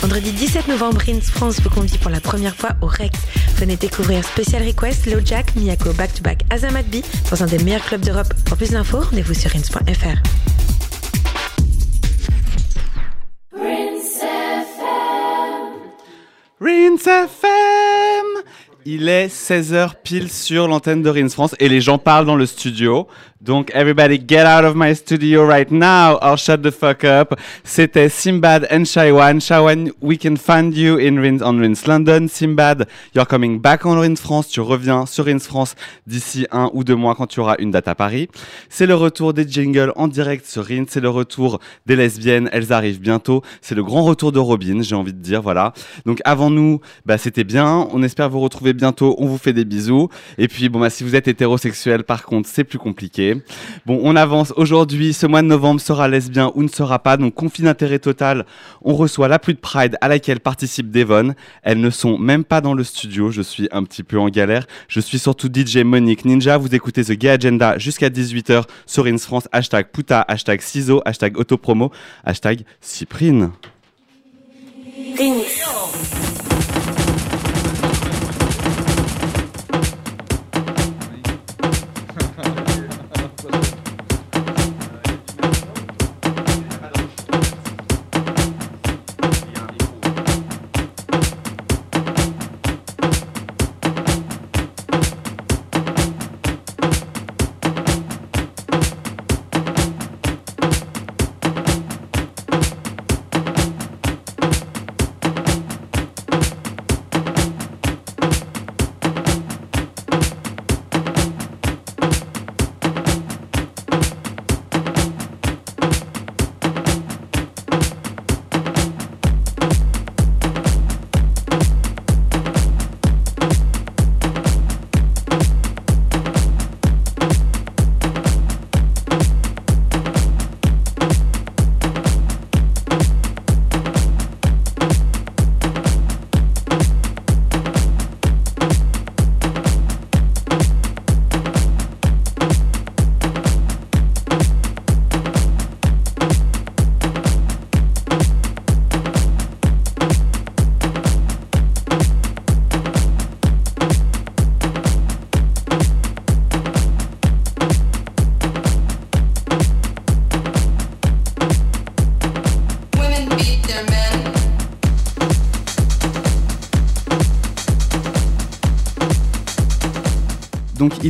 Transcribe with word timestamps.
Vendredi 0.00 0.32
17 0.32 0.68
novembre, 0.68 1.02
Rins 1.06 1.20
France 1.20 1.60
vous 1.60 1.68
convie 1.68 1.98
pour 1.98 2.10
la 2.10 2.20
première 2.20 2.56
fois 2.56 2.70
au 2.80 2.86
Rex. 2.86 3.18
Venez 3.58 3.76
découvrir 3.76 4.24
Special 4.24 4.62
Request, 4.66 5.06
Jack, 5.26 5.54
Miyako 5.56 5.92
Back 5.92 6.14
to 6.14 6.22
Back, 6.22 6.40
Azamat 6.48 6.84
B 6.84 7.02
dans 7.30 7.42
un 7.42 7.46
des 7.46 7.58
meilleurs 7.58 7.84
clubs 7.84 8.00
d'Europe. 8.00 8.32
Pour 8.46 8.56
plus 8.56 8.70
d'infos, 8.70 9.00
rendez-vous 9.00 9.34
sur 9.34 9.50
rins.fr. 9.50 10.16
Rinse 16.60 17.06
FM 17.06 17.49
Il 18.86 19.10
est 19.10 19.26
16h 19.26 19.90
pile 20.02 20.30
sur 20.30 20.66
l'antenne 20.66 21.02
de 21.02 21.10
Rins 21.10 21.28
France 21.28 21.54
et 21.58 21.68
les 21.68 21.82
gens 21.82 21.98
parlent 21.98 22.24
dans 22.24 22.36
le 22.36 22.46
studio. 22.46 23.06
Donc, 23.42 23.70
everybody 23.74 24.18
get 24.18 24.44
out 24.44 24.64
of 24.64 24.74
my 24.74 24.94
studio 24.94 25.46
right 25.46 25.70
now 25.70 26.18
or 26.20 26.36
shut 26.36 26.60
the 26.62 26.70
fuck 26.70 27.04
up. 27.04 27.34
C'était 27.64 28.10
Simbad 28.10 28.68
and 28.70 28.84
Shaiwan. 28.84 29.40
Shaiwan, 29.40 29.90
we 30.02 30.18
can 30.18 30.36
find 30.36 30.76
you 30.76 30.98
in 30.98 31.18
Rins, 31.18 31.42
on 31.42 31.58
Rins 31.58 31.86
London. 31.86 32.26
Simbad, 32.28 32.86
you're 33.14 33.26
coming 33.26 33.58
back 33.58 33.86
on 33.86 33.98
Rins 33.98 34.16
France. 34.16 34.48
Tu 34.48 34.60
reviens 34.60 35.06
sur 35.06 35.24
Rins 35.24 35.38
France 35.38 35.74
d'ici 36.06 36.46
un 36.50 36.70
ou 36.74 36.84
deux 36.84 36.96
mois 36.96 37.14
quand 37.14 37.26
tu 37.26 37.40
auras 37.40 37.56
une 37.58 37.70
date 37.70 37.88
à 37.88 37.94
Paris. 37.94 38.28
C'est 38.68 38.84
le 38.84 38.94
retour 38.94 39.32
des 39.32 39.48
jingles 39.48 39.94
en 39.96 40.06
direct 40.06 40.44
sur 40.46 40.66
Rins. 40.66 40.84
C'est 40.88 41.00
le 41.00 41.08
retour 41.08 41.60
des 41.86 41.96
lesbiennes. 41.96 42.50
Elles 42.52 42.74
arrivent 42.74 43.00
bientôt. 43.00 43.42
C'est 43.62 43.74
le 43.74 43.82
grand 43.82 44.04
retour 44.04 44.32
de 44.32 44.38
Robin, 44.38 44.82
j'ai 44.82 44.94
envie 44.94 45.14
de 45.14 45.18
dire, 45.18 45.40
voilà. 45.40 45.72
Donc, 46.04 46.20
avant 46.26 46.50
nous, 46.50 46.80
bah, 47.06 47.16
c'était 47.16 47.44
bien. 47.44 47.88
On 47.90 48.02
espère 48.02 48.28
vous 48.28 48.40
retrouver 48.40 48.69
bientôt. 48.72 49.16
On 49.18 49.26
vous 49.26 49.38
fait 49.38 49.52
des 49.52 49.64
bisous. 49.64 50.08
Et 50.38 50.48
puis, 50.48 50.68
bon, 50.68 50.80
bah, 50.80 50.90
si 50.90 51.04
vous 51.04 51.16
êtes 51.16 51.28
hétérosexuel, 51.28 52.04
par 52.04 52.24
contre, 52.24 52.48
c'est 52.48 52.64
plus 52.64 52.78
compliqué. 52.78 53.36
Bon, 53.86 54.00
on 54.02 54.16
avance. 54.16 54.52
Aujourd'hui, 54.56 55.12
ce 55.12 55.26
mois 55.26 55.42
de 55.42 55.46
novembre 55.46 55.80
sera 55.80 56.08
lesbien 56.08 56.52
ou 56.54 56.62
ne 56.62 56.68
sera 56.68 56.98
pas. 56.98 57.16
Donc, 57.16 57.34
conflit 57.34 57.64
d'intérêt 57.64 57.98
total. 57.98 58.46
On 58.82 58.94
reçoit 58.94 59.28
la 59.28 59.38
pluie 59.38 59.54
de 59.54 59.60
Pride 59.60 59.96
à 60.00 60.08
laquelle 60.08 60.40
participe 60.40 60.90
Devon. 60.90 61.34
Elles 61.62 61.80
ne 61.80 61.90
sont 61.90 62.18
même 62.18 62.44
pas 62.44 62.60
dans 62.60 62.74
le 62.74 62.84
studio. 62.84 63.30
Je 63.30 63.42
suis 63.42 63.68
un 63.72 63.84
petit 63.84 64.02
peu 64.02 64.18
en 64.18 64.28
galère. 64.28 64.66
Je 64.88 65.00
suis 65.00 65.18
surtout 65.18 65.48
DJ 65.52 65.78
Monique 65.78 66.24
Ninja. 66.24 66.56
Vous 66.58 66.74
écoutez 66.74 67.04
The 67.04 67.12
Gay 67.12 67.30
Agenda 67.30 67.78
jusqu'à 67.78 68.08
18h 68.08 68.64
sur 68.86 69.06
Ins 69.06 69.18
France. 69.18 69.48
Hashtag 69.52 69.86
Puta, 69.92 70.24
hashtag 70.28 70.60
Ciso, 70.60 71.02
hashtag 71.04 71.36
Autopromo, 71.38 71.90
hashtag 72.24 72.64
Cyprine. 72.80 73.50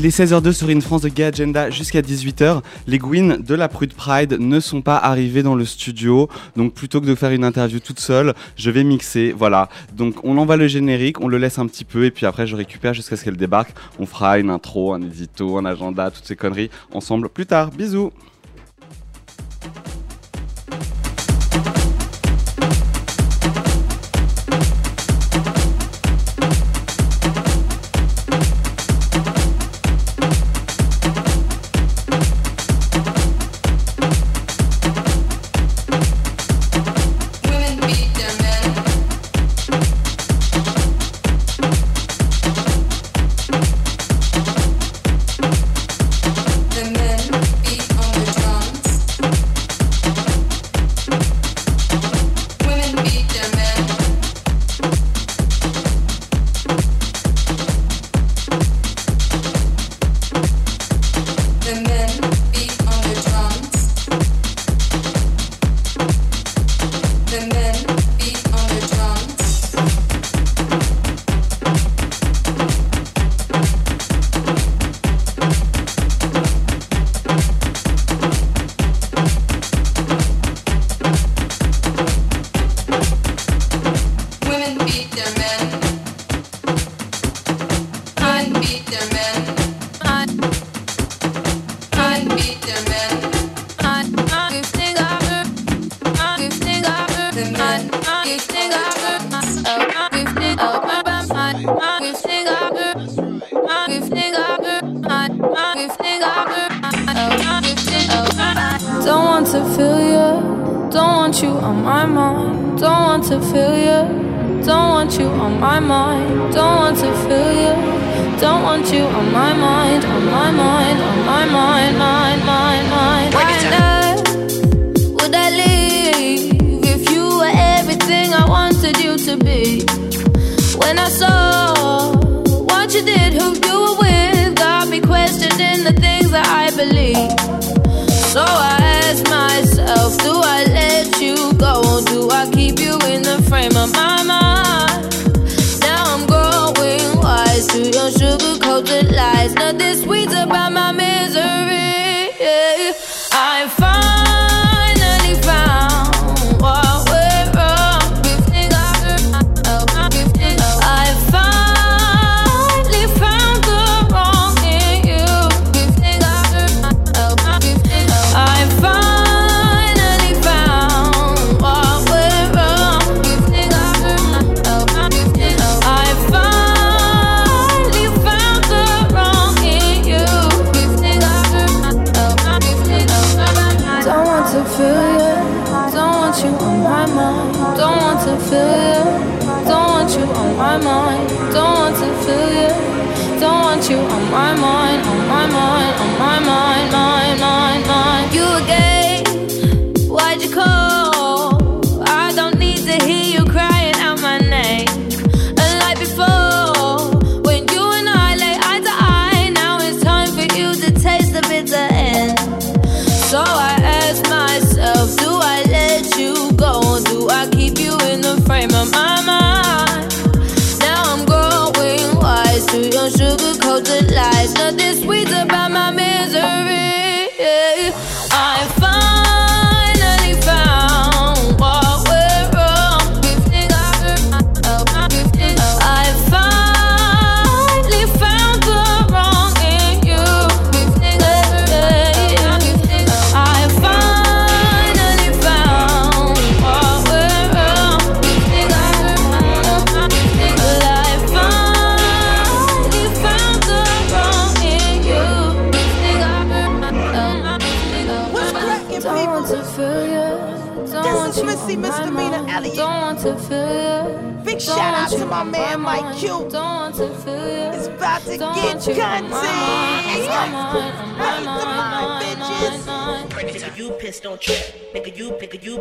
Il 0.01 0.07
est 0.07 0.19
16h02 0.19 0.53
sur 0.53 0.71
une 0.71 0.81
France 0.81 1.03
de 1.03 1.11
Gay 1.11 1.25
Agenda 1.25 1.69
jusqu'à 1.69 2.01
18h. 2.01 2.63
Les 2.87 2.97
Gwyn 2.97 3.37
de 3.37 3.55
la 3.55 3.69
Prude 3.69 3.93
Pride 3.93 4.39
ne 4.41 4.59
sont 4.59 4.81
pas 4.81 4.97
arrivés 4.97 5.43
dans 5.43 5.55
le 5.55 5.67
studio. 5.67 6.31
Donc 6.57 6.73
plutôt 6.73 7.03
que 7.03 7.07
de 7.07 7.15
faire 7.15 7.33
une 7.33 7.45
interview 7.45 7.81
toute 7.81 8.01
seule, 8.01 8.33
je 8.57 8.71
vais 8.71 8.83
mixer. 8.83 9.35
Voilà. 9.37 9.69
Donc 9.95 10.15
on 10.25 10.39
envoie 10.39 10.57
le 10.57 10.69
générique, 10.69 11.21
on 11.21 11.29
le 11.29 11.37
laisse 11.37 11.59
un 11.59 11.67
petit 11.67 11.85
peu 11.85 12.07
et 12.07 12.11
puis 12.11 12.25
après 12.25 12.47
je 12.47 12.57
récupère 12.57 12.95
jusqu'à 12.95 13.15
ce 13.15 13.25
qu'elle 13.25 13.37
débarque. 13.37 13.75
On 13.99 14.07
fera 14.07 14.39
une 14.39 14.49
intro, 14.49 14.95
un 14.95 15.03
édito, 15.03 15.59
un 15.59 15.67
agenda, 15.67 16.11
toutes 16.11 16.25
ces 16.25 16.35
conneries 16.35 16.71
ensemble 16.95 17.29
plus 17.29 17.45
tard. 17.45 17.71
Bisous 17.71 18.11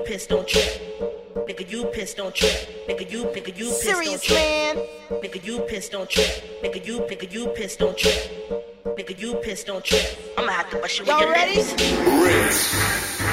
pissed 0.10 0.32
on 0.32 0.44
trip. 0.44 0.66
Nigga, 1.48 1.70
you 1.70 1.86
pissed 1.86 2.20
on 2.20 2.32
trip. 2.34 2.88
Nigga, 2.90 3.12
you, 3.12 3.26
nigga, 3.26 3.56
you 3.56 3.66
pissed 3.66 3.82
Serious 3.84 4.14
on 4.14 4.20
trip. 4.20 4.40
man. 4.40 4.76
Nigga, 5.22 5.46
you 5.46 5.60
pissed 5.70 5.94
on 5.94 6.08
trip. 6.08 6.64
Nigga, 6.64 6.84
you, 6.84 7.02
nigga, 7.02 7.32
you 7.32 7.48
pissed 7.50 7.80
on 7.84 7.96
trip. 7.96 8.18
Nigga, 8.98 9.20
you 9.22 9.36
pissed 9.36 9.70
on 9.70 9.84
trip. 9.84 10.34
I'ma 10.36 10.52
have 10.52 10.72
to 10.72 10.78
bust 10.78 10.98
you 10.98 11.06
Y'all 11.06 11.20
with 11.20 11.28
your 11.28 11.36
ready? 11.36 13.29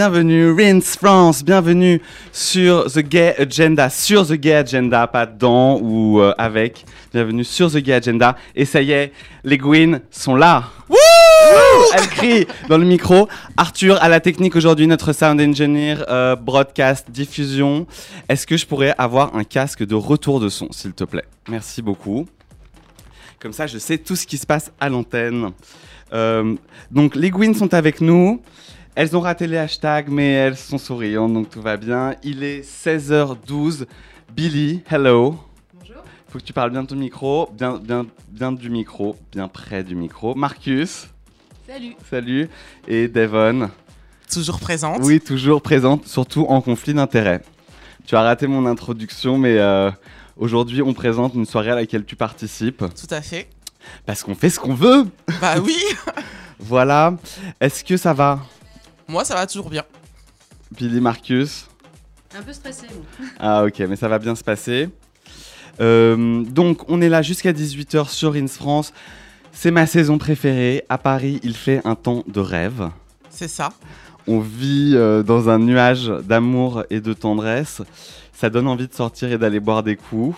Bienvenue, 0.00 0.52
Rince 0.52 0.96
France, 0.96 1.44
bienvenue 1.44 2.00
sur 2.32 2.90
The 2.90 3.00
Gay 3.00 3.34
Agenda, 3.36 3.90
sur 3.90 4.26
The 4.26 4.32
Gay 4.32 4.54
Agenda, 4.54 5.06
pas 5.06 5.26
dans 5.26 5.78
ou 5.78 6.22
euh, 6.22 6.32
avec, 6.38 6.86
bienvenue 7.12 7.44
sur 7.44 7.70
The 7.70 7.76
Gay 7.76 7.92
Agenda. 7.92 8.34
Et 8.56 8.64
ça 8.64 8.80
y 8.80 8.92
est, 8.92 9.12
les 9.44 9.58
Gwyn 9.58 10.00
sont 10.10 10.36
là. 10.36 10.64
Wouh 10.88 10.96
Elle 11.92 12.08
crie 12.08 12.46
dans 12.70 12.78
le 12.78 12.86
micro. 12.86 13.28
Arthur 13.58 14.02
à 14.02 14.08
la 14.08 14.20
technique 14.20 14.56
aujourd'hui, 14.56 14.86
notre 14.86 15.12
sound 15.12 15.38
engineer, 15.38 15.96
euh, 16.08 16.34
broadcast, 16.34 17.10
diffusion. 17.10 17.86
Est-ce 18.30 18.46
que 18.46 18.56
je 18.56 18.64
pourrais 18.64 18.94
avoir 18.96 19.36
un 19.36 19.44
casque 19.44 19.84
de 19.84 19.94
retour 19.94 20.40
de 20.40 20.48
son, 20.48 20.72
s'il 20.72 20.94
te 20.94 21.04
plaît? 21.04 21.26
Merci 21.46 21.82
beaucoup. 21.82 22.26
Comme 23.38 23.52
ça, 23.52 23.66
je 23.66 23.76
sais 23.76 23.98
tout 23.98 24.16
ce 24.16 24.26
qui 24.26 24.38
se 24.38 24.46
passe 24.46 24.72
à 24.80 24.88
l'antenne. 24.88 25.50
Euh, 26.14 26.54
donc, 26.90 27.16
les 27.16 27.28
Gwyn 27.28 27.54
sont 27.54 27.74
avec 27.74 28.00
nous. 28.00 28.40
Elles 28.94 29.16
ont 29.16 29.20
raté 29.20 29.46
les 29.46 29.56
hashtags, 29.56 30.08
mais 30.08 30.32
elles 30.32 30.56
sont 30.56 30.78
souriantes, 30.78 31.32
donc 31.32 31.50
tout 31.50 31.62
va 31.62 31.76
bien. 31.76 32.14
Il 32.22 32.42
est 32.42 32.60
16h12. 32.62 33.86
Billy, 34.34 34.82
hello. 34.90 35.36
Bonjour. 35.74 35.96
Faut 36.28 36.38
que 36.38 36.44
tu 36.44 36.52
parles 36.52 36.70
bien 36.70 36.82
de 36.82 36.88
ton 36.88 36.96
micro, 36.96 37.48
bien, 37.52 37.78
bien, 37.78 38.06
bien 38.28 38.52
du 38.52 38.68
micro, 38.70 39.16
bien 39.32 39.48
près 39.48 39.82
du 39.84 39.94
micro. 39.94 40.34
Marcus, 40.34 41.08
Salut. 41.66 41.94
salut. 42.08 42.48
Et 42.88 43.08
Devon, 43.08 43.70
Toujours 44.32 44.60
présente. 44.60 45.00
oui, 45.02 45.20
toujours 45.20 45.62
présente, 45.62 46.06
surtout 46.06 46.44
en 46.48 46.60
conflit 46.60 46.94
d'intérêts. 46.94 47.42
Tu 48.06 48.16
as 48.16 48.22
raté 48.22 48.46
mon 48.46 48.66
introduction, 48.66 49.38
mais 49.38 49.58
euh, 49.58 49.90
aujourd'hui, 50.36 50.82
on 50.82 50.92
présente 50.94 51.34
une 51.34 51.46
soirée 51.46 51.70
à 51.70 51.74
laquelle 51.76 52.04
tu 52.04 52.16
participes. 52.16 52.78
Tout 52.78 53.14
à 53.14 53.22
fait. 53.22 53.48
Parce 54.04 54.22
qu'on 54.22 54.34
fait 54.34 54.50
ce 54.50 54.60
qu'on 54.60 54.74
veut. 54.74 55.06
Bah 55.40 55.54
oui. 55.62 55.76
Voilà. 56.62 57.14
Est-ce 57.58 57.82
que 57.82 57.96
ça 57.96 58.12
va, 58.12 58.38
Moi, 59.10 59.24
ça 59.24 59.34
va 59.34 59.44
toujours 59.44 59.68
bien. 59.68 59.82
Billy 60.70 61.00
Marcus 61.00 61.66
Un 62.32 62.42
peu 62.42 62.52
stressé, 62.52 62.86
bon. 62.86 63.24
Ah 63.40 63.64
ok, 63.64 63.80
mais 63.80 63.96
ça 63.96 64.06
va 64.06 64.20
bien 64.20 64.36
se 64.36 64.44
passer. 64.44 64.88
Euh, 65.80 66.44
donc 66.44 66.88
on 66.88 67.00
est 67.00 67.08
là 67.08 67.20
jusqu'à 67.20 67.52
18h 67.52 68.08
sur 68.08 68.34
Ins 68.34 68.46
France. 68.46 68.92
C'est 69.50 69.72
ma 69.72 69.86
saison 69.86 70.16
préférée. 70.16 70.84
À 70.88 70.96
Paris, 70.96 71.40
il 71.42 71.56
fait 71.56 71.80
un 71.84 71.96
temps 71.96 72.22
de 72.28 72.38
rêve. 72.38 72.88
C'est 73.30 73.48
ça. 73.48 73.70
On 74.28 74.38
vit 74.38 74.92
euh, 74.94 75.24
dans 75.24 75.48
un 75.48 75.58
nuage 75.58 76.06
d'amour 76.06 76.84
et 76.88 77.00
de 77.00 77.12
tendresse. 77.12 77.82
Ça 78.32 78.48
donne 78.48 78.68
envie 78.68 78.86
de 78.86 78.94
sortir 78.94 79.32
et 79.32 79.38
d'aller 79.38 79.58
boire 79.58 79.82
des 79.82 79.96
coups. 79.96 80.36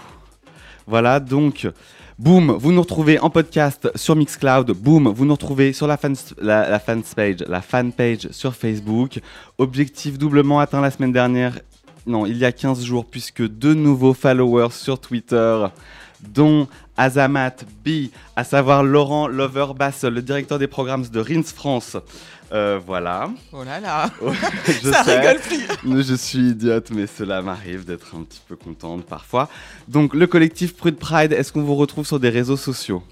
Voilà, 0.87 1.21
donc, 1.21 1.69
boum, 2.19 2.52
vous 2.52 2.73
nous 2.73 2.81
retrouvez 2.81 3.19
en 3.19 3.31
podcast 3.31 3.90
sur 3.95 4.16
Mixcloud. 4.16 4.71
Boum, 4.73 5.09
vous 5.09 5.25
nous 5.25 5.35
retrouvez 5.35 5.73
sur 5.73 5.87
la 5.87 5.97
fans 5.97 6.12
page, 7.16 7.37
la 7.47 7.61
fan 7.61 7.92
page 7.92 8.28
sur 8.31 8.54
Facebook. 8.54 9.21
Objectif 9.59 10.19
doublement 10.19 10.61
atteint 10.61 10.81
la 10.81 10.90
semaine 10.90 11.12
dernière. 11.12 11.59
Non, 12.07 12.26
il 12.26 12.37
y 12.37 12.45
a 12.45 12.52
15 12.52 12.83
jours, 12.85 13.07
puisque 13.07 13.47
deux 13.47 13.75
nouveaux 13.75 14.14
followers 14.14 14.73
sur 14.73 14.99
Twitter, 14.99 15.66
dont 16.21 16.66
Azamat 16.97 17.64
B, 17.85 18.09
à 18.37 18.45
savoir 18.45 18.83
Laurent 18.83 19.28
Lover 19.28 19.69
Bass, 19.76 20.04
le 20.04 20.21
directeur 20.21 20.59
des 20.59 20.66
programmes 20.66 21.07
de 21.07 21.21
Rins 21.21 21.42
France. 21.42 21.97
Euh, 22.52 22.78
voilà. 22.85 23.30
Oh 23.52 23.64
là 23.64 23.80
là. 23.80 24.11
Je 24.66 24.90
ça 24.90 25.04
sais. 25.04 25.18
rigole 25.21 25.40
plus. 25.40 26.02
Je 26.02 26.14
suis 26.14 26.50
idiote, 26.50 26.90
mais 26.90 27.06
cela 27.06 27.40
m'arrive 27.40 27.85
d'être 27.87 28.14
un 28.14 28.25
petit 28.25 28.42
peu 28.47 28.56
contente 28.56 29.06
parfois. 29.06 29.49
Donc, 29.88 30.12
le 30.12 30.26
collectif 30.26 30.76
Prude 30.76 30.97
Pride, 30.99 31.32
est-ce 31.32 31.50
qu'on 31.52 31.62
vous 31.62 31.76
retrouve 31.76 32.06
sur 32.06 32.21
des 32.21 32.28
réseaux 32.28 32.59
sociaux? 32.59 33.02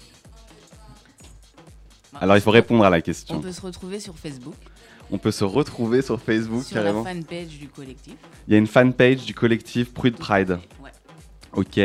Alors, 2.19 2.35
il 2.37 2.41
faut 2.41 2.51
répondre 2.51 2.83
à 2.85 2.89
la 2.89 2.97
On 2.97 3.01
question. 3.01 3.41
peut 3.41 3.51
se 3.51 3.61
retrouver 3.61 3.99
sur 3.99 4.15
Facebook, 4.15 4.53
On 5.11 5.17
peut 5.17 5.31
se 5.31 5.43
retrouver 5.43 6.01
sur 6.03 6.21
Facebook 6.21 6.63
sur 6.63 6.75
carrément. 6.75 7.03
la 7.03 7.13
fanpage 7.13 7.47
du 7.59 7.67
collectif. 7.67 8.13
Il 8.47 8.51
y 8.53 8.55
a 8.55 8.59
une 8.59 8.67
fanpage 8.67 9.25
du 9.25 9.33
collectif 9.33 9.91
Prude 9.91 10.17
Pride. 10.17 10.59
Ouais. 10.83 10.91
Ok. 11.53 11.79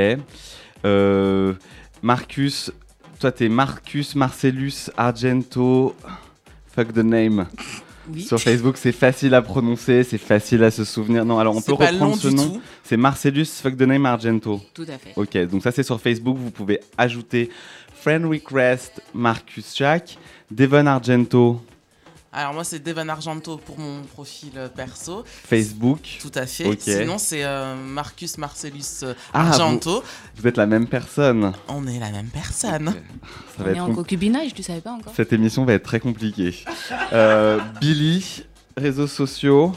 Euh, 0.85 1.55
Marcus, 2.03 2.71
toi, 3.19 3.33
t'es 3.33 3.49
Marcus 3.49 4.15
Marcellus 4.15 4.91
Argento. 4.99 5.95
Fuck 6.77 6.93
the 6.93 6.99
name. 6.99 7.47
Oui. 8.13 8.23
Sur 8.23 8.39
Facebook, 8.39 8.77
c'est 8.77 8.93
facile 8.93 9.35
à 9.35 9.41
prononcer, 9.41 10.05
c'est 10.05 10.19
facile 10.19 10.63
à 10.63 10.71
se 10.71 10.85
souvenir. 10.85 11.25
Non, 11.25 11.39
alors 11.39 11.57
on 11.57 11.63
peut 11.63 11.73
reprendre 11.73 12.17
ce 12.17 12.29
nom. 12.29 12.61
C'est 12.85 12.99
Marcellus 12.99 13.47
Fuck 13.47 13.79
the 13.79 13.83
Name 13.83 14.05
Argento. 14.05 14.61
Tout 14.75 14.83
à 14.83 14.99
fait. 14.99 15.13
Ok, 15.17 15.37
donc 15.51 15.63
ça 15.63 15.73
c'est 15.73 15.83
sur 15.83 15.99
Facebook. 15.99 16.37
Vous 16.37 16.51
pouvez 16.51 16.81
ajouter 16.99 17.49
Friend 17.95 18.25
Request 18.27 19.03
Marcus 19.15 19.75
Jack, 19.75 20.19
Devon 20.51 20.87
Argento 20.87 21.63
Alors 22.39 22.53
moi, 22.53 22.65
c'est 22.65 22.81
Devan 22.85 23.09
Argento 23.09 23.57
pour 23.57 23.79
mon 23.79 24.03
profil 24.03 24.51
euh, 24.59 24.69
perso. 24.69 25.25
Facebook. 25.27 26.19
Tout 26.21 26.31
à 26.35 26.45
fait. 26.45 26.79
Sinon, 26.79 27.17
c'est 27.17 27.43
euh, 27.43 27.75
Marcus 27.75 28.37
Marcellus 28.37 29.05
euh, 29.05 29.15
Ah, 29.33 29.49
Argento. 29.49 30.05
Vous 30.37 30.47
êtes 30.47 30.59
la 30.59 30.67
même 30.67 30.87
personne. 30.87 31.55
On 31.69 31.87
est 31.87 31.99
la 31.99 32.11
même 32.11 32.29
personne. 32.29 32.89
Ça 32.89 33.61
On 33.61 33.63
va 33.63 33.71
est 33.71 33.73
être 33.73 33.81
en 33.81 33.95
concubinage, 33.95 34.53
tu 34.53 34.63
savais 34.63 34.83
pas 34.83 34.93
encore 34.93 35.15
Cette 35.17 35.33
émission 35.33 35.65
va 35.65 35.73
être 35.73 35.85
très 35.85 35.99
compliquée. 35.99 36.63
Euh, 37.15 37.59
Billy, 37.81 38.45
réseaux 38.77 39.07
sociaux, 39.07 39.73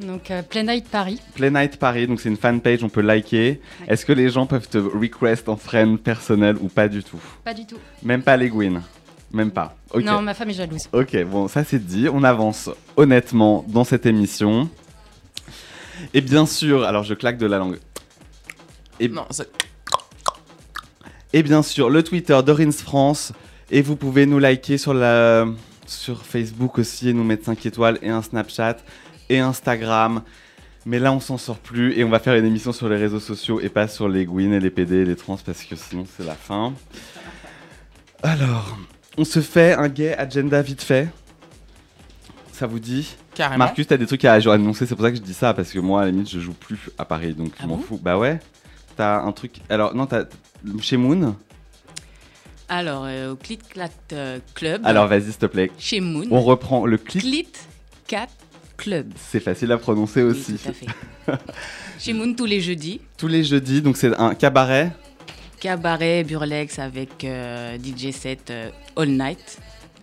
Donc, 0.00 0.30
euh, 0.30 0.42
Play 0.42 0.64
Night 0.64 0.86
Paris. 0.86 1.18
Play 1.34 1.50
Night 1.50 1.78
Paris, 1.78 2.06
donc 2.06 2.20
c'est 2.20 2.28
une 2.28 2.36
fanpage, 2.36 2.84
on 2.84 2.90
peut 2.90 3.00
liker. 3.00 3.58
Est-ce 3.88 4.04
que 4.04 4.12
les 4.12 4.28
gens 4.28 4.44
peuvent 4.44 4.68
te 4.68 4.76
request 4.76 5.48
en 5.48 5.56
friend 5.56 5.98
personnel 5.98 6.56
ou 6.60 6.68
pas 6.68 6.88
du 6.88 7.02
tout? 7.02 7.20
Pas 7.42 7.54
du 7.54 7.64
tout. 7.64 7.78
Même 8.02 8.22
pas 8.22 8.36
les 8.36 8.50
Gwyn 8.50 8.82
Même 9.32 9.50
pas. 9.50 9.76
Non, 9.94 10.22
ma 10.22 10.34
femme 10.34 10.50
est 10.50 10.54
jalouse. 10.54 10.88
Ok, 10.92 11.16
bon, 11.24 11.48
ça 11.48 11.64
c'est 11.64 11.84
dit. 11.84 12.08
On 12.12 12.24
avance 12.24 12.70
honnêtement 12.96 13.64
dans 13.68 13.84
cette 13.84 14.06
émission. 14.06 14.68
Et 16.14 16.20
bien 16.20 16.46
sûr, 16.46 16.84
alors 16.84 17.04
je 17.04 17.14
claque 17.14 17.38
de 17.38 17.46
la 17.46 17.58
langue. 17.58 17.78
Et, 18.98 19.08
Non, 19.08 19.26
et 21.32 21.42
bien 21.42 21.62
sûr, 21.62 21.90
le 21.90 22.02
Twitter 22.02 22.38
d'Orins 22.44 22.72
France. 22.72 23.32
Et 23.70 23.82
vous 23.82 23.94
pouvez 23.94 24.26
nous 24.26 24.40
liker 24.40 24.78
sur, 24.78 24.94
la, 24.94 25.46
sur 25.86 26.24
Facebook 26.24 26.78
aussi 26.78 27.08
et 27.08 27.12
nous 27.12 27.22
mettre 27.22 27.44
5 27.44 27.64
étoiles 27.66 27.98
et 28.02 28.08
un 28.08 28.20
Snapchat 28.20 28.78
et 29.28 29.38
Instagram. 29.38 30.22
Mais 30.86 30.98
là, 30.98 31.12
on 31.12 31.20
s'en 31.20 31.38
sort 31.38 31.58
plus 31.58 31.96
et 31.96 32.02
on 32.02 32.08
va 32.08 32.18
faire 32.18 32.34
une 32.34 32.46
émission 32.46 32.72
sur 32.72 32.88
les 32.88 32.96
réseaux 32.96 33.20
sociaux 33.20 33.60
et 33.60 33.68
pas 33.68 33.86
sur 33.86 34.08
les 34.08 34.24
Gwyn 34.24 34.52
et 34.52 34.60
les 34.60 34.70
PD 34.70 34.96
et 34.96 35.04
les 35.04 35.14
trans 35.14 35.36
parce 35.36 35.62
que 35.62 35.76
sinon 35.76 36.04
c'est 36.16 36.24
la 36.24 36.34
fin. 36.34 36.72
Alors, 38.22 38.76
on 39.18 39.24
se 39.24 39.40
fait 39.40 39.72
un 39.74 39.88
gay 39.88 40.14
agenda 40.16 40.62
vite 40.62 40.82
fait. 40.82 41.08
Ça 42.52 42.66
vous 42.66 42.78
dit 42.78 43.16
carrément. 43.34 43.64
Marcus, 43.64 43.86
t'as 43.86 43.96
des 43.96 44.06
trucs 44.06 44.24
à 44.24 44.34
annoncer, 44.34 44.86
c'est 44.86 44.94
pour 44.94 45.04
ça 45.04 45.10
que 45.10 45.16
je 45.16 45.22
dis 45.22 45.34
ça, 45.34 45.54
parce 45.54 45.72
que 45.72 45.78
moi, 45.78 46.02
à 46.02 46.04
la 46.06 46.10
limite, 46.10 46.28
je 46.28 46.40
joue 46.40 46.52
plus 46.52 46.90
à 46.98 47.04
Paris, 47.04 47.32
donc 47.34 47.52
je 47.56 47.62
Ah 47.62 47.66
m'en 47.66 47.76
bon? 47.76 47.82
fous. 47.82 47.98
Bah 48.02 48.18
ouais, 48.18 48.38
t'as 48.96 49.20
un 49.22 49.32
truc. 49.32 49.56
Alors, 49.68 49.94
non, 49.94 50.06
t'as. 50.06 50.24
Chez 50.82 50.96
Moon? 50.98 51.34
Alors, 52.68 53.04
euh, 53.06 53.32
au 53.32 53.36
Clit 53.36 53.56
Clat 53.58 53.88
euh, 54.12 54.38
Club. 54.54 54.82
Alors, 54.84 55.06
vas-y, 55.08 55.24
s'il 55.24 55.36
te 55.36 55.46
plaît. 55.46 55.70
Chez 55.78 56.00
Moon. 56.00 56.26
On 56.30 56.40
reprend 56.42 56.84
le 56.86 56.98
clip. 56.98 57.22
Clit 57.22 57.48
Cat 58.06 58.28
Club. 58.76 59.10
C'est 59.16 59.40
facile 59.40 59.72
à 59.72 59.78
prononcer 59.78 60.22
Oui, 60.22 60.30
aussi. 60.30 60.54
tout 60.54 60.68
à 60.68 60.72
fait. 60.72 60.86
Chez 61.98 62.12
Moon 62.12 62.32
tous 62.34 62.44
les 62.46 62.60
jeudis. 62.60 63.00
Tous 63.16 63.26
les 63.28 63.42
jeudis, 63.44 63.82
donc 63.82 63.96
c'est 63.96 64.14
un 64.18 64.34
cabaret. 64.34 64.92
Cabaret 65.60 66.24
burlex 66.24 66.78
avec 66.78 67.22
euh, 67.22 67.76
DJ 67.76 68.12
set 68.12 68.50
euh, 68.50 68.70
all 68.96 69.10
night. 69.10 69.58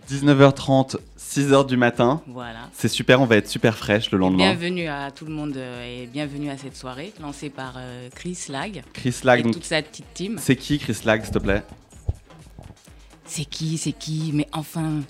19h30, 0.08 0.96
6h 1.18 1.66
du 1.66 1.76
matin. 1.76 2.22
Voilà. 2.28 2.70
C'est 2.72 2.88
super, 2.88 3.20
on 3.20 3.26
va 3.26 3.36
être 3.36 3.48
super 3.48 3.76
fraîche 3.76 4.10
le 4.12 4.18
lendemain. 4.18 4.54
Bienvenue 4.54 4.86
à 4.86 5.10
tout 5.10 5.26
le 5.26 5.32
monde 5.32 5.56
euh, 5.56 6.02
et 6.02 6.06
bienvenue 6.06 6.48
à 6.48 6.56
cette 6.56 6.76
soirée 6.76 7.12
lancée 7.20 7.50
par 7.50 7.74
Chris 8.14 8.38
Lag 8.48 8.82
Chris 8.94 9.16
Lag, 9.24 9.40
et 9.40 9.42
donc 9.42 9.54
toute 9.54 9.64
sa 9.64 9.82
petite 9.82 10.06
team. 10.14 10.36
c'est 10.40 10.56
qui 10.56 10.78
Chris 10.78 10.96
Lag, 11.04 11.22
s'il 11.24 11.34
te 11.34 11.38
plaît? 11.38 11.62
C'est 13.24 13.44
qui, 13.44 13.76
c'est 13.76 13.92
qui? 13.92 14.30
Mais 14.32 14.46
enfin, 14.52 15.00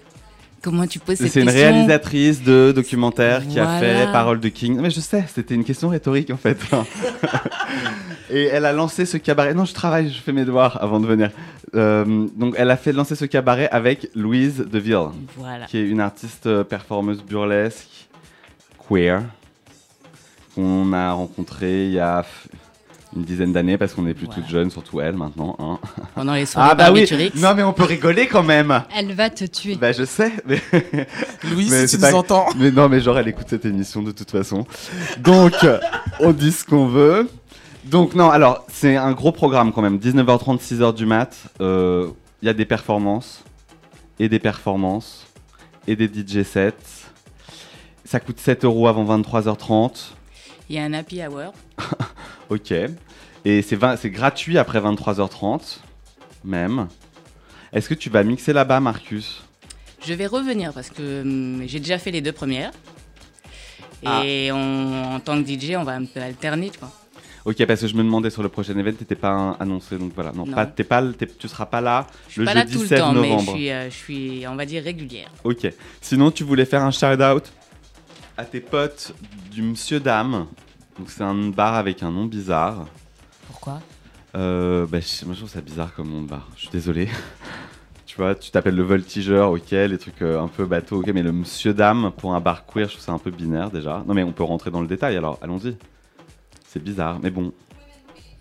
comment 0.62 0.86
tu 0.86 0.98
poses 0.98 1.16
cette 1.16 1.28
C'est 1.32 1.42
une 1.42 1.48
réalisatrice 1.50 2.42
de 2.42 2.72
documentaire 2.74 3.46
qui 3.46 3.58
a 3.58 3.78
fait 3.78 4.06
Parole 4.12 4.40
de 4.40 4.48
King. 4.48 4.78
Mais 4.80 4.90
je 4.90 5.00
sais, 5.00 5.24
c'était 5.34 5.54
une 5.54 5.64
question 5.64 5.88
rhétorique 5.88 6.30
en 6.30 6.36
fait. 6.36 6.58
Et 8.30 8.44
elle 8.44 8.66
a 8.66 8.72
lancé 8.72 9.06
ce 9.06 9.16
cabaret. 9.16 9.54
Non, 9.54 9.64
je 9.64 9.72
travaille, 9.72 10.10
je 10.10 10.20
fais 10.20 10.32
mes 10.32 10.44
devoirs 10.44 10.82
avant 10.82 11.00
de 11.00 11.06
venir. 11.06 11.30
Euh, 11.74 12.26
donc, 12.36 12.54
elle 12.58 12.70
a 12.70 12.76
fait 12.76 12.92
lancer 12.92 13.14
ce 13.14 13.24
cabaret 13.24 13.68
avec 13.70 14.08
Louise 14.14 14.58
Deville, 14.70 15.08
Voilà. 15.36 15.66
qui 15.66 15.78
est 15.78 15.88
une 15.88 16.00
artiste 16.00 16.46
euh, 16.46 16.64
performeuse 16.64 17.22
burlesque, 17.22 18.08
queer, 18.88 19.22
qu'on 20.54 20.92
a 20.92 21.12
rencontrée 21.12 21.86
il 21.86 21.92
y 21.92 22.00
a 22.00 22.24
une 23.16 23.22
dizaine 23.22 23.52
d'années 23.52 23.78
parce 23.78 23.94
qu'on 23.94 24.06
est 24.06 24.14
plus 24.14 24.26
Voilà. 24.26 24.42
toutes 24.42 24.50
jeunes, 24.50 24.70
surtout 24.70 25.00
elle 25.00 25.14
maintenant. 25.16 25.56
hein. 25.58 25.78
Pendant 26.14 26.34
les 26.34 26.44
soirées 26.46 26.68
Ah 26.72 26.74
bah 26.74 26.92
oui, 26.92 27.08
non 27.36 27.54
mais 27.54 27.62
on 27.62 27.72
peut 27.72 27.84
rigoler 27.84 28.26
quand 28.26 28.42
même. 28.42 28.82
Elle 28.96 29.14
va 29.14 29.30
te 29.30 29.44
tuer. 29.44 29.76
Bah 29.76 29.92
je 29.92 30.04
sais, 30.04 30.32
mais 30.46 30.60
Louise, 31.50 31.70
Mais 31.70 31.86
si 31.86 31.96
tu 31.96 32.00
pas- 32.02 32.10
nous 32.10 32.16
entends. 32.18 32.46
Mais 32.58 32.70
non, 32.70 32.88
mais 32.88 33.00
genre, 33.00 33.18
elle 33.18 33.28
écoute 33.28 33.46
cette 33.48 33.64
émission 33.64 34.02
de 34.02 34.10
toute 34.12 34.30
façon. 34.30 34.66
Donc, 35.20 35.54
euh, 35.64 35.78
on 36.20 36.32
dit 36.32 36.52
ce 36.52 36.64
qu'on 36.64 36.86
veut. 36.86 37.28
Donc, 37.84 38.14
non, 38.14 38.28
alors, 38.30 38.64
c'est 38.70 38.96
un 38.96 39.12
gros 39.12 39.32
programme 39.32 39.72
quand 39.72 39.80
même. 39.80 39.96
19h30, 39.98 40.60
6h 40.60 40.94
du 40.94 41.06
mat. 41.06 41.34
euh, 41.62 42.08
Il 42.42 42.46
y 42.46 42.48
a 42.50 42.52
des 42.54 42.66
performances. 42.66 43.42
Et 44.18 44.28
des 44.28 44.38
performances. 44.38 45.26
Et 45.86 45.96
des 45.96 46.06
DJ 46.08 46.42
sets. 46.42 46.74
Ça 48.04 48.20
coûte 48.20 48.38
7 48.38 48.64
euros 48.66 48.88
avant 48.88 49.04
23h30. 49.18 50.10
Il 50.68 50.76
y 50.76 50.78
a 50.78 50.82
un 50.82 50.92
happy 50.92 51.22
hour. 51.22 51.54
Ok. 52.50 52.72
Et 53.44 53.62
c'est 53.62 53.76
20 53.76 53.96
c'est 53.96 54.10
gratuit 54.10 54.58
après 54.58 54.80
23h30. 54.80 55.78
Même. 56.44 56.88
Est-ce 57.72 57.88
que 57.88 57.94
tu 57.94 58.10
vas 58.10 58.22
mixer 58.24 58.52
là-bas, 58.52 58.80
Marcus? 58.80 59.42
Je 60.06 60.14
vais 60.14 60.26
revenir 60.26 60.72
parce 60.72 60.90
que 60.90 61.22
hum, 61.22 61.62
j'ai 61.66 61.80
déjà 61.80 61.98
fait 61.98 62.10
les 62.10 62.20
deux 62.20 62.32
premières. 62.32 62.70
Ah. 64.04 64.22
Et 64.24 64.50
on- 64.52 65.14
en 65.16 65.20
tant 65.20 65.42
que 65.42 65.48
DJ, 65.48 65.74
on 65.76 65.82
va 65.84 65.92
un 65.94 66.04
peu 66.04 66.20
alterner, 66.20 66.70
tu 66.70 66.78
vois. 66.78 66.92
Ok, 67.44 67.64
parce 67.66 67.80
que 67.80 67.86
je 67.88 67.94
me 67.94 68.02
demandais 68.02 68.30
sur 68.30 68.42
le 68.42 68.48
prochain 68.48 68.76
event, 68.78 68.92
t'étais 68.92 69.14
pas 69.14 69.30
un- 69.30 69.52
annoncé, 69.58 69.96
donc 69.98 70.12
voilà. 70.14 70.32
Non, 70.32 70.44
Non. 70.46 70.54
Pas, 70.54 70.66
t'es 70.66 70.84
pas, 70.84 71.02
t'es- 71.12 71.26
tu 71.26 71.48
seras 71.48 71.66
pas 71.66 71.80
là 71.80 72.06
Je 72.28 72.32
suis 72.32 72.40
le 72.40 72.46
pas 72.46 72.54
là 72.54 72.60
jeudi 72.62 72.74
tout 72.74 72.80
le 72.82 72.86
7 72.86 72.98
temps, 72.98 73.12
mais 73.12 73.22
je 73.28 73.32
novembre. 73.32 73.52
suis, 73.54 73.70
euh, 73.70 73.90
je 73.90 73.94
suis, 73.94 74.46
on 74.46 74.54
va 74.54 74.66
dire, 74.66 74.82
régulière. 74.84 75.30
Ok. 75.44 75.66
Sinon, 76.00 76.30
tu 76.30 76.44
voulais 76.44 76.64
faire 76.66 76.82
un 76.82 76.90
shout-out 76.90 77.44
à 78.36 78.44
tes 78.44 78.60
potes 78.60 79.14
du 79.50 79.62
Monsieur 79.62 79.98
Dame. 79.98 80.46
Donc, 80.98 81.10
c'est 81.10 81.22
un 81.22 81.34
bar 81.50 81.74
avec 81.74 82.02
un 82.02 82.10
nom 82.10 82.24
bizarre. 82.26 82.86
Pourquoi? 83.46 83.80
Euh, 84.34 84.86
bah, 84.86 84.98
je- 85.00 85.24
moi, 85.24 85.34
je 85.34 85.40
trouve 85.40 85.50
ça 85.50 85.60
bizarre 85.60 85.94
comme 85.94 86.10
nom 86.10 86.22
de 86.22 86.28
bar. 86.28 86.48
Je 86.56 86.62
suis 86.62 86.70
désolé. 86.70 87.08
tu 88.06 88.16
vois, 88.16 88.34
tu 88.34 88.50
t'appelles 88.50 88.74
le 88.76 88.82
voltigeur, 88.82 89.52
ok, 89.52 89.70
les 89.70 89.98
trucs 89.98 90.20
euh, 90.22 90.40
un 90.40 90.48
peu 90.48 90.64
bateau, 90.66 91.00
ok, 91.00 91.06
mais 91.14 91.22
le 91.22 91.32
Monsieur 91.32 91.72
Dame 91.72 92.10
pour 92.16 92.34
un 92.34 92.40
bar 92.40 92.66
queer, 92.66 92.86
je 92.88 92.94
trouve 92.94 93.04
ça 93.04 93.12
un 93.12 93.18
peu 93.18 93.30
binaire 93.30 93.70
déjà. 93.70 94.02
Non, 94.06 94.14
mais 94.14 94.22
on 94.24 94.32
peut 94.32 94.42
rentrer 94.44 94.70
dans 94.70 94.80
le 94.80 94.86
détail 94.88 95.16
alors, 95.16 95.38
allons-y. 95.40 95.76
C'est 96.66 96.82
bizarre, 96.82 97.18
mais 97.22 97.30
bon. 97.30 97.52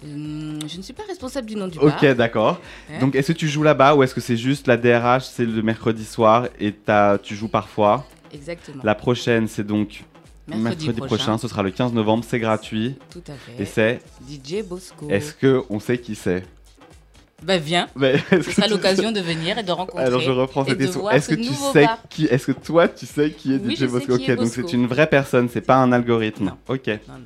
Hum, 0.03 0.59
Je 0.67 0.77
ne 0.77 0.81
suis 0.81 0.93
pas 0.93 1.03
responsable 1.07 1.47
du 1.47 1.55
nom 1.55 1.67
du 1.67 1.79
bar. 1.79 1.87
Ok, 1.87 2.05
d'accord. 2.15 2.59
Donc, 2.99 3.15
est-ce 3.15 3.31
que 3.31 3.37
tu 3.37 3.47
joues 3.47 3.63
là-bas 3.63 3.95
ou 3.95 4.03
est-ce 4.03 4.13
que 4.13 4.21
c'est 4.21 4.37
juste 4.37 4.67
la 4.67 4.77
DRH, 4.77 5.23
c'est 5.25 5.45
le 5.45 5.61
mercredi 5.61 6.05
soir 6.05 6.47
et 6.59 6.73
tu 7.23 7.35
joues 7.35 7.47
parfois? 7.47 8.05
Exactement. 8.33 8.81
La 8.83 8.93
prochaine, 8.95 9.47
c'est 9.47 9.65
donc 9.65 10.03
Mercredi, 10.47 11.01
prochain. 11.01 11.37
ce 11.37 11.47
sera 11.47 11.61
le 11.63 11.71
15 11.71 11.93
novembre, 11.93 12.23
c'est 12.27 12.39
gratuit. 12.39 12.95
Tout 13.11 13.23
à 13.27 13.33
fait. 13.33 13.61
Et 13.61 13.65
c'est. 13.65 13.99
DJ 14.29 14.63
Bosco. 14.63 15.09
Est-ce 15.09 15.33
que 15.33 15.63
on 15.69 15.79
sait 15.79 15.97
qui 15.97 16.15
c'est? 16.15 16.43
Bah 17.43 17.57
viens. 17.57 17.87
Mais 17.95 18.17
Ce 18.31 18.51
sera 18.51 18.67
l'occasion 18.69 19.11
de 19.11 19.19
venir 19.19 19.57
et 19.57 19.63
de 19.63 19.71
rencontrer. 19.71 20.05
Alors 20.05 20.21
je 20.21 20.31
reprends 20.31 20.65
et 20.65 20.69
cette 20.69 20.77
question. 20.79 21.09
Est-ce 21.09 21.29
ce 21.31 21.35
que 21.35 21.41
tu 21.41 21.53
sais 21.53 21.85
bar. 21.85 21.99
qui 22.09 22.25
Est-ce 22.25 22.47
que 22.47 22.51
toi 22.53 22.87
tu 22.87 23.05
sais 23.05 23.31
qui 23.31 23.53
est 23.53 23.57
Oui, 23.57 23.75
DJ 23.75 23.79
je 23.79 23.85
sais 23.85 23.91
Bosco 23.91 24.17
qui 24.17 24.23
Ok, 24.23 24.29
est 24.29 24.35
donc 24.37 24.47
c'est 24.47 24.73
une 24.73 24.87
vraie 24.87 25.07
personne, 25.07 25.47
c'est 25.49 25.61
pas 25.61 25.75
un 25.75 25.91
algorithme. 25.91 26.45
Non. 26.45 26.57
Ok. 26.67 26.87
Non, 26.87 26.93
non. 27.09 27.23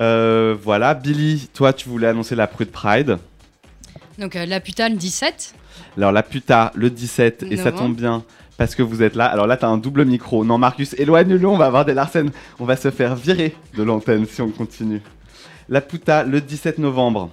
Euh, 0.00 0.56
voilà, 0.60 0.94
Billy, 0.94 1.48
toi 1.52 1.72
tu 1.72 1.88
voulais 1.88 2.06
annoncer 2.08 2.36
la 2.36 2.46
Prude 2.46 2.70
Pride. 2.70 3.18
Donc 4.18 4.36
euh, 4.36 4.46
la 4.46 4.60
putale 4.60 4.96
17. 4.96 5.54
Alors 5.96 6.12
la 6.12 6.22
puta 6.22 6.70
le 6.74 6.90
17 6.90 7.44
et 7.50 7.56
ça 7.56 7.72
tombe 7.72 7.96
bien 7.96 8.24
parce 8.56 8.74
que 8.74 8.82
vous 8.82 9.02
êtes 9.02 9.14
là. 9.14 9.26
Alors 9.26 9.46
là 9.46 9.56
t'as 9.56 9.68
un 9.68 9.78
double 9.78 10.04
micro. 10.04 10.44
Non 10.44 10.58
Marcus, 10.58 10.94
éloigne-le, 10.98 11.46
on 11.46 11.56
va 11.56 11.66
avoir 11.66 11.84
des 11.84 11.94
Larsen. 11.94 12.30
On 12.60 12.64
va 12.64 12.76
se 12.76 12.90
faire 12.90 13.14
virer 13.14 13.54
de 13.76 13.82
l'antenne 13.82 14.26
si 14.26 14.42
on 14.42 14.50
continue. 14.50 15.02
La 15.68 15.80
puta 15.80 16.24
le 16.24 16.40
17 16.40 16.78
novembre 16.78 17.30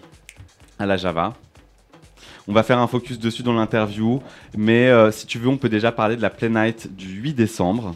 à 0.80 0.86
la 0.86 0.98
Java. 0.98 1.34
On 2.48 2.54
va 2.54 2.64
faire 2.64 2.80
un 2.80 2.88
focus 2.88 3.20
dessus 3.20 3.44
dans 3.44 3.54
l'interview, 3.54 4.22
mais 4.58 4.88
euh, 4.88 5.12
si 5.12 5.28
tu 5.28 5.38
veux, 5.38 5.48
on 5.48 5.58
peut 5.58 5.70
déjà 5.70 5.92
parler 5.92 6.16
de 6.16 6.22
la 6.22 6.32
Play 6.32 6.50
Night 6.50 6.96
du 6.96 7.08
8 7.08 7.34
décembre. 7.34 7.96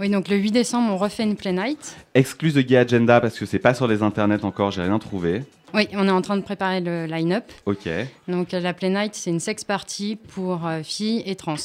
Oui, 0.00 0.08
donc 0.10 0.28
le 0.28 0.36
8 0.36 0.52
décembre, 0.52 0.92
on 0.92 0.96
refait 0.96 1.24
une 1.24 1.36
play 1.36 1.52
night. 1.52 1.96
Excluse 2.14 2.54
de 2.54 2.62
Gay 2.62 2.76
Agenda 2.76 3.20
parce 3.20 3.38
que 3.38 3.46
c'est 3.46 3.58
pas 3.58 3.74
sur 3.74 3.88
les 3.88 4.02
internets 4.02 4.44
encore, 4.44 4.70
j'ai 4.70 4.82
rien 4.82 4.98
trouvé. 4.98 5.42
Oui, 5.74 5.88
on 5.92 6.06
est 6.06 6.12
en 6.12 6.22
train 6.22 6.36
de 6.36 6.42
préparer 6.42 6.80
le 6.80 7.06
line-up. 7.06 7.44
Ok. 7.66 7.88
Donc 8.28 8.54
euh, 8.54 8.60
la 8.60 8.72
play 8.74 8.90
night, 8.90 9.14
c'est 9.14 9.30
une 9.30 9.40
sex 9.40 9.64
party 9.64 10.16
pour 10.16 10.66
euh, 10.66 10.82
filles 10.82 11.22
et 11.26 11.34
trans. 11.34 11.56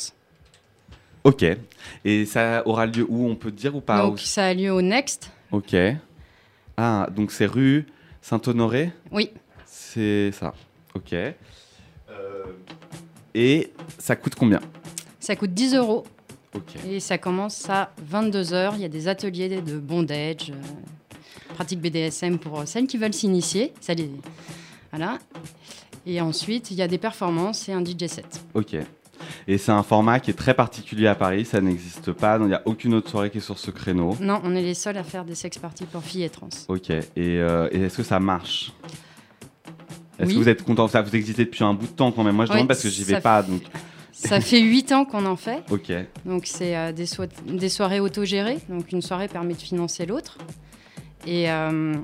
Ok. 1.24 1.46
Et 2.06 2.26
ça 2.26 2.64
aura 2.68 2.86
lieu 2.86 3.06
où 3.08 3.28
On 3.30 3.36
peut 3.36 3.52
dire 3.52 3.76
ou 3.76 3.82
pas 3.82 4.02
donc 4.02 4.20
ça 4.20 4.48
a 4.48 4.54
lieu 4.54 4.72
au 4.72 4.82
Next. 4.82 5.32
Ok. 5.52 5.76
Ah, 6.78 7.08
donc 7.16 7.32
c'est 7.32 7.46
rue 7.46 7.86
Saint-Honoré 8.22 8.92
Oui, 9.12 9.30
C'est 9.66 10.32
ça. 10.32 10.54
Ok. 10.96 11.14
Euh, 11.14 11.34
Et 13.36 13.72
ça 13.98 14.16
coûte 14.16 14.36
combien 14.36 14.60
ça 15.20 15.36
coûte 15.38 15.54
10 15.54 15.76
euros 15.76 16.04
Ok. 16.54 16.76
et 16.86 17.00
ça 17.00 17.18
commence 17.18 17.70
à 17.70 17.92
22h. 18.12 18.74
Il 18.76 18.82
y 18.82 18.86
a 18.86 18.90
des 18.90 19.08
ateliers 19.08 19.62
de 19.62 19.78
bondage, 19.78 20.52
euh, 20.52 20.56
pratique 21.56 21.80
BDSM 21.80 22.38
pour 22.40 22.60
euh, 22.60 22.66
celles 22.66 22.88
qui 22.88 22.98
veulent 22.98 23.14
s'initier. 23.14 23.74
Ça 23.80 23.94
les... 23.94 24.10
Voilà. 24.92 25.20
Et 26.06 26.20
ensuite, 26.20 26.72
il 26.72 26.78
y 26.78 26.82
a 26.82 26.88
des 26.90 26.98
performances 26.98 27.70
et 27.70 27.72
un 27.72 27.84
DJ 27.84 28.08
set. 28.08 28.44
Ok. 28.54 28.76
Et 29.47 29.58
c'est 29.58 29.71
un 29.71 29.84
format 29.84 30.19
qui 30.19 30.32
est 30.32 30.36
très 30.36 30.54
particulier 30.54 31.08
à 31.08 31.15
Paris, 31.15 31.45
ça 31.45 31.62
n'existe 31.62 32.12
pas, 32.12 32.38
il 32.39 32.47
n'y 32.47 32.54
a 32.54 32.62
aucune 32.65 32.93
autre 32.93 33.10
soirée 33.10 33.30
qui 33.30 33.38
est 33.38 33.41
sur 33.41 33.58
ce 33.60 33.71
créneau. 33.71 34.17
Non, 34.21 34.41
on 34.43 34.56
est 34.56 34.62
les 34.62 34.73
seuls 34.73 34.97
à 34.97 35.04
faire 35.04 35.23
des 35.26 35.36
sex 35.36 35.58
parties 35.58 35.86
pour 35.86 36.04
filles 36.04 36.23
et 36.23 36.30
trans. 36.30 36.49
Ok. 36.67 36.89
Et, 36.89 37.02
euh, 37.17 37.67
et 37.71 37.82
est-ce 37.84 37.97
que 37.97 38.04
ça 38.04 38.19
marche? 38.19 38.71
Est-ce 40.19 40.28
Oui. 40.30 40.34
que 40.36 40.39
vous 40.39 40.49
êtes 40.49 40.63
content? 40.63 40.88
Ça 40.88 41.02
vous 41.02 41.15
existez 41.15 41.45
depuis 41.45 41.63
un 41.63 41.73
bout 41.73 41.88
de 41.88 41.91
temps 41.91 42.12
quand 42.12 42.23
même. 42.23 42.36
Moi 42.36 42.45
je 42.45 42.52
Oui, 42.52 42.56
demande 42.58 42.67
parce 42.67 42.84
que 42.84 42.89
j'y 42.89 43.04
vais 43.04 43.19
pas. 43.19 43.41
Donc 43.43 43.62
Ça 44.12 44.39
fait 44.39 44.60
8 44.62 44.91
ans 44.91 45.06
qu'on 45.06 45.26
en 45.26 45.36
fait. 45.36 45.63
ok. 45.71 45.91
Donc 46.26 46.43
c'est 46.45 46.78
euh, 46.78 46.91
des, 46.91 47.06
so- 47.08 47.23
des 47.47 47.69
soirées 47.69 47.99
autogérées. 47.99 48.60
Donc 48.69 48.91
une 48.91 49.02
soirée 49.02 49.28
permet 49.28 49.54
de 49.56 49.62
financer 49.62 50.06
l'autre. 50.06 50.38
Et, 51.26 51.49
euh, 51.49 51.95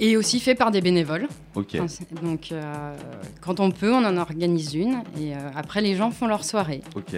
Et 0.00 0.16
aussi 0.16 0.40
fait 0.40 0.54
par 0.54 0.70
des 0.70 0.80
bénévoles. 0.80 1.28
Ok. 1.54 1.74
Enfin, 1.74 1.86
c'est- 1.86 2.22
donc, 2.24 2.48
euh, 2.50 2.94
quand 3.40 3.60
on 3.60 3.70
peut, 3.70 3.92
on 3.92 4.04
en 4.04 4.16
organise 4.16 4.74
une. 4.74 5.02
Et 5.20 5.34
euh, 5.34 5.38
après, 5.54 5.80
les 5.80 5.94
gens 5.94 6.10
font 6.10 6.26
leur 6.26 6.44
soirée. 6.44 6.80
Ok. 6.96 7.14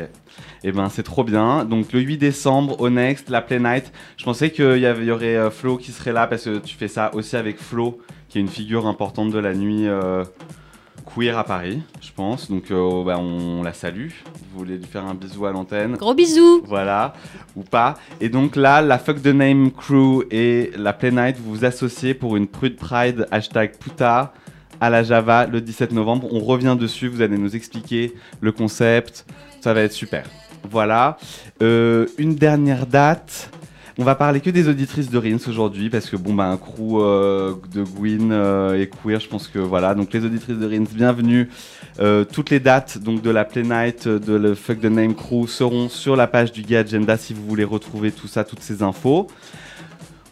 Eh 0.65 0.73
ben, 0.73 0.89
c'est 0.91 1.03
trop 1.05 1.25
bien. 1.25 1.65
Donc, 1.65 1.93
le 1.93 2.01
8 2.01 2.19
décembre, 2.19 2.81
au 2.81 2.91
Next, 2.91 3.31
la 3.31 3.41
Play 3.41 3.61
Night. 3.61 3.91
Je 4.17 4.25
pensais 4.25 4.51
qu'il 4.51 4.77
y, 4.79 4.81
y 5.07 5.11
aurait 5.11 5.37
euh, 5.37 5.51
Flo 5.51 5.77
qui 5.79 5.93
serait 5.93 6.13
là 6.13 6.27
parce 6.27 6.45
que 6.45 6.59
tu 6.59 6.77
fais 6.77 6.89
ça 6.89 7.15
aussi 7.15 7.37
avec 7.37 7.59
Flo, 7.59 7.99
qui 8.29 8.39
est 8.39 8.41
une 8.43 8.49
figure 8.49 8.87
importante 8.87 9.31
de 9.31 9.39
la 9.39 9.55
nuit 9.55 9.87
euh, 9.87 10.25
queer 11.05 11.37
à 11.37 11.45
Paris, 11.45 11.83
je 12.01 12.11
pense. 12.15 12.51
Donc, 12.51 12.71
euh, 12.71 13.05
bah, 13.05 13.19
on 13.19 13.63
la 13.63 13.73
salue. 13.73 14.11
Vous 14.53 14.59
voulez 14.59 14.77
lui 14.77 14.87
faire 14.87 15.05
un 15.05 15.15
bisou 15.15 15.47
à 15.47 15.53
l'antenne 15.53 15.97
Gros 15.97 16.15
bisous 16.15 16.63
Voilà, 16.67 17.15
ou 17.57 17.63
pas. 17.63 17.95
Et 18.21 18.29
donc 18.29 18.57
là, 18.57 18.81
la 18.83 18.99
Fuck 18.99 19.23
the 19.23 19.27
Name 19.27 19.71
Crew 19.71 20.25
et 20.31 20.71
la 20.77 20.93
Play 20.93 21.11
Night, 21.11 21.37
vous 21.39 21.51
vous 21.51 21.65
associez 21.65 22.15
pour 22.15 22.37
une 22.37 22.47
prude 22.47 22.77
pride 22.77 23.27
hashtag 23.31 23.77
puta 23.79 24.33
à 24.81 24.91
la 24.91 25.03
Java 25.03 25.47
le 25.47 25.61
17 25.61 25.93
novembre. 25.93 26.29
On 26.33 26.41
revient 26.41 26.77
dessus, 26.79 27.09
vous 27.09 27.23
allez 27.23 27.39
nous 27.39 27.55
expliquer 27.57 28.15
le 28.41 28.53
concept. 28.53 29.27
Ça 29.61 29.73
va 29.73 29.83
être 29.83 29.93
super. 29.93 30.25
Voilà. 30.71 31.19
Euh, 31.63 32.07
une 32.19 32.35
dernière 32.35 32.87
date. 32.87 33.51
On 33.97 34.03
va 34.03 34.17
parler 34.17 34.41
que 34.41 34.51
des 34.51 34.69
auditrices 34.69 35.09
de 35.09 35.19
Rins 35.19 35.39
aujourd'hui 35.47 35.89
parce 35.89 36.11
que 36.11 36.17
bon 36.17 36.35
bah 36.35 36.47
un 36.47 36.57
crew 36.57 37.01
euh, 37.01 37.55
de 37.73 37.85
Gwyn 37.85 38.33
euh, 38.33 38.81
et 38.81 38.89
queer, 38.89 39.21
je 39.21 39.29
pense 39.29 39.47
que 39.47 39.61
voilà. 39.61 39.95
Donc 39.95 40.13
les 40.13 40.25
auditrices 40.25 40.59
de 40.59 40.67
Rins, 40.67 40.87
bienvenue. 40.93 41.49
Euh, 42.01 42.25
toutes 42.25 42.51
les 42.51 42.59
dates 42.59 42.99
donc 42.99 43.23
de 43.23 43.31
la 43.31 43.45
Play 43.45 43.63
Night, 43.63 44.09
de 44.09 44.35
le 44.35 44.57
Fuck 44.57 44.81
the 44.81 44.87
Name 44.87 45.15
Crew 45.15 45.47
seront 45.47 45.89
sur 45.89 46.17
la 46.17 46.27
page 46.27 46.51
du 46.51 46.63
Gay 46.63 46.79
Agenda 46.79 47.17
si 47.17 47.35
vous 47.35 47.47
voulez 47.47 47.63
retrouver 47.63 48.11
tout 48.11 48.27
ça, 48.27 48.43
toutes 48.43 48.63
ces 48.63 48.83
infos. 48.83 49.29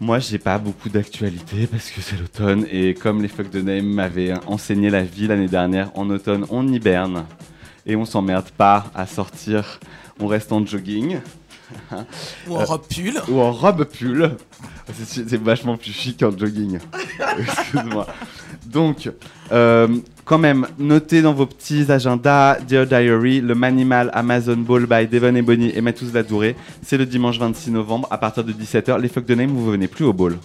Moi, 0.01 0.19
j'ai 0.19 0.39
pas 0.39 0.59
beaucoup 0.59 0.89
d'actualité 0.89 1.69
parce 1.69 1.93
que 1.93 2.01
c'est 2.01 2.19
l'automne 2.19 2.67
et 2.69 2.95
comme 2.95 3.23
les 3.23 3.29
Fuck 3.29 3.53
the 3.53 3.63
Name 3.63 3.87
m'avaient 3.87 4.35
enseigné 4.49 4.91
la 4.91 5.05
vie 5.05 5.29
l'année 5.29 5.47
dernière, 5.47 5.93
en 5.95 6.11
automne, 6.11 6.47
on 6.51 6.67
hiberne 6.67 7.27
et 7.87 7.95
on 7.95 8.05
s'emmerde 8.05 8.51
pas 8.51 8.87
à 8.93 9.07
sortir. 9.07 9.79
On 10.19 10.27
reste 10.27 10.51
en 10.51 10.67
jogging 10.67 11.19
Ou 12.49 12.57
en 12.57 12.65
robe 12.65 12.83
pull. 12.89 13.15
ou 13.29 13.41
en 13.41 13.53
robe 13.53 13.85
pull. 13.85 14.31
C'est 15.05 15.41
vachement 15.43 15.77
plus 15.77 15.93
chic 15.93 16.23
en 16.23 16.37
jogging. 16.37 16.79
Excuse-moi. 17.39 18.07
Donc, 18.67 19.11
euh, 19.53 19.89
quand 20.25 20.39
même, 20.39 20.67
notez 20.79 21.23
dans 21.23 21.33
vos 21.35 21.47
petits 21.47 21.91
agendas 21.91 22.59
Dear 22.61 22.87
Diary, 22.87 23.41
le 23.41 23.55
Manimal 23.55 24.11
Amazon 24.13 24.57
Ball 24.57 24.87
by 24.87 25.07
Devon 25.07 25.35
et 25.35 25.43
Bonnie 25.43 25.73
et 25.75 25.81
Matous 25.81 26.13
Ladouré. 26.13 26.57
C'est 26.83 26.97
le 26.99 27.07
dimanche 27.07 27.39
26 27.39 27.71
novembre 27.71 28.09
à 28.11 28.19
partir 28.19 28.45
de 28.45 28.53
17h. 28.53 29.01
Les 29.01 29.09
fuck 29.09 29.25
de 29.25 29.35
name, 29.35 29.51
vous 29.51 29.65
venez 29.71 29.89
plus 29.89 30.05
au 30.05 30.13
ball. 30.13 30.37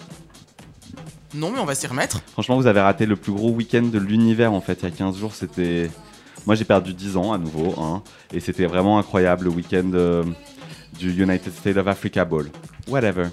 Non, 1.34 1.50
mais 1.50 1.58
on 1.58 1.64
va 1.66 1.74
s'y 1.74 1.86
remettre. 1.86 2.22
Franchement, 2.32 2.56
vous 2.56 2.66
avez 2.66 2.80
raté 2.80 3.04
le 3.06 3.16
plus 3.16 3.32
gros 3.32 3.50
week-end 3.50 3.82
de 3.82 3.98
l'univers 3.98 4.52
en 4.52 4.60
fait. 4.60 4.78
Il 4.82 4.88
y 4.88 4.92
a 4.92 4.94
15 4.94 5.18
jours, 5.18 5.34
c'était. 5.34 5.90
Moi, 6.46 6.54
j'ai 6.54 6.64
perdu 6.64 6.94
10 6.94 7.16
ans 7.18 7.32
à 7.32 7.38
nouveau. 7.38 7.74
hein, 7.78 8.02
et 8.32 8.40
c'était 8.40 8.64
vraiment 8.66 8.98
incroyable 8.98 9.44
le 9.44 9.50
week-end 9.50 9.90
euh, 9.94 10.24
du 10.98 11.10
United 11.10 11.52
States 11.52 11.76
of 11.76 11.86
Africa 11.86 12.24
Ball. 12.24 12.46
Whatever. 12.88 13.28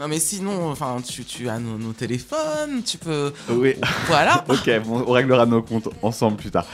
Non, 0.00 0.08
mais 0.08 0.18
sinon, 0.18 0.70
enfin, 0.70 0.96
tu, 1.06 1.24
tu 1.24 1.48
as 1.48 1.58
nos, 1.58 1.78
nos 1.78 1.92
téléphones, 1.92 2.82
tu 2.84 2.98
peux. 2.98 3.32
Oui. 3.50 3.74
Voilà. 4.08 4.44
Ok, 4.48 4.68
bon, 4.84 5.04
on 5.06 5.12
réglera 5.12 5.46
nos 5.46 5.62
comptes 5.62 5.88
ensemble 6.02 6.38
plus 6.38 6.50
tard. 6.50 6.66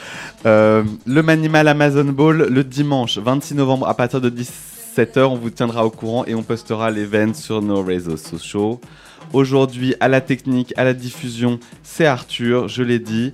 Euh, 0.45 0.83
le 1.05 1.21
Manimal 1.21 1.67
Amazon 1.67 2.05
Ball, 2.05 2.47
le 2.49 2.63
dimanche 2.63 3.17
26 3.17 3.55
novembre 3.55 3.87
à 3.87 3.93
partir 3.93 4.19
de 4.21 4.29
17h, 4.29 5.25
on 5.25 5.35
vous 5.35 5.49
tiendra 5.51 5.85
au 5.85 5.91
courant 5.91 6.25
et 6.25 6.33
on 6.33 6.41
postera 6.41 6.89
l'événement 6.89 7.33
sur 7.35 7.61
nos 7.61 7.83
réseaux 7.83 8.17
sociaux. 8.17 8.79
Aujourd'hui, 9.31 9.93
à 9.99 10.07
la 10.07 10.21
technique, 10.21 10.73
à 10.75 10.83
la 10.83 10.93
diffusion, 10.93 11.59
c'est 11.83 12.07
Arthur, 12.07 12.67
je 12.67 12.81
l'ai 12.81 12.99
dit. 12.99 13.33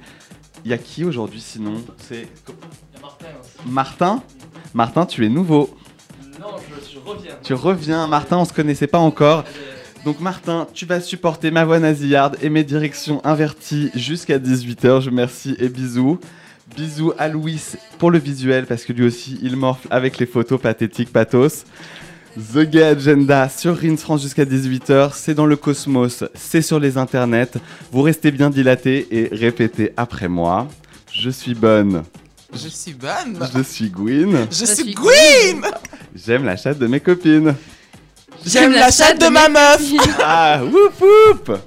Il 0.65 0.71
y 0.71 0.73
a 0.73 0.77
qui 0.77 1.05
aujourd'hui 1.05 1.39
sinon? 1.39 1.75
C'est 1.99 2.27
Martin? 3.65 4.23
Martin, 4.73 5.05
tu 5.05 5.25
es 5.25 5.29
nouveau. 5.29 5.69
Tu 7.43 7.53
reviens, 7.53 8.07
Martin, 8.07 8.37
on 8.37 8.45
se 8.45 8.53
connaissait 8.53 8.87
pas 8.87 8.99
encore. 8.99 9.43
Donc 10.05 10.19
Martin, 10.19 10.67
tu 10.73 10.85
vas 10.85 11.01
supporter 11.01 11.49
ma 11.49 11.65
voix 11.65 11.79
nasillarde 11.79 12.37
et 12.41 12.49
mes 12.49 12.63
directions 12.63 13.25
inverties 13.25 13.89
jusqu'à 13.95 14.37
18h. 14.37 15.01
Je 15.01 15.09
remercie 15.09 15.55
et 15.59 15.67
bisous. 15.67 16.19
Bisous 16.75 17.13
à 17.17 17.27
Louis 17.27 17.61
pour 17.97 18.11
le 18.11 18.19
visuel 18.19 18.65
parce 18.65 18.85
que 18.85 18.93
lui 18.93 19.05
aussi 19.05 19.39
il 19.41 19.55
morfle 19.55 19.87
avec 19.89 20.17
les 20.19 20.25
photos 20.25 20.61
pathétiques 20.61 21.11
pathos. 21.11 21.65
The 22.37 22.59
Gay 22.59 22.83
Agenda 22.83 23.47
sur 23.49 23.79
Rins 23.79 23.95
France 23.95 24.21
jusqu'à 24.21 24.43
18h, 24.43 25.11
c'est 25.13 25.33
dans 25.33 25.45
le 25.45 25.55
cosmos, 25.55 26.25
c'est 26.33 26.61
sur 26.61 26.81
les 26.81 26.97
internets. 26.97 27.53
Vous 27.93 28.01
restez 28.01 28.29
bien 28.31 28.49
dilatés 28.49 29.07
et 29.09 29.29
répétez 29.33 29.93
après 29.95 30.27
moi. 30.27 30.67
Je 31.13 31.29
suis 31.29 31.55
bonne, 31.55 32.03
Je 32.53 32.67
suis 32.69 32.93
bonne. 32.93 33.39
je 33.55 33.61
suis 33.63 33.89
Gwyn, 33.89 34.47
Je, 34.51 34.59
Je 34.59 34.65
suis 34.65 34.75
suis 34.83 34.93
Gwyn. 34.93 35.61
j'aime 36.15 36.45
la 36.45 36.55
chatte 36.55 36.77
de 36.79 36.87
mes 36.87 36.99
copines. 36.99 37.55
J'aime 38.45 38.71
la 38.73 38.91
chatte 38.91 39.19
de 39.19 39.27
ma 39.27 39.49
meuf. 39.49 39.81
Ah, 40.21 40.61
whoop 40.63 40.93
whoop 41.01 41.59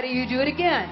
out 0.00 0.04
of 0.06 0.10
you. 0.10 0.26
Do 0.26 0.40
it 0.40 0.48
again. 0.48 0.88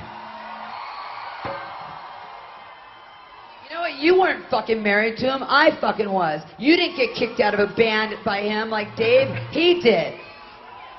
You 3.64 3.75
know 3.75 3.81
what? 3.81 3.94
You 3.94 4.21
weren't 4.21 4.51
fucking 4.51 4.83
married 4.83 5.16
to 5.18 5.27
him. 5.27 5.42
I 5.42 5.71
fucking 5.81 6.11
was. 6.11 6.42
You 6.59 6.77
didn't 6.77 6.97
get 6.97 7.16
kicked 7.16 7.40
out 7.40 7.55
of 7.55 7.61
a 7.61 7.75
band 7.75 8.16
by 8.23 8.42
him 8.42 8.68
like 8.68 8.94
Dave. 8.97 9.35
He 9.51 9.81
did. 9.81 10.21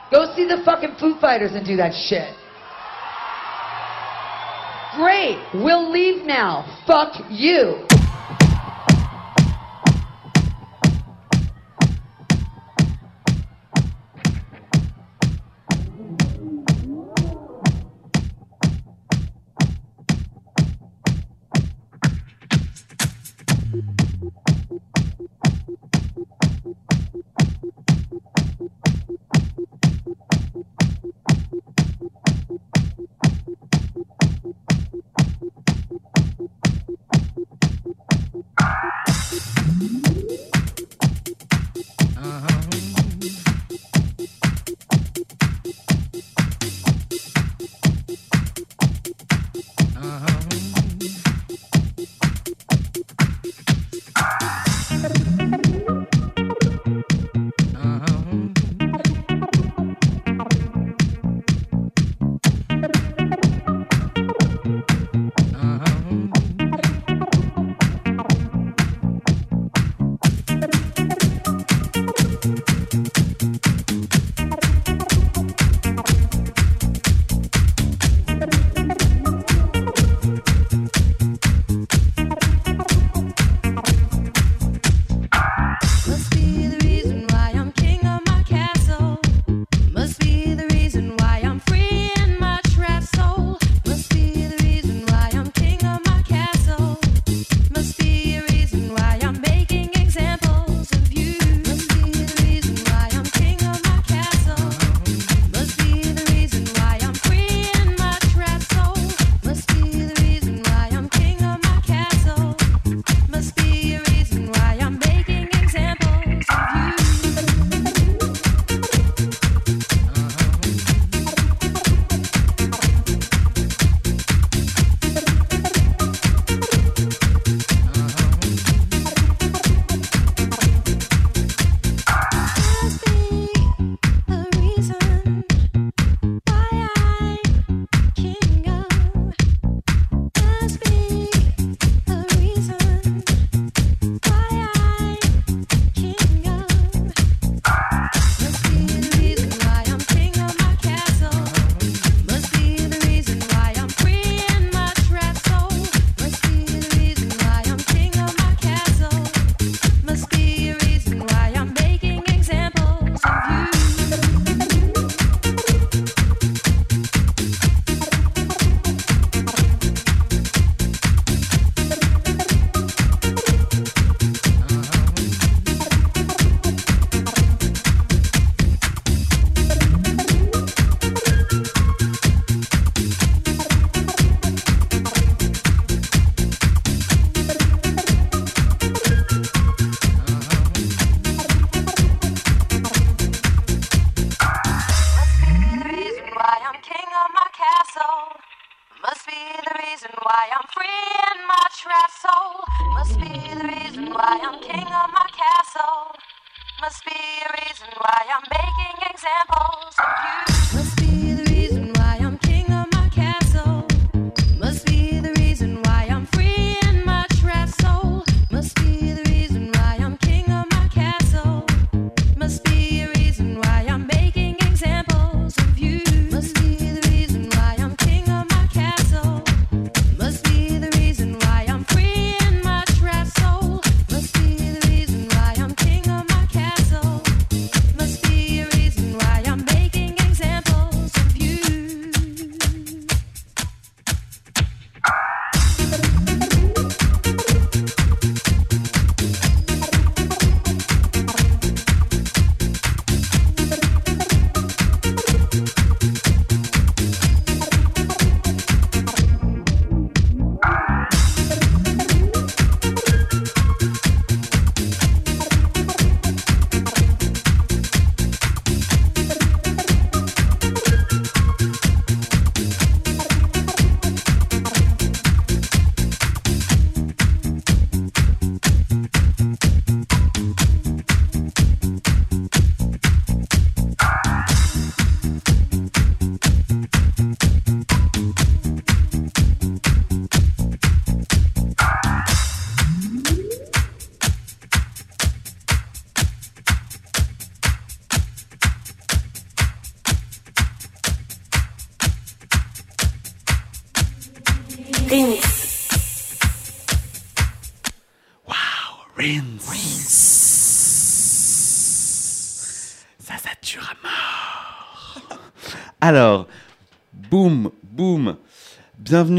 Go 0.09 0.33
see 0.35 0.47
the 0.47 0.63
fucking 0.65 0.95
Foo 0.99 1.19
Fighters 1.21 1.51
and 1.53 1.63
do 1.65 1.75
that 1.75 1.93
shit. 1.93 2.33
Great. 4.95 5.37
We'll 5.53 5.91
leave 5.91 6.25
now. 6.25 6.65
Fuck 6.87 7.13
you. 7.29 7.85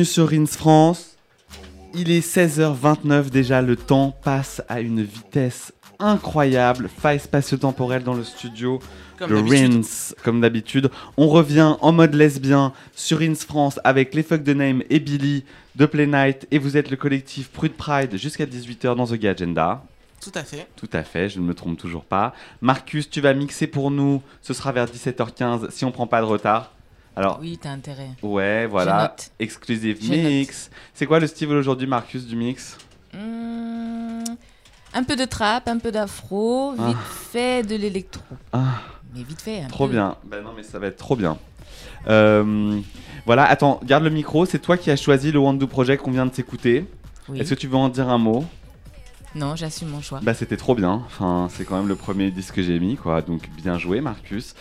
Bienvenue 0.00 0.14
sur 0.14 0.30
Rins 0.30 0.46
France. 0.46 1.18
Il 1.92 2.10
est 2.10 2.26
16h29 2.26 3.28
déjà, 3.28 3.60
le 3.60 3.76
temps 3.76 4.16
passe 4.24 4.62
à 4.66 4.80
une 4.80 5.02
vitesse 5.02 5.74
incroyable. 5.98 6.88
Faille 6.88 7.20
spatio-temporelle 7.20 8.02
dans 8.02 8.14
le 8.14 8.24
studio. 8.24 8.78
Comme 9.18 9.34
d'habitude. 9.34 9.74
Rins, 9.74 10.14
comme 10.24 10.40
d'habitude. 10.40 10.90
On 11.18 11.28
revient 11.28 11.76
en 11.82 11.92
mode 11.92 12.14
lesbien 12.14 12.72
sur 12.94 13.18
Rins 13.18 13.34
France 13.34 13.78
avec 13.84 14.14
les 14.14 14.22
Fuck 14.22 14.42
the 14.42 14.56
Name 14.56 14.82
et 14.88 15.00
Billy 15.00 15.44
de 15.76 15.84
Play 15.84 16.06
Night. 16.06 16.46
Et 16.50 16.58
vous 16.58 16.78
êtes 16.78 16.90
le 16.90 16.96
collectif 16.96 17.50
Prude 17.50 17.74
Pride 17.74 18.16
jusqu'à 18.16 18.46
18h 18.46 18.96
dans 18.96 19.06
The 19.06 19.16
Gay 19.16 19.28
Agenda. 19.28 19.84
Tout 20.22 20.32
à 20.34 20.44
fait. 20.44 20.66
Tout 20.76 20.88
à 20.94 21.02
fait, 21.02 21.28
je 21.28 21.40
ne 21.40 21.44
me 21.44 21.52
trompe 21.52 21.76
toujours 21.76 22.04
pas. 22.04 22.32
Marcus, 22.62 23.10
tu 23.10 23.20
vas 23.20 23.34
mixer 23.34 23.66
pour 23.66 23.90
nous. 23.90 24.22
Ce 24.40 24.54
sera 24.54 24.72
vers 24.72 24.86
17h15 24.86 25.70
si 25.70 25.84
on 25.84 25.92
prend 25.92 26.06
pas 26.06 26.22
de 26.22 26.26
retard. 26.26 26.72
Alors, 27.20 27.38
Oui, 27.38 27.58
t'as 27.60 27.70
intérêt. 27.72 28.08
ouais, 28.22 28.66
voilà. 28.66 29.14
Exclusive 29.38 29.98
mix. 30.08 30.70
C'est 30.94 31.04
quoi 31.04 31.20
le 31.20 31.26
style 31.26 31.50
aujourd'hui, 31.50 31.86
Marcus, 31.86 32.24
du 32.26 32.34
mix 32.34 32.78
Hmm, 33.12 34.24
un 34.94 35.02
peu 35.04 35.16
de 35.16 35.26
trap, 35.26 35.68
un 35.68 35.76
peu 35.78 35.92
d'afro, 35.92 36.72
vite 36.72 36.96
Ah. 36.98 37.04
fait 37.30 37.62
de 37.62 37.76
l'électro. 37.76 38.22
Ah, 38.54 38.80
Mais 39.14 39.22
vite 39.22 39.42
fait. 39.42 39.60
Un 39.64 39.66
trop 39.68 39.86
peu. 39.86 39.92
bien. 39.92 40.16
Ben 40.24 40.42
non, 40.42 40.52
mais 40.56 40.62
ça 40.62 40.78
va 40.78 40.86
être 40.86 40.96
trop 40.96 41.14
bien. 41.14 41.36
Euh, 42.08 42.80
voilà, 43.26 43.44
attends, 43.44 43.80
garde 43.84 44.04
le 44.04 44.10
micro. 44.10 44.46
C'est 44.46 44.58
toi 44.60 44.78
qui 44.78 44.90
as 44.90 44.96
choisi 44.96 45.30
le 45.30 45.38
Wandu 45.40 45.66
Project 45.66 46.02
qu'on 46.02 46.12
vient 46.12 46.24
de 46.26 46.34
s'écouter. 46.34 46.86
Oui. 47.28 47.38
Est-ce 47.40 47.50
que 47.54 47.60
tu 47.60 47.66
veux 47.66 47.76
en 47.76 47.90
dire 47.90 48.08
un 48.08 48.16
mot? 48.18 48.46
Non, 49.34 49.54
j'assume 49.54 49.88
mon 49.88 50.00
choix. 50.00 50.18
Bah 50.22 50.34
c'était 50.34 50.56
trop 50.56 50.74
bien, 50.74 51.02
enfin 51.06 51.48
c'est 51.54 51.64
quand 51.64 51.76
même 51.76 51.86
le 51.88 51.94
premier 51.94 52.30
disque 52.32 52.54
que 52.56 52.62
j'ai 52.62 52.80
mis 52.80 52.96
quoi, 52.96 53.22
donc 53.22 53.48
bien 53.62 53.78
joué 53.78 54.00
Marcus. 54.00 54.54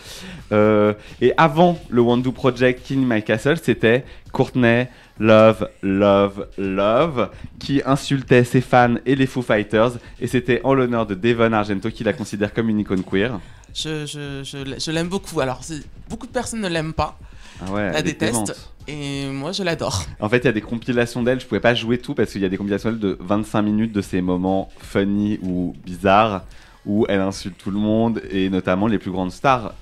Euh, 0.52 0.94
et 1.20 1.32
avant 1.36 1.76
le 1.88 2.00
Wandu 2.00 2.30
Project 2.30 2.84
Kill 2.86 3.00
My 3.00 3.22
Castle, 3.22 3.58
c'était 3.60 4.04
Courtney 4.32 4.86
Love 5.18 5.68
Love 5.82 6.46
Love 6.56 7.30
qui 7.58 7.82
insultait 7.84 8.44
ses 8.44 8.60
fans 8.60 8.94
et 9.06 9.16
les 9.16 9.26
Foo 9.26 9.42
Fighters 9.42 9.92
et 10.20 10.28
c'était 10.28 10.60
en 10.62 10.72
l'honneur 10.74 11.04
de 11.04 11.14
Devon 11.14 11.52
Argento 11.52 11.90
qui 11.90 12.04
la 12.04 12.12
considère 12.12 12.54
comme 12.54 12.68
une 12.68 12.78
icône 12.78 13.02
queer. 13.02 13.40
Je, 13.74 14.06
je, 14.06 14.42
je, 14.44 14.78
je 14.80 14.90
l'aime 14.90 15.08
beaucoup. 15.08 15.40
Alors, 15.40 15.60
beaucoup 16.08 16.26
de 16.26 16.32
personnes 16.32 16.60
ne 16.60 16.68
l'aiment 16.68 16.92
pas, 16.94 17.18
Ah 17.66 17.70
ouais, 17.72 17.92
la 17.92 18.02
détestent. 18.02 18.70
Et 18.90 19.26
moi, 19.28 19.52
je 19.52 19.62
l'adore. 19.62 20.04
En 20.18 20.28
fait, 20.28 20.38
il 20.38 20.44
y 20.44 20.48
a 20.48 20.52
des 20.52 20.60
compilations 20.60 21.22
d'elle, 21.22 21.40
je 21.40 21.46
pouvais 21.46 21.60
pas 21.60 21.74
jouer 21.74 21.98
tout 21.98 22.14
parce 22.14 22.32
qu'il 22.32 22.40
y 22.42 22.44
a 22.44 22.48
des 22.48 22.56
compilations 22.56 22.90
d'elle 22.90 22.98
de 22.98 23.16
25 23.20 23.62
minutes 23.62 23.92
de 23.92 24.00
ces 24.02 24.20
moments 24.20 24.68
funny 24.80 25.38
ou 25.42 25.74
bizarres 25.84 26.42
où 26.86 27.06
elle 27.08 27.20
insulte 27.20 27.56
tout 27.58 27.70
le 27.70 27.78
monde 27.78 28.20
et 28.30 28.48
notamment 28.50 28.86
les 28.86 28.98
plus 28.98 29.10
grandes 29.10 29.32
stars. 29.32 29.74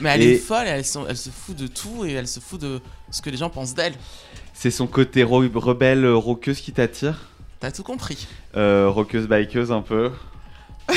Mais 0.00 0.10
elle 0.14 0.22
Et- 0.22 0.32
est 0.34 0.38
folle, 0.38 0.66
elle, 0.66 0.84
se- 0.84 0.98
elle 1.08 1.16
se 1.16 1.30
fout 1.30 1.56
de 1.56 1.66
tout 1.66 2.04
et 2.06 2.12
elle 2.12 2.28
se 2.28 2.38
fout 2.40 2.60
de 2.60 2.80
ce 3.10 3.20
que 3.20 3.28
les 3.30 3.36
gens 3.36 3.50
pensent 3.50 3.74
d'elle. 3.74 3.94
C'est 4.52 4.70
son 4.70 4.86
côté 4.86 5.24
rebelle, 5.24 6.06
rockeuse 6.06 6.60
qui 6.60 6.72
t'attire? 6.72 7.28
T'as 7.60 7.72
tout 7.72 7.82
compris. 7.82 8.26
euh, 8.56 8.88
Rockeuse, 8.88 9.26
bikeuse 9.26 9.72
un 9.72 9.80
peu 9.82 10.10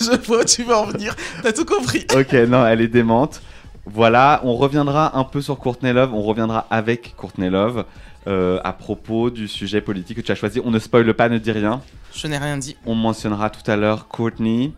je 0.00 0.16
vois 0.26 0.40
où 0.40 0.44
tu 0.44 0.62
veux 0.64 0.74
en 0.74 0.86
venir. 0.86 1.14
T'as 1.42 1.52
tout 1.52 1.64
compris. 1.66 2.06
Ok, 2.16 2.32
non, 2.48 2.66
elle 2.66 2.80
est 2.80 2.88
démente. 2.88 3.42
Voilà, 3.86 4.40
on 4.44 4.56
reviendra 4.56 5.16
un 5.16 5.24
peu 5.24 5.40
sur 5.40 5.58
Courtney 5.58 5.92
Love, 5.92 6.12
on 6.12 6.22
reviendra 6.22 6.66
avec 6.70 7.14
Courtney 7.16 7.48
Love 7.50 7.84
euh, 8.26 8.58
à 8.64 8.72
propos 8.72 9.30
du 9.30 9.46
sujet 9.46 9.80
politique 9.80 10.16
que 10.16 10.22
tu 10.22 10.32
as 10.32 10.34
choisi. 10.34 10.60
On 10.64 10.70
ne 10.72 10.78
spoile 10.80 11.14
pas, 11.14 11.28
ne 11.28 11.38
dis 11.38 11.52
rien. 11.52 11.80
Je 12.12 12.26
n'ai 12.26 12.38
rien 12.38 12.56
dit. 12.58 12.76
On 12.84 12.94
mentionnera 12.96 13.48
tout 13.50 13.68
à 13.70 13.76
l'heure 13.76 14.08
Courtney. 14.08 14.72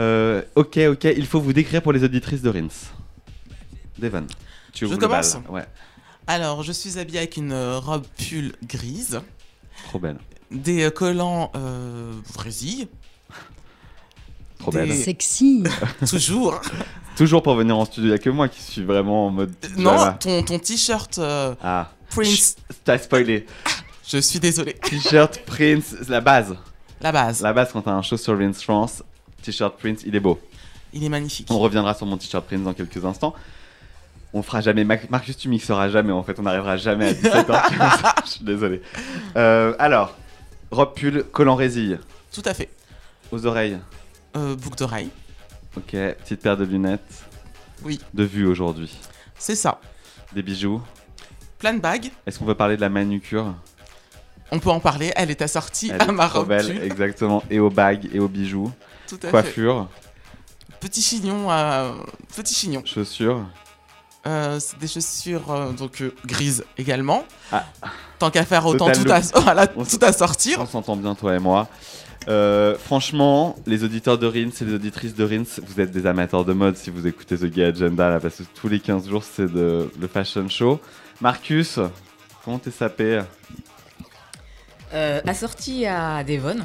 Euh, 0.00 0.42
ok, 0.56 0.78
ok, 0.90 1.04
il 1.16 1.26
faut 1.26 1.40
vous 1.40 1.52
décrire 1.52 1.80
pour 1.82 1.92
les 1.92 2.02
auditrices 2.02 2.42
de 2.42 2.50
Rins. 2.50 2.68
Devon, 3.98 4.26
tu 4.72 4.80
Je 4.80 4.86
ouvres 4.86 4.94
le 4.94 5.00
bal. 5.08 5.08
commence 5.22 5.38
Ouais, 5.48 5.66
Alors, 6.26 6.62
je 6.64 6.72
suis 6.72 6.98
habillée 6.98 7.18
avec 7.18 7.36
une 7.36 7.52
robe 7.54 8.04
pull 8.18 8.52
grise, 8.66 9.20
trop 9.88 9.98
belle. 10.00 10.16
des 10.50 10.84
euh, 10.84 10.90
collants 10.90 11.52
euh, 11.54 12.12
Trop 14.58 14.70
Des- 14.72 14.78
belle. 14.78 14.94
Sexy. 14.94 15.62
toujours. 16.08 16.60
Toujours 17.20 17.42
pour 17.42 17.54
venir 17.54 17.76
en 17.76 17.84
studio, 17.84 18.04
il 18.06 18.12
n'y 18.12 18.14
a 18.14 18.18
que 18.18 18.30
moi 18.30 18.48
qui 18.48 18.62
suis 18.62 18.82
vraiment 18.82 19.26
en 19.26 19.30
mode. 19.30 19.52
non, 19.76 19.90
pyjama. 19.92 20.12
ton, 20.18 20.42
ton 20.42 20.58
t-shirt 20.58 21.18
euh, 21.18 21.54
Ah, 21.62 21.90
Prince. 22.08 22.56
t'as 22.82 22.96
spoilé. 22.96 23.44
Je 24.08 24.16
suis 24.16 24.40
désolé. 24.40 24.72
T-shirt 24.72 25.38
Prince, 25.44 25.96
la 26.08 26.22
base. 26.22 26.56
La 27.02 27.12
base. 27.12 27.42
La 27.42 27.52
base 27.52 27.72
quand 27.74 27.82
t'as 27.82 27.90
un 27.90 28.00
show 28.00 28.16
sur 28.16 28.34
Vince 28.36 28.62
France, 28.62 29.02
t-shirt 29.42 29.76
Prince, 29.76 30.00
il 30.06 30.16
est 30.16 30.20
beau. 30.20 30.40
Il 30.94 31.04
est 31.04 31.10
magnifique. 31.10 31.46
On 31.50 31.58
reviendra 31.58 31.92
sur 31.92 32.06
mon 32.06 32.16
t-shirt 32.16 32.46
Prince 32.46 32.62
dans 32.62 32.72
quelques 32.72 33.04
instants. 33.04 33.34
On 34.32 34.42
fera 34.42 34.62
jamais. 34.62 34.84
Marcus, 34.84 35.36
tu 35.36 35.50
mixeras 35.50 35.90
jamais 35.90 36.12
en 36.12 36.22
fait. 36.22 36.38
On 36.38 36.42
n'arrivera 36.44 36.78
jamais 36.78 37.08
à 37.08 37.12
17h15. 37.12 38.12
Je 38.24 38.30
suis 38.30 38.44
désolé. 38.46 38.80
Euh, 39.36 39.74
alors, 39.78 40.16
robe 40.70 40.94
pull, 40.94 41.24
collant 41.24 41.54
résille, 41.54 41.98
Tout 42.32 42.42
à 42.46 42.54
fait. 42.54 42.70
aux 43.30 43.44
oreilles. 43.44 43.76
Euh, 44.38 44.56
boucle 44.56 44.78
d'oreille. 44.78 45.10
Ok, 45.76 45.90
petite 45.92 46.40
paire 46.40 46.56
de 46.56 46.64
lunettes. 46.64 47.00
Oui. 47.84 48.00
De 48.12 48.24
vue 48.24 48.46
aujourd'hui. 48.46 48.94
C'est 49.38 49.54
ça. 49.56 49.80
Des 50.34 50.42
bijoux. 50.42 50.82
Plein 51.58 51.74
de 51.74 51.80
bagues. 51.80 52.10
Est-ce 52.26 52.38
qu'on 52.38 52.44
peut 52.44 52.54
parler 52.54 52.76
de 52.76 52.80
la 52.80 52.88
manucure? 52.88 53.54
On 54.50 54.58
peut 54.58 54.70
en 54.70 54.80
parler. 54.80 55.12
Elle 55.16 55.30
est 55.30 55.42
assortie 55.42 55.90
Elle 55.94 56.02
à 56.02 56.06
est 56.06 56.12
ma 56.12 56.26
robe 56.26 56.48
belle, 56.48 56.82
exactement. 56.82 57.42
Et 57.50 57.60
aux 57.60 57.70
bagues 57.70 58.08
et 58.12 58.18
aux 58.18 58.28
bijoux. 58.28 58.72
Tout 59.06 59.16
à 59.22 59.26
fait. 59.26 59.30
Coiffure, 59.30 59.88
Petit 60.80 61.02
chignon. 61.02 61.50
euh, 61.50 61.92
Petit 62.34 62.54
chignon. 62.54 62.82
chaussures. 62.84 63.44
Euh, 64.26 64.58
des 64.80 64.86
chaussures 64.88 65.50
euh, 65.50 65.72
donc 65.72 66.02
euh, 66.02 66.14
grises 66.26 66.64
également. 66.76 67.24
Ah. 67.52 67.64
Tant 68.18 68.30
qu'à 68.30 68.44
faire 68.44 68.66
autant 68.66 68.86
Total 68.90 69.22
tout, 69.22 69.30
look. 69.30 69.36
à, 69.36 69.40
voilà, 69.44 69.66
tout 69.66 69.98
à 70.02 70.12
sortir. 70.12 70.60
On 70.60 70.66
s'entend 70.66 70.96
bien, 70.96 71.14
toi 71.14 71.34
et 71.36 71.38
moi. 71.38 71.68
Euh, 72.28 72.76
franchement, 72.76 73.56
les 73.66 73.82
auditeurs 73.82 74.18
de 74.18 74.26
Rins 74.26 74.50
et 74.60 74.64
les 74.64 74.74
auditrices 74.74 75.14
de 75.14 75.24
Rins, 75.24 75.60
vous 75.66 75.80
êtes 75.80 75.90
des 75.90 76.06
amateurs 76.06 76.44
de 76.44 76.52
mode 76.52 76.76
si 76.76 76.90
vous 76.90 77.06
écoutez 77.06 77.36
The 77.38 77.46
Gay 77.46 77.64
Agenda, 77.64 78.10
là, 78.10 78.20
parce 78.20 78.36
que 78.36 78.42
tous 78.54 78.68
les 78.68 78.78
15 78.78 79.08
jours, 79.08 79.24
c'est 79.24 79.50
de, 79.50 79.90
le 79.98 80.06
fashion 80.06 80.48
show. 80.48 80.80
Marcus, 81.20 81.78
comment 82.44 82.58
t'es 82.58 82.70
sapé 82.70 83.22
Euh, 84.92 85.20
assorti 85.26 85.86
à 85.86 86.22
Devon, 86.24 86.56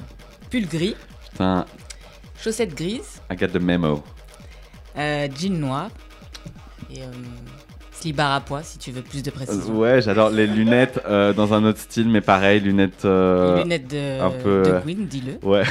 pull 0.50 0.68
gris, 0.68 0.96
Putain, 1.32 1.65
chaussettes 2.41 2.74
grises, 2.76 3.22
I 3.32 3.36
got 3.36 3.48
the 3.48 3.62
memo. 3.62 4.04
euh, 4.98 5.28
jean 5.38 5.60
noir 5.60 5.89
et 6.89 7.02
euh, 8.06 8.12
slibard 8.12 8.34
à 8.34 8.41
pois 8.41 8.63
si 8.63 8.78
tu 8.78 8.91
veux 8.91 9.02
plus 9.02 9.24
de 9.24 9.30
Euh, 9.30 9.34
précision. 9.34 9.78
ouais, 9.80 10.02
j'adore 10.02 10.30
les 10.30 10.48
lunettes 10.48 11.00
euh, 11.08 11.34
dans 11.34 11.54
un 11.54 11.63
autre 11.65 11.80
style, 11.80 12.08
mais 12.10 12.22
pareil, 12.22 12.60
lunettes. 12.60 13.06
euh, 13.06 13.58
Les 13.58 13.63
lunettes 13.63 13.88
de, 13.88 14.22
un 14.22 14.30
peu, 14.32 14.63
de 14.63 14.70
euh, 14.70 14.82
Queen, 14.82 15.06
dis-le. 15.08 15.38
Ouais. 15.48 15.63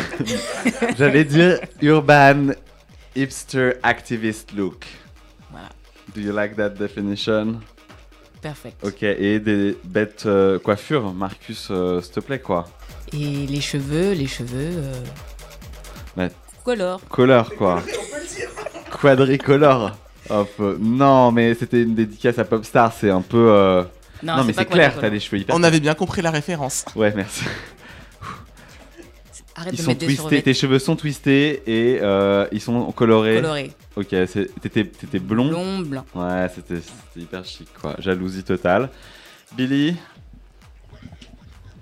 J'allais 0.99 1.25
dire 1.25 1.61
urban 1.81 2.53
hipster 3.16 3.75
activist 3.83 4.53
look. 4.53 4.85
Voilà. 5.51 5.68
Do 6.14 6.20
you 6.20 6.33
like 6.33 6.57
that 6.57 6.70
definition? 6.70 7.61
Perfect. 8.42 8.85
Ok, 8.85 9.03
et 9.03 9.38
des 9.40 9.77
bêtes 9.85 10.25
euh, 10.27 10.59
coiffures, 10.59 11.12
Marcus, 11.14 11.68
euh, 11.70 12.01
s'il 12.03 12.12
te 12.12 12.20
plaît, 12.20 12.40
quoi. 12.40 12.66
Et 13.12 13.47
les 13.47 13.61
cheveux, 13.61 14.12
les 14.12 14.27
cheveux. 14.27 14.73
Euh... 14.77 14.94
Ouais. 16.16 16.31
Color. 16.64 17.01
Color, 17.09 17.55
quoi. 17.55 17.83
Quadricolore. 19.01 19.97
Hop, 20.30 20.50
euh, 20.60 20.76
non, 20.80 21.30
mais 21.32 21.54
c'était 21.54 21.82
une 21.82 21.94
dédicace 21.94 22.38
à 22.38 22.44
Popstar, 22.44 22.92
c'est 22.92 23.10
un 23.10 23.20
peu. 23.22 23.50
euh, 23.50 23.82
Non, 24.22 24.37
Non, 24.37 24.42
c'est 24.42 24.46
mais 24.48 24.52
pas 24.54 24.62
c'est 24.62 24.68
clair, 24.68 24.94
t'as 25.00 25.08
les 25.10 25.20
cheveux 25.20 25.38
hyper. 25.42 25.54
On 25.54 25.62
avait 25.62 25.80
bien 25.80 25.94
compris 25.94 26.22
la 26.22 26.30
référence. 26.30 26.84
Ouais, 26.96 27.12
merci. 27.14 27.44
Arrête 29.56 29.72
Ils 29.74 29.76
de 29.76 29.82
sont 29.82 29.88
mettre 29.90 30.00
des 30.00 30.06
twistés, 30.06 30.20
survêtements 30.22 30.44
tes 30.44 30.54
cheveux 30.54 30.78
sont 30.80 30.96
twistés 30.96 31.62
et 31.66 31.98
euh, 32.02 32.46
ils 32.50 32.60
sont 32.60 32.90
colorés. 32.90 33.37
colorés. 33.37 33.72
Ok, 33.94 34.08
c'est- 34.10 34.50
t'étais 34.60 34.84
t'étais 34.84 35.20
blond. 35.20 35.46
Blond, 35.48 35.78
blanc. 35.80 36.04
Ouais, 36.16 36.48
c'était 36.52 36.80
c'était 36.80 37.20
hyper 37.20 37.44
chic, 37.44 37.68
quoi. 37.80 37.94
Jalousie 38.00 38.42
totale. 38.42 38.90
Billy, 39.56 39.94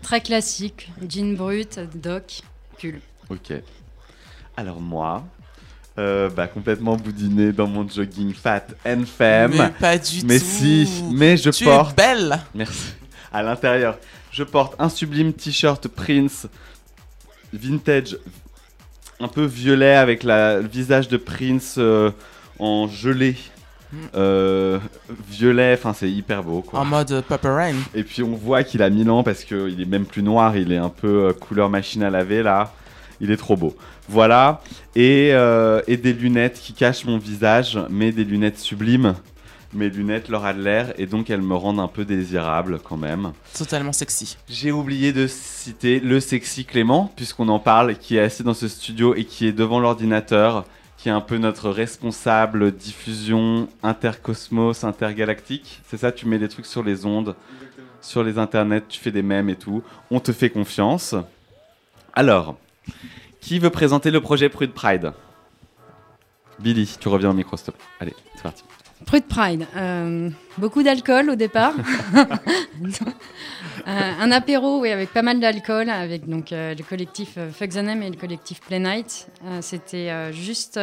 Très 0.03 0.21
classique. 0.21 0.91
Jean 1.09 1.35
brut, 1.35 1.79
doc, 1.95 2.43
pull. 2.79 3.01
ok. 3.31 3.53
Alors 4.57 4.81
moi, 4.81 5.25
euh, 5.99 6.31
bah, 6.31 6.47
complètement 6.47 6.97
boudiné 6.97 7.53
dans 7.53 7.67
mon 7.67 7.87
jogging 7.89 8.33
fat 8.35 8.67
and 8.87 9.05
femme. 9.07 9.53
Mais 9.57 9.69
pas 9.79 9.99
du 9.99 10.25
Mais 10.25 10.39
tout. 10.39 10.45
si, 10.45 10.89
mais 11.13 11.37
je 11.37 11.51
tu 11.51 11.65
porte. 11.65 11.93
es 11.93 12.03
belle. 12.03 12.41
Merci. 12.55 12.95
À 13.33 13.43
l'intérieur, 13.43 13.99
je 14.31 14.43
porte 14.43 14.75
un 14.79 14.89
sublime 14.89 15.33
t-shirt 15.33 15.89
Prince 15.89 16.47
vintage, 17.53 18.17
un 19.21 19.29
peu 19.29 19.45
violet 19.45 19.95
avec 19.95 20.23
la, 20.23 20.59
le 20.61 20.67
visage 20.69 21.09
de 21.09 21.17
Prince 21.17 21.77
euh, 21.79 22.11
en 22.59 22.89
gelée 22.89 23.37
euh, 24.15 24.79
violet, 25.29 25.75
enfin 25.75 25.93
c'est 25.93 26.11
hyper 26.11 26.43
beau 26.43 26.63
quoi. 26.63 26.81
En 26.81 26.85
mode 26.87 27.23
Purple 27.29 27.47
Rain. 27.49 27.75
Et 27.95 28.05
puis 28.05 28.23
on 28.23 28.35
voit 28.35 28.65
qu'il 28.65 28.83
a 28.83 28.89
mis 28.89 29.07
ans 29.09 29.23
parce 29.23 29.45
qu'il 29.45 29.81
est 29.81 29.87
même 29.87 30.07
plus 30.07 30.23
noir, 30.23 30.57
il 30.57 30.73
est 30.73 30.79
un 30.79 30.89
peu 30.89 31.29
euh, 31.29 31.33
couleur 31.35 31.69
machine 31.69 32.03
à 32.03 32.09
laver 32.11 32.43
là. 32.43 32.73
Il 33.23 33.31
est 33.31 33.37
trop 33.39 33.57
beau. 33.57 33.75
Voilà. 34.09 34.61
Et, 34.97 35.31
euh, 35.33 35.81
et 35.87 35.97
des 35.97 36.13
lunettes 36.13 36.61
qui 36.61 36.75
cachent 36.75 37.07
mon 37.07 37.17
visage, 37.17 37.79
mais 37.89 38.13
des 38.13 38.25
lunettes 38.25 38.59
sublimes. 38.59 39.15
Mes 39.75 39.89
lunettes 39.89 40.29
leur 40.29 40.45
Adler 40.45 40.87
et 40.99 41.07
donc 41.07 41.31
elles 41.31 41.41
me 41.41 41.55
rendent 41.55 41.81
un 41.81 41.89
peu 41.89 42.05
désirable 42.05 42.79
quand 42.81 42.99
même. 42.99 43.33
Totalement 43.57 43.93
sexy. 43.93 44.37
J'ai 44.49 44.71
oublié 44.71 45.15
de 45.15 45.27
citer 45.27 45.99
le 45.99 46.21
sexy 46.21 46.67
Clément, 46.67 47.11
puisqu'on 47.17 47.49
en 47.49 47.59
parle, 47.59 47.97
qui 47.97 48.17
est 48.17 48.21
assis 48.21 48.43
dans 48.43 48.53
ce 48.53 48.69
studio 48.69 49.15
et 49.15 49.25
qui 49.25 49.47
est 49.47 49.53
devant 49.53 49.81
l'ordinateur, 49.81 50.67
qui 50.99 51.09
est 51.09 51.13
un 51.13 51.23
peu 51.23 51.39
notre 51.39 51.71
responsable 51.71 52.73
diffusion 52.73 53.67
intercosmos, 53.83 54.85
intergalactique. 54.85 55.81
C'est 55.89 55.97
ça, 55.97 56.13
tu 56.13 56.27
mets 56.27 56.39
des 56.39 56.49
trucs 56.49 56.67
sur 56.67 56.83
les 56.83 57.07
ondes, 57.07 57.35
sur 58.03 58.23
les 58.23 58.37
internets, 58.37 58.83
tu 58.89 59.01
fais 59.01 59.13
des 59.13 59.23
mèmes 59.23 59.49
et 59.49 59.57
tout. 59.57 59.83
On 60.11 60.21
te 60.21 60.33
fait 60.33 60.51
confiance. 60.51 61.15
Alors, 62.13 62.59
qui 63.41 63.59
veut 63.59 63.71
présenter 63.71 64.11
le 64.11 64.21
projet 64.21 64.49
Prude 64.49 64.73
Pride? 64.73 65.13
Billy, 66.59 66.97
tu 67.01 67.09
reviens 67.09 67.31
au 67.31 67.35
micro, 67.35 67.57
s'il 67.57 67.67
te 67.67 67.71
plaît. 67.73 67.85
Allez, 68.01 68.15
c'est 68.35 68.43
parti. 68.43 68.63
Prude 69.07 69.25
Pride. 69.25 69.67
euh, 69.77 70.31
beaucoup 70.59 70.83
d'alcool 70.83 71.31
au 71.31 71.37
départ. 71.37 71.75
Euh, 73.89 74.13
un 74.21 74.31
apéro, 74.31 74.81
oui, 74.81 74.91
avec 74.91 75.13
pas 75.13 75.23
mal 75.23 75.41
d'alcool, 75.41 75.89
avec 75.89 76.29
donc 76.29 76.53
euh, 76.53 76.73
le 76.75 76.85
collectif 76.85 77.35
euh, 77.37 77.51
Fuck 77.51 77.71
the 77.71 77.77
Name 77.79 78.03
et 78.03 78.11
le 78.11 78.17
collectif 78.17 78.61
Play 78.61 78.79
Night. 78.79 79.27
C'était 79.61 80.33
juste 80.33 80.79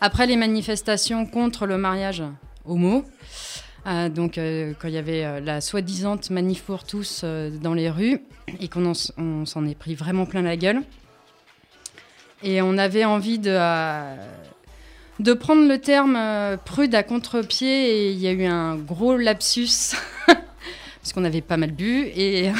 après 0.00 0.26
les 0.26 0.36
manifestations 0.36 1.26
contre 1.26 1.66
le 1.66 1.78
mariage 1.78 2.22
homo. 2.64 3.04
Euh, 3.86 4.08
donc, 4.08 4.38
euh, 4.38 4.72
quand 4.78 4.88
il 4.88 4.94
y 4.94 4.98
avait 4.98 5.24
euh, 5.24 5.40
la 5.40 5.60
soi-disant 5.60 6.18
manif 6.30 6.62
pour 6.62 6.84
tous 6.84 7.24
dans 7.24 7.74
les 7.74 7.90
rues 7.90 8.20
et 8.60 8.68
qu'on 8.68 8.94
s'en 8.94 9.66
est 9.66 9.74
pris 9.74 9.94
vraiment 9.94 10.26
plein 10.26 10.42
la 10.42 10.56
gueule. 10.56 10.82
Et 12.42 12.60
on 12.62 12.76
avait 12.78 13.04
envie 13.04 13.38
de, 13.38 13.50
euh, 13.54 14.14
de 15.20 15.32
prendre 15.32 15.66
le 15.68 15.78
terme 15.78 16.16
euh, 16.16 16.56
prude 16.56 16.94
à 16.94 17.02
contre-pied 17.02 17.90
et 18.08 18.10
il 18.12 18.18
y 18.18 18.26
a 18.26 18.32
eu 18.32 18.44
un 18.44 18.76
gros 18.76 19.16
lapsus 19.16 19.94
parce 20.26 21.12
qu'on 21.14 21.24
avait 21.24 21.40
pas 21.40 21.56
mal 21.56 21.70
bu 21.72 22.00
et, 22.16 22.50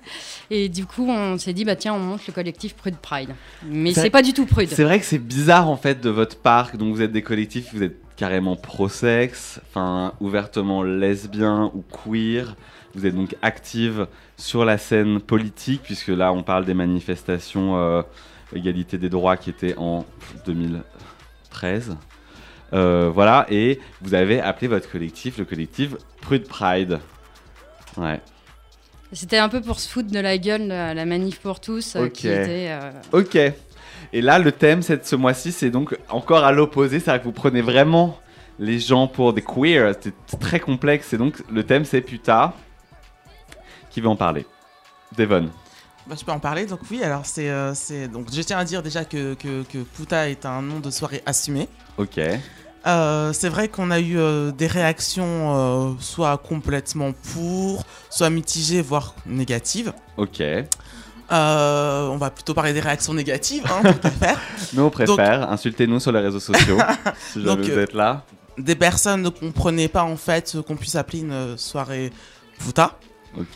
et 0.50 0.68
du 0.68 0.86
coup 0.86 1.08
on 1.08 1.38
s'est 1.38 1.52
dit 1.52 1.64
bah 1.64 1.76
tiens 1.76 1.94
on 1.94 1.98
monte 1.98 2.26
le 2.26 2.32
collectif 2.32 2.74
Prude 2.74 2.96
Pride. 2.96 3.30
Mais 3.66 3.92
C'est- 3.92 4.02
c'est 4.02 4.10
pas 4.10 4.22
du 4.22 4.32
tout 4.32 4.46
prude. 4.46 4.68
C'est 4.68 4.84
vrai 4.84 5.00
que 5.00 5.04
c'est 5.06 5.18
bizarre 5.18 5.68
en 5.68 5.76
fait 5.76 6.00
de 6.00 6.10
votre 6.10 6.36
part, 6.36 6.76
donc 6.76 6.94
vous 6.94 7.02
êtes 7.02 7.12
des 7.12 7.22
collectifs, 7.22 7.68
vous 7.74 7.82
êtes 7.82 7.96
carrément 8.16 8.54
pro-sexe, 8.56 9.60
enfin 9.68 10.12
ouvertement 10.20 10.82
lesbien 10.84 11.72
ou 11.74 11.82
queer. 11.82 12.54
Vous 12.94 13.06
êtes 13.06 13.14
donc 13.16 13.34
active 13.40 14.06
sur 14.36 14.64
la 14.66 14.76
scène 14.78 15.18
politique, 15.18 15.80
puisque 15.82 16.08
là 16.08 16.30
on 16.32 16.42
parle 16.42 16.66
des 16.66 16.74
manifestations 16.74 17.76
euh, 17.78 18.02
égalité 18.54 18.98
des 18.98 19.08
droits 19.08 19.36
qui 19.36 19.50
étaient 19.50 19.74
en 19.76 20.04
2013. 20.46 21.96
Euh, 22.74 23.10
voilà, 23.12 23.46
et 23.50 23.80
vous 24.00 24.14
avez 24.14 24.40
appelé 24.40 24.66
votre 24.68 24.90
collectif 24.90 25.36
le 25.38 25.44
collectif 25.44 25.94
Prude 26.22 26.48
Pride. 26.48 27.00
Ouais. 27.98 28.20
C'était 29.12 29.36
un 29.38 29.50
peu 29.50 29.60
pour 29.60 29.78
se 29.78 29.88
foutre 29.88 30.10
de 30.10 30.18
la 30.18 30.38
gueule 30.38 30.68
la 30.68 31.04
manif 31.04 31.38
pour 31.40 31.60
tous 31.60 31.96
euh, 31.96 32.06
Ok. 32.06 32.12
qui 32.12 32.28
était 32.28 32.68
euh, 32.70 32.90
Ok. 33.12 33.36
Et 34.14 34.20
là, 34.22 34.38
le 34.38 34.52
thème 34.52 34.80
cette, 34.80 35.06
ce 35.06 35.16
mois-ci, 35.16 35.52
c'est 35.52 35.70
donc 35.70 35.96
encore 36.08 36.44
à 36.44 36.52
l'opposé. 36.52 36.98
C'est-à-dire 36.98 37.20
que 37.22 37.26
vous 37.26 37.32
prenez 37.32 37.60
vraiment 37.60 38.18
les 38.58 38.78
gens 38.78 39.06
pour 39.06 39.32
des 39.34 39.42
queers. 39.42 39.92
C'est 40.00 40.38
très 40.40 40.60
complexe. 40.60 41.12
Et 41.12 41.18
donc, 41.18 41.42
le 41.50 41.62
thème, 41.64 41.84
c'est 41.84 42.00
putain. 42.00 42.52
Qui 43.90 44.00
veut 44.00 44.08
en 44.08 44.16
parler 44.16 44.46
Devon. 45.16 45.50
Bah, 46.12 46.18
je 46.20 46.26
peux 46.26 46.32
en 46.32 46.40
parler. 46.40 46.66
Donc 46.66 46.80
oui, 46.90 47.02
alors 47.02 47.24
c'est, 47.24 47.48
euh, 47.48 47.72
c'est 47.74 48.06
donc 48.06 48.26
je 48.30 48.42
tiens 48.42 48.58
à 48.58 48.64
dire 48.64 48.82
déjà 48.82 49.06
que, 49.06 49.32
que, 49.32 49.62
que 49.62 49.78
Puta 49.78 50.28
est 50.28 50.44
un 50.44 50.60
nom 50.60 50.78
de 50.78 50.90
soirée 50.90 51.22
assumé. 51.24 51.68
Ok. 51.96 52.20
Euh, 52.86 53.32
c'est 53.32 53.48
vrai 53.48 53.68
qu'on 53.68 53.90
a 53.90 53.98
eu 53.98 54.18
euh, 54.18 54.50
des 54.52 54.66
réactions 54.66 55.56
euh, 55.56 55.92
soit 56.00 56.36
complètement 56.36 57.12
pour, 57.32 57.84
soit 58.10 58.28
mitigées, 58.28 58.82
voire 58.82 59.14
négatives. 59.24 59.94
Ok. 60.18 60.40
Euh, 60.42 62.08
on 62.08 62.18
va 62.18 62.28
plutôt 62.28 62.52
parler 62.52 62.74
des 62.74 62.80
réactions 62.80 63.14
négatives, 63.14 63.64
hein, 63.64 63.80
tant 63.82 63.94
qu'à 63.94 64.10
faire. 64.10 64.38
Nous, 64.74 64.82
on 64.82 64.90
préfère. 64.90 65.50
Insultez-nous 65.50 66.00
sur 66.00 66.12
les 66.12 66.20
réseaux 66.20 66.40
sociaux. 66.40 66.76
si 67.32 67.42
jamais 67.42 67.56
Donc, 67.56 67.60
vous 67.64 67.78
euh, 67.78 67.84
êtes 67.84 67.94
là. 67.94 68.26
Des 68.58 68.76
personnes 68.76 69.22
ne 69.22 69.30
comprenaient 69.30 69.88
pas 69.88 70.02
en 70.02 70.16
fait 70.18 70.58
qu'on 70.66 70.76
puisse 70.76 70.94
appeler 70.94 71.20
une 71.20 71.56
soirée 71.56 72.12
Puta. 72.58 72.98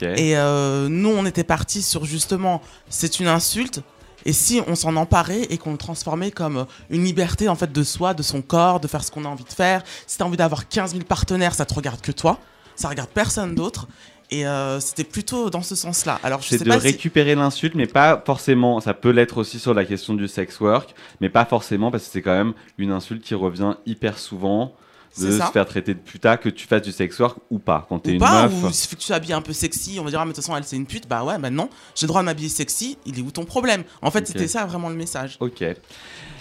Et 0.02 0.36
euh, 0.36 0.88
nous, 0.88 1.10
on 1.10 1.26
était 1.26 1.44
partis 1.44 1.82
sur 1.82 2.04
justement, 2.04 2.62
c'est 2.88 3.20
une 3.20 3.28
insulte. 3.28 3.82
Et 4.24 4.32
si 4.32 4.60
on 4.66 4.74
s'en 4.74 4.96
emparait 4.96 5.42
et 5.50 5.58
qu'on 5.58 5.72
le 5.72 5.78
transformait 5.78 6.32
comme 6.32 6.56
euh, 6.58 6.64
une 6.90 7.04
liberté 7.04 7.48
en 7.48 7.54
fait 7.54 7.72
de 7.72 7.82
soi, 7.84 8.12
de 8.12 8.22
son 8.22 8.42
corps, 8.42 8.80
de 8.80 8.88
faire 8.88 9.04
ce 9.04 9.10
qu'on 9.10 9.24
a 9.24 9.28
envie 9.28 9.44
de 9.44 9.52
faire. 9.52 9.82
Si 10.06 10.18
t'as 10.18 10.24
envie 10.24 10.36
d'avoir 10.36 10.68
15 10.68 10.92
000 10.92 11.04
partenaires, 11.04 11.54
ça 11.54 11.64
te 11.64 11.74
regarde 11.74 12.00
que 12.00 12.12
toi. 12.12 12.40
Ça 12.74 12.88
regarde 12.88 13.08
personne 13.10 13.54
d'autre. 13.54 13.86
Et 14.30 14.44
euh, 14.44 14.80
c'était 14.80 15.04
plutôt 15.04 15.50
dans 15.50 15.62
ce 15.62 15.76
sens-là. 15.76 16.18
Alors 16.24 16.42
je 16.42 16.48
C'est 16.48 16.58
sais 16.58 16.64
de 16.64 16.68
pas 16.70 16.80
si... 16.80 16.86
récupérer 16.88 17.36
l'insulte, 17.36 17.76
mais 17.76 17.86
pas 17.86 18.20
forcément. 18.26 18.80
Ça 18.80 18.94
peut 18.94 19.10
l'être 19.10 19.38
aussi 19.38 19.60
sur 19.60 19.74
la 19.74 19.84
question 19.84 20.14
du 20.14 20.26
sex 20.26 20.58
work, 20.58 20.94
mais 21.20 21.28
pas 21.28 21.44
forcément 21.44 21.92
parce 21.92 22.04
que 22.04 22.10
c'est 22.10 22.22
quand 22.22 22.36
même 22.36 22.52
une 22.78 22.90
insulte 22.90 23.22
qui 23.22 23.34
revient 23.34 23.74
hyper 23.86 24.18
souvent 24.18 24.74
de 25.18 25.30
se 25.30 25.42
faire 25.52 25.66
traiter 25.66 25.94
de 25.94 25.98
puta, 25.98 26.36
que 26.36 26.48
tu 26.48 26.66
fasses 26.66 26.82
du 26.82 26.92
sex 26.92 27.18
work 27.18 27.38
ou 27.50 27.58
pas. 27.58 27.86
Quand 27.88 27.98
t'es 27.98 28.12
une 28.12 28.20
pas, 28.20 28.48
meuf. 28.48 28.64
ou 28.64 28.68
il 28.68 28.74
suffit 28.74 28.96
que 28.96 29.00
tu 29.00 29.08
t'habilles 29.08 29.32
un 29.32 29.42
peu 29.42 29.52
sexy, 29.52 29.98
on 30.00 30.04
va 30.04 30.10
dire, 30.10 30.20
ah, 30.20 30.24
mais 30.24 30.32
de 30.32 30.36
toute 30.36 30.44
façon, 30.44 30.56
elle 30.56 30.64
c'est 30.64 30.76
une 30.76 30.86
pute, 30.86 31.08
bah 31.08 31.24
ouais, 31.24 31.38
maintenant, 31.38 31.68
j'ai 31.94 32.06
le 32.06 32.08
droit 32.08 32.20
de 32.20 32.26
m'habiller 32.26 32.48
sexy, 32.48 32.98
il 33.06 33.18
est 33.18 33.22
où 33.22 33.30
ton 33.30 33.44
problème? 33.44 33.84
En 34.02 34.10
fait, 34.10 34.26
c'était 34.26 34.48
ça 34.48 34.64
vraiment 34.66 34.88
le 34.88 34.96
message. 34.96 35.36
Ok. 35.40 35.64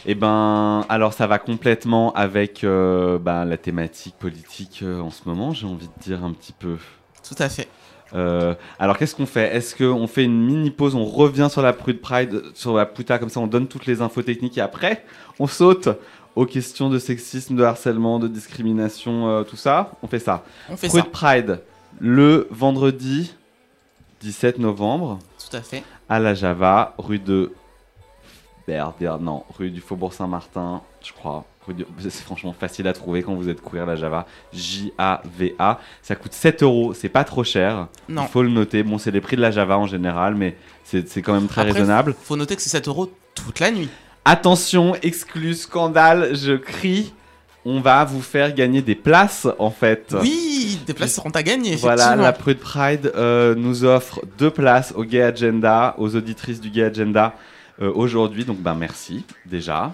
Eh 0.07 0.13
ben, 0.13 0.85
alors 0.87 1.13
ça 1.13 1.25
va 1.25 1.39
complètement 1.39 2.13
avec 2.13 2.63
euh, 2.63 3.17
ben, 3.17 3.43
la 3.43 3.57
thématique 3.57 4.15
politique 4.19 4.81
euh, 4.83 4.99
en 4.99 5.09
ce 5.09 5.21
moment, 5.25 5.51
j'ai 5.51 5.65
envie 5.65 5.87
de 5.87 6.03
dire 6.03 6.23
un 6.23 6.31
petit 6.31 6.53
peu. 6.53 6.77
Tout 7.27 7.35
à 7.39 7.49
fait. 7.49 7.67
Euh, 8.13 8.53
alors 8.77 8.99
qu'est-ce 8.99 9.15
qu'on 9.15 9.25
fait? 9.25 9.55
Est-ce 9.55 9.75
qu'on 9.75 10.05
fait 10.05 10.23
une 10.23 10.45
mini 10.45 10.69
pause, 10.69 10.93
on 10.93 11.05
revient 11.05 11.47
sur 11.49 11.63
la 11.63 11.73
Prude 11.73 12.01
Pride, 12.01 12.43
sur 12.53 12.75
la 12.75 12.85
puta, 12.85 13.17
comme 13.17 13.29
ça 13.29 13.39
on 13.39 13.47
donne 13.47 13.67
toutes 13.67 13.87
les 13.87 14.01
infos 14.01 14.21
techniques 14.21 14.59
et 14.59 14.61
après 14.61 15.03
on 15.39 15.47
saute? 15.47 15.89
Aux 16.35 16.45
questions 16.45 16.89
de 16.89 16.99
sexisme, 16.99 17.55
de 17.55 17.63
harcèlement, 17.63 18.19
de 18.19 18.27
discrimination, 18.27 19.27
euh, 19.29 19.43
tout 19.43 19.55
ça 19.55 19.91
On 20.03 20.07
fait 20.07 20.19
ça. 20.19 20.43
On 20.69 20.75
fait 20.77 20.87
Prude 20.87 21.03
ça. 21.03 21.09
Pride, 21.09 21.61
le 21.99 22.47
vendredi 22.51 23.33
17 24.21 24.59
novembre 24.59 25.19
Tout 25.49 25.55
à 25.55 25.61
fait. 25.61 25.83
à 26.09 26.19
la 26.19 26.33
Java, 26.33 26.93
rue 26.97 27.19
de 27.19 27.53
Berder, 28.67 29.13
non, 29.21 29.43
rue 29.57 29.69
du 29.69 29.79
Faubourg 29.79 30.13
Saint-Martin, 30.13 30.81
je 31.03 31.13
crois. 31.13 31.45
Du- 31.69 31.85
C'est 31.99 32.23
franchement 32.23 32.53
facile 32.53 32.87
à 32.87 32.93
trouver 32.93 33.23
quand 33.23 33.33
vous 33.33 33.49
êtes 33.49 33.59
queer, 33.61 33.85
la 33.87 33.95
Java. 33.95 34.27
J-A-V-A. 34.53 35.79
Ça 36.03 36.15
coûte 36.15 36.33
7 36.33 36.61
euros, 36.63 36.93
c'est 36.93 37.09
pas 37.09 37.23
trop 37.23 37.43
cher. 37.43 37.87
Non. 38.07 38.23
Il 38.23 38.27
faut 38.27 38.43
le 38.43 38.49
noter. 38.49 38.83
Bon, 38.83 38.97
c'est 38.99 39.09
les 39.11 39.21
prix 39.21 39.35
de 39.35 39.41
la 39.41 39.49
Java 39.51 39.77
en 39.77 39.87
général, 39.87 40.35
mais 40.35 40.57
c'est 40.83 41.07
c'est 41.09 41.21
quand 41.23 41.33
même 41.33 41.47
très 41.47 41.61
Après, 41.61 41.73
raisonnable. 41.73 42.15
Faut 42.21 42.35
noter 42.35 42.55
que 42.55 42.61
c'est 42.61 42.69
7 42.69 42.87
euros 42.87 43.11
toute 43.33 43.59
la 43.59 43.71
nuit. 43.71 43.89
Attention, 44.27 44.95
exclu, 45.03 45.53
scandale, 45.53 46.35
je 46.35 46.53
crie. 46.53 47.13
On 47.63 47.79
va 47.79 48.03
vous 48.05 48.21
faire 48.21 48.53
gagner 48.55 48.81
des 48.81 48.95
places 48.95 49.47
en 49.59 49.69
fait. 49.69 50.15
Oui, 50.19 50.79
des 50.87 50.93
places 50.95 51.13
seront 51.13 51.29
à 51.29 51.43
gagner, 51.43 51.75
Voilà, 51.75 52.15
la 52.15 52.33
Prude 52.33 52.57
Pride 52.59 53.11
euh, 53.15 53.53
nous 53.55 53.85
offre 53.85 54.21
deux 54.39 54.49
places 54.49 54.93
au 54.95 55.03
Gay 55.03 55.21
Agenda, 55.21 55.93
aux 55.99 56.15
auditrices 56.15 56.59
du 56.59 56.71
Gay 56.71 56.83
Agenda 56.83 57.35
euh, 57.81 57.91
aujourd'hui. 57.93 58.45
Donc, 58.45 58.57
ben 58.57 58.73
merci 58.73 59.23
déjà. 59.45 59.93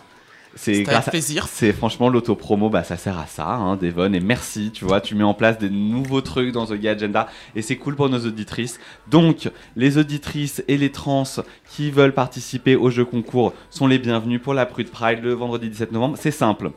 C'est 0.56 0.84
grâce 0.84 1.08
à- 1.08 1.12
plaisir. 1.12 1.48
C'est 1.48 1.72
franchement 1.72 2.10
l'autopromo, 2.10 2.70
bah 2.70 2.84
ça 2.84 2.98
sert 2.98 3.18
à 3.18 3.26
ça, 3.26 3.48
hein, 3.48 3.78
Devon. 3.78 4.12
Et 4.14 4.20
merci, 4.20 4.72
tu 4.74 4.84
vois, 4.86 5.00
tu 5.00 5.16
mets 5.16 5.24
en 5.24 5.34
place 5.34 5.58
des 5.58 5.70
nouveaux 5.70 6.22
trucs 6.22 6.52
dans 6.52 6.66
The 6.66 6.74
Gay 6.74 6.90
Agenda 6.90 7.28
et 7.56 7.62
c'est 7.62 7.78
cool 7.78 7.96
pour 7.96 8.10
nos 8.10 8.20
auditrices. 8.26 8.80
Donc, 9.10 9.50
les 9.76 9.98
auditrices 9.98 10.64
et 10.68 10.78
les 10.78 10.92
trans 10.92 11.24
qui 11.70 11.90
veulent 11.92 12.14
participer 12.14 12.76
au 12.76 12.90
jeu 12.90 13.06
concours 13.06 13.54
sont 13.70 13.88
les 13.88 13.98
bienvenus 14.00 14.42
pour 14.42 14.54
la 14.54 14.66
Prude 14.66 14.90
Pride 14.90 15.20
le 15.24 15.34
vendredi 15.34 15.70
17 15.70 15.92
novembre. 15.94 16.18
C'est 16.20 16.32
simple. 16.32 16.72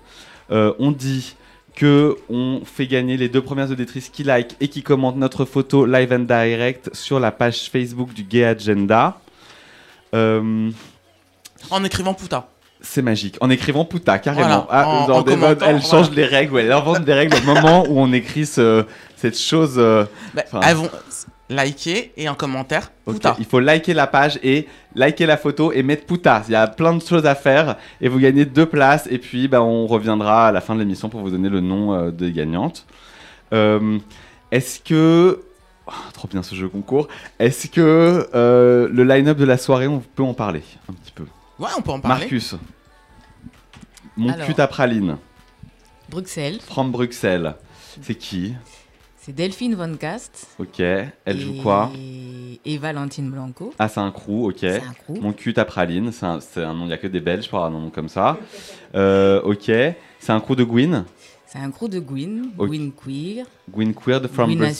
Euh, 0.51 0.73
on 0.79 0.93
dit 0.93 1.35
que 1.75 2.17
on 2.31 2.61
fait 2.65 2.87
gagner 2.87 3.17
les 3.17 3.29
deux 3.29 3.43
premières 3.43 3.71
auditrices 3.73 4.09
qui 4.09 4.23
like 4.23 4.55
et 4.61 4.69
qui 4.69 4.85
commentent 4.85 5.17
notre 5.17 5.45
photo 5.45 5.85
live 5.87 6.13
and 6.13 6.21
direct 6.21 6.95
sur 6.95 7.19
la 7.19 7.33
page 7.33 7.69
Facebook 7.71 8.13
du 8.15 8.23
Gay 8.23 8.45
Agenda. 8.45 9.19
Euh, 10.15 10.71
En 11.71 11.83
écrivant 11.83 12.15
Puta. 12.15 12.49
C'est 12.85 13.03
magique. 13.03 13.37
En 13.41 13.51
écrivant 13.51 13.85
puta, 13.85 14.19
carrément. 14.19 14.47
Voilà, 14.47 14.67
Ah, 14.71 14.89
en- 14.89 15.11
en 15.11 15.25
elle 15.27 15.39
voilà. 15.39 15.81
change 15.81 16.11
les 16.13 16.25
règles, 16.27 16.59
elle 16.59 16.71
invente 16.73 17.05
des 17.05 17.15
règles 17.15 17.37
au 17.37 17.47
moment 17.55 17.85
où 17.89 17.99
on 17.99 18.13
écrit 18.13 18.47
ce- 18.47 18.85
cette 19.17 19.39
chose. 19.39 19.75
euh, 19.79 20.05
Bah, 20.35 20.43
elles 20.63 20.77
vont- 20.77 20.91
liker 21.51 22.13
et 22.17 22.29
en 22.29 22.35
commentaire, 22.35 22.91
Pouta. 23.05 23.37
Il 23.39 23.45
faut 23.45 23.61
liker 23.61 23.93
la 23.95 24.07
page 24.07 24.39
et 24.43 24.67
liker 24.95 25.27
la 25.27 25.37
photo 25.37 25.73
et 25.73 25.83
mettre 25.83 26.07
Pouta. 26.07 26.43
Il 26.49 26.53
y 26.53 26.57
a 26.57 26.67
plein 26.67 26.95
de 26.95 27.03
choses 27.03 27.27
à 27.27 27.35
faire 27.35 27.77
et 28.01 28.09
vous 28.09 28.19
gagnez 28.19 28.45
deux 28.47 28.67
places. 28.67 29.07
Et 29.11 29.19
puis, 29.19 29.47
bah, 29.49 29.63
on 29.63 29.87
reviendra 29.87 30.49
à 30.49 30.53
la 30.53 30.61
fin 30.63 30.75
de 30.75 30.81
l'émission 30.81 31.09
pour 31.11 31.21
vous 31.21 31.31
donner 31.31 31.49
le 31.51 31.61
nom 31.61 31.93
euh, 31.95 32.11
des 32.11 32.33
gagnantes. 32.33 32.87
Euh, 33.53 33.99
Est-ce 34.53 34.81
que. 34.81 35.43
Oh, 35.87 35.93
trop 36.15 36.29
bien 36.29 36.43
ce 36.43 36.55
jeu 36.55 36.69
concours. 36.69 37.09
Est-ce 37.39 37.67
que 37.69 38.27
euh, 38.35 38.89
le 38.91 39.05
line-up 39.05 39.37
de 39.37 39.45
la 39.45 39.59
soirée, 39.59 39.87
on 39.87 39.99
peut 40.01 40.23
en 40.23 40.33
parler 40.33 40.63
un 40.89 40.95
petit 40.95 41.13
peu? 41.13 41.25
Ouais, 41.59 41.69
on 41.77 41.83
peut 41.83 41.91
en 41.93 42.01
parler. 42.01 42.21
Marcus. 42.25 42.55
Mon 44.17 44.31
Alors. 44.33 44.47
cul 44.47 44.61
à 44.61 44.67
praline. 44.67 45.17
Bruxelles, 46.09 46.61
From 46.61 46.91
Bruxelles. 46.93 47.55
C'est 48.03 48.15
qui 48.15 48.55
c'est 49.17 49.33
Delphine 49.33 49.75
Von 49.75 49.97
Cast. 49.97 50.49
Ok. 50.59 50.81
Elle 50.81 51.09
et- 51.27 51.39
joue 51.41 51.63
quoi 51.63 51.91
Et 52.67 52.77
Valentine 52.77 53.31
Blanco. 53.31 53.73
Ah, 53.79 53.89
c'est 53.89 54.01
un 54.01 54.11
crew, 54.11 54.49
ok. 54.49 54.57
C'est 54.61 54.83
un 54.83 54.93
crew. 54.93 55.19
Mon 55.19 55.33
cul 55.33 55.55
à 55.57 55.65
praline, 55.65 56.13
c'est 56.13 56.27
un, 56.27 56.41
c'est 56.41 56.63
un 56.63 56.75
nom, 56.75 56.83
il 56.85 56.89
n'y 56.89 56.93
a 56.93 56.99
que 56.99 57.07
des 57.07 57.21
Belges 57.21 57.49
pour 57.49 57.61
avoir 57.65 57.75
un 57.75 57.81
nom 57.85 57.89
comme 57.89 58.11
ça. 58.11 58.37
Euh, 58.95 59.41
ok. 59.41 59.65
C'est 60.19 60.31
un 60.33 60.41
crew 60.41 60.55
de 60.57 60.65
Gwyn. 60.65 61.07
C'est 61.47 61.57
un 61.59 61.71
crew 61.71 61.89
de 61.89 62.01
Gwyn, 62.01 62.51
Ok. 62.59 62.69
Gwyn 62.69 62.93
queer, 62.93 63.47
Gwyn 63.71 63.95
Queer 63.95 64.21
de 64.21 64.29
From 64.29 64.55
Gwyn 64.55 64.75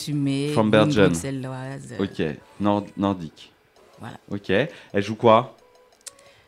from 0.53 0.69
Gwyn 0.69 0.69
Belgium. 0.69 1.07
bruxelloise. 1.07 1.93
Ok. 1.99 2.37
Nord- 2.59 2.85
nordique. 2.97 3.51
Voilà. 3.99 4.17
Ok. 4.29 4.51
Elle 4.51 5.01
joue 5.03 5.15
quoi 5.15 5.57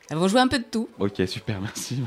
Elles 0.09 0.17
vont 0.17 0.27
jouer 0.27 0.39
un 0.39 0.47
peu 0.47 0.59
de 0.59 0.63
tout. 0.69 0.87
Ok, 0.99 1.21
super, 1.27 1.59
merci. 1.59 1.99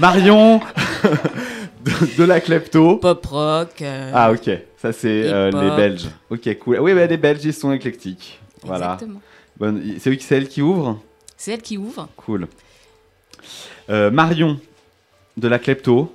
Marion 0.00 0.60
de, 1.84 2.16
de 2.16 2.24
la 2.24 2.40
Klepto. 2.40 2.96
Pop 2.96 3.24
rock. 3.26 3.82
euh, 3.82 4.10
Ah, 4.14 4.32
ok. 4.32 4.50
Ça, 4.76 4.92
c'est 4.92 5.24
euh, 5.32 5.50
les 5.50 5.76
Belges. 5.76 6.08
Ok, 6.30 6.58
cool. 6.58 6.78
Oui, 6.80 6.94
bah, 6.94 7.06
les 7.06 7.16
Belges, 7.16 7.44
ils 7.44 7.52
sont 7.54 7.72
éclectiques. 7.72 8.40
Voilà. 8.64 8.94
Exactement. 8.94 9.20
Bonne... 9.56 9.82
C'est 9.98 10.18
elle 10.32 10.48
qui 10.48 10.62
ouvre 10.62 11.00
C'est 11.36 11.52
elle 11.52 11.62
qui 11.62 11.78
ouvre. 11.78 12.08
Cool. 12.16 12.48
Euh, 13.90 14.10
Marion 14.10 14.58
de 15.36 15.48
la 15.48 15.58
Klepto. 15.58 16.12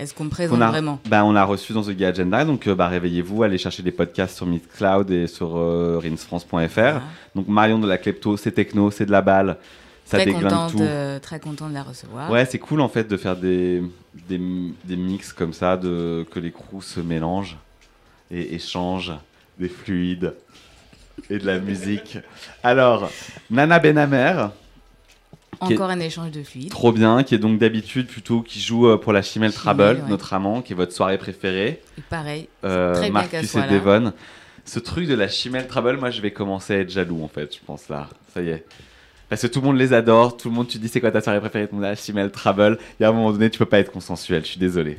Est-ce 0.00 0.14
qu'on 0.14 0.24
me 0.24 0.30
présente 0.30 0.62
a, 0.62 0.68
vraiment? 0.68 1.00
bah, 1.08 1.24
on 1.24 1.34
a 1.34 1.42
reçu 1.44 1.72
dans 1.72 1.82
The 1.82 1.90
Gay 1.90 2.04
Agenda, 2.04 2.44
donc 2.44 2.68
euh, 2.68 2.74
bah, 2.76 2.86
réveillez-vous, 2.86 3.42
allez 3.42 3.58
chercher 3.58 3.82
des 3.82 3.90
podcasts 3.90 4.36
sur 4.36 4.46
Mixcloud 4.46 5.10
et 5.10 5.26
sur 5.26 5.56
euh, 5.56 5.98
rinsfrance.fr. 6.00 7.00
Donc 7.34 7.48
Marion 7.48 7.80
de 7.80 7.88
la 7.88 7.98
Klepto, 7.98 8.36
c'est 8.36 8.52
techno, 8.52 8.92
c'est 8.92 9.06
de 9.06 9.10
la 9.10 9.22
balle, 9.22 9.56
ça 10.08 10.16
très 10.18 10.26
déglingue 10.26 10.44
contente, 10.44 10.72
tout. 10.72 10.80
euh, 10.82 11.18
très 11.18 11.38
contente 11.40 11.68
de 11.70 11.74
la 11.74 11.82
recevoir. 11.82 12.30
Ouais, 12.30 12.44
c'est 12.46 12.58
cool 12.58 12.80
en 12.80 12.88
fait 12.88 13.06
de 13.08 13.16
faire 13.16 13.36
des, 13.36 13.82
des, 14.28 14.40
des 14.84 14.96
mix 14.96 15.32
comme 15.32 15.52
ça, 15.52 15.76
de, 15.76 16.26
que 16.30 16.38
les 16.40 16.50
crews 16.50 16.82
se 16.82 17.00
mélangent 17.00 17.56
et 18.30 18.54
échangent 18.54 19.12
des 19.58 19.68
fluides 19.68 20.34
et 21.30 21.38
de 21.38 21.46
la 21.46 21.58
musique. 21.58 22.18
Alors, 22.62 23.10
Nana 23.50 23.78
Benamer, 23.78 24.50
est- 25.60 25.74
Encore 25.74 25.90
un 25.90 25.98
échange 26.00 26.30
de 26.30 26.42
fluides. 26.42 26.70
trop 26.70 26.92
bien, 26.92 27.22
qui 27.24 27.34
est 27.34 27.38
donc 27.38 27.58
d'habitude 27.58 28.06
plutôt 28.06 28.42
qui 28.42 28.60
joue 28.60 28.86
euh, 28.88 28.96
pour 28.96 29.12
la 29.12 29.22
Chimel 29.22 29.52
Trouble, 29.52 29.82
ouais. 29.82 30.08
notre 30.08 30.32
amant, 30.32 30.62
qui 30.62 30.72
est 30.72 30.76
votre 30.76 30.92
soirée 30.92 31.18
préférée. 31.18 31.82
Et 31.98 32.02
pareil, 32.08 32.48
Euh, 32.64 32.92
très 32.94 33.02
bien 33.10 33.12
Marcus 33.12 33.50
soit 33.50 33.66
et. 33.66 33.70
Devon. 33.70 34.12
Ce 34.64 34.78
truc 34.78 35.08
de 35.08 35.14
la 35.14 35.28
Chimel 35.28 35.66
Trouble, 35.66 35.96
moi 35.96 36.10
je 36.10 36.20
vais 36.20 36.30
commencer 36.30 36.74
à 36.74 36.78
être 36.78 36.90
jaloux 36.90 37.22
en 37.24 37.28
fait, 37.28 37.52
je 37.54 37.58
pense 37.66 37.88
là. 37.88 38.08
Ça 38.32 38.40
y 38.42 38.50
est. 38.50 38.64
Parce 39.28 39.42
que 39.42 39.46
tout 39.46 39.60
le 39.60 39.66
monde 39.66 39.76
les 39.76 39.92
adore, 39.92 40.36
tout 40.36 40.48
le 40.48 40.54
monde, 40.54 40.68
tu 40.68 40.78
dis 40.78 40.88
c'est 40.88 41.00
quoi 41.00 41.10
ta 41.10 41.20
soirée 41.20 41.40
préférée, 41.40 41.68
a 41.72 41.80
la 41.80 41.94
Chimel 41.94 42.30
Trouble. 42.30 42.78
Et 42.98 43.04
à 43.04 43.08
un 43.08 43.12
moment 43.12 43.30
donné, 43.32 43.50
tu 43.50 43.58
peux 43.58 43.66
pas 43.66 43.78
être 43.78 43.92
consensuel, 43.92 44.42
je 44.42 44.50
suis 44.50 44.60
désolé. 44.60 44.98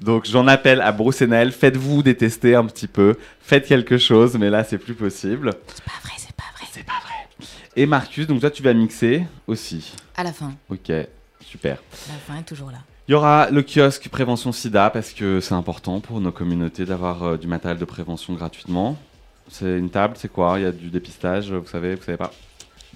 Donc 0.00 0.26
j'en 0.26 0.46
appelle 0.46 0.80
à 0.80 0.92
Bruce 0.92 1.22
et 1.22 1.26
Naël, 1.26 1.50
faites-vous 1.52 2.02
détester 2.02 2.54
un 2.54 2.64
petit 2.66 2.86
peu, 2.86 3.16
faites 3.40 3.66
quelque 3.66 3.98
chose, 3.98 4.36
mais 4.38 4.48
là 4.48 4.62
c'est 4.62 4.78
plus 4.78 4.94
possible. 4.94 5.52
c'est 5.74 5.84
pas 5.84 5.90
vrai, 6.02 6.12
c'est 6.16 6.34
pas 6.36 6.44
vrai. 6.56 6.66
C'est 6.70 6.84
pas 6.86 6.92
vrai. 7.02 7.48
Et 7.74 7.84
Marcus, 7.86 8.26
donc 8.28 8.40
toi 8.40 8.50
tu 8.50 8.62
vas 8.62 8.74
mixer 8.74 9.24
aussi. 9.48 9.92
À 10.16 10.22
la 10.22 10.32
fin, 10.32 10.52
Ok, 10.70 10.92
super. 11.40 11.78
la 12.08 12.14
fin 12.34 12.40
est 12.40 12.44
toujours 12.44 12.70
là. 12.70 12.78
Il 13.08 13.12
y 13.12 13.14
aura 13.14 13.50
le 13.50 13.62
kiosque 13.62 14.08
prévention 14.08 14.52
sida 14.52 14.90
parce 14.90 15.12
que 15.12 15.40
c'est 15.40 15.54
important 15.54 15.98
pour 15.98 16.20
nos 16.20 16.30
communautés 16.30 16.84
d'avoir 16.84 17.22
euh, 17.24 17.36
du 17.36 17.46
matériel 17.46 17.78
de 17.78 17.84
prévention 17.84 18.34
gratuitement. 18.34 18.96
C'est 19.48 19.78
une 19.78 19.88
table, 19.90 20.14
c'est 20.16 20.30
quoi? 20.30 20.58
Il 20.58 20.62
y 20.62 20.66
a 20.66 20.72
du 20.72 20.90
dépistage, 20.90 21.50
vous 21.50 21.66
savez, 21.66 21.94
vous 21.94 22.02
savez 22.04 22.18
pas? 22.18 22.32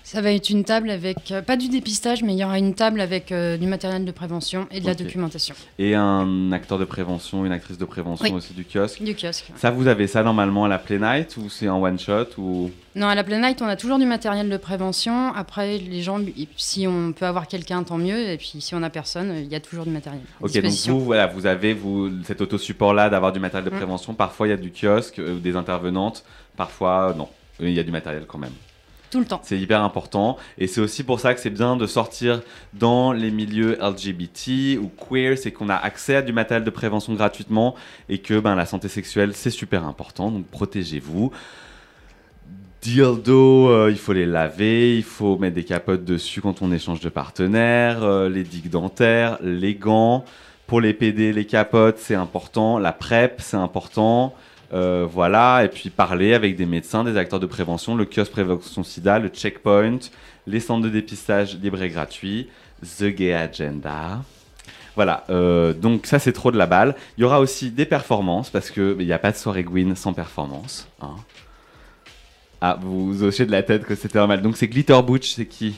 Ça 0.05 0.21
va 0.21 0.33
être 0.33 0.51
une 0.51 0.65
table 0.65 0.91
avec, 0.91 1.31
euh, 1.31 1.43
pas 1.43 1.57
du 1.57 1.69
dépistage, 1.69 2.23
mais 2.23 2.35
il 2.35 2.39
y 2.39 2.45
aura 2.45 2.59
une 2.59 2.75
table 2.75 3.01
avec 3.01 3.31
euh, 3.33 3.57
du 3.57 3.67
matériel 3.67 4.05
de 4.05 4.11
prévention 4.11 4.67
et 4.71 4.81
de 4.81 4.87
la 4.87 4.95
documentation. 4.95 5.55
Et 5.79 5.95
un 5.95 6.51
acteur 6.53 6.79
de 6.79 6.85
prévention, 6.85 7.47
une 7.47 7.53
actrice 7.53 7.79
de 7.79 7.85
prévention 7.85 8.27
Oui. 8.27 8.33
aussi 8.33 8.53
du 8.53 8.65
kiosque. 8.65 9.03
Du 9.03 9.15
kiosque. 9.15 9.47
ouais. 9.51 9.55
Ça, 9.59 9.71
vous 9.71 9.87
avez 9.87 10.07
ça 10.09 10.23
normalement 10.23 10.65
à 10.65 10.69
la 10.69 10.79
Play 10.79 10.99
Night 10.99 11.37
ou 11.37 11.49
c'est 11.49 11.69
en 11.69 11.81
one 11.81 11.99
shot 11.99 12.27
ou? 12.37 12.71
Non, 12.97 13.07
à 13.07 13.15
la 13.15 13.25
Play 13.25 13.39
Night, 13.41 13.63
on 13.63 13.67
a 13.67 13.77
toujours 13.77 13.99
du 13.99 14.05
matériel 14.05 14.51
de 14.51 14.57
prévention. 14.57 15.33
Après, 15.35 15.79
les 15.79 16.03
gens, 16.03 16.21
si 16.57 16.87
on 16.87 17.13
peut 17.13 17.25
avoir 17.27 17.47
quelqu'un, 17.47 17.83
tant 17.85 17.97
mieux. 17.97 18.29
Et 18.29 18.37
puis, 18.37 18.57
si 18.61 18.75
on 18.75 18.83
a 18.83 18.91
personne, 18.91 19.35
il 19.39 19.47
y 19.51 19.55
a 19.55 19.61
toujours 19.61 19.85
du 19.85 19.91
matériel. 19.91 20.21
Ok, 20.43 20.53
donc 20.61 20.73
vous, 20.89 21.01
voilà, 21.01 21.27
vous 21.29 21.47
avez 21.47 21.73
vous, 21.75 22.11
cet 22.25 22.41
autosupport-là 22.43 23.09
d'avoir 23.09 23.33
du 23.33 23.39
matériel 23.41 23.65
de 23.71 23.75
Mm. 23.75 23.79
prévention. 23.79 24.15
Parfois, 24.15 24.47
il 24.49 24.51
y 24.51 24.55
a 24.55 24.57
du 24.59 24.73
kiosque 24.73 25.21
euh, 25.21 25.39
des 25.39 25.57
intervenantes. 25.57 26.25
Parfois, 26.57 27.15
non. 27.17 27.29
Il 27.61 27.71
y 27.71 27.79
a 27.79 27.83
du 27.83 27.93
matériel 27.93 28.25
quand 28.27 28.39
même. 28.39 28.53
Tout 29.13 29.21
le 29.21 29.27
temps. 29.27 29.43
C'est 29.45 29.59
hyper 29.59 29.83
important. 29.83 30.39
Et 30.57 30.67
c'est 30.67 30.81
aussi 30.81 31.05
pour 31.05 31.21
ça 31.21 31.35
que 31.35 31.41
c'est 31.41 31.51
bien 31.51 31.77
de 31.77 31.87
sortir 31.87 32.41
dans 32.73 33.13
les 33.13 33.31
milieux 33.31 33.77
LGBT 33.79 34.79
ou 34.81 34.89
queer. 34.89 35.37
C'est 35.37 35.53
qu'on 35.53 35.69
a 35.69 35.77
accès 35.77 36.17
à 36.17 36.23
du 36.23 36.33
matériel 36.33 36.65
de 36.65 36.71
prévention 36.71 37.13
gratuitement 37.13 37.75
et 38.09 38.21
que 38.21 38.41
ben, 38.41 38.55
la 38.55 38.65
santé 38.65 38.89
sexuelle, 38.89 39.33
c'est 39.35 39.51
super 39.51 39.85
important. 39.85 40.31
Donc 40.31 40.47
protégez-vous. 40.47 41.31
Dildo, 42.81 43.69
euh, 43.69 43.91
il 43.91 43.99
faut 43.99 44.15
les 44.15 44.25
laver, 44.25 44.97
il 44.97 45.05
faut 45.05 45.37
mettre 45.37 45.57
des 45.57 45.65
capotes 45.65 46.07
dessus 46.07 46.41
quand 46.41 46.63
on 46.63 46.73
échange 46.73 47.01
de 47.01 47.11
partenaires, 47.11 48.03
euh, 48.03 48.31
les 48.31 48.45
digues 48.45 48.71
dentaires, 48.71 49.37
les 49.43 49.75
gants. 49.75 50.25
Pour 50.67 50.81
les 50.81 50.95
PD, 50.95 51.35
les 51.35 51.45
capotes, 51.45 51.99
c'est 51.99 52.15
important. 52.15 52.79
La 52.79 52.93
PrEP, 52.93 53.43
c'est 53.43 53.59
important. 53.59 54.35
Euh, 54.73 55.07
voilà, 55.11 55.65
et 55.65 55.69
puis 55.69 55.91
parler 55.91 56.33
avec 56.33 56.57
des 56.57 56.65
médecins, 56.65 57.05
des 57.05 57.17
acteurs 57.19 57.41
de 57.41 57.47
prévention, 57.47 57.95
le 57.95 58.07
kiosque 58.07 58.33
prévention 58.33 58.83
sida, 58.83 59.19
le 59.19 59.29
checkpoint, 59.29 59.99
les 60.47 60.61
centres 60.61 60.83
de 60.85 60.89
dépistage 60.89 61.59
libres 61.59 61.83
et 61.83 61.91
gratuits, 61.91 62.49
The 62.99 63.05
Gay 63.05 63.35
Agenda. 63.35 64.23
Voilà, 64.97 65.25
euh, 65.31 65.73
donc 65.73 66.07
ça 66.07 66.19
c'est 66.19 66.33
trop 66.33 66.51
de 66.51 66.57
la 66.59 66.67
balle. 66.67 66.95
Il 67.17 67.23
y 67.23 67.25
aura 67.25 67.41
aussi 67.41 67.71
des 67.71 67.87
performances 67.87 68.51
parce 68.51 68.71
qu'il 68.71 68.97
n'y 68.99 69.13
a 69.13 69.19
pas 69.19 69.33
de 69.33 69.37
soirée 69.37 69.63
Gwyn 69.63 69.95
sans 69.95 70.13
performance. 70.13 70.89
hein. 71.01 71.17
Ah, 72.61 72.79
vous 72.81 73.25
hochez 73.25 73.45
de 73.45 73.51
la 73.51 73.63
tête 73.63 73.85
que 73.85 73.95
c'était 73.95 74.19
normal. 74.19 74.41
Donc 74.41 74.57
c'est 74.57 74.69
Glitter 74.69 74.99
Butch, 75.05 75.35
c'est 75.35 75.47
qui? 75.47 75.75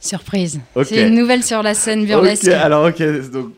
Surprise. 0.00 0.60
C'est 0.84 1.06
une 1.06 1.14
nouvelle 1.14 1.42
sur 1.42 1.62
la 1.62 1.74
scène 1.74 2.06
burlesque. 2.06 2.48
Alors 2.48 2.86
ok, 2.86 3.30
donc 3.30 3.52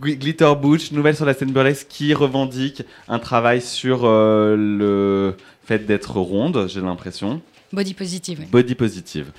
Glitter 0.00 0.52
Butch, 0.60 0.92
nouvelle 0.92 1.16
sur 1.16 1.24
la 1.24 1.34
scène 1.34 1.52
burlesque 1.52 1.86
qui 1.88 2.12
revendique 2.14 2.82
un 3.08 3.18
travail 3.18 3.60
sur 3.60 4.04
euh, 4.04 4.56
le 4.56 5.36
fait 5.64 5.86
d'être 5.86 6.18
ronde, 6.18 6.66
j'ai 6.68 6.80
l'impression. 6.80 7.40
Body 7.72 7.94
positive. 7.94 8.38
oui. 8.40 8.46
Body 8.50 8.74
positive. 8.74 9.32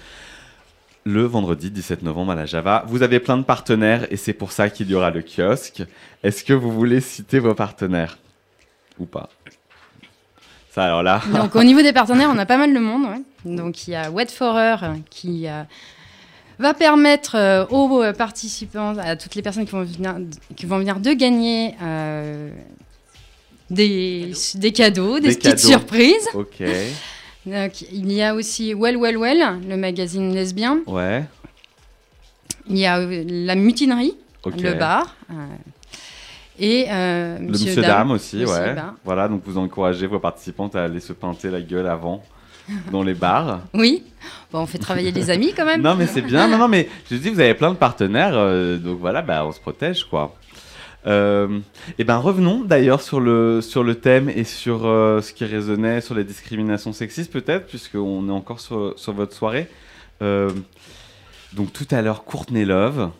Le 1.05 1.23
vendredi 1.23 1.71
17 1.71 2.03
novembre 2.03 2.33
à 2.33 2.35
la 2.35 2.45
Java. 2.45 2.83
Vous 2.87 3.01
avez 3.01 3.19
plein 3.19 3.37
de 3.37 3.43
partenaires 3.43 4.05
et 4.11 4.17
c'est 4.17 4.33
pour 4.33 4.51
ça 4.51 4.69
qu'il 4.69 4.89
y 4.89 4.95
aura 4.95 5.09
le 5.09 5.21
kiosque. 5.21 5.83
Est-ce 6.23 6.43
que 6.43 6.53
vous 6.53 6.71
voulez 6.71 6.99
citer 6.99 7.39
vos 7.39 7.53
partenaires 7.53 8.17
Ou 8.99 9.05
pas? 9.05 9.29
Ça 10.71 10.83
alors 10.83 11.03
là. 11.03 11.21
Donc 11.33 11.55
au 11.55 11.63
niveau 11.63 11.81
des 11.81 11.93
partenaires, 11.93 12.29
on 12.31 12.37
a 12.37 12.45
pas 12.45 12.57
mal 12.57 12.73
de 12.73 12.79
monde. 12.79 13.03
ouais. 13.03 13.21
Donc 13.55 13.87
il 13.87 13.91
y 13.91 13.95
a 13.95 14.11
Wet 14.11 14.27
Forer 14.27 14.75
qui 15.09 15.47
euh, 15.47 15.63
va 16.59 16.73
permettre 16.73 17.35
euh, 17.35 17.65
aux 17.69 18.01
euh, 18.01 18.13
participants, 18.13 18.97
à 18.97 19.15
toutes 19.15 19.35
les 19.35 19.41
personnes 19.41 19.65
qui 19.65 19.71
vont 19.71 19.83
venir, 19.83 20.15
qui 20.55 20.65
vont 20.65 20.77
venir 20.79 20.99
de 20.99 21.11
gagner 21.13 21.75
euh, 21.81 22.49
des, 23.69 24.31
des 24.55 24.71
cadeaux, 24.71 25.19
des, 25.19 25.29
Des 25.29 25.35
petites 25.35 25.43
cadeaux. 25.43 25.67
surprises. 25.67 26.27
Ok. 26.33 26.63
Donc, 27.45 27.81
il 27.93 28.11
y 28.11 28.21
a 28.21 28.35
aussi 28.35 28.73
Well 28.73 28.97
Well 28.97 29.17
Well, 29.17 29.59
le 29.69 29.77
magazine 29.77 30.33
lesbien. 30.33 30.79
Ouais. 30.85 31.23
Il 32.69 32.77
y 32.77 32.85
a 32.85 32.99
la 32.99 33.55
mutinerie, 33.55 34.15
le 34.45 34.73
bar. 34.73 35.15
euh, 35.31 35.33
et 36.59 36.87
euh, 36.89 37.37
Le 37.39 37.45
monsieur, 37.47 37.81
dame, 37.81 38.11
aussi, 38.11 38.37
Monsieur 38.37 38.53
ouais. 38.55 38.75
Voilà, 39.05 39.27
donc 39.29 39.43
vous 39.45 39.57
encouragez 39.57 40.07
vos 40.07 40.19
participantes 40.19 40.75
à 40.75 40.83
aller 40.85 40.99
se 40.99 41.13
pinter 41.13 41.49
la 41.51 41.61
gueule 41.61 41.87
avant 41.87 42.23
dans 42.91 43.03
les 43.03 43.13
bars. 43.13 43.61
Oui. 43.73 44.03
Bon, 44.51 44.59
on 44.59 44.65
fait 44.65 44.77
travailler 44.77 45.11
les 45.11 45.29
amis 45.29 45.53
quand 45.55 45.65
même. 45.65 45.81
Non, 45.81 45.95
mais 45.95 46.07
c'est 46.07 46.21
bien. 46.21 46.47
Non, 46.47 46.57
non, 46.57 46.67
mais 46.67 46.89
je 47.09 47.15
dis, 47.15 47.29
vous 47.29 47.39
avez 47.39 47.53
plein 47.53 47.71
de 47.71 47.77
partenaires, 47.77 48.33
euh, 48.35 48.77
donc 48.77 48.99
voilà, 48.99 49.21
bah, 49.21 49.45
on 49.45 49.51
se 49.51 49.59
protège, 49.59 50.05
quoi. 50.05 50.35
Euh, 51.07 51.59
et 51.97 52.03
ben 52.03 52.17
revenons 52.17 52.65
d'ailleurs 52.65 53.01
sur 53.01 53.21
le, 53.21 53.61
sur 53.61 53.83
le 53.83 53.95
thème 53.95 54.29
et 54.29 54.43
sur 54.43 54.85
euh, 54.85 55.21
ce 55.21 55.31
qui 55.31 55.45
résonnait 55.45 56.01
sur 56.01 56.15
les 56.15 56.25
discriminations 56.25 56.91
sexistes 56.91 57.31
peut-être, 57.31 57.67
puisqu'on 57.67 58.27
est 58.27 58.31
encore 58.31 58.59
sur, 58.59 58.93
sur 58.97 59.13
votre 59.13 59.33
soirée. 59.33 59.69
Euh, 60.21 60.51
donc 61.53 61.71
tout 61.71 61.87
à 61.91 62.01
l'heure, 62.01 62.25
Courtney 62.25 62.65
Love, 62.65 63.11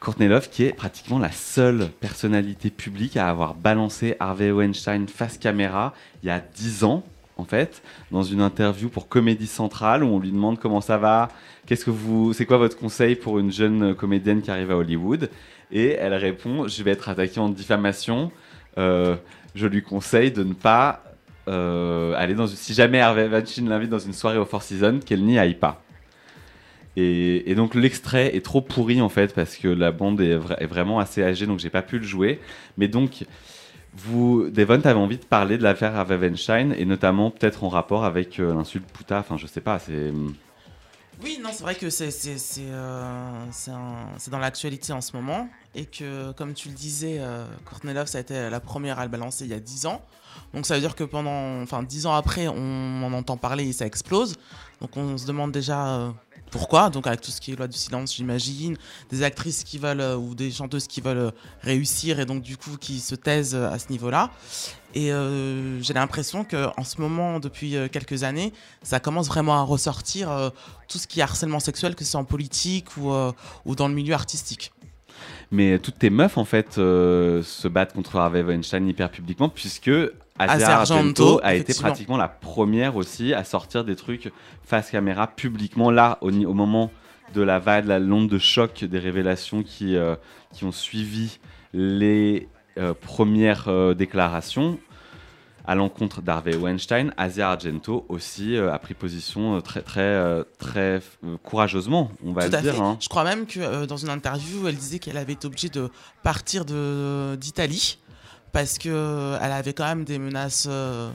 Courtney 0.00 0.28
Love, 0.28 0.50
qui 0.50 0.64
est 0.64 0.72
pratiquement 0.74 1.18
la 1.18 1.32
seule 1.32 1.88
personnalité 2.00 2.68
publique 2.68 3.16
à 3.16 3.28
avoir 3.28 3.54
balancé 3.54 4.16
Harvey 4.20 4.50
Weinstein 4.50 5.08
face 5.08 5.38
caméra 5.38 5.94
il 6.22 6.26
y 6.26 6.30
a 6.30 6.40
10 6.40 6.84
ans, 6.84 7.04
en 7.36 7.44
fait, 7.44 7.82
dans 8.10 8.22
une 8.22 8.40
interview 8.40 8.88
pour 8.88 9.08
Comédie 9.08 9.46
Centrale 9.46 10.04
où 10.04 10.08
on 10.08 10.18
lui 10.18 10.30
demande 10.30 10.58
comment 10.58 10.80
ça 10.80 10.98
va, 10.98 11.28
qu'est-ce 11.66 11.84
que 11.84 11.90
vous, 11.90 12.32
c'est 12.32 12.46
quoi 12.46 12.58
votre 12.58 12.76
conseil 12.76 13.16
pour 13.16 13.38
une 13.38 13.50
jeune 13.50 13.94
comédienne 13.94 14.42
qui 14.42 14.50
arrive 14.50 14.70
à 14.70 14.76
Hollywood? 14.76 15.30
Et 15.70 15.92
elle 15.92 16.14
répond 16.14 16.68
Je 16.68 16.82
vais 16.82 16.90
être 16.90 17.08
attaquée 17.08 17.40
en 17.40 17.48
diffamation. 17.48 18.30
Euh, 18.78 19.16
je 19.54 19.66
lui 19.66 19.82
conseille 19.82 20.30
de 20.30 20.44
ne 20.44 20.52
pas 20.52 21.02
euh, 21.48 22.14
aller 22.16 22.34
dans 22.34 22.46
une... 22.46 22.56
Si 22.56 22.74
jamais 22.74 23.00
Harvey 23.00 23.26
Weinstein 23.26 23.68
l'invite 23.68 23.90
dans 23.90 23.98
une 23.98 24.12
soirée 24.12 24.38
au 24.38 24.44
Four 24.44 24.62
Seasons, 24.62 25.00
qu'elle 25.04 25.24
n'y 25.24 25.38
aille 25.38 25.54
pas. 25.54 25.82
Et, 26.94 27.54
donc 27.54 27.74
l'extrait 27.74 28.36
est 28.36 28.44
trop 28.44 28.60
pourri 28.60 29.00
en 29.00 29.08
fait 29.08 29.34
parce 29.34 29.56
que 29.56 29.66
la 29.66 29.92
bande 29.92 30.20
est, 30.20 30.38
est 30.58 30.66
vraiment 30.66 30.98
assez 30.98 31.22
âgée 31.22 31.46
donc 31.46 31.58
j'ai 31.58 31.70
pas 31.70 31.80
pu 31.80 31.98
le 31.98 32.04
jouer. 32.04 32.38
Mais 32.76 32.86
donc 32.86 33.24
vous, 33.94 34.48
Devon, 34.50 34.80
t'avais 34.80 34.98
envie 34.98 35.18
de 35.18 35.24
parler 35.24 35.58
de 35.58 35.62
l'affaire 35.62 35.94
Harvey 35.94 36.16
Weinstein 36.16 36.72
et 36.72 36.84
notamment 36.86 37.30
peut-être 37.30 37.62
en 37.64 37.68
rapport 37.68 38.04
avec 38.04 38.40
euh, 38.40 38.54
l'insulte 38.54 38.90
puta. 38.90 39.18
Enfin 39.18 39.36
je 39.36 39.46
sais 39.46 39.60
pas, 39.60 39.78
c'est 39.78 40.12
Oui, 41.22 41.38
non, 41.42 41.50
c'est 41.52 41.62
vrai 41.62 41.74
que 41.74 41.90
c'est 41.90 42.08
euh, 42.60 43.44
dans 44.30 44.38
l'actualité 44.38 44.94
en 44.94 45.02
ce 45.02 45.14
moment 45.14 45.48
et 45.74 45.84
que 45.84 46.32
comme 46.32 46.54
tu 46.54 46.68
le 46.68 46.74
disais, 46.74 47.18
euh, 47.20 47.44
Courtney 47.66 47.92
Love 47.92 48.06
ça 48.06 48.18
a 48.18 48.20
été 48.22 48.48
la 48.48 48.60
première 48.60 48.98
à 48.98 49.04
le 49.04 49.10
balancer 49.10 49.44
il 49.44 49.50
y 49.50 49.54
a 49.54 49.60
10 49.60 49.86
ans. 49.86 50.00
Donc 50.54 50.66
ça 50.66 50.74
veut 50.74 50.80
dire 50.80 50.94
que 50.94 51.04
pendant 51.04 51.60
enfin 51.62 51.82
10 51.82 52.06
ans 52.06 52.14
après, 52.14 52.48
on 52.48 53.02
en 53.02 53.12
entend 53.12 53.36
parler 53.36 53.68
et 53.68 53.72
ça 53.72 53.86
explose. 53.86 54.36
Donc 54.80 54.96
on 54.96 55.18
se 55.18 55.26
demande 55.26 55.52
déjà 55.52 55.96
euh, 55.96 56.10
pourquoi. 56.52 56.90
Donc 56.90 57.08
avec 57.08 57.20
tout 57.20 57.32
ce 57.32 57.40
qui 57.40 57.50
est 57.52 57.56
loi 57.56 57.66
du 57.66 57.76
silence, 57.76 58.14
j'imagine, 58.14 58.76
des 59.10 59.24
actrices 59.24 59.64
qui 59.64 59.78
veulent 59.78 60.00
euh, 60.00 60.16
ou 60.16 60.36
des 60.36 60.52
chanteuses 60.52 60.86
qui 60.86 61.00
veulent 61.00 61.16
euh, 61.16 61.30
réussir 61.62 62.20
et 62.20 62.26
donc 62.26 62.42
du 62.42 62.56
coup 62.56 62.76
qui 62.78 63.00
se 63.00 63.16
taisent 63.16 63.56
euh, 63.56 63.72
à 63.72 63.80
ce 63.80 63.90
niveau-là. 63.90 64.30
Et 64.94 65.10
j'ai 65.80 65.94
l'impression 65.94 66.44
que 66.44 66.66
en 66.76 66.84
ce 66.84 67.00
moment, 67.00 67.40
depuis 67.40 67.76
quelques 67.90 68.24
années, 68.24 68.52
ça 68.82 69.00
commence 69.00 69.26
vraiment 69.26 69.54
à 69.54 69.62
ressortir 69.62 70.52
tout 70.86 70.98
ce 70.98 71.06
qui 71.06 71.20
est 71.20 71.22
harcèlement 71.22 71.60
sexuel, 71.60 71.94
que 71.94 72.04
ce 72.04 72.10
soit 72.10 72.20
en 72.20 72.26
politique 72.26 72.98
ou, 72.98 73.10
ou 73.64 73.74
dans 73.74 73.88
le 73.88 73.94
milieu 73.94 74.12
artistique. 74.12 74.70
Mais 75.50 75.78
toutes 75.78 75.98
tes 75.98 76.10
meufs, 76.10 76.36
en 76.36 76.44
fait, 76.44 76.74
se 76.74 77.68
battent 77.68 77.94
contre 77.94 78.16
Harvey 78.16 78.42
Weinstein 78.42 78.86
hyper 78.86 79.10
publiquement, 79.10 79.48
puisque 79.48 79.90
Asia 80.38 80.78
Argento, 80.78 81.22
Argento, 81.22 81.40
a 81.42 81.54
été 81.54 81.74
pratiquement 81.74 82.16
la 82.16 82.28
première 82.28 82.96
aussi 82.96 83.34
à 83.34 83.44
sortir 83.44 83.84
des 83.84 83.96
trucs 83.96 84.32
face 84.64 84.90
caméra 84.90 85.26
publiquement, 85.26 85.90
là, 85.90 86.18
au, 86.20 86.30
moment 86.30 86.90
de 87.34 87.42
la 87.42 87.58
vague, 87.58 87.86
la 87.86 87.98
l'onde 87.98 88.28
de 88.28 88.38
choc 88.38 88.84
des 88.84 88.98
révélations 88.98 89.62
qui, 89.62 89.96
euh, 89.96 90.16
qui 90.52 90.64
ont 90.64 90.72
suivi 90.72 91.38
les 91.72 92.48
euh, 92.78 92.94
premières 92.94 93.68
euh, 93.68 93.94
déclarations 93.94 94.78
à 95.64 95.74
l'encontre 95.74 96.22
d'Harvey 96.22 96.56
Weinstein, 96.56 97.12
Asia 97.16 97.50
Argento 97.50 98.04
aussi 98.08 98.56
euh, 98.56 98.72
a 98.72 98.78
pris 98.78 98.94
position 98.94 99.56
euh, 99.56 99.60
très 99.60 99.82
très 99.82 100.00
euh, 100.00 100.42
très 100.58 101.00
courageusement, 101.44 102.10
on 102.24 102.32
va 102.32 102.46
Tout 102.46 102.50
le 102.52 102.56
à 102.56 102.62
dire. 102.62 102.74
fait. 102.74 102.80
hein. 102.80 102.96
Je 103.00 103.08
crois 103.08 103.24
même 103.24 103.46
que 103.46 103.84
dans 103.86 103.96
une 103.96 104.08
interview, 104.08 104.66
elle 104.66 104.74
disait 104.76 104.98
qu'elle 104.98 105.16
avait 105.16 105.34
été 105.34 105.46
obligée 105.46 105.68
de 105.68 105.88
partir 106.22 106.64
de 106.64 107.36
d'Italie 107.36 107.98
parce 108.52 108.78
que 108.78 108.88
euh, 108.90 109.38
elle 109.40 109.52
avait 109.52 109.72
quand 109.72 109.84
même 109.86 110.04
des 110.04 110.18
menaces 110.18 110.66
euh, 110.70 111.10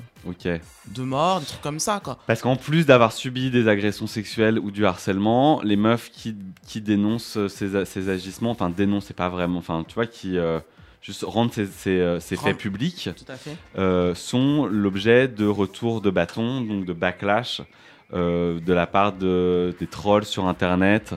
de 0.93 1.03
mort, 1.03 1.39
des 1.39 1.45
trucs 1.45 1.61
comme 1.61 1.79
ça, 1.79 2.01
quoi. 2.03 2.17
Parce 2.27 2.41
qu'en 2.41 2.55
plus 2.55 2.85
d'avoir 2.85 3.11
subi 3.11 3.51
des 3.51 3.67
agressions 3.67 4.07
sexuelles 4.07 4.57
ou 4.59 4.71
du 4.71 4.85
harcèlement, 4.85 5.61
les 5.63 5.75
meufs 5.75 6.09
qui, 6.11 6.35
qui 6.65 6.81
dénoncent 6.81 7.37
euh, 7.37 7.47
ces, 7.47 7.85
ces 7.85 8.09
agissements, 8.09 8.51
enfin 8.51 8.69
dénoncent, 8.69 9.05
c'est 9.05 9.13
pas 9.15 9.29
vraiment, 9.29 9.59
enfin 9.59 9.85
tu 9.87 9.93
vois, 9.95 10.07
qui 10.07 10.37
euh, 10.37 10.59
juste 11.01 11.23
rendent 11.25 11.53
ces, 11.53 11.67
ces, 11.67 12.17
ces 12.19 12.35
faits 12.35 12.57
publics, 12.57 13.09
Tout 13.15 13.31
à 13.31 13.35
fait. 13.35 13.55
euh, 13.77 14.15
sont 14.15 14.65
l'objet 14.65 15.27
de 15.27 15.45
retours 15.45 16.01
de 16.01 16.09
bâton, 16.09 16.61
donc 16.61 16.85
de 16.85 16.93
backlash 16.93 17.61
de 18.13 18.73
la 18.73 18.87
part 18.87 19.11
de, 19.13 19.75
des 19.79 19.87
trolls 19.87 20.23
sur 20.25 20.47
Internet. 20.47 21.13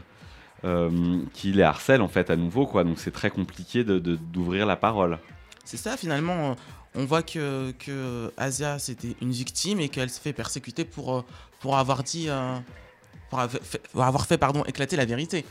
qui 1.33 1.53
les 1.53 1.63
harcèlent 1.63 2.03
en 2.03 2.09
fait 2.09 2.29
à 2.29 2.37
nouveau 2.37 2.67
quoi 2.67 2.85
donc 2.85 2.99
c'est 2.99 3.11
très 3.13 3.31
compliqué 3.31 3.83
de- 3.83 3.99
de- 3.99 4.17
d'ouvrir 4.17 4.67
la 4.67 4.77
parole 4.77 5.19
C'est 5.65 5.77
ça, 5.77 5.97
finalement, 5.97 6.51
euh, 6.51 6.55
on 6.95 7.05
voit 7.05 7.23
que, 7.23 7.73
que 7.79 8.33
Asia, 8.37 8.79
c'était 8.79 9.15
une 9.21 9.31
victime 9.31 9.81
et 9.81 9.89
qu'elle 9.89 10.11
se 10.11 10.21
fait 10.21 10.33
persécuter 10.33 10.85
pour, 10.85 11.15
euh, 11.19 11.25
pour 11.61 11.77
avoir 11.77 12.03
dit. 12.03 12.27
euh, 12.29 12.57
pour 13.29 13.39
avoir 13.39 13.63
fait, 13.63 13.83
pour 13.93 14.03
avoir 14.03 14.27
fait, 14.27 14.39
pardon, 14.39 14.65
éclater 14.65 14.97
la 14.97 15.05
vérité 15.05 15.45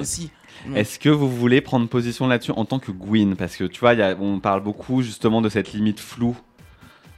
aussi. 0.00 0.30
Est-ce 0.74 0.98
que 0.98 1.08
vous 1.08 1.30
voulez 1.30 1.60
prendre 1.60 1.88
position 1.88 2.26
là-dessus 2.26 2.50
en 2.50 2.64
tant 2.64 2.80
que 2.80 2.90
Gwyn? 2.90 3.36
Parce 3.36 3.54
que 3.56 3.62
tu 3.64 3.78
vois, 3.78 3.92
il 3.92 4.00
y 4.00 4.02
a- 4.02 4.16
on 4.18 4.40
parle 4.40 4.60
beaucoup 4.62 5.02
justement 5.02 5.40
de 5.40 5.48
cette 5.48 5.72
limite 5.72 6.00
floue 6.00 6.36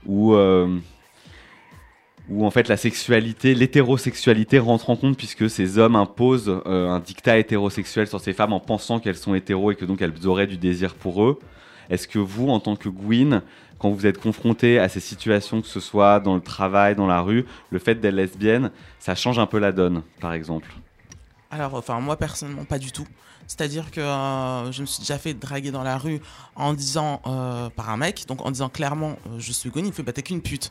où, 0.05 0.35
euh, 0.35 0.77
où 2.29 2.45
en 2.45 2.51
fait 2.51 2.69
la 2.69 2.77
sexualité, 2.77 3.55
l'hétérosexualité 3.55 4.59
rentre 4.59 4.91
en 4.91 4.97
compte 4.97 5.17
puisque 5.17 5.49
ces 5.49 5.79
hommes 5.79 5.97
imposent 5.97 6.61
euh, 6.67 6.89
un 6.91 7.01
dictat 7.01 7.39
hétérosexuel 7.39 8.07
sur 8.09 8.21
ces 8.21 8.35
femmes 8.35 8.53
en 8.53 8.61
pensant 8.61 9.01
qu'elles 9.01 9.17
sont 9.17 9.35
hétéros 9.35 9.71
et 9.71 9.75
que 9.77 9.87
donc 9.87 10.03
elles 10.03 10.27
auraient 10.27 10.47
du 10.47 10.59
désir 10.59 10.95
pour 10.95 11.23
eux. 11.25 11.39
Est-ce 11.91 12.09
que 12.09 12.19
vous, 12.19 12.49
en 12.49 12.61
tant 12.61 12.77
que 12.77 12.89
Gwyn, 12.89 13.43
quand 13.79 13.91
vous 13.91 14.07
êtes 14.07 14.19
confronté 14.19 14.79
à 14.79 14.89
ces 14.89 15.01
situations, 15.01 15.61
que 15.61 15.69
ce 15.69 15.81
soit 15.81 16.21
dans 16.21 16.35
le 16.35 16.41
travail, 16.41 16.95
dans 16.95 17.07
la 17.07 17.21
rue, 17.21 17.47
le 17.71 17.79
fait 17.79 17.95
d'être 17.95 18.15
lesbienne, 18.15 18.71
ça 18.99 19.15
change 19.15 19.39
un 19.39 19.47
peu 19.47 19.59
la 19.59 19.73
donne, 19.73 20.03
par 20.21 20.33
exemple? 20.33 20.69
Alors, 21.51 21.75
enfin, 21.75 21.99
moi 22.01 22.17
personnellement, 22.17 22.65
pas 22.65 22.79
du 22.79 22.93
tout. 22.93 23.07
C'est-à-dire 23.47 23.91
que 23.91 24.01
euh, 24.01 24.71
je 24.71 24.83
me 24.83 24.87
suis 24.87 25.01
déjà 25.01 25.17
fait 25.17 25.33
draguer 25.33 25.71
dans 25.71 25.83
la 25.83 25.97
rue 25.97 26.21
en 26.55 26.75
disant 26.75 27.23
euh, 27.27 27.71
par 27.71 27.89
un 27.89 27.97
mec, 27.97 28.27
donc 28.29 28.45
en 28.45 28.51
disant 28.51 28.69
clairement 28.69 29.17
euh, 29.27 29.39
je 29.39 29.53
suis 29.53 29.71
Gwen, 29.71 29.87
il 29.87 29.89
me 29.89 29.95
fait 29.95 30.03
bah 30.03 30.13
t'es 30.13 30.23
qu'une 30.23 30.43
pute. 30.43 30.71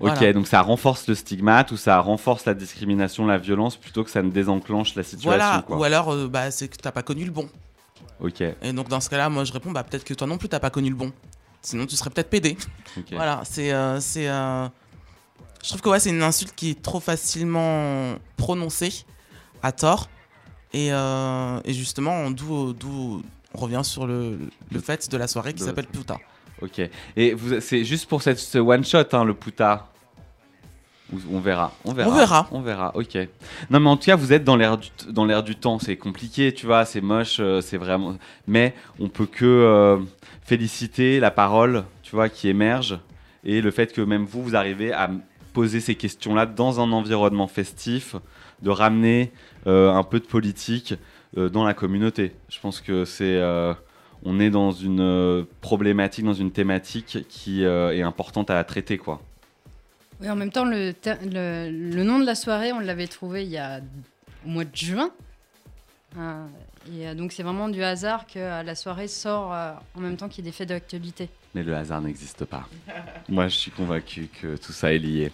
Ok, 0.00 0.10
Voilà. 0.18 0.32
donc 0.32 0.48
ça 0.48 0.60
renforce 0.60 1.06
le 1.06 1.14
stigmate 1.14 1.70
ou 1.70 1.76
ça 1.76 2.00
renforce 2.00 2.44
la 2.46 2.54
discrimination, 2.54 3.26
la 3.26 3.38
violence, 3.38 3.76
plutôt 3.76 4.02
que 4.02 4.10
ça 4.10 4.22
ne 4.22 4.30
désenclenche 4.30 4.96
la 4.96 5.04
situation. 5.04 5.30
Voilà, 5.30 5.62
quoi. 5.64 5.78
ou 5.78 5.84
alors 5.84 6.14
bah, 6.28 6.50
c'est 6.50 6.66
que 6.66 6.76
t'as 6.76 6.90
pas 6.90 7.02
connu 7.02 7.24
le 7.24 7.30
bon. 7.30 7.48
Ok, 8.20 8.40
Et 8.40 8.72
donc 8.72 8.88
dans 8.88 9.00
ce 9.00 9.10
cas-là, 9.10 9.28
moi 9.28 9.44
je 9.44 9.52
réponds 9.52 9.70
bah 9.72 9.84
peut-être 9.84 10.04
que 10.04 10.14
toi 10.14 10.26
non 10.26 10.38
plus 10.38 10.48
t'as 10.48 10.60
pas 10.60 10.70
connu 10.70 10.88
le 10.90 10.96
bon. 10.96 11.12
Sinon 11.62 11.84
tu 11.86 11.96
serais 11.96 12.10
peut-être 12.10 12.30
pédé. 12.30 12.56
Voilà, 13.12 13.42
c'est. 13.44 13.72
euh, 13.72 14.00
c'est 14.00 14.28
euh, 14.28 14.66
Je 15.62 15.68
trouve 15.68 15.80
que 15.82 15.88
ouais, 15.90 16.00
c'est 16.00 16.10
une 16.10 16.22
insulte 16.22 16.54
qui 16.54 16.70
est 16.70 16.82
trop 16.82 17.00
facilement 17.00 18.14
prononcée 18.36 19.04
à 19.62 19.72
tort. 19.72 20.08
Et, 20.72 20.92
euh, 20.92 21.60
et 21.64 21.72
justement, 21.74 22.30
d'où 22.30 22.72
d'où 22.72 23.22
on 23.54 23.58
revient 23.58 23.80
sur 23.82 24.06
le, 24.06 24.38
le 24.70 24.80
fait 24.80 25.10
de 25.10 25.16
la 25.16 25.26
soirée 25.28 25.52
qui 25.54 25.60
De- 25.60 25.66
s'appelle 25.66 25.86
Puta. 25.86 26.18
Ok. 26.62 26.80
Et 27.16 27.34
vous, 27.34 27.60
c'est 27.60 27.84
juste 27.84 28.06
pour 28.08 28.22
cette, 28.22 28.38
ce 28.38 28.58
one 28.58 28.84
shot, 28.84 29.04
hein, 29.12 29.24
le 29.24 29.34
puta. 29.34 29.90
On 31.30 31.38
verra. 31.38 31.72
On 31.84 31.92
verra. 31.92 32.08
On 32.10 32.14
verra. 32.14 32.48
On 32.52 32.60
verra. 32.60 32.92
Ok. 32.96 33.16
Non, 33.70 33.78
mais 33.80 33.88
en 33.88 33.96
tout 33.96 34.06
cas, 34.06 34.16
vous 34.16 34.32
êtes 34.32 34.42
dans 34.42 34.56
l'air 34.56 34.76
du, 34.76 34.90
t- 34.90 35.12
dans 35.12 35.24
l'air 35.24 35.42
du 35.44 35.54
temps. 35.54 35.78
C'est 35.78 35.96
compliqué, 35.96 36.52
tu 36.52 36.66
vois. 36.66 36.84
C'est 36.84 37.00
moche. 37.00 37.36
euh, 37.38 37.60
c'est 37.60 37.76
vraiment. 37.76 38.16
Mais 38.48 38.74
on 38.98 39.08
peut 39.08 39.26
que 39.26 39.44
euh, 39.44 39.98
féliciter 40.42 41.20
la 41.20 41.30
parole, 41.30 41.84
tu 42.02 42.14
vois, 42.14 42.28
qui 42.28 42.48
émerge 42.48 42.98
et 43.44 43.60
le 43.60 43.70
fait 43.70 43.92
que 43.92 44.00
même 44.00 44.24
vous, 44.24 44.42
vous 44.42 44.56
arrivez 44.56 44.92
à 44.92 45.08
poser 45.52 45.78
ces 45.80 45.94
questions-là 45.94 46.44
dans 46.46 46.80
un 46.80 46.90
environnement 46.92 47.46
festif, 47.46 48.16
de 48.62 48.70
ramener 48.70 49.32
euh, 49.68 49.92
un 49.92 50.02
peu 50.02 50.18
de 50.18 50.26
politique 50.26 50.94
dans 51.36 51.64
la 51.64 51.74
communauté. 51.74 52.32
Je 52.48 52.58
pense 52.60 52.80
que 52.80 53.04
c'est. 53.04 53.40
on 54.24 54.40
est 54.40 54.50
dans 54.50 54.72
une 54.72 55.46
problématique, 55.60 56.24
dans 56.24 56.32
une 56.34 56.50
thématique 56.50 57.18
qui 57.28 57.62
est 57.62 58.02
importante 58.02 58.50
à 58.50 58.62
traiter, 58.64 58.96
quoi. 58.98 59.20
Oui, 60.20 60.30
en 60.30 60.36
même 60.36 60.50
temps, 60.50 60.64
le, 60.64 60.92
ter- 60.92 61.18
le, 61.24 61.70
le 61.70 62.02
nom 62.04 62.18
de 62.18 62.24
la 62.24 62.34
soirée, 62.34 62.72
on 62.72 62.80
l'avait 62.80 63.06
trouvé 63.06 63.44
il 63.44 63.50
y 63.50 63.58
a 63.58 63.80
au 64.46 64.48
mois 64.48 64.64
de 64.64 64.74
juin. 64.74 65.10
Euh, 66.18 66.46
et 66.90 67.08
euh, 67.08 67.14
donc, 67.14 67.32
c'est 67.32 67.42
vraiment 67.42 67.68
du 67.68 67.82
hasard 67.82 68.26
que 68.26 68.38
euh, 68.38 68.62
la 68.62 68.74
soirée 68.74 69.08
sort 69.08 69.52
euh, 69.52 69.72
en 69.96 70.00
même 70.00 70.16
temps 70.16 70.28
qu'il 70.28 70.44
y 70.44 70.48
ait 70.48 70.50
des 70.50 70.56
faits 70.56 70.68
d'actualité. 70.70 71.28
Mais 71.54 71.62
le 71.62 71.74
hasard 71.76 72.00
n'existe 72.00 72.44
pas. 72.46 72.66
Moi, 73.28 73.48
je 73.48 73.56
suis 73.56 73.70
convaincu 73.70 74.28
que 74.40 74.56
tout 74.56 74.72
ça 74.72 74.92
est 74.94 74.98
lié. 74.98 75.30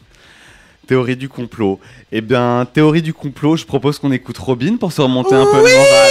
Théorie 0.88 1.16
du 1.16 1.28
complot. 1.28 1.78
Eh 2.10 2.20
bien, 2.20 2.66
théorie 2.72 3.02
du 3.02 3.14
complot, 3.14 3.56
je 3.56 3.64
propose 3.64 4.00
qu'on 4.00 4.10
écoute 4.10 4.36
Robin 4.38 4.76
pour 4.78 4.90
se 4.92 5.00
remonter 5.00 5.36
un 5.36 5.44
peu 5.44 5.56
le 5.58 5.62
moral. 5.62 6.10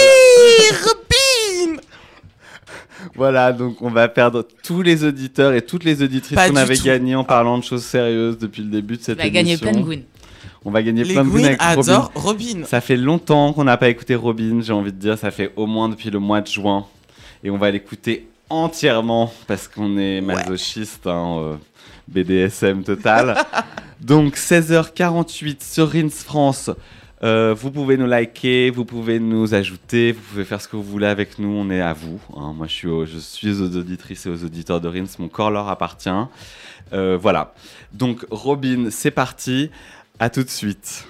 Voilà, 3.14 3.52
donc 3.52 3.82
on 3.82 3.90
va 3.90 4.08
perdre 4.08 4.46
tous 4.62 4.82
les 4.82 5.04
auditeurs 5.04 5.52
et 5.52 5.62
toutes 5.62 5.84
les 5.84 6.02
auditrices 6.02 6.38
qu'on 6.38 6.56
avait 6.56 6.76
gagnées 6.76 7.14
en 7.14 7.24
parlant 7.24 7.58
de 7.58 7.64
choses 7.64 7.84
sérieuses 7.84 8.38
depuis 8.38 8.62
le 8.62 8.70
début 8.70 8.96
de 8.96 9.02
cette 9.02 9.18
vas 9.18 9.28
gagner 9.28 9.52
émission. 9.52 9.70
plein 9.70 9.80
de 9.80 9.84
Gwyn. 9.84 10.00
On 10.64 10.70
va 10.70 10.82
gagner 10.82 11.04
Les 11.04 11.14
plein 11.14 11.24
de 11.24 11.28
Gwyn 11.28 11.44
avec 11.44 11.60
Robin. 11.60 12.10
Robin. 12.14 12.64
Ça 12.64 12.80
fait 12.80 12.96
longtemps 12.96 13.52
qu'on 13.52 13.64
n'a 13.64 13.76
pas 13.76 13.88
écouté 13.88 14.14
Robin, 14.14 14.60
j'ai 14.62 14.72
envie 14.72 14.92
de 14.92 14.98
dire, 14.98 15.18
ça 15.18 15.30
fait 15.30 15.52
au 15.56 15.66
moins 15.66 15.88
depuis 15.88 16.10
le 16.10 16.18
mois 16.18 16.40
de 16.40 16.46
juin. 16.46 16.86
Et 17.44 17.50
on 17.50 17.58
va 17.58 17.70
l'écouter 17.70 18.28
entièrement 18.48 19.32
parce 19.46 19.68
qu'on 19.68 19.98
est 19.98 20.20
masochiste, 20.20 21.06
hein, 21.06 21.38
euh, 21.40 21.56
BDSM 22.08 22.84
total. 22.84 23.36
Donc 24.00 24.36
16h48 24.36 25.56
sur 25.60 25.90
Rins 25.90 26.08
France. 26.10 26.70
Euh, 27.24 27.54
vous 27.56 27.70
pouvez 27.70 27.96
nous 27.96 28.06
liker, 28.06 28.70
vous 28.70 28.84
pouvez 28.84 29.20
nous 29.20 29.54
ajouter, 29.54 30.12
vous 30.12 30.20
pouvez 30.20 30.44
faire 30.44 30.60
ce 30.60 30.66
que 30.66 30.74
vous 30.74 30.82
voulez 30.82 31.06
avec 31.06 31.38
nous, 31.38 31.48
on 31.48 31.70
est 31.70 31.80
à 31.80 31.92
vous. 31.92 32.20
hein. 32.36 32.52
Moi, 32.52 32.66
je 32.66 32.74
suis, 33.18 33.50
aux, 33.50 33.62
auditrices 33.62 34.26
et 34.26 34.28
aux 34.28 34.44
auditeurs 34.44 34.80
de 34.80 34.88
Rins, 34.88 35.04
mon 35.18 35.28
corps 35.28 35.50
leur 35.50 35.68
appartient. 35.68 36.10
Euh, 36.92 37.16
voilà. 37.20 37.54
Donc, 37.92 38.26
Robin, 38.30 38.88
c'est 38.90 39.12
parti. 39.12 39.70
À 40.18 40.30
tout 40.30 40.44
de 40.44 40.50
suite. 40.50 41.06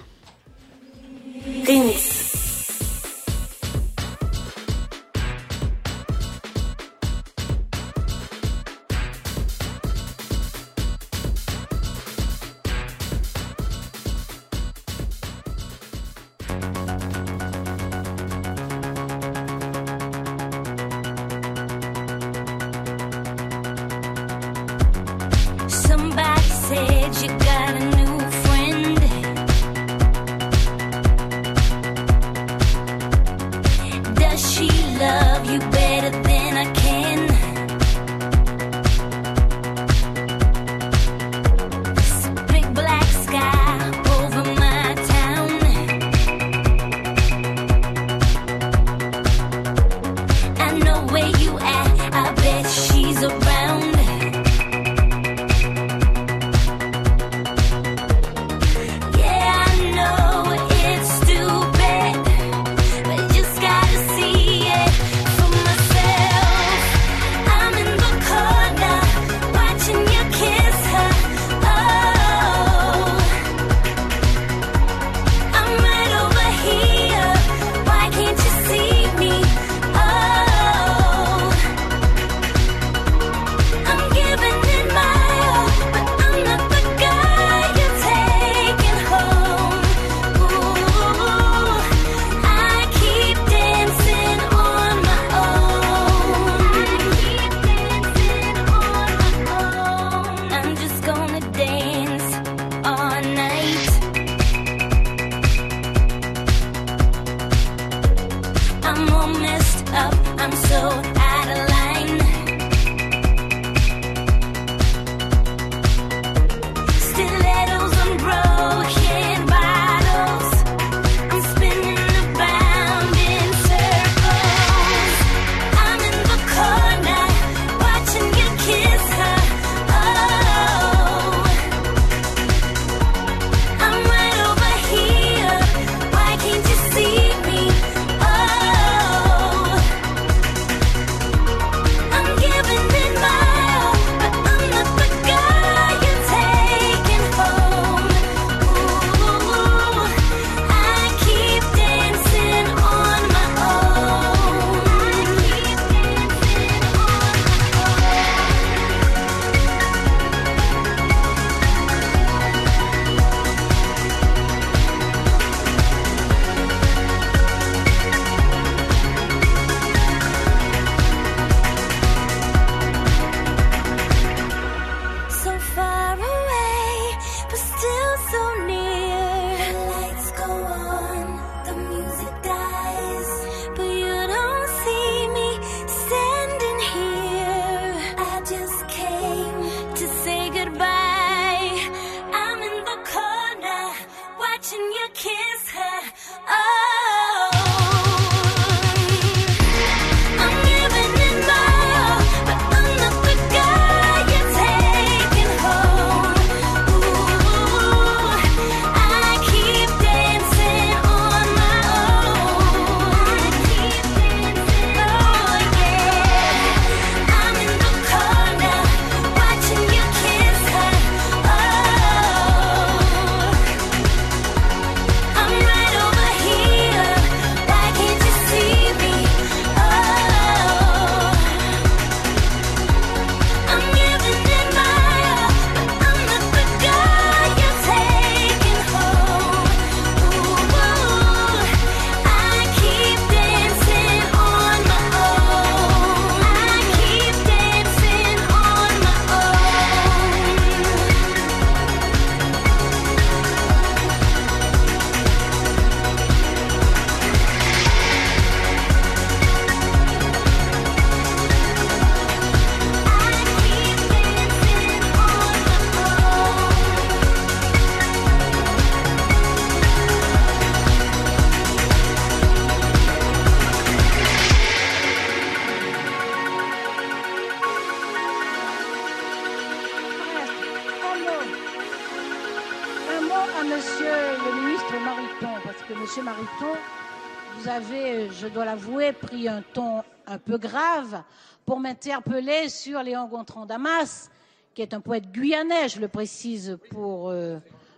Peu 290.43 290.57
grave 290.57 291.23
pour 291.65 291.79
m'interpeller 291.79 292.69
sur 292.69 293.01
Léon 293.01 293.27
Gontran 293.27 293.65
Damas, 293.65 294.29
qui 294.73 294.81
est 294.81 294.93
un 294.93 295.01
poète 295.01 295.31
guyanais, 295.31 295.89
je 295.89 295.99
le 295.99 296.07
précise 296.07 296.77
pour 296.89 297.29
euh, 297.29 297.57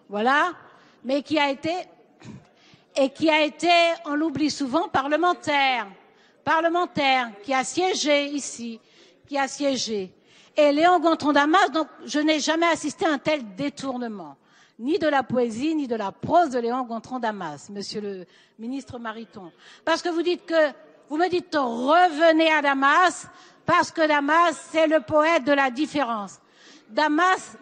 voilà, 0.10 0.52
mais 1.04 1.24
qui 1.24 1.39
a 1.39 1.50
été 1.50 1.74
et 2.98 3.10
qui 3.10 3.30
a 3.30 3.43
été, 3.43 3.70
on 4.06 4.16
l'oublie 4.16 4.50
souvent, 4.50 4.88
parlementaire, 4.88 5.88
parlementaire, 6.43 7.32
qui 7.43 7.54
a 7.54 7.64
siégé 7.64 8.28
ici, 8.28 8.80
qui 9.28 9.38
a 9.38 9.48
siégé. 9.48 10.14
Et 10.56 10.72
Léon 10.72 11.00
Gontran 11.00 11.34
Damas, 11.34 11.72
donc 11.72 11.88
je 12.06 12.20
n'ai 12.20 12.39
jamais 12.39 12.68
assisté 12.68 13.06
à 13.06 13.12
un 13.12 13.18
tel 13.18 13.56
détournement, 13.56 14.38
ni 14.80 14.98
de 14.98 15.08
la 15.08 15.24
poésie, 15.24 15.76
ni 15.76 15.88
de 15.88 15.96
la 15.96 16.14
prose 16.14 16.52
de 16.52 16.60
Léon 16.60 16.84
Gontran 16.84 17.20
Damas, 17.20 17.70
monsieur 17.70 18.00
le 18.00 18.26
ministre 18.58 18.98
Mariton. 18.98 19.52
Parce 19.84 20.02
que 20.02 20.10
vous 20.10 20.22
dites 20.22 20.46
que, 20.46 20.72
vous 21.10 21.18
me 21.18 21.30
dites 21.30 21.56
revenez 21.56 22.51
à 22.51 22.62
Damas, 22.62 23.28
parce 23.66 23.91
que 23.91 24.08
Damas, 24.08 24.70
c'est 24.72 24.88
le 24.88 25.01
poète 25.01 25.43
de 25.43 25.51
la 25.51 25.70
différence. 25.70 26.39
Damas, 26.89 27.58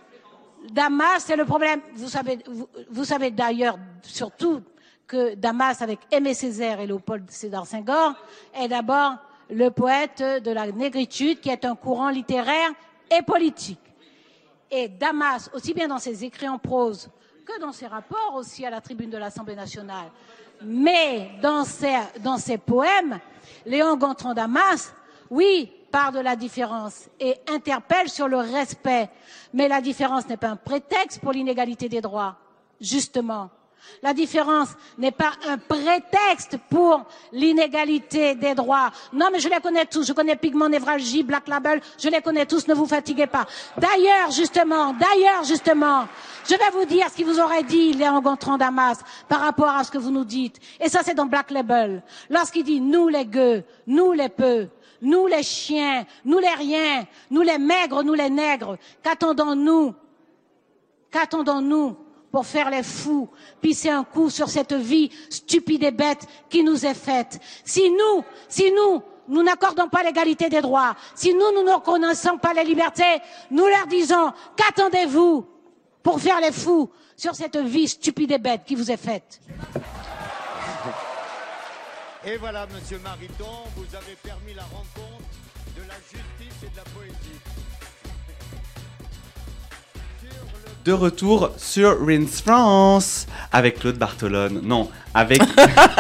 Damas, 0.72 1.24
c'est 1.26 1.36
le 1.36 1.46
problème. 1.46 1.82
Vous 1.96 3.06
savez, 3.06 3.32
d'ailleurs 3.32 3.78
surtout 4.02 4.62
que 5.08 5.36
Damas, 5.36 5.82
avec 5.82 6.00
Aimé 6.12 6.34
Césaire 6.34 6.80
et 6.80 6.88
Léopold 6.88 7.30
Sédar 7.30 7.68
Senghor, 7.68 8.14
est 8.54 8.68
d'abord 8.68 9.16
le 9.50 9.70
poète 9.70 10.22
de 10.22 10.52
la 10.52 10.72
négritude, 10.72 11.40
qui 11.40 11.50
est 11.50 11.66
un 11.66 11.76
courant 11.76 12.10
littéraire 12.10 12.72
et 13.12 13.22
politique. 13.22 13.80
Et 14.72 14.88
Damas, 14.88 15.50
aussi 15.54 15.74
bien 15.74 15.88
dans 15.88 16.00
ses 16.00 16.24
écrits 16.24 16.50
en 16.50 16.58
prose 16.58 17.10
que 17.46 17.60
dans 17.60 17.72
ses 17.72 17.88
rapports 17.88 18.36
aussi 18.36 18.66
à 18.66 18.70
la 18.70 18.82
tribune 18.82 19.10
de 19.10 19.18
l'Assemblée 19.18 19.56
nationale, 19.56 20.10
mais 20.66 21.32
dans 21.42 21.64
ses, 21.66 22.58
poèmes, 22.58 23.20
Léon 23.66 23.98
Gontran 23.98 24.34
Damas, 24.34 24.94
oui, 25.30 25.72
parle 25.92 26.16
de 26.16 26.20
la 26.20 26.36
différence 26.36 27.10
et 27.20 27.36
interpelle 27.48 28.10
sur 28.10 28.28
le 28.28 28.38
respect. 28.38 29.10
Mais 29.54 29.68
la 29.68 29.82
différence 29.82 30.28
n'est 30.28 30.38
pas 30.38 30.50
un 30.50 30.56
prétexte 30.56 31.20
pour 31.22 31.32
l'inégalité 31.32 31.90
des 31.90 32.02
droits, 32.02 32.36
justement. 32.82 33.50
La 34.02 34.14
différence 34.14 34.70
n'est 34.98 35.12
pas 35.12 35.32
un 35.48 35.58
prétexte 35.58 36.58
pour 36.70 37.06
l'inégalité 37.32 38.36
des 38.36 38.54
droits. 38.54 38.92
Non, 39.12 39.28
mais 39.32 39.40
je 39.40 39.50
les 39.50 39.60
connais 39.60 39.86
tous. 39.86 40.06
Je 40.06 40.14
connais 40.14 40.36
Pigment, 40.36 40.70
Névralgie, 40.70 41.24
Black 41.24 41.48
Label. 41.48 41.82
Je 41.98 42.10
les 42.10 42.22
connais 42.22 42.46
tous. 42.46 42.68
Ne 42.68 42.74
vous 42.74 42.86
fatiguez 42.86 43.28
pas. 43.28 43.46
D'ailleurs, 43.78 44.32
justement, 44.32 44.94
d'ailleurs, 44.94 45.44
justement, 45.44 46.06
je 46.46 46.56
vais 46.56 46.70
vous 46.74 46.86
dire 46.86 47.08
ce 47.10 47.16
qu'il 47.16 47.26
vous 47.26 47.40
aurait 47.40 47.64
dit, 47.64 47.94
Léon 47.94 48.22
Gontran 48.22 48.58
Damas, 48.58 49.00
par 49.30 49.40
rapport 49.40 49.70
à 49.70 49.84
ce 49.84 49.92
que 49.92 49.98
vous 49.98 50.12
nous 50.12 50.26
dites. 50.26 50.60
Et 50.80 50.90
ça, 50.90 51.00
c'est 51.04 51.16
dans 51.16 51.26
Black 51.26 51.52
Label. 51.52 52.04
Lorsqu'il 52.30 52.64
dit 52.64 52.82
nous 52.82 53.08
les 53.08 53.26
gueux, 53.26 53.64
nous 53.88 54.12
les 54.12 54.30
peu, 54.30 54.68
nous 55.02 55.28
les 55.28 55.44
chiens, 55.44 56.06
nous 56.26 56.40
les 56.40 56.54
riens, 56.58 57.06
nous 57.32 57.42
les 57.42 57.58
maigres, 57.58 58.04
nous 58.04 58.14
les 58.14 58.30
nègres, 58.30 58.78
qu'attendons-nous? 59.04 59.94
Qu'attendons-nous 61.12 61.96
pour 62.34 62.48
faire 62.48 62.72
les 62.72 62.82
fous, 62.82 63.30
pisser 63.62 63.92
un 63.92 64.04
coup 64.04 64.32
sur 64.32 64.50
cette 64.50 64.74
vie 64.74 65.12
stupide 65.30 65.84
et 65.84 65.92
bête 65.92 66.26
qui 66.50 66.64
nous 66.64 66.84
est 66.84 66.96
faite. 66.96 67.40
Si 67.64 67.92
nous, 67.92 68.26
si 68.50 68.72
nous, 68.72 69.04
nous 69.28 69.44
n'accordons 69.44 69.88
pas 69.88 70.02
l'égalité 70.02 70.50
des 70.50 70.62
droits, 70.62 70.96
si 71.14 71.32
nous, 71.36 71.52
nous 71.54 71.64
ne 71.64 71.76
reconnaissons 71.76 72.40
pas 72.40 72.54
les 72.56 72.64
libertés, 72.64 73.22
nous 73.52 73.68
leur 73.68 73.86
disons, 73.86 74.32
qu'attendez-vous 74.56 75.46
pour 76.02 76.20
faire 76.20 76.42
les 76.42 76.52
fous 76.52 76.90
sur 77.16 77.36
cette 77.36 77.58
vie 77.58 77.88
stupide 77.88 78.32
et 78.32 78.40
bête 78.40 78.64
qui 78.66 78.74
vous 78.74 78.90
est 78.90 78.98
faite? 78.98 79.40
Et 82.26 82.38
voilà, 82.38 82.66
monsieur 82.66 82.98
Mariton, 82.98 83.46
vous 83.76 83.96
avez 83.96 84.16
permis 84.24 84.56
la 84.56 84.64
rencontre 84.64 85.30
de 85.78 85.88
la 85.88 86.00
justice 86.02 86.64
et 86.64 86.70
de 86.70 86.78
la 86.78 86.84
poésie. 86.84 87.73
De 90.86 90.92
retour 90.92 91.52
sur 91.56 92.06
Rince 92.06 92.42
France 92.42 93.26
avec 93.54 93.80
Claude 93.80 93.98
Bartolone. 93.98 94.60
Non, 94.64 94.90
avec 95.14 95.42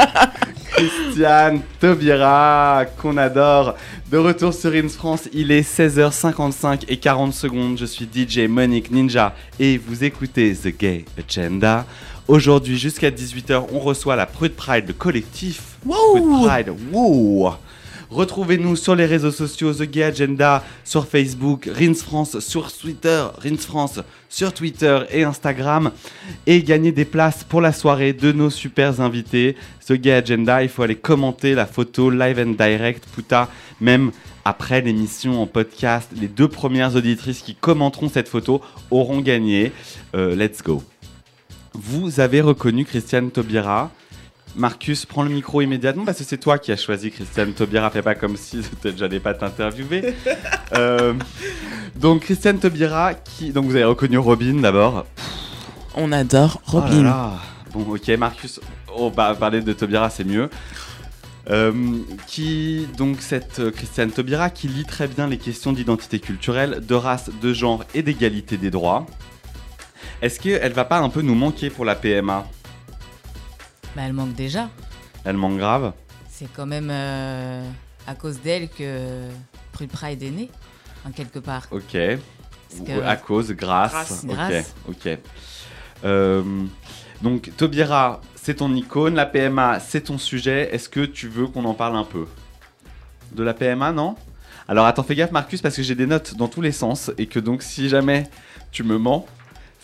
Christiane 0.74 1.62
Taubira, 1.80 2.84
qu'on 3.02 3.16
adore. 3.16 3.76
De 4.12 4.18
retour 4.18 4.54
sur 4.54 4.74
Rince 4.74 4.96
France, 4.96 5.30
il 5.32 5.52
est 5.52 5.62
16h55 5.62 6.84
et 6.90 6.98
40 6.98 7.34
secondes. 7.34 7.78
Je 7.78 7.86
suis 7.86 8.10
DJ 8.14 8.40
Monique 8.50 8.92
Ninja 8.92 9.34
et 9.58 9.78
vous 9.78 10.04
écoutez 10.04 10.54
The 10.54 10.78
Gay 10.78 11.06
Agenda. 11.18 11.86
Aujourd'hui, 12.28 12.78
jusqu'à 12.78 13.10
18h, 13.10 13.68
on 13.72 13.80
reçoit 13.80 14.18
la 14.18 14.26
Prude 14.26 14.54
Pride, 14.54 14.86
le 14.88 14.94
collectif 14.94 15.78
Prude 15.88 16.46
Pride. 16.46 16.74
Wow. 16.92 17.54
Retrouvez-nous 18.14 18.76
sur 18.76 18.96
les 18.96 19.08
réseaux 19.08 19.32
sociaux, 19.32 19.74
The 19.74 19.90
Gay 19.90 20.04
Agenda, 20.04 20.64
sur 20.84 21.08
Facebook, 21.08 21.68
Rins 21.74 21.96
France, 21.96 22.40
sur 22.42 22.72
Twitter, 22.72 23.26
Rins 23.40 23.58
France, 23.58 24.02
sur 24.30 24.54
Twitter 24.54 25.00
et 25.10 25.24
Instagram. 25.24 25.90
Et 26.46 26.62
gagner 26.62 26.92
des 26.92 27.06
places 27.06 27.44
pour 27.44 27.60
la 27.60 27.74
soirée 27.74 28.14
de 28.14 28.32
nos 28.32 28.52
super 28.52 29.02
invités. 29.02 29.56
The 29.88 29.94
Gay 29.94 30.12
Agenda, 30.12 30.62
il 30.62 30.70
faut 30.70 30.84
aller 30.84 30.96
commenter 30.96 31.56
la 31.56 31.66
photo 31.66 32.12
live 32.12 32.38
and 32.38 32.52
direct, 32.52 33.04
Puta, 33.16 33.50
même 33.82 34.12
après 34.46 34.82
l'émission 34.82 35.42
en 35.42 35.48
podcast. 35.48 36.12
Les 36.16 36.28
deux 36.28 36.48
premières 36.48 36.96
auditrices 36.96 37.42
qui 37.42 37.56
commenteront 37.56 38.10
cette 38.10 38.30
photo 38.30 38.62
auront 38.92 39.22
gagné. 39.22 39.72
Euh, 40.14 40.36
let's 40.36 40.62
go. 40.62 40.84
Vous 41.74 42.20
avez 42.20 42.42
reconnu 42.42 42.86
Christiane 42.86 43.32
Taubira. 43.32 43.90
Marcus, 44.56 45.06
prends 45.06 45.24
le 45.24 45.30
micro 45.30 45.62
immédiatement 45.62 46.06
parce 46.06 46.20
que 46.20 46.24
c'est 46.24 46.38
toi 46.38 46.60
qui 46.60 46.72
as 46.72 46.78
choisi 46.78 47.10
Christiane 47.12 47.54
Taubira. 47.54 47.90
Fais 47.90 48.02
pas 48.04 48.16
comme 48.16 48.38
si 48.38 48.58
peut-être 48.82 48.98
j'allais 48.98 49.20
pas 49.20 49.34
t'interviewer. 49.34 50.14
Euh, 50.76 51.14
donc 51.96 52.22
Christiane 52.22 52.58
Taubira, 52.58 53.14
qui 53.14 53.52
donc 53.52 53.66
vous 53.66 53.76
avez 53.76 53.84
reconnu 53.84 54.18
Robin 54.18 54.56
d'abord. 54.56 55.06
On 55.96 56.12
adore 56.12 56.60
Oh 56.74 56.78
là 56.78 56.82
Robin. 56.82 57.04
là. 57.04 57.32
Bon, 57.72 57.82
ok, 57.94 58.08
Marcus. 58.18 58.60
Oh, 58.96 59.12
bah, 59.16 59.36
parler 59.40 59.62
de 59.62 59.72
Taubira, 59.74 60.10
c'est 60.10 60.24
mieux. 60.24 60.50
Euh, 61.52 61.72
qui 62.26 62.88
donc 62.98 63.18
cette 63.22 63.60
euh, 63.60 63.70
Christiane 63.70 64.10
Taubira 64.10 64.50
qui 64.50 64.68
lit 64.68 64.86
très 64.86 65.08
bien 65.08 65.28
les 65.28 65.38
questions 65.38 65.74
d'identité 65.74 66.20
culturelle, 66.20 66.80
de 66.84 66.96
race, 66.96 67.30
de 67.42 67.54
genre 67.54 67.84
et 67.94 68.02
d'égalité 68.02 68.58
des 68.58 68.72
droits. 68.72 69.06
Est-ce 70.24 70.40
qu'elle 70.40 70.72
va 70.74 70.86
pas 70.86 71.00
un 71.00 71.10
peu 71.10 71.22
nous 71.22 71.36
manquer 71.36 71.70
pour 71.70 71.86
la 71.86 71.94
PMA 71.96 72.48
Bah, 73.96 74.02
elle 74.06 74.14
manque 74.14 74.34
déjà. 74.34 74.70
Elle 75.26 75.38
manque 75.38 75.58
grave. 75.58 75.94
C'est 76.30 76.52
quand 76.54 76.66
même 76.66 76.90
euh, 76.92 77.64
à 78.08 78.16
cause 78.16 78.40
d'elle 78.42 78.70
que 78.70 79.28
Prude 79.72 79.90
Pride 79.90 80.22
est 80.24 80.32
née, 80.32 80.50
en 81.06 81.12
quelque 81.12 81.40
part. 81.40 81.68
Ok. 81.72 81.92
Que- 81.92 83.02
À 83.06 83.16
cause, 83.16 83.52
grâce. 83.52 83.92
Grâce. 83.92 84.24
Ok. 84.24 84.30
Grâce. 84.36 84.74
Ok. 84.90 85.18
Euh, 86.06 86.44
donc 87.22 87.52
Taubira, 87.56 88.20
c'est 88.36 88.56
ton 88.56 88.74
icône. 88.74 89.14
La 89.16 89.26
PMA, 89.28 89.80
c'est 89.80 90.02
ton 90.02 90.18
sujet. 90.18 90.74
Est-ce 90.74 90.90
que 90.90 91.02
tu 91.06 91.28
veux 91.28 91.48
qu'on 91.48 91.66
en 91.66 91.76
parle 91.76 91.96
un 91.96 92.04
peu? 92.04 92.26
De 93.32 93.44
la 93.44 93.54
PMA, 93.54 93.92
non? 93.92 94.16
Alors 94.68 94.86
attends, 94.86 95.04
fais 95.04 95.16
gaffe 95.16 95.32
Marcus 95.32 95.62
parce 95.62 95.76
que 95.76 95.84
j'ai 95.84 95.96
des 95.96 96.08
notes 96.08 96.36
dans 96.36 96.48
tous 96.48 96.62
les 96.62 96.72
sens 96.72 97.12
et 97.18 97.26
que 97.28 97.40
donc 97.40 97.62
si 97.64 97.90
jamais 97.90 98.24
tu 98.72 98.84
me 98.84 98.98
mens, 98.98 99.26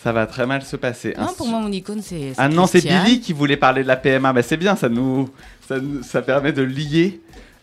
ça 0.02 0.12
va 0.12 0.26
très 0.26 0.46
mal 0.46 0.62
se 0.62 0.76
passer. 0.76 1.14
Non, 1.18 1.32
pour 1.36 1.46
moi, 1.48 1.60
mon 1.60 1.70
icône, 1.72 2.00
c'est. 2.02 2.32
ah 2.38 2.48
non, 2.48 2.66
c'est. 2.66 2.80
Billy 2.80 3.20
qui 3.20 3.32
voulait 3.32 3.56
parler 3.56 3.82
de 3.82 3.88
la 3.88 3.96
PMA. 3.96 4.32
Bah, 4.32 4.42
c'est 4.42 4.56
bien, 4.56 4.76
ça 4.76 4.88
nous, 4.88 5.28
ça, 5.68 5.78
nous- 5.78 6.02
ça 6.02 6.22
permet 6.22 6.52
de 6.52 6.62
lier 6.62 7.20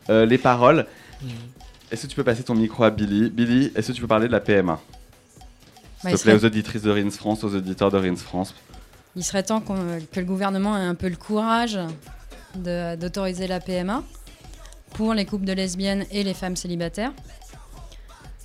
euh, 0.09 0.25
les 0.25 0.37
paroles. 0.37 0.85
Est-ce 1.91 2.03
que 2.03 2.07
tu 2.07 2.15
peux 2.15 2.23
passer 2.23 2.43
ton 2.43 2.53
micro 2.55 2.83
à 2.83 2.89
Billy? 2.91 3.29
Billy, 3.29 3.71
est-ce 3.75 3.87
que 3.87 3.93
tu 3.93 4.01
peux 4.01 4.07
parler 4.07 4.27
de 4.27 4.31
la 4.33 4.39
PMA 4.41 4.73
Bah, 4.73 4.79
S'il 6.01 6.11
il 6.11 6.17
te 6.17 6.21
plaît, 6.23 6.31
serait- 6.33 6.33
aux 6.35 6.45
auditrices 6.45 6.81
de 6.83 6.91
Rins 6.91 7.09
France, 7.11 7.43
aux 7.43 7.55
auditeurs 7.55 7.89
de 7.91 7.97
Rins 7.97 8.15
France. 8.17 8.53
Il 9.15 9.23
serait 9.23 9.41
temps 9.43 9.61
que 9.61 9.71
le 10.19 10.25
gouvernement 10.25 10.77
ait 10.77 10.81
un 10.85 10.93
peu 10.95 11.07
le 11.09 11.15
courage 11.15 11.79
d'autoriser 12.55 13.47
la 13.47 13.59
PMA 13.59 14.03
pour 14.93 15.13
les 15.13 15.25
couples 15.25 15.45
de 15.45 15.53
lesbiennes 15.53 16.05
et 16.11 16.23
les 16.23 16.33
femmes 16.35 16.55
célibataires. 16.55 17.11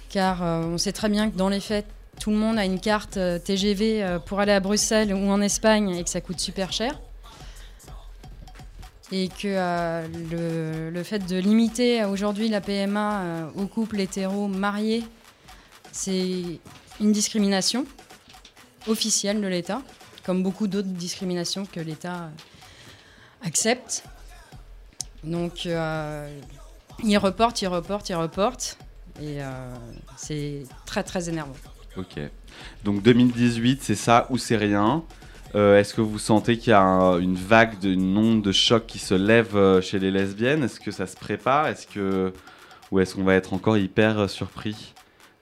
Car 0.09 0.43
euh, 0.43 0.63
on 0.65 0.79
sait 0.79 0.93
très 0.93 1.09
bien 1.09 1.31
que 1.31 1.37
dans 1.37 1.49
les 1.49 1.61
faits, 1.61 1.87
tout 2.23 2.31
le 2.31 2.37
monde 2.37 2.57
a 2.57 2.65
une 2.65 2.79
carte 2.79 3.17
euh, 3.17 3.41
TGV 3.41 4.01
euh, 4.01 4.19
pour 4.21 4.39
aller 4.39 4.53
à 4.53 4.61
Bruxelles 4.61 5.13
ou 5.13 5.29
en 5.29 5.41
Espagne 5.41 5.97
et 5.97 6.05
que 6.05 6.09
ça 6.09 6.21
coûte 6.21 6.39
super 6.39 6.73
cher. 6.73 7.01
Et 9.11 9.27
que 9.27 9.49
euh, 9.49 10.91
le, 10.93 11.03
fait 11.03 11.19
de 11.19 11.37
limiter 11.37 12.05
aujourd'hui 12.05 12.49
la 12.49 12.61
PMA 12.61 13.51
aux 13.57 13.67
couples 13.67 13.99
hétéros 13.99 14.47
mariés, 14.47 15.05
c'est 15.91 16.61
une 17.01 17.11
discrimination 17.11 17.87
officielle 18.87 19.41
de 19.41 19.49
l'État, 19.49 19.83
comme 20.25 20.45
beaucoup 20.45 20.69
d'autres 20.69 20.89
discriminations 20.89 21.67
que 21.67 21.81
l'État 21.81 22.31
accepte. 23.45 24.05
Donc, 25.25 25.65
il 25.67 27.19
reporte, 27.19 27.61
il 27.63 27.67
reporte, 27.67 28.09
il 28.09 28.15
reporte. 28.15 28.79
Et 29.21 29.41
c'est 30.17 30.63
très, 30.87 31.03
très 31.03 31.29
énervant. 31.29 31.72
Ok. 31.97 32.19
Donc 32.85 33.03
2018, 33.03 33.83
c'est 33.83 33.95
ça 33.95 34.27
ou 34.31 34.39
c'est 34.39 34.57
rien? 34.57 35.03
Euh, 35.55 35.79
Est-ce 35.79 35.93
que 35.95 36.01
vous 36.01 36.19
sentez 36.19 36.57
qu'il 36.57 36.71
y 36.71 36.75
a 36.75 36.81
un- 36.81 37.19
une 37.19 37.35
vague 37.35 37.79
de 37.81 37.91
une 37.91 38.17
onde 38.17 38.43
de 38.43 38.53
choc 38.53 38.87
qui 38.87 38.99
se 38.99 39.15
lève 39.15 39.55
euh, 39.57 39.81
chez 39.83 39.99
les 39.99 40.11
lesbiennes? 40.11 40.65
Est-ce 40.65 40.81
que 40.81 40.91
ça 40.91 41.07
se 41.07 41.17
prépare? 41.17 41.67
Est-ce 41.67 41.87
que 41.87 42.33
ou 42.91 43.01
est-ce 43.01 43.15
qu'on 43.15 43.25
va 43.25 43.35
être 43.35 43.53
encore 43.53 43.77
hyper 43.77 44.19
euh, 44.19 44.29
surpris 44.29 44.95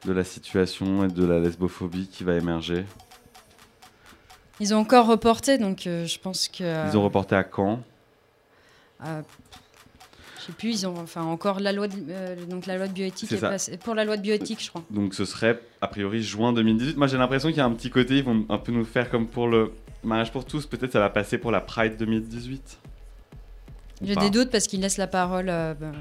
de 0.07 0.13
la 0.13 0.25
situation 0.25 1.05
et 1.05 1.09
de 1.09 1.25
la 1.25 1.39
lesbophobie 1.39 2.09
qui 2.09 2.25
va 2.25 2.35
émerger? 2.35 2.85
Ils 4.59 4.75
ont 4.75 4.79
encore 4.79 5.07
reporté, 5.07 5.57
donc 5.59 5.87
euh, 5.87 6.07
je 6.07 6.19
pense 6.19 6.49
que. 6.49 6.89
Ils 6.89 6.97
ont 6.99 7.03
reporté 7.03 7.35
à 7.37 7.45
quand? 7.45 7.81
euh, 9.07 9.23
je 10.41 10.47
sais 10.47 10.53
plus, 10.53 10.69
ils 10.83 10.87
ont 10.87 10.97
enfin 10.99 11.23
encore 11.23 11.61
la 11.61 11.73
loi 11.73 11.87
de, 11.89 11.95
euh, 12.09 12.35
donc 12.47 12.67
la 12.67 12.77
loi 12.77 12.89
de 12.89 12.93
bioéthique 12.93 13.31
est 13.33 13.41
passée- 13.41 13.77
pour 13.77 13.95
la 13.95 14.05
loi 14.05 14.17
de 14.17 14.23
bioéthique, 14.23 14.63
je 14.65 14.71
crois. 14.71 14.83
Donc 14.91 15.15
ce 15.15 15.25
serait 15.25 15.61
a 15.81 15.87
priori 15.89 16.23
juin 16.23 16.53
2018. 16.53 16.97
Moi 16.97 17.07
j'ai 17.07 17.19
l'impression 17.19 17.49
qu'il 17.51 17.59
y 17.59 17.61
a 17.61 17.67
un 17.67 17.73
petit 17.73 17.91
côté, 17.91 18.17
ils 18.19 18.25
vont 18.25 18.45
un 18.49 18.59
peu 18.59 18.73
nous 18.73 18.85
faire 18.85 19.11
comme 19.11 19.27
pour 19.27 19.49
le 19.49 19.73
mariage 20.03 20.33
pour 20.33 20.45
tous. 20.45 20.67
Peut-être 20.67 20.93
ça 20.93 21.01
va 21.01 21.11
passer 21.11 21.39
pour 21.39 21.51
la 21.51 21.61
Pride 21.61 21.97
2018. 21.99 22.79
J'ai 24.03 24.17
des 24.17 24.31
doutes 24.31 24.51
parce 24.51 24.67
qu'ils 24.67 24.81
laissent 24.81 24.97
la 24.97 25.07
parole 25.07 25.49
euh, 25.49 25.75
bah, 25.75 25.93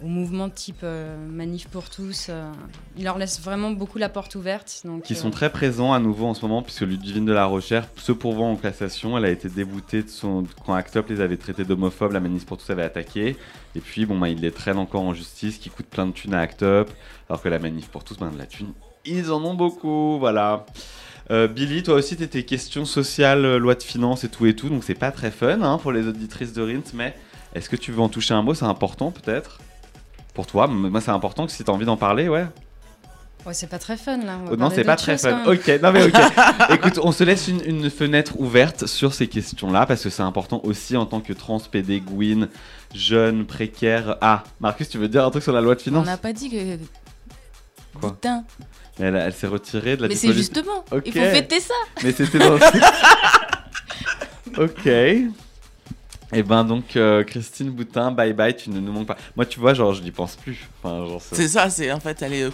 au 0.00 0.06
mouvement 0.06 0.48
type 0.48 0.80
euh, 0.84 1.16
Manif 1.28 1.66
pour 1.68 1.90
tous. 1.90 2.28
euh, 2.28 2.52
ils 2.96 3.02
leur 3.04 3.18
laissent 3.18 3.40
vraiment 3.40 3.72
beaucoup 3.72 3.98
la 3.98 4.08
porte 4.08 4.36
ouverte. 4.36 4.82
Donc, 4.84 5.02
Qui 5.02 5.14
euh, 5.14 5.16
sont 5.16 5.30
très 5.30 5.50
présents 5.50 5.92
à 5.92 5.98
nouveau 5.98 6.26
en 6.26 6.34
ce 6.34 6.42
moment, 6.42 6.62
puisque 6.62 6.82
Ludivine 6.82 7.24
de 7.24 7.32
la 7.32 7.46
Rochère 7.46 7.88
se 7.96 8.12
pourvoit 8.12 8.46
en 8.46 8.56
cassation. 8.56 9.18
Elle 9.18 9.24
a 9.24 9.30
été 9.30 9.48
déboutée 9.48 10.04
de 10.04 10.08
son... 10.08 10.44
quand 10.64 10.74
Act 10.74 10.96
Up 10.96 11.08
les 11.08 11.20
avait 11.20 11.36
traités 11.36 11.64
d'homophobes, 11.64 12.12
la 12.12 12.20
Manif 12.20 12.46
pour 12.46 12.58
tous 12.58 12.70
avait 12.70 12.84
attaqué. 12.84 13.36
Et 13.74 13.80
puis, 13.80 14.06
bon, 14.06 14.18
bah, 14.18 14.28
ils 14.28 14.40
les 14.40 14.52
traînent 14.52 14.78
encore 14.78 15.02
en 15.02 15.14
justice, 15.14 15.58
qui 15.58 15.68
coûtent 15.68 15.86
plein 15.86 16.06
de 16.06 16.12
thunes 16.12 16.34
à 16.34 16.40
Act 16.40 16.62
Up, 16.62 16.90
alors 17.28 17.42
que 17.42 17.48
la 17.48 17.58
Manif 17.58 17.88
pour 17.88 18.04
tous, 18.04 18.18
ben, 18.18 18.30
de 18.30 18.38
la 18.38 18.46
thune, 18.46 18.72
ils 19.04 19.32
en 19.32 19.44
ont 19.44 19.54
beaucoup, 19.54 20.18
voilà. 20.18 20.64
Euh, 21.30 21.46
Billy, 21.46 21.82
toi 21.82 21.94
aussi, 21.94 22.16
t'étais 22.16 22.44
question 22.44 22.84
sociale, 22.84 23.44
euh, 23.44 23.58
loi 23.58 23.74
de 23.74 23.82
finances 23.82 24.24
et 24.24 24.28
tout 24.28 24.46
et 24.46 24.56
tout, 24.56 24.68
donc 24.68 24.82
c'est 24.82 24.94
pas 24.94 25.10
très 25.12 25.30
fun 25.30 25.60
hein, 25.60 25.78
pour 25.78 25.92
les 25.92 26.06
auditrices 26.06 26.54
de 26.54 26.62
Rins, 26.62 26.90
mais 26.94 27.14
est-ce 27.54 27.68
que 27.68 27.76
tu 27.76 27.92
veux 27.92 28.00
en 28.00 28.08
toucher 28.08 28.34
un 28.34 28.42
mot? 28.42 28.54
C'est 28.54 28.64
important 28.64 29.10
peut-être? 29.10 29.58
Pour 30.34 30.46
toi 30.46 30.66
Moi, 30.66 31.00
c'est 31.00 31.10
important 31.10 31.46
que 31.46 31.52
si 31.52 31.64
t'as 31.64 31.72
envie 31.72 31.86
d'en 31.86 31.96
parler, 31.96 32.28
ouais. 32.28 32.46
Ouais, 33.46 33.54
c'est 33.54 33.68
pas 33.68 33.78
très 33.78 33.96
fun 33.96 34.18
là. 34.18 34.36
on 34.42 34.46
va 34.46 34.50
Oh, 34.52 34.56
non, 34.56 34.70
c'est 34.70 34.84
pas 34.84 34.96
très 34.96 35.16
fun. 35.16 35.42
Ok, 35.46 35.68
non 35.82 35.92
mais 35.92 36.04
ok. 36.04 36.14
Écoute, 36.70 36.98
on 37.02 37.12
se 37.12 37.24
laisse 37.24 37.48
une, 37.48 37.62
une 37.64 37.88
fenêtre 37.88 38.38
ouverte 38.40 38.86
sur 38.86 39.14
ces 39.14 39.28
questions-là 39.28 39.86
parce 39.86 40.02
que 40.02 40.10
c'est 40.10 40.22
important 40.22 40.60
aussi 40.64 40.96
en 40.96 41.06
tant 41.06 41.20
que 41.20 41.32
trans, 41.32 41.58
PD, 41.60 42.00
Gwyn, 42.00 42.48
jeune, 42.94 43.46
précaire. 43.46 44.16
Ah, 44.20 44.42
Marcus, 44.60 44.88
tu 44.88 44.98
veux 44.98 45.08
dire 45.08 45.24
un 45.24 45.30
truc 45.30 45.42
sur 45.44 45.52
la 45.52 45.60
loi 45.60 45.74
de 45.76 45.80
On 45.80 45.84
finances 45.84 46.06
n'a 46.06 46.16
pas 46.18 46.32
dit 46.32 46.50
que. 46.50 46.78
Quoi? 48.00 48.12
Putain. 48.12 48.44
Elle, 49.00 49.14
elle 49.16 49.32
s'est 49.32 49.46
retirée 49.46 49.96
de 49.96 50.02
la 50.02 50.08
Mais 50.08 50.16
c'est 50.16 50.32
justement, 50.32 50.84
Ok. 50.90 51.02
il 51.06 51.12
faut 51.12 51.20
fêter 51.20 51.60
ça. 51.60 51.74
Mais 52.02 52.12
c'était 52.12 52.38
dans. 52.40 52.56
ok. 54.58 54.88
Et 56.32 56.42
ben 56.42 56.64
donc 56.64 56.96
euh, 56.96 57.24
Christine 57.24 57.70
Boutin, 57.70 58.10
bye 58.10 58.34
bye, 58.34 58.54
tu 58.54 58.68
ne 58.70 58.80
nous 58.80 58.92
manques 58.92 59.06
pas. 59.06 59.16
Moi, 59.34 59.46
tu 59.46 59.60
vois, 59.60 59.72
genre 59.72 59.94
je 59.94 60.02
n'y 60.02 60.10
pense 60.10 60.36
plus. 60.36 60.68
Enfin, 60.82 61.06
genre, 61.06 61.22
C'est 61.22 61.48
ça, 61.48 61.70
c'est 61.70 61.90
en 61.90 62.00
fait, 62.00 62.20
elle 62.20 62.34
est. 62.34 62.50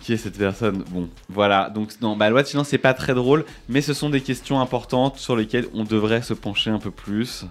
Qui 0.00 0.12
est 0.12 0.16
cette 0.16 0.38
personne? 0.38 0.84
Bon, 0.90 1.08
voilà. 1.28 1.68
Donc, 1.68 1.90
non, 2.00 2.16
bah, 2.16 2.30
loi 2.30 2.42
de 2.42 2.48
c'est 2.64 2.78
pas 2.78 2.94
très 2.94 3.12
drôle, 3.12 3.44
mais 3.68 3.80
ce 3.80 3.92
sont 3.92 4.08
des 4.08 4.20
questions 4.20 4.60
importantes 4.60 5.18
sur 5.18 5.34
lesquelles 5.34 5.66
on 5.74 5.82
devrait 5.82 6.22
se 6.22 6.32
pencher 6.32 6.70
un 6.70 6.78
peu 6.78 6.92
plus. 6.92 7.44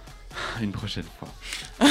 Une 0.62 0.72
prochaine 0.72 1.04
fois. 1.18 1.28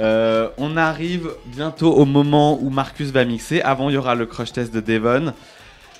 Euh, 0.00 0.48
on 0.58 0.76
arrive 0.76 1.30
bientôt 1.46 1.94
au 1.94 2.04
moment 2.04 2.58
où 2.60 2.68
Marcus 2.68 3.10
va 3.10 3.24
mixer. 3.24 3.62
Avant, 3.62 3.90
il 3.90 3.94
y 3.94 3.96
aura 3.96 4.16
le 4.16 4.26
crush 4.26 4.52
test 4.52 4.74
de 4.74 4.80
Devon. 4.80 5.32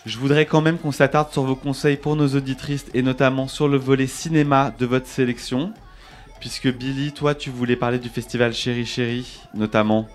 Je 0.07 0.19
voudrais 0.19 0.45
quand 0.47 0.61
même 0.61 0.79
qu'on 0.79 0.93
s'attarde 0.93 1.33
sur 1.33 1.45
vos 1.45 1.57
conseils 1.57 1.97
pour 1.97 2.15
nos 2.17 2.29
auditrices 2.35 2.87
et 2.93 3.03
notamment 3.03 3.49
sur 3.49 3.69
le 3.69 3.79
volet 3.79 4.07
cinéma 4.07 4.73
de 4.79 4.85
votre 4.87 5.07
sélection. 5.07 5.73
Puisque 6.41 6.71
Billy, 6.71 7.13
toi, 7.13 7.35
tu 7.35 7.49
voulais 7.49 7.77
parler 7.77 7.99
du 7.99 8.11
festival 8.11 8.53
Chéri 8.53 8.85
Chéri, 8.85 9.41
notamment. 9.55 10.07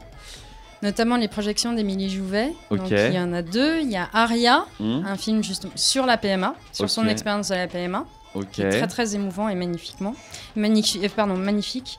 Notamment 0.83 1.17
les 1.17 1.27
projections 1.27 1.73
d'Émilie 1.73 2.09
Jouvet. 2.09 2.53
Ok. 2.69 2.77
Donc, 2.79 2.91
il 2.91 3.13
y 3.13 3.19
en 3.19 3.33
a 3.33 3.41
deux. 3.41 3.79
Il 3.81 3.89
y 3.89 3.97
a 3.97 4.07
Aria, 4.13 4.65
Hmm. 4.79 5.01
un 5.07 5.17
film 5.17 5.43
justement 5.43 5.73
sur 5.75 6.05
la 6.05 6.17
PMA, 6.17 6.53
sur 6.71 6.89
son 6.89 7.07
expérience 7.07 7.49
de 7.49 7.55
la 7.55 7.67
PMA. 7.67 8.05
Ok. 8.35 8.49
qui 8.51 8.61
est 8.61 8.69
très 8.69 8.85
très 8.87 9.15
émouvant 9.15 9.49
et 9.49 9.55
magnifiquement 9.55 10.13
magnifique 10.55 11.03
euh, 11.03 11.09
pardon 11.15 11.35
magnifique 11.35 11.97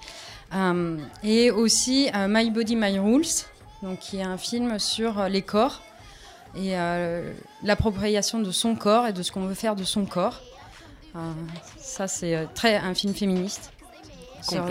Euh, 0.54 0.96
et 1.24 1.50
aussi 1.50 2.08
euh, 2.14 2.26
My 2.28 2.50
Body 2.52 2.76
My 2.76 3.00
Rules 3.00 3.26
donc 3.82 3.98
qui 3.98 4.18
est 4.18 4.22
un 4.22 4.36
film 4.38 4.78
sur 4.78 5.24
les 5.28 5.42
corps 5.42 5.80
et 6.56 6.76
euh, 6.78 7.32
l'appropriation 7.62 8.40
de 8.40 8.50
son 8.50 8.74
corps 8.74 9.06
et 9.06 9.12
de 9.12 9.22
ce 9.22 9.30
qu'on 9.32 9.46
veut 9.46 9.54
faire 9.54 9.76
de 9.76 9.84
son 9.84 10.04
corps 10.06 10.40
Euh, 11.16 11.18
ça 11.76 12.06
c'est 12.06 12.36
euh, 12.36 12.44
très 12.54 12.76
un 12.76 12.94
film 12.94 13.14
féministe 13.14 13.72
Sur- 14.42 14.64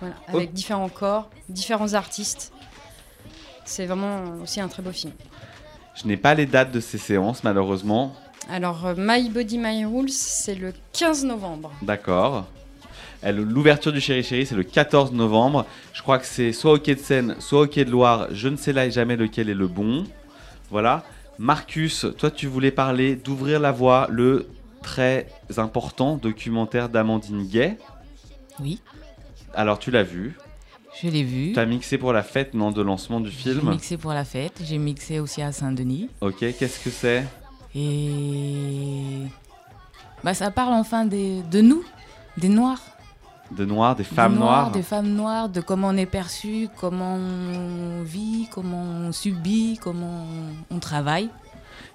Oh. 0.00 0.06
avec 0.28 0.52
différents 0.52 0.88
corps 0.88 1.28
différents 1.48 1.94
artistes 1.94 2.52
c'est 3.64 3.84
vraiment 3.86 4.22
aussi 4.44 4.60
un 4.60 4.68
très 4.68 4.80
beau 4.80 4.92
film 4.92 5.12
Je 5.96 6.06
n'ai 6.06 6.16
pas 6.16 6.34
les 6.34 6.46
dates 6.46 6.70
de 6.70 6.78
ces 6.78 6.98
séances, 6.98 7.42
malheureusement. 7.42 8.14
alors 8.48 8.94
My 8.96 9.28
Body 9.28 9.58
My 9.58 9.84
Rules 9.84 10.10
c'est 10.12 10.54
le 10.54 10.72
15 10.92 11.24
novembre 11.24 11.72
D'accord. 11.82 12.46
L'ouverture 13.24 13.90
du 13.92 14.00
Chéri 14.00 14.22
Chéri, 14.22 14.46
c'est 14.46 14.54
le 14.54 14.62
14 14.62 15.10
novembre. 15.10 15.66
Je 15.92 16.02
crois 16.02 16.20
que 16.20 16.26
c'est 16.26 16.52
soit 16.52 16.74
au 16.74 16.78
Quai 16.78 16.94
de 16.94 17.00
Seine, 17.00 17.34
soit 17.40 17.62
au 17.62 17.66
Quai 17.66 17.84
de 17.84 17.90
Loire. 17.90 18.28
Je 18.30 18.46
ne 18.48 18.56
sais 18.56 18.72
là 18.72 18.88
jamais 18.90 19.16
lequel 19.16 19.48
est 19.50 19.54
le 19.54 19.66
bon. 19.66 20.04
Voilà. 20.70 21.04
Marcus, 21.38 22.06
toi, 22.18 22.30
tu 22.30 22.46
voulais 22.46 22.70
parler 22.70 23.14
d'Ouvrir 23.16 23.60
la 23.60 23.72
voie, 23.72 24.06
le 24.10 24.48
très 24.82 25.28
important 25.56 26.16
documentaire 26.16 26.88
d'Amandine 26.88 27.46
Gay. 27.46 27.78
Oui. 28.60 28.80
Alors, 29.54 29.78
tu 29.78 29.90
l'as 29.90 30.02
vu. 30.02 30.36
Je 31.00 31.08
l'ai 31.08 31.22
vu. 31.22 31.52
Tu 31.52 31.58
as 31.60 31.66
mixé 31.66 31.96
pour 31.96 32.12
la 32.12 32.22
fête, 32.24 32.54
non, 32.54 32.72
de 32.72 32.82
lancement 32.82 33.20
du 33.20 33.30
J'ai 33.30 33.52
film. 33.54 33.70
mixé 33.70 33.96
pour 33.96 34.12
la 34.12 34.24
fête. 34.24 34.60
J'ai 34.64 34.78
mixé 34.78 35.20
aussi 35.20 35.40
à 35.42 35.52
Saint-Denis. 35.52 36.10
Ok, 36.20 36.38
qu'est-ce 36.40 36.80
que 36.82 36.90
c'est? 36.90 37.24
Et. 37.74 39.22
Bah, 40.24 40.34
ça 40.34 40.50
parle 40.50 40.72
enfin 40.74 41.04
des, 41.04 41.42
de 41.42 41.60
nous, 41.60 41.84
des 42.36 42.48
Noirs. 42.48 42.80
De 43.50 43.64
noirs, 43.64 43.96
des 43.96 44.04
femmes 44.04 44.34
Noirs, 44.34 44.50
noires. 44.64 44.70
Des 44.72 44.82
femmes 44.82 45.08
noires, 45.14 45.48
de 45.48 45.60
comment 45.60 45.88
on 45.88 45.96
est 45.96 46.06
perçu, 46.06 46.68
comment 46.76 47.14
on 47.16 48.02
vit, 48.02 48.46
comment 48.52 48.82
on 48.82 49.12
subit, 49.12 49.78
comment 49.82 50.26
on 50.70 50.78
travaille. 50.78 51.30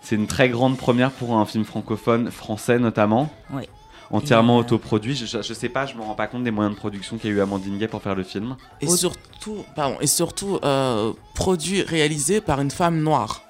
C'est 0.02 0.16
une 0.16 0.28
très 0.28 0.50
grande 0.50 0.78
première 0.78 1.12
pour 1.12 1.36
un 1.38 1.46
film 1.46 1.64
francophone, 1.64 2.32
français 2.32 2.80
notamment. 2.80 3.30
Ouais. 3.54 3.70
Entièrement 4.12 4.58
euh, 4.58 4.62
autoproduit. 4.62 5.16
Je, 5.16 5.26
je, 5.26 5.42
je 5.42 5.54
sais 5.54 5.70
pas, 5.70 5.86
je 5.86 5.96
me 5.96 6.02
rends 6.02 6.16
pas 6.16 6.28
compte 6.28 6.44
des 6.44 6.52
moyens 6.52 6.76
de 6.76 6.80
production 6.80 7.18
qu'a 7.18 7.30
eu 7.30 7.40
Amandine 7.40 7.78
Gay 7.78 7.88
pour 7.88 8.02
faire 8.02 8.16
le 8.16 8.24
film. 8.24 8.56
Et 8.82 8.88
surtout, 8.88 9.64
pardon, 9.76 9.98
et 10.02 10.08
surtout 10.08 10.60
euh, 10.64 11.14
produit, 11.36 11.84
réalisé 11.84 12.42
par 12.42 12.60
une 12.62 12.72
femme 12.72 13.00
noire. 13.02 13.44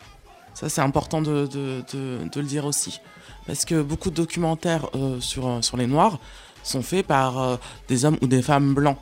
Ça, 0.54 0.70
c'est 0.70 0.82
important 0.82 1.22
de, 1.22 1.48
de, 1.48 1.84
de- 1.94 2.20
de 2.32 2.40
le 2.40 2.46
dire 2.46 2.66
aussi. 2.66 3.00
Parce 3.48 3.66
que 3.66 3.82
beaucoup 3.82 4.10
de 4.10 4.16
documentaires 4.16 4.88
euh, 4.96 5.20
sur, 5.20 5.48
euh, 5.48 5.62
sur 5.62 5.76
les 5.78 5.88
noirs 5.88 6.20
sont 6.64 6.82
faits 6.82 7.06
par 7.06 7.42
euh, 7.42 7.56
des 7.88 8.06
hommes 8.06 8.18
ou 8.22 8.28
des 8.28 8.42
femmes 8.42 8.74
blancs. 8.74 8.98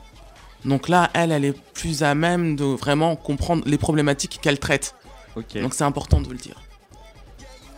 Donc 0.64 0.88
là, 0.88 1.10
elle, 1.14 1.32
elle 1.32 1.44
est 1.44 1.60
plus 1.74 2.02
à 2.02 2.14
même 2.14 2.54
de 2.56 2.64
vraiment 2.64 3.16
comprendre 3.16 3.62
les 3.66 3.78
problématiques 3.78 4.38
qu'elle 4.42 4.58
traite. 4.58 4.94
Donc 5.54 5.74
c'est 5.74 5.84
important 5.84 6.20
de 6.20 6.28
le 6.28 6.36
dire. 6.36 6.56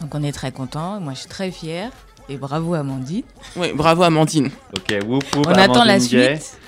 Donc 0.01 0.15
on 0.15 0.23
est 0.23 0.33
très 0.33 0.53
content. 0.53 1.01
Moi, 1.01 1.15
je 1.15 1.21
suis 1.21 1.29
très 1.29 1.51
fière. 1.51 1.91
Et 2.29 2.37
bravo 2.39 2.73
Amandine. 2.75 3.23
Oui, 3.57 3.73
bravo 3.75 4.03
Amandine. 4.03 4.51
Ok, 4.77 4.99
whoop, 5.07 5.25
whoop, 5.37 5.47
On 5.47 5.53
attend 5.53 5.85
la 5.85 5.99
Gay. 5.99 6.37
suite. 6.37 6.59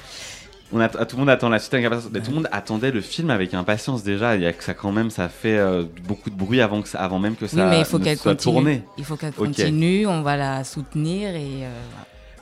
On 0.72 0.80
att- 0.80 1.06
tout 1.06 1.16
le 1.16 1.20
monde 1.20 1.30
attend 1.30 1.48
la 1.48 1.58
suite 1.58 1.72
avec 1.74 1.86
impatience. 1.86 2.10
Mais 2.12 2.20
tout 2.20 2.30
le 2.30 2.36
monde 2.36 2.48
attendait 2.52 2.90
le 2.90 3.00
film 3.00 3.30
avec 3.30 3.54
impatience 3.54 4.02
déjà. 4.02 4.36
Il 4.36 4.42
y 4.42 4.46
a 4.46 4.52
que 4.52 4.62
ça 4.62 4.74
quand 4.74 4.92
même, 4.92 5.10
ça 5.10 5.28
fait 5.30 5.56
euh, 5.56 5.84
beaucoup 6.06 6.28
de 6.28 6.34
bruit 6.34 6.60
avant, 6.60 6.82
que 6.82 6.88
ça, 6.88 6.98
avant 7.02 7.18
même 7.18 7.36
que 7.36 7.46
ça 7.46 7.56
oui, 7.64 7.70
mais 7.70 7.78
il 7.80 7.84
faut 7.86 7.98
ne 7.98 8.04
qu'elle 8.04 8.18
soit 8.18 8.32
continue. 8.32 8.54
tourné. 8.54 8.82
Il 8.98 9.04
faut 9.04 9.16
qu'elle 9.16 9.30
Ok. 9.30 9.46
continue. 9.46 10.06
On 10.06 10.22
va 10.22 10.36
la 10.36 10.64
soutenir 10.64 11.34
et. 11.34 11.64
euh, 11.64 11.70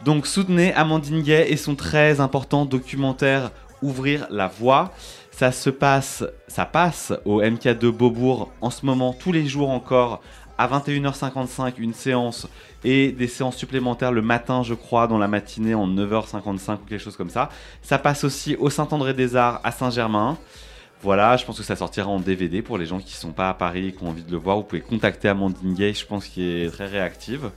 Donc 0.05 0.27
soutenez 0.27 0.75
Amandine 0.75 1.23
Gay 1.23 1.47
et 1.49 1.57
son 1.57 1.77
très 1.77 2.21
important 2.21 2.67
documentaire 2.67 3.51
Ouvrir 3.81 4.27
la 4.31 4.49
voie. 4.49 4.93
Ça 5.31 5.51
se 5.51 5.69
passe, 5.69 6.25
ça 6.47 6.65
passe 6.65 7.13
au 7.25 7.43
MK2 7.43 7.91
Beaubourg 7.91 8.51
en 8.61 8.71
ce 8.71 8.87
moment, 8.87 9.13
tous 9.13 9.33
les 9.33 9.47
jours 9.47 9.69
encore, 9.71 10.23
à 10.57 10.69
21h55, 10.69 11.75
une 11.79 11.93
séance 11.93 12.47
et 12.85 13.13
des 13.13 13.27
séances 13.29 13.57
supplémentaires 13.57 14.13
le 14.13 14.23
matin, 14.23 14.63
je 14.63 14.75
crois, 14.75 15.07
dans 15.07 15.19
la 15.19 15.27
matinée 15.27 15.75
en 15.75 15.89
9h55 15.89 16.75
ou 16.75 16.87
quelque 16.89 17.03
chose 17.03 17.17
comme 17.17 17.31
ça. 17.31 17.49
Ça 17.83 17.99
passe 17.99 18.25
aussi 18.25 18.57
au 18.57 18.71
Saint-André-des-Arts 18.71 19.61
à 19.65 19.73
Saint-Germain. 19.73 20.39
Voilà, 21.03 21.37
je 21.37 21.45
pense 21.45 21.59
que 21.59 21.65
ça 21.65 21.77
sortira 21.77 22.09
en 22.09 22.21
DVD 22.21 22.63
pour 22.63 22.79
les 22.79 22.87
gens 22.87 23.01
qui 23.01 23.15
sont 23.15 23.33
pas 23.33 23.51
à 23.51 23.55
Paris 23.55 23.89
et 23.89 23.93
qui 23.93 24.03
ont 24.05 24.09
envie 24.11 24.23
de 24.23 24.31
le 24.31 24.39
voir. 24.39 24.57
Vous 24.57 24.63
pouvez 24.63 24.83
contacter 24.83 25.29
Amandine 25.29 25.75
Gay, 25.75 25.93
je 25.93 26.07
pense 26.07 26.27
qu'elle 26.27 26.45
est 26.45 26.71
très 26.71 26.87
réactive. 26.87 27.51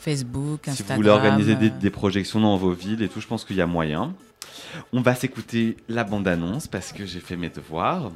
Facebook, 0.00 0.60
Si 0.64 0.70
Instagram. 0.70 0.96
vous 0.96 1.02
voulez 1.02 1.10
organiser 1.14 1.54
des, 1.56 1.66
euh, 1.68 1.80
des 1.80 1.90
projections 1.90 2.40
dans 2.40 2.56
vos 2.56 2.72
villes 2.72 3.02
et 3.02 3.08
tout, 3.08 3.20
je 3.20 3.26
pense 3.26 3.44
qu'il 3.44 3.56
y 3.56 3.60
a 3.62 3.66
moyen. 3.66 4.14
On 4.92 5.00
va 5.00 5.14
s'écouter 5.14 5.76
la 5.88 6.04
bande-annonce 6.04 6.66
parce 6.66 6.92
que 6.92 7.04
j'ai 7.06 7.20
fait 7.20 7.36
mes 7.36 7.48
devoirs. 7.48 8.10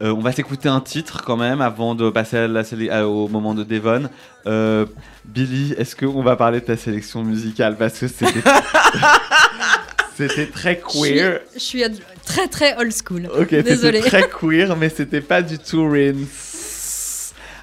Euh, 0.00 0.12
on 0.12 0.20
va 0.20 0.30
s'écouter 0.30 0.68
un 0.68 0.80
titre 0.80 1.24
quand 1.24 1.36
même 1.36 1.60
avant 1.60 1.94
de 1.96 2.08
passer 2.10 2.36
à 2.36 2.46
la 2.46 2.62
à- 2.90 3.04
au 3.06 3.26
moment 3.26 3.52
de 3.54 3.64
Devon. 3.64 4.08
Euh, 4.46 4.86
Billy, 5.24 5.72
est-ce 5.76 5.96
qu'on 5.96 6.22
va 6.22 6.36
parler 6.36 6.60
de 6.60 6.66
ta 6.66 6.76
sélection 6.76 7.24
musicale? 7.24 7.76
Parce 7.76 7.98
que 7.98 8.06
c'était. 8.06 8.40
c'était 10.16 10.46
très 10.46 10.80
Je 10.84 10.90
suis- 10.98 11.00
queer. 11.14 11.40
Je 11.54 11.58
suis 11.58 11.82
très 12.24 12.48
très 12.48 12.76
old 12.76 12.92
school. 12.92 13.28
Ok, 13.38 13.50
Désolée. 13.50 14.02
c'était 14.02 14.20
très 14.22 14.28
queer, 14.30 14.76
mais 14.76 14.88
c'était 14.88 15.20
pas 15.20 15.42
du 15.42 15.58
tout 15.58 15.88
Rins. 15.88 16.14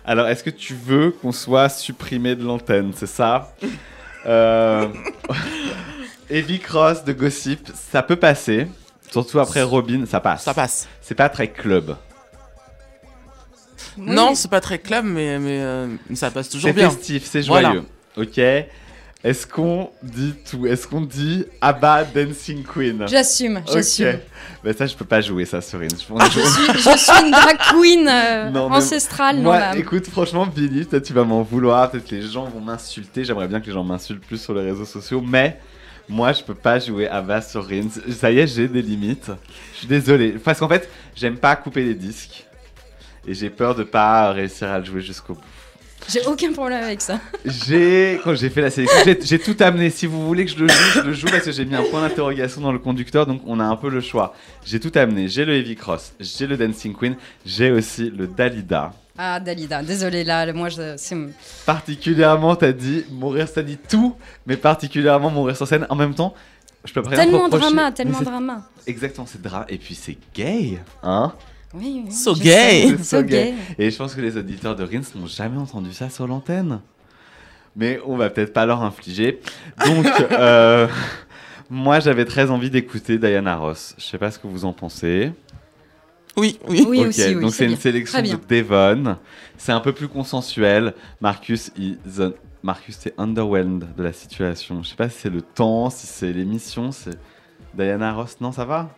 Alors, 0.06 0.28
est-ce 0.28 0.44
que 0.44 0.50
tu 0.52 0.74
veux 0.76 1.12
qu'on 1.12 1.32
soit 1.32 1.70
supprimé 1.70 2.36
de 2.36 2.44
l'antenne, 2.44 2.92
c'est 2.96 3.08
ça 3.08 3.54
euh... 4.26 4.88
Heavy 6.30 6.60
Cross 6.60 7.04
de 7.04 7.14
Gossip, 7.14 7.70
ça 7.74 8.02
peut 8.02 8.16
passer. 8.16 8.68
Surtout 9.12 9.40
après 9.40 9.62
Robin, 9.62 10.06
ça 10.08 10.20
passe. 10.20 10.44
Ça 10.44 10.54
passe. 10.54 10.88
C'est 11.02 11.16
pas 11.16 11.30
très 11.30 11.48
club. 11.50 11.96
Non, 13.98 14.34
c'est 14.36 14.50
pas 14.50 14.60
très 14.62 14.80
club, 14.80 15.06
mais, 15.06 15.40
mais, 15.40 15.60
euh, 15.62 15.88
mais 16.10 16.16
ça 16.16 16.32
passe 16.32 16.50
toujours 16.50 16.70
C'est 16.70 16.74
bien. 16.74 16.90
festif, 16.90 17.26
c'est 17.26 17.42
Voilà. 17.46 17.70
joyeux. 17.70 17.86
Ok. 18.18 18.40
Est-ce 19.26 19.48
qu'on 19.48 19.90
dit 20.04 20.36
tout? 20.48 20.68
Est-ce 20.68 20.88
qu'on 20.88 21.02
dit 21.02 21.46
Abba 21.60 22.04
Dancing 22.04 22.64
Queen? 22.64 23.08
J'assume, 23.08 23.58
Ok. 23.58 23.74
j'assume. 23.74 24.20
Mais 24.64 24.72
ça, 24.74 24.86
je 24.86 24.96
peux 24.96 25.04
pas 25.04 25.20
jouer 25.20 25.46
ça 25.46 25.62
sur 25.62 25.80
Rins. 25.80 25.88
On 26.12 26.20
Je 26.20 26.30
suis, 26.30 26.74
je 26.76 26.96
suis 26.96 27.26
une 27.26 27.32
drag 27.32 27.58
queen 27.72 28.08
euh, 28.08 28.50
Non, 28.52 28.72
ancestrale, 28.72 29.38
non 29.38 29.42
Moi, 29.46 29.58
madame. 29.60 29.80
écoute, 29.80 30.06
franchement, 30.06 30.46
Billy, 30.46 30.86
peut-être 30.86 31.06
tu 31.08 31.14
vas 31.14 31.24
m'en 31.24 31.42
vouloir, 31.42 31.90
peut-être 31.90 32.08
que 32.08 32.14
les 32.14 32.22
gens 32.22 32.46
vont 32.46 32.60
m'insulter. 32.60 33.26
J'aimerais 33.26 33.48
bien 33.48 33.60
que 33.60 33.66
les 33.66 33.72
gens 33.72 33.84
m'insultent 33.84 34.24
plus 34.24 34.38
sur 34.40 34.54
les 34.54 34.62
réseaux 34.62 34.86
sociaux, 34.86 35.24
mais 35.28 35.60
moi, 36.08 36.32
je 36.32 36.44
peux 36.44 36.54
pas 36.54 36.78
jouer 36.78 37.10
sur 37.50 37.68
Rins. 37.68 37.90
Ça 38.12 38.30
y 38.30 38.38
est, 38.38 38.46
j'ai 38.46 38.68
des 38.68 38.84
limites. 38.84 39.32
Je 39.74 39.78
suis 39.80 39.88
désolé. 39.88 40.34
Parce 40.34 40.60
qu'en 40.60 40.70
fait, 40.70 40.88
j'aime 41.16 41.38
pas 41.38 41.56
couper 41.56 41.84
les 41.84 41.96
disques. 41.96 42.46
Et 43.28 43.34
j'ai 43.34 43.50
peur 43.50 43.74
de 43.74 43.82
pas 43.82 44.32
réussir 44.32 44.70
à 44.70 44.78
le 44.78 44.86
jouer 44.86 45.02
jusqu'au 45.02 45.34
bout. 45.34 45.42
J'ai 46.08 46.22
aucun 46.28 46.52
problème 46.54 46.84
avec 46.84 47.02
ça. 47.02 47.20
J'ai, 47.46 48.20
quand 48.24 48.36
j'ai 48.36 48.50
fait 48.50 48.62
la 48.62 48.70
sélection, 48.70 49.00
j'ai- 49.24 49.40
tout 49.40 49.56
amené. 49.60 49.90
Si 49.90 50.06
vous 50.06 50.26
voulez 50.26 50.46
que 50.46 50.52
je 50.52 50.58
le 50.58 50.68
joue, 50.68 50.92
je 50.96 51.00
le 51.02 51.14
joue 51.14 51.28
parce 51.28 51.44
que 51.46 51.52
j'ai 51.52 51.66
mis 51.66 51.76
un 51.76 51.84
point 51.84 52.02
d'interrogation 52.02 52.62
dans 52.62 52.72
le 52.72 52.80
conducteur, 52.80 53.26
donc 53.26 53.42
on 53.46 53.60
a 53.60 53.64
un 53.66 53.76
peu 53.76 53.90
le 53.90 54.02
choix. 54.02 54.34
J'ai 54.66 54.80
tout 54.80 54.92
amené. 54.96 55.28
J'ai 55.28 55.46
le 55.46 55.56
Heavy 55.56 55.76
Cross, 55.76 56.14
j'ai 56.20 56.46
le 56.48 56.58
Dancing 56.58 56.94
Queen, 56.96 57.16
j'ai 57.46 57.72
aussi 57.72 58.10
le 58.12 58.28
Dalida. 58.28 58.94
Ah, 59.18 59.40
Dalida, 59.40 59.82
désolé 59.82 60.24
là, 60.24 60.52
moi 60.54 60.70
je. 60.70 60.94
c'est- 60.98 61.16
Particulièrement, 61.66 62.56
t'as 62.56 62.72
dit 62.72 63.06
mourir, 63.12 63.48
ça 63.48 63.64
dit 63.64 63.78
tout, 63.78 64.16
mais 64.46 64.58
particulièrement 64.58 65.30
mourir 65.30 65.56
sur 65.58 65.68
scène. 65.68 65.88
En 65.90 65.96
même 65.96 66.14
temps, 66.14 66.34
je 66.84 66.94
peux 66.94 67.00
rien 67.02 67.16
Tellement 67.18 67.44
reprocher, 67.46 67.62
drama, 67.62 67.92
tellement 67.92 68.22
drama. 68.22 68.70
Exactement, 68.86 69.26
c'est 69.26 69.42
drama. 69.42 69.66
Et 69.70 69.78
puis 69.78 69.96
c'est 69.96 70.18
gay, 70.36 70.80
hein 71.02 71.34
Oui, 71.76 72.04
oui. 72.06 72.12
So 72.12 72.34
gay. 72.36 72.96
sais. 72.98 72.98
So. 73.04 73.22
Et 73.78 73.92
je 73.92 73.98
pense 73.98 74.16
que 74.16 74.22
les 74.22 74.38
auditeurs 74.38 74.76
de 74.76 74.84
Rins 74.84 75.02
n'ont 75.16 75.28
jamais 75.28 75.58
entendu 75.58 75.92
ça 75.94 76.10
sur 76.10 76.28
l'antenne. 76.28 76.80
Mais 77.76 78.00
on 78.06 78.16
va 78.16 78.30
peut-être 78.30 78.54
pas 78.54 78.66
leur 78.66 78.82
infliger. 78.84 79.42
Donc, 79.86 80.06
euh, 80.32 80.88
moi, 81.70 82.00
j'avais 82.00 82.26
très 82.26 82.50
envie 82.50 82.70
d'écouter 82.70 83.18
Diana 83.18 83.58
Ross. 83.58 83.94
Je 83.98 84.04
sais 84.06 84.18
pas 84.18 84.32
ce 84.32 84.40
que 84.40 84.48
vous 84.48 84.64
en 84.66 84.72
pensez. 84.74 85.32
Oui, 86.38 86.60
oui. 86.68 86.86
Oui, 86.88 87.00
Ok, 87.02 87.08
aussi, 87.08 87.36
oui, 87.36 87.42
donc 87.42 87.54
c'est 87.54 87.64
une 87.66 87.72
bien. 87.72 87.80
sélection 87.80 88.22
de. 88.22 88.38
Devon. 88.48 89.18
C'est 89.58 89.72
un 89.72 89.80
peu 89.80 89.94
plus 89.94 90.08
consensuel. 90.08 90.94
Marcus, 91.22 91.72
il, 91.78 91.98
zone- 92.08 92.34
Marcus 92.64 93.06
est 93.06 93.14
underwhelmed 93.18 93.86
de 93.96 94.04
la 94.04 94.12
situation. 94.14 94.82
Je 94.84 94.90
sais 94.90 94.96
pas 94.96 95.10
si 95.10 95.20
c'est 95.22 95.30
le 95.30 95.42
temps, 95.42 95.90
si 95.90 96.08
c'est 96.08 96.32
l'émission, 96.34 96.92
c'est 96.92 97.18
Diana 97.74 98.14
Ross. 98.14 98.38
Non, 98.42 98.52
ça 98.52 98.66
va? 98.66 98.90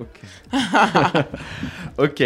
Ok. 0.00 0.20
ok. 1.98 2.24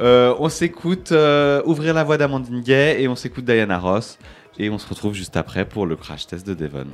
Euh, 0.00 0.34
on 0.38 0.48
s'écoute 0.48 1.12
euh, 1.12 1.62
Ouvrir 1.64 1.94
la 1.94 2.04
voie 2.04 2.18
d'Amandine 2.18 2.60
Gay 2.60 3.02
et 3.02 3.08
on 3.08 3.16
s'écoute 3.16 3.44
Diana 3.44 3.78
Ross. 3.78 4.18
Et 4.58 4.70
on 4.70 4.78
se 4.78 4.88
retrouve 4.88 5.14
juste 5.14 5.36
après 5.36 5.66
pour 5.66 5.86
le 5.86 5.96
crash 5.96 6.26
test 6.26 6.46
de 6.46 6.54
Devon. 6.54 6.86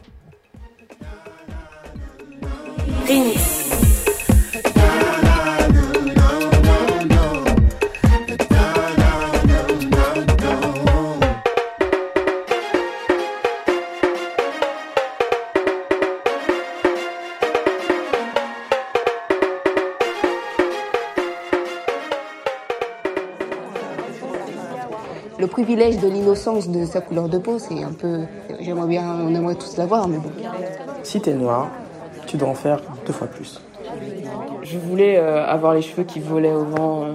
Privilège 25.63 25.99
de 25.99 26.09
l'innocence 26.09 26.69
de 26.69 26.85
sa 26.85 27.01
couleur 27.01 27.29
de 27.29 27.39
peau, 27.39 27.57
c'est 27.59 27.85
un 27.85 27.93
peu. 27.93 28.23
J'aimerais 28.61 28.89
bien, 28.89 29.05
on 29.23 29.33
aimerait 29.33 29.55
tous 29.55 29.77
l'avoir, 29.77 30.09
mais 30.09 30.19
bon. 30.19 30.31
Si 31.05 31.21
t'es 31.21 31.35
noir, 31.35 31.69
tu 32.27 32.37
dois 32.37 32.49
en 32.49 32.55
faire 32.55 32.81
deux 33.07 33.13
fois 33.13 33.29
plus. 33.29 33.61
Je 34.65 34.77
voulais 34.79 35.19
euh, 35.19 35.47
avoir 35.47 35.75
les 35.75 35.83
cheveux 35.83 36.03
qui 36.03 36.19
volaient 36.19 36.53
au 36.53 36.65
vent. 36.65 37.05
euh. 37.05 37.13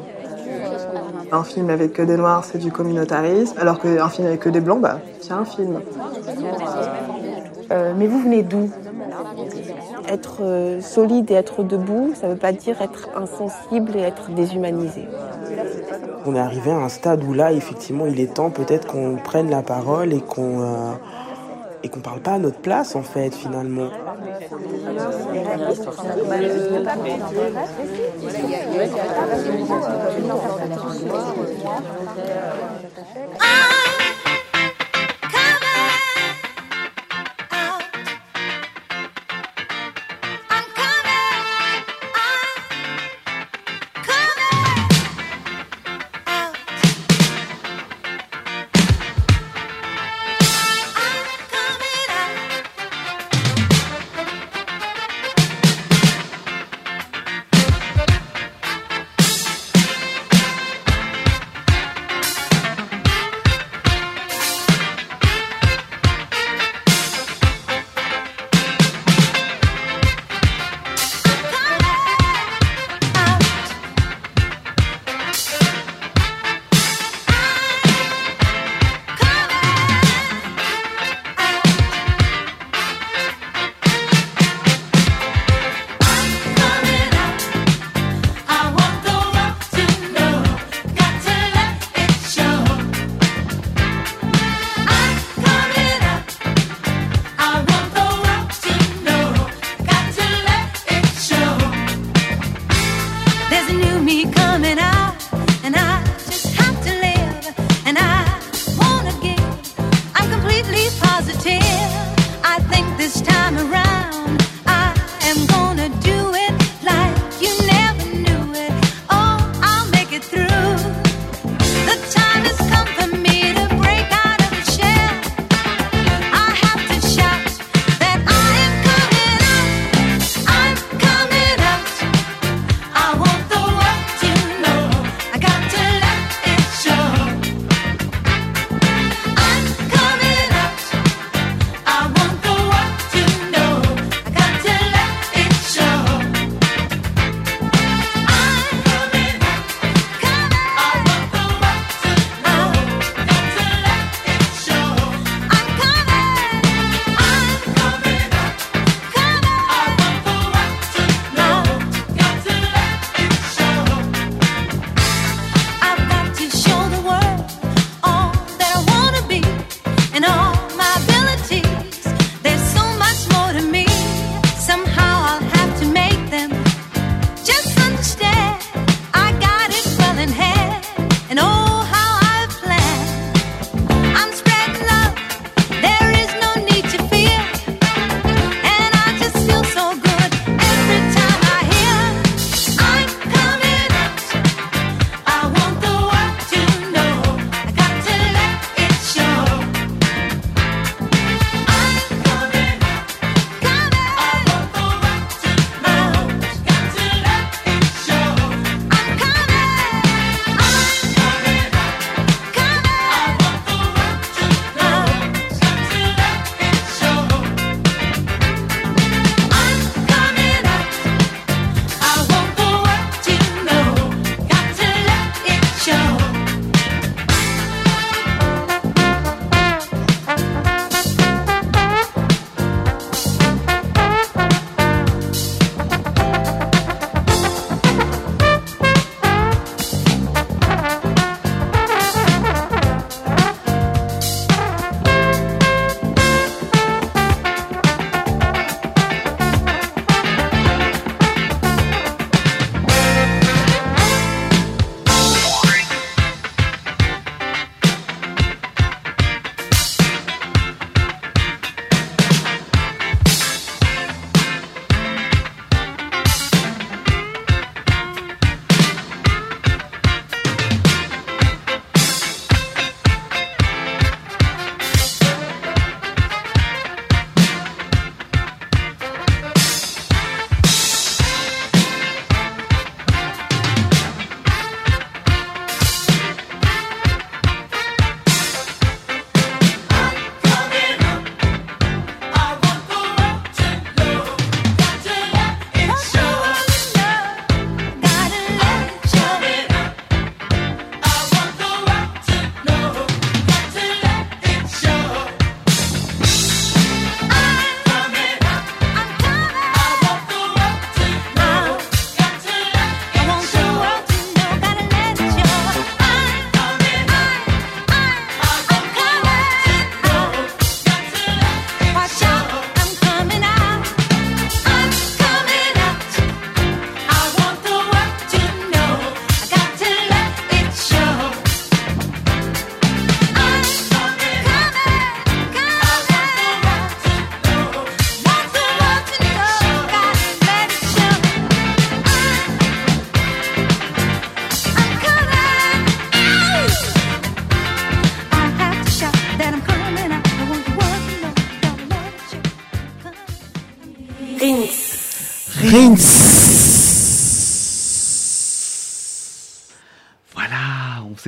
Un 1.30 1.44
film 1.44 1.70
avec 1.70 1.92
que 1.92 2.02
des 2.02 2.16
noirs, 2.16 2.46
c'est 2.46 2.58
du 2.58 2.72
communautarisme, 2.72 3.58
alors 3.60 3.80
qu'un 3.82 4.08
film 4.08 4.28
avec 4.28 4.40
que 4.40 4.50
des 4.50 4.62
blancs, 4.62 4.80
bah, 4.80 5.00
c'est 5.20 5.34
un 5.34 5.44
film. 5.44 5.82
Euh, 7.70 7.94
mais 7.98 8.08
vous 8.08 8.22
venez 8.22 8.44
d'où? 8.44 8.70
Être 10.08 10.38
euh, 10.42 10.82
solide 10.82 11.30
et 11.32 11.36
être 11.36 11.64
debout, 11.64 12.14
ça 12.16 12.28
ne 12.28 12.34
veut 12.34 12.38
pas 12.38 12.52
dire 12.52 12.82
être 12.82 13.10
insensible 13.16 13.96
et 13.96 14.02
être 14.02 14.32
déshumanisé. 14.32 15.06
On 16.26 16.36
est 16.36 16.40
arrivé 16.40 16.72
à 16.72 16.78
un 16.78 16.90
stade 16.90 17.24
où 17.24 17.34
là, 17.34 17.52
effectivement, 17.54 18.06
il 18.06 18.20
est 18.20 18.34
temps 18.34 18.50
peut-être 18.50 18.88
qu'on 18.88 19.18
prenne 19.24 19.50
la 19.50 19.62
parole 19.62 20.14
et 20.14 20.22
qu'on 20.22 20.62
euh, 20.62 20.94
et 21.84 21.90
qu'on 21.90 22.00
parle 22.00 22.22
pas 22.22 22.34
à 22.34 22.40
notre 22.40 22.60
place, 22.60 22.96
en 22.96 23.04
fait, 23.04 23.34
finalement. 23.34 23.90
Coming 33.48 34.07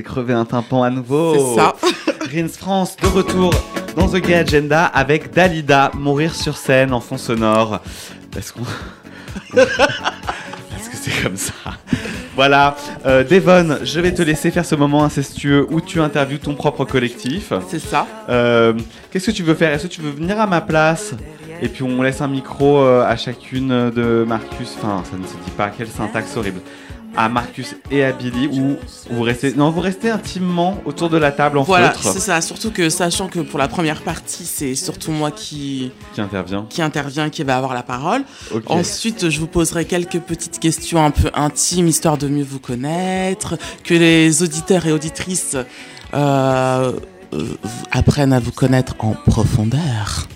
crevé 0.09 0.33
un 0.33 0.45
tympan 0.45 0.81
à 0.83 0.89
nouveau. 0.89 1.55
C'est 1.55 1.61
ça. 1.61 1.75
Rins 2.33 2.47
France 2.47 2.97
de 2.97 3.07
retour 3.07 3.53
dans 3.95 4.07
The 4.07 4.17
Gay 4.17 4.33
Agenda 4.33 4.85
avec 4.85 5.33
Dalida, 5.33 5.91
mourir 5.93 6.33
sur 6.33 6.57
scène 6.57 6.93
en 6.93 6.99
fond 6.99 7.17
sonore. 7.17 7.79
Parce 8.31 8.51
qu'on. 8.51 8.63
Parce 9.53 10.89
que 10.89 10.97
c'est 10.99 11.23
comme 11.23 11.37
ça? 11.37 11.53
Voilà, 12.35 12.75
euh, 13.05 13.23
Devon, 13.23 13.79
je 13.83 13.99
vais 13.99 14.13
te 14.13 14.21
laisser 14.21 14.49
faire 14.49 14.65
ce 14.65 14.73
moment 14.73 15.03
incestueux 15.03 15.67
où 15.69 15.81
tu 15.81 15.99
interviews 15.99 16.37
ton 16.37 16.55
propre 16.55 16.85
collectif. 16.85 17.53
C'est 17.67 17.79
ça. 17.79 18.07
Euh, 18.29 18.73
Qu'est-ce 19.11 19.27
que 19.27 19.35
tu 19.35 19.43
veux 19.43 19.55
faire? 19.55 19.73
Est-ce 19.73 19.83
que 19.87 19.93
tu 19.93 20.01
veux 20.01 20.11
venir 20.11 20.39
à 20.39 20.47
ma 20.47 20.61
place? 20.61 21.13
Et 21.61 21.67
puis 21.67 21.83
on 21.83 22.01
laisse 22.01 22.21
un 22.21 22.27
micro 22.27 22.79
euh, 22.79 23.03
à 23.05 23.15
chacune 23.17 23.91
de 23.91 24.25
Marcus. 24.27 24.75
Enfin, 24.77 25.03
ça 25.09 25.17
ne 25.17 25.23
se 25.23 25.33
dit 25.33 25.51
pas, 25.57 25.69
quelle 25.69 25.89
syntaxe 25.89 26.35
horrible. 26.37 26.61
À 27.15 27.27
Marcus 27.27 27.75
et 27.91 28.03
à 28.03 28.11
Billy, 28.11 28.47
ou 28.59 28.77
vous 29.09 29.23
restez. 29.23 29.53
Non, 29.53 29.71
vous 29.71 29.81
restez 29.81 30.09
intimement 30.09 30.77
autour 30.85 31.09
de 31.09 31.17
la 31.17 31.31
table 31.31 31.57
en 31.57 31.63
Voilà, 31.63 31.93
c'est 31.99 32.19
ça. 32.19 32.39
Surtout 32.41 32.71
que, 32.71 32.89
sachant 32.89 33.27
que 33.27 33.39
pour 33.39 33.59
la 33.59 33.67
première 33.67 34.01
partie, 34.01 34.45
c'est 34.45 34.75
surtout 34.75 35.11
moi 35.11 35.31
qui, 35.31 35.91
Qui 36.13 36.21
intervient. 36.21 36.65
qui 36.69 36.81
intervient, 36.81 37.29
qui 37.29 37.43
va 37.43 37.57
avoir 37.57 37.73
la 37.73 37.83
parole. 37.83 38.23
Ensuite, 38.67 39.29
je 39.29 39.39
vous 39.39 39.47
poserai 39.47 39.85
quelques 39.85 40.19
petites 40.19 40.59
questions 40.59 41.03
un 41.03 41.11
peu 41.11 41.29
intimes, 41.33 41.87
histoire 41.87 42.17
de 42.17 42.27
mieux 42.27 42.43
vous 42.43 42.59
connaître, 42.59 43.57
que 43.83 43.93
les 43.93 44.43
auditeurs 44.43 44.85
et 44.85 44.91
auditrices 44.91 45.57
euh, 46.13 46.93
euh, 47.33 47.47
apprennent 47.91 48.33
à 48.33 48.39
vous 48.39 48.51
connaître 48.51 48.95
en 48.99 49.13
profondeur. 49.13 50.27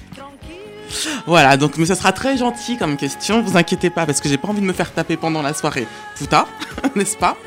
Voilà, 1.26 1.58
donc 1.58 1.78
mais 1.78 1.86
ça 1.86 1.96
sera 1.96 2.12
très 2.12 2.38
gentil 2.38 2.78
comme 2.78 2.98
question, 2.98 3.42
vous 3.42 3.58
inquiétez 3.58 3.90
pas, 3.90 4.06
parce 4.06 4.20
que 4.22 4.30
j'ai 4.30 4.38
pas 4.38 4.48
envie 4.48 4.62
de 4.62 4.66
me 4.66 4.74
faire 4.74 4.92
taper 4.94 5.18
pendant 5.18 5.42
la 5.42 5.54
soirée. 5.54 5.88
Putain, 6.18 6.46
n'est-ce 6.96 7.18
pas? 7.18 7.38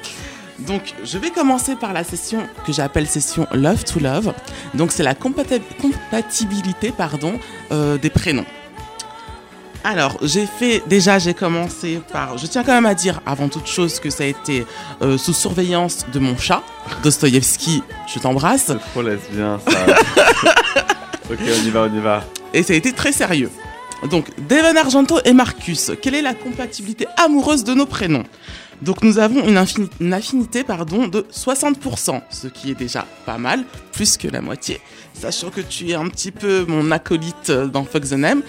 Donc, 0.58 0.94
je 1.04 1.18
vais 1.18 1.30
commencer 1.30 1.76
par 1.76 1.92
la 1.92 2.02
session 2.02 2.46
que 2.66 2.72
j'appelle 2.72 3.06
session 3.06 3.46
Love 3.52 3.84
to 3.84 4.00
Love. 4.00 4.32
Donc, 4.72 4.90
c'est 4.90 5.02
la 5.02 5.12
compati- 5.12 5.60
compatibilité 5.82 6.92
pardon, 6.96 7.38
euh, 7.72 7.98
des 7.98 8.08
prénoms. 8.08 8.46
Alors, 9.84 10.16
j'ai 10.22 10.46
fait, 10.46 10.82
déjà, 10.88 11.18
j'ai 11.20 11.34
commencé 11.34 12.00
par, 12.12 12.38
je 12.38 12.46
tiens 12.46 12.64
quand 12.64 12.72
même 12.72 12.86
à 12.86 12.94
dire 12.94 13.20
avant 13.24 13.48
toute 13.48 13.68
chose 13.68 14.00
que 14.00 14.10
ça 14.10 14.24
a 14.24 14.26
été 14.26 14.66
euh, 15.02 15.16
sous 15.16 15.32
surveillance 15.32 16.06
de 16.12 16.18
mon 16.18 16.36
chat, 16.36 16.62
Dostoïevski, 17.04 17.84
je 18.12 18.18
t'embrasse. 18.18 18.64
C'est 18.66 18.78
trop 18.90 19.02
lesbien 19.02 19.60
ça. 19.68 19.78
ok, 21.30 21.38
on 21.40 21.66
y 21.66 21.70
va, 21.70 21.82
on 21.82 21.94
y 21.96 22.00
va. 22.00 22.24
Et 22.56 22.62
ça 22.64 22.72
a 22.72 22.76
été 22.76 22.92
très 22.92 23.12
sérieux. 23.12 23.50
Donc, 24.10 24.26
Devon 24.48 24.76
Argento 24.76 25.18
et 25.24 25.32
Marcus, 25.32 25.92
quelle 26.02 26.14
est 26.14 26.22
la 26.22 26.34
compatibilité 26.34 27.06
amoureuse 27.16 27.64
de 27.64 27.72
nos 27.74 27.86
prénoms? 27.86 28.24
Donc, 28.82 29.02
nous 29.02 29.18
avons 29.18 29.46
une, 29.48 29.56
infini- 29.56 29.88
une 30.00 30.12
affinité 30.12 30.64
pardon, 30.64 31.06
de 31.06 31.26
60%, 31.32 32.20
ce 32.30 32.46
qui 32.48 32.70
est 32.70 32.74
déjà 32.74 33.06
pas 33.24 33.38
mal, 33.38 33.64
plus 33.92 34.16
que 34.16 34.28
la 34.28 34.40
moitié. 34.40 34.80
Sachant 35.14 35.50
que 35.50 35.60
tu 35.60 35.90
es 35.90 35.94
un 35.94 36.08
petit 36.08 36.30
peu 36.30 36.64
mon 36.68 36.90
acolyte 36.90 37.50
dans 37.50 37.84
Fuck 37.84 38.04
the 38.08 38.12
Name, 38.12 38.42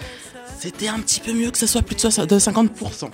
c'était 0.60 0.88
un 0.90 1.00
petit 1.00 1.20
peu 1.22 1.32
mieux 1.34 1.52
que 1.52 1.58
ça 1.58 1.68
soit 1.68 1.82
plus 1.82 1.96
de 1.96 2.00
50%. 2.10 3.10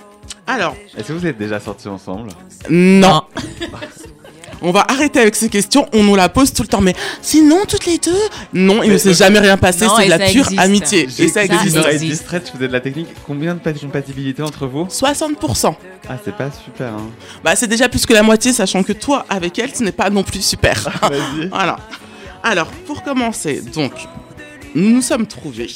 Alors, 0.46 0.74
Est-ce 0.96 1.08
que 1.08 1.12
vous 1.12 1.26
êtes 1.26 1.38
déjà 1.38 1.60
sortis 1.60 1.88
ensemble? 1.88 2.30
Non. 2.70 3.22
On 4.62 4.70
va 4.72 4.84
arrêter 4.88 5.20
avec 5.20 5.34
ces 5.36 5.48
questions, 5.48 5.86
on 5.92 6.02
nous 6.02 6.16
la 6.16 6.28
pose 6.28 6.52
tout 6.52 6.62
le 6.62 6.68
temps. 6.68 6.80
Mais 6.80 6.94
sinon, 7.22 7.58
toutes 7.68 7.86
les 7.86 7.98
deux 7.98 8.12
Non, 8.52 8.82
il 8.82 8.92
ne 8.92 8.98
s'est 8.98 9.14
jamais 9.14 9.38
rien 9.38 9.56
passé, 9.56 9.86
c'est 9.96 10.02
de 10.02 10.06
et 10.06 10.08
la 10.08 10.18
ça 10.18 10.32
pure 10.32 10.44
existe. 10.44 10.60
amitié. 10.60 11.08
Et 11.18 11.28
ça 11.28 11.44
existe. 11.44 11.76
oreille 11.76 11.98
distraite, 11.98 12.44
je 12.46 12.52
faisais 12.52 12.68
de 12.68 12.72
la 12.72 12.80
technique. 12.80 13.08
Combien 13.26 13.54
de 13.54 13.60
pa- 13.60 13.72
compatibilité 13.72 14.42
entre 14.42 14.66
vous? 14.66 14.84
60%. 14.86 15.74
Ah, 16.08 16.16
c'est 16.24 16.34
pas 16.36 16.50
super, 16.64 16.88
hein. 16.88 17.10
Bah, 17.42 17.54
c'est 17.56 17.66
déjà 17.66 17.88
plus 17.88 18.06
que 18.06 18.12
la 18.12 18.22
moitié, 18.22 18.52
sachant 18.52 18.82
que 18.82 18.92
toi, 18.92 19.24
avec 19.28 19.58
elle, 19.58 19.74
ce 19.74 19.82
n'est 19.82 19.92
pas 19.92 20.10
non 20.10 20.22
plus 20.22 20.40
super. 20.42 20.88
Vas-y. 21.02 21.48
voilà. 21.50 21.76
Alors, 22.42 22.66
pour 22.86 23.02
commencer, 23.02 23.62
donc, 23.74 23.92
nous 24.74 24.90
nous 24.90 25.02
sommes 25.02 25.26
trouvés. 25.26 25.70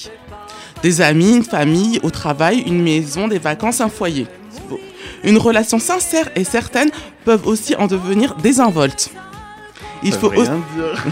Des 0.83 1.01
amis, 1.01 1.37
une 1.37 1.45
famille, 1.45 1.99
au 2.03 2.11
travail, 2.11 2.61
une 2.67 2.83
maison, 2.83 3.27
des 3.27 3.39
vacances, 3.39 3.81
un 3.81 3.89
foyer. 3.89 4.27
Une 5.25 5.39
relation 5.39 5.79
sincère 5.79 6.29
et 6.37 6.45
certaine 6.45 6.91
peuvent 7.25 7.47
aussi 7.47 7.75
en 7.77 7.87
devenir 7.87 8.35
désinvolte. 8.37 9.11
Il 10.03 10.13
Ça 10.13 10.19
faut 10.19 10.31
veut 10.31 10.39
aussi- 10.39 10.51
rien 10.51 10.63
dire. 10.77 11.05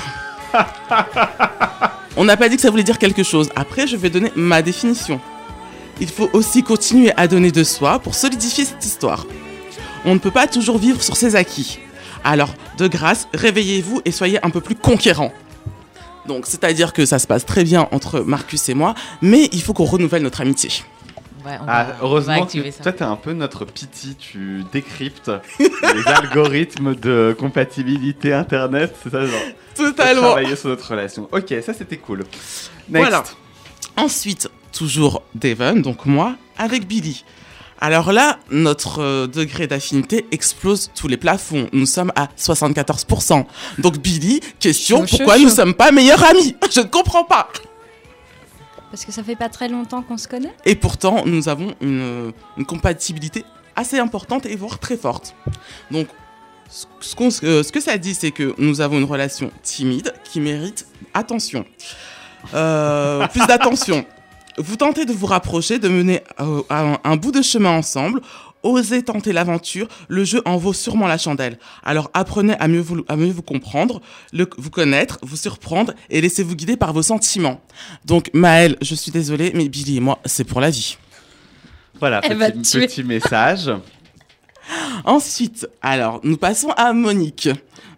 On 2.16 2.24
n'a 2.24 2.36
pas 2.36 2.48
dit 2.48 2.56
que 2.56 2.62
ça 2.62 2.70
voulait 2.70 2.82
dire 2.82 2.98
quelque 2.98 3.22
chose. 3.22 3.50
Après, 3.56 3.86
je 3.86 3.96
vais 3.96 4.08
donner 4.10 4.32
ma 4.36 4.62
définition. 4.62 5.20
Il 6.00 6.08
faut 6.08 6.30
aussi 6.32 6.62
continuer 6.62 7.12
à 7.16 7.28
donner 7.28 7.50
de 7.50 7.64
soi 7.64 7.98
pour 7.98 8.14
solidifier 8.14 8.64
cette 8.64 8.84
histoire. 8.84 9.26
On 10.04 10.14
ne 10.14 10.18
peut 10.18 10.30
pas 10.30 10.46
toujours 10.46 10.78
vivre 10.78 11.02
sur 11.02 11.16
ses 11.16 11.36
acquis. 11.36 11.78
Alors, 12.24 12.50
de 12.78 12.86
grâce, 12.88 13.28
réveillez-vous 13.34 14.00
et 14.04 14.12
soyez 14.12 14.44
un 14.44 14.50
peu 14.50 14.60
plus 14.60 14.74
conquérants. 14.76 15.32
Donc, 16.26 16.46
c'est-à-dire 16.46 16.92
que 16.92 17.04
ça 17.06 17.18
se 17.18 17.26
passe 17.26 17.44
très 17.46 17.64
bien 17.64 17.86
entre 17.92 18.20
Marcus 18.20 18.68
et 18.68 18.74
moi, 18.74 18.94
mais 19.22 19.48
il 19.52 19.62
faut 19.62 19.72
qu'on 19.74 19.84
renouvelle 19.84 20.22
notre 20.22 20.40
amitié. 20.40 20.70
Ouais, 21.46 21.52
on 21.60 21.64
Ah, 21.68 21.84
va- 21.84 21.90
on 21.90 21.92
va 21.92 21.96
heureusement 22.02 22.38
que 22.38 22.42
activer 22.42 22.70
ça. 22.72 22.82
toi, 22.82 22.92
t'es 22.92 23.04
un 23.04 23.16
peu 23.16 23.32
notre 23.32 23.64
piti, 23.64 24.16
tu 24.16 24.64
décryptes 24.72 25.30
les 25.60 26.06
algorithmes 26.08 26.94
de 26.96 27.36
compatibilité 27.38 28.32
internet, 28.32 28.94
c'est 29.02 29.10
ça, 29.10 29.24
genre? 29.24 29.40
Totalement. 29.76 30.22
Travailler 30.22 30.56
sur 30.56 30.68
notre 30.70 30.90
relation. 30.90 31.28
Ok, 31.32 31.54
ça 31.64 31.72
c'était 31.72 31.98
cool. 31.98 32.18
Next. 32.88 33.08
Voilà. 33.08 33.22
Ensuite, 33.96 34.50
toujours 34.72 35.22
Devon, 35.34 35.76
donc 35.76 36.04
moi, 36.06 36.34
avec 36.58 36.86
Billy. 36.86 37.24
Alors 37.78 38.10
là, 38.12 38.38
notre 38.50 39.02
euh, 39.02 39.26
degré 39.26 39.66
d'affinité 39.66 40.26
explose 40.32 40.90
tous 40.94 41.08
les 41.08 41.18
plafonds. 41.18 41.68
Nous 41.74 41.84
sommes 41.84 42.10
à 42.16 42.28
74%. 42.38 43.44
Donc 43.78 43.98
Billy, 43.98 44.40
question, 44.58 45.04
pourquoi 45.04 45.36
chaud. 45.36 45.42
nous 45.42 45.50
sommes 45.50 45.74
pas 45.74 45.92
meilleurs 45.92 46.24
amis? 46.24 46.56
Je 46.72 46.80
ne 46.80 46.86
comprends 46.86 47.24
pas. 47.24 47.48
Parce 48.96 49.04
que 49.04 49.12
ça 49.12 49.22
fait 49.22 49.36
pas 49.36 49.50
très 49.50 49.68
longtemps 49.68 50.00
qu'on 50.00 50.16
se 50.16 50.26
connaît. 50.26 50.54
Et 50.64 50.74
pourtant, 50.74 51.26
nous 51.26 51.50
avons 51.50 51.74
une, 51.82 52.32
une 52.56 52.64
compatibilité 52.64 53.44
assez 53.76 53.98
importante 53.98 54.46
et 54.46 54.56
voire 54.56 54.78
très 54.78 54.96
forte. 54.96 55.36
Donc, 55.90 56.06
ce, 56.70 57.14
euh, 57.44 57.62
que 57.62 57.80
ça 57.82 57.98
dit, 57.98 58.14
c'est 58.14 58.30
que 58.30 58.54
nous 58.56 58.80
avons 58.80 58.96
une 58.96 59.04
relation 59.04 59.50
timide 59.62 60.14
qui 60.24 60.40
mérite 60.40 60.86
attention. 61.12 61.66
Euh, 62.54 63.28
plus 63.34 63.46
d'attention. 63.46 64.06
Vous 64.56 64.76
tentez 64.76 65.04
de 65.04 65.12
vous 65.12 65.26
rapprocher, 65.26 65.78
de 65.78 65.90
mener 65.90 66.22
euh, 66.40 66.62
un, 66.70 66.96
un 67.04 67.16
bout 67.16 67.32
de 67.32 67.42
chemin 67.42 67.76
ensemble. 67.76 68.22
Osez 68.62 69.02
tenter 69.04 69.32
l'aventure, 69.32 69.86
le 70.08 70.24
jeu 70.24 70.42
en 70.44 70.56
vaut 70.56 70.72
sûrement 70.72 71.06
la 71.06 71.18
chandelle. 71.18 71.58
Alors 71.84 72.10
apprenez 72.14 72.54
à 72.58 72.66
mieux 72.68 72.80
vous, 72.80 73.04
à 73.08 73.16
mieux 73.16 73.30
vous 73.30 73.42
comprendre, 73.42 74.00
le- 74.32 74.48
vous 74.58 74.70
connaître, 74.70 75.18
vous 75.22 75.36
surprendre 75.36 75.92
et 76.10 76.20
laissez-vous 76.20 76.56
guider 76.56 76.76
par 76.76 76.92
vos 76.92 77.02
sentiments. 77.02 77.60
Donc 78.04 78.30
Maëlle, 78.32 78.76
je 78.82 78.94
suis 78.94 79.12
désolée, 79.12 79.52
mais 79.54 79.68
Billy 79.68 79.98
et 79.98 80.00
moi, 80.00 80.18
c'est 80.24 80.44
pour 80.44 80.60
la 80.60 80.70
vie. 80.70 80.96
Voilà, 82.00 82.20
Elle 82.24 82.38
petit, 82.38 82.78
petit 82.78 83.04
message. 83.04 83.70
Ensuite, 85.04 85.68
alors, 85.80 86.20
nous 86.24 86.36
passons 86.36 86.70
à 86.76 86.92
Monique. 86.92 87.48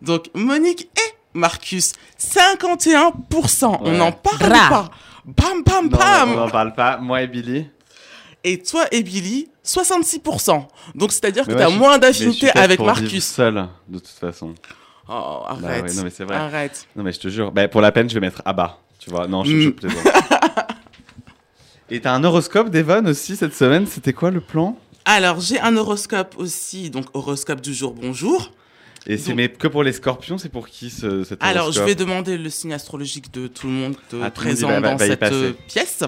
Donc, 0.02 0.26
Monique 0.34 0.82
et 0.96 1.14
Marcus, 1.32 1.94
51%. 2.18 3.78
On 3.80 3.84
Ouais. 3.90 3.96
n'en 3.96 4.12
parle 4.12 4.38
Bra. 4.50 4.68
pas. 4.68 4.90
Bam, 5.24 5.62
bam, 5.64 5.84
Non, 5.84 5.98
bam. 5.98 6.30
on 6.32 6.36
n'en 6.36 6.50
parle 6.50 6.74
pas. 6.74 6.98
Moi 6.98 7.22
et 7.22 7.26
Billy. 7.26 7.66
Et 8.44 8.62
toi 8.62 8.84
et 8.92 9.02
Billy, 9.02 9.48
66%. 9.68 10.66
Donc, 10.94 11.12
c'est-à-dire 11.12 11.46
que 11.46 11.52
tu 11.52 11.60
as 11.60 11.68
moins 11.68 11.98
d'affinité 11.98 12.50
avec 12.50 12.80
Marcus. 12.80 13.24
seul, 13.24 13.68
de 13.88 13.98
toute 13.98 14.08
façon. 14.08 14.54
Oh, 15.10 15.42
Bah 15.60 15.68
arrête. 15.68 15.84
ouais, 15.84 15.94
non 15.94 16.02
mais 16.04 16.10
c'est 16.10 16.24
vrai. 16.24 16.36
Arrête. 16.36 16.86
Non 16.96 17.02
mais 17.02 17.12
je 17.12 17.20
te 17.20 17.28
jure. 17.28 17.50
Bah, 17.52 17.66
pour 17.68 17.80
la 17.80 17.92
peine, 17.92 18.08
je 18.10 18.14
vais 18.14 18.20
mettre 18.20 18.42
Abba. 18.44 18.78
Tu 18.98 19.10
vois 19.10 19.26
Non, 19.26 19.44
je, 19.44 19.52
Mm. 19.56 19.60
je 19.60 19.68
plaisante. 19.70 20.04
Et 21.90 22.00
t'as 22.00 22.12
un 22.12 22.22
horoscope, 22.24 22.68
Devon, 22.70 23.06
aussi, 23.06 23.36
cette 23.36 23.54
semaine? 23.54 23.86
C'était 23.86 24.12
quoi 24.12 24.30
le 24.30 24.40
plan? 24.40 24.76
Alors, 25.06 25.40
j'ai 25.40 25.58
un 25.60 25.76
horoscope 25.76 26.34
aussi. 26.36 26.90
Donc, 26.90 27.06
horoscope 27.14 27.62
du 27.62 27.72
jour, 27.72 27.94
bonjour. 27.94 28.52
Et 29.06 29.16
c'est 29.16 29.32
mais 29.32 29.48
que 29.48 29.68
pour 29.68 29.82
les 29.82 29.92
scorpions, 29.94 30.36
c'est 30.36 30.50
pour 30.50 30.68
qui 30.68 30.90
ce, 30.90 31.24
cet 31.24 31.42
Alors, 31.42 31.72
je 31.72 31.78
horoscope? 31.80 31.86
vais 31.86 31.94
demander 31.94 32.36
le 32.36 32.50
signe 32.50 32.74
astrologique 32.74 33.32
de 33.32 33.46
tout 33.46 33.66
le 33.68 33.72
monde 33.72 33.96
de 34.12 34.20
Ah, 34.22 34.30
présent 34.30 34.68
va- 34.68 34.80
dans 34.82 34.98
cette 34.98 35.22
euh, 35.22 35.52
pièce. 35.66 36.02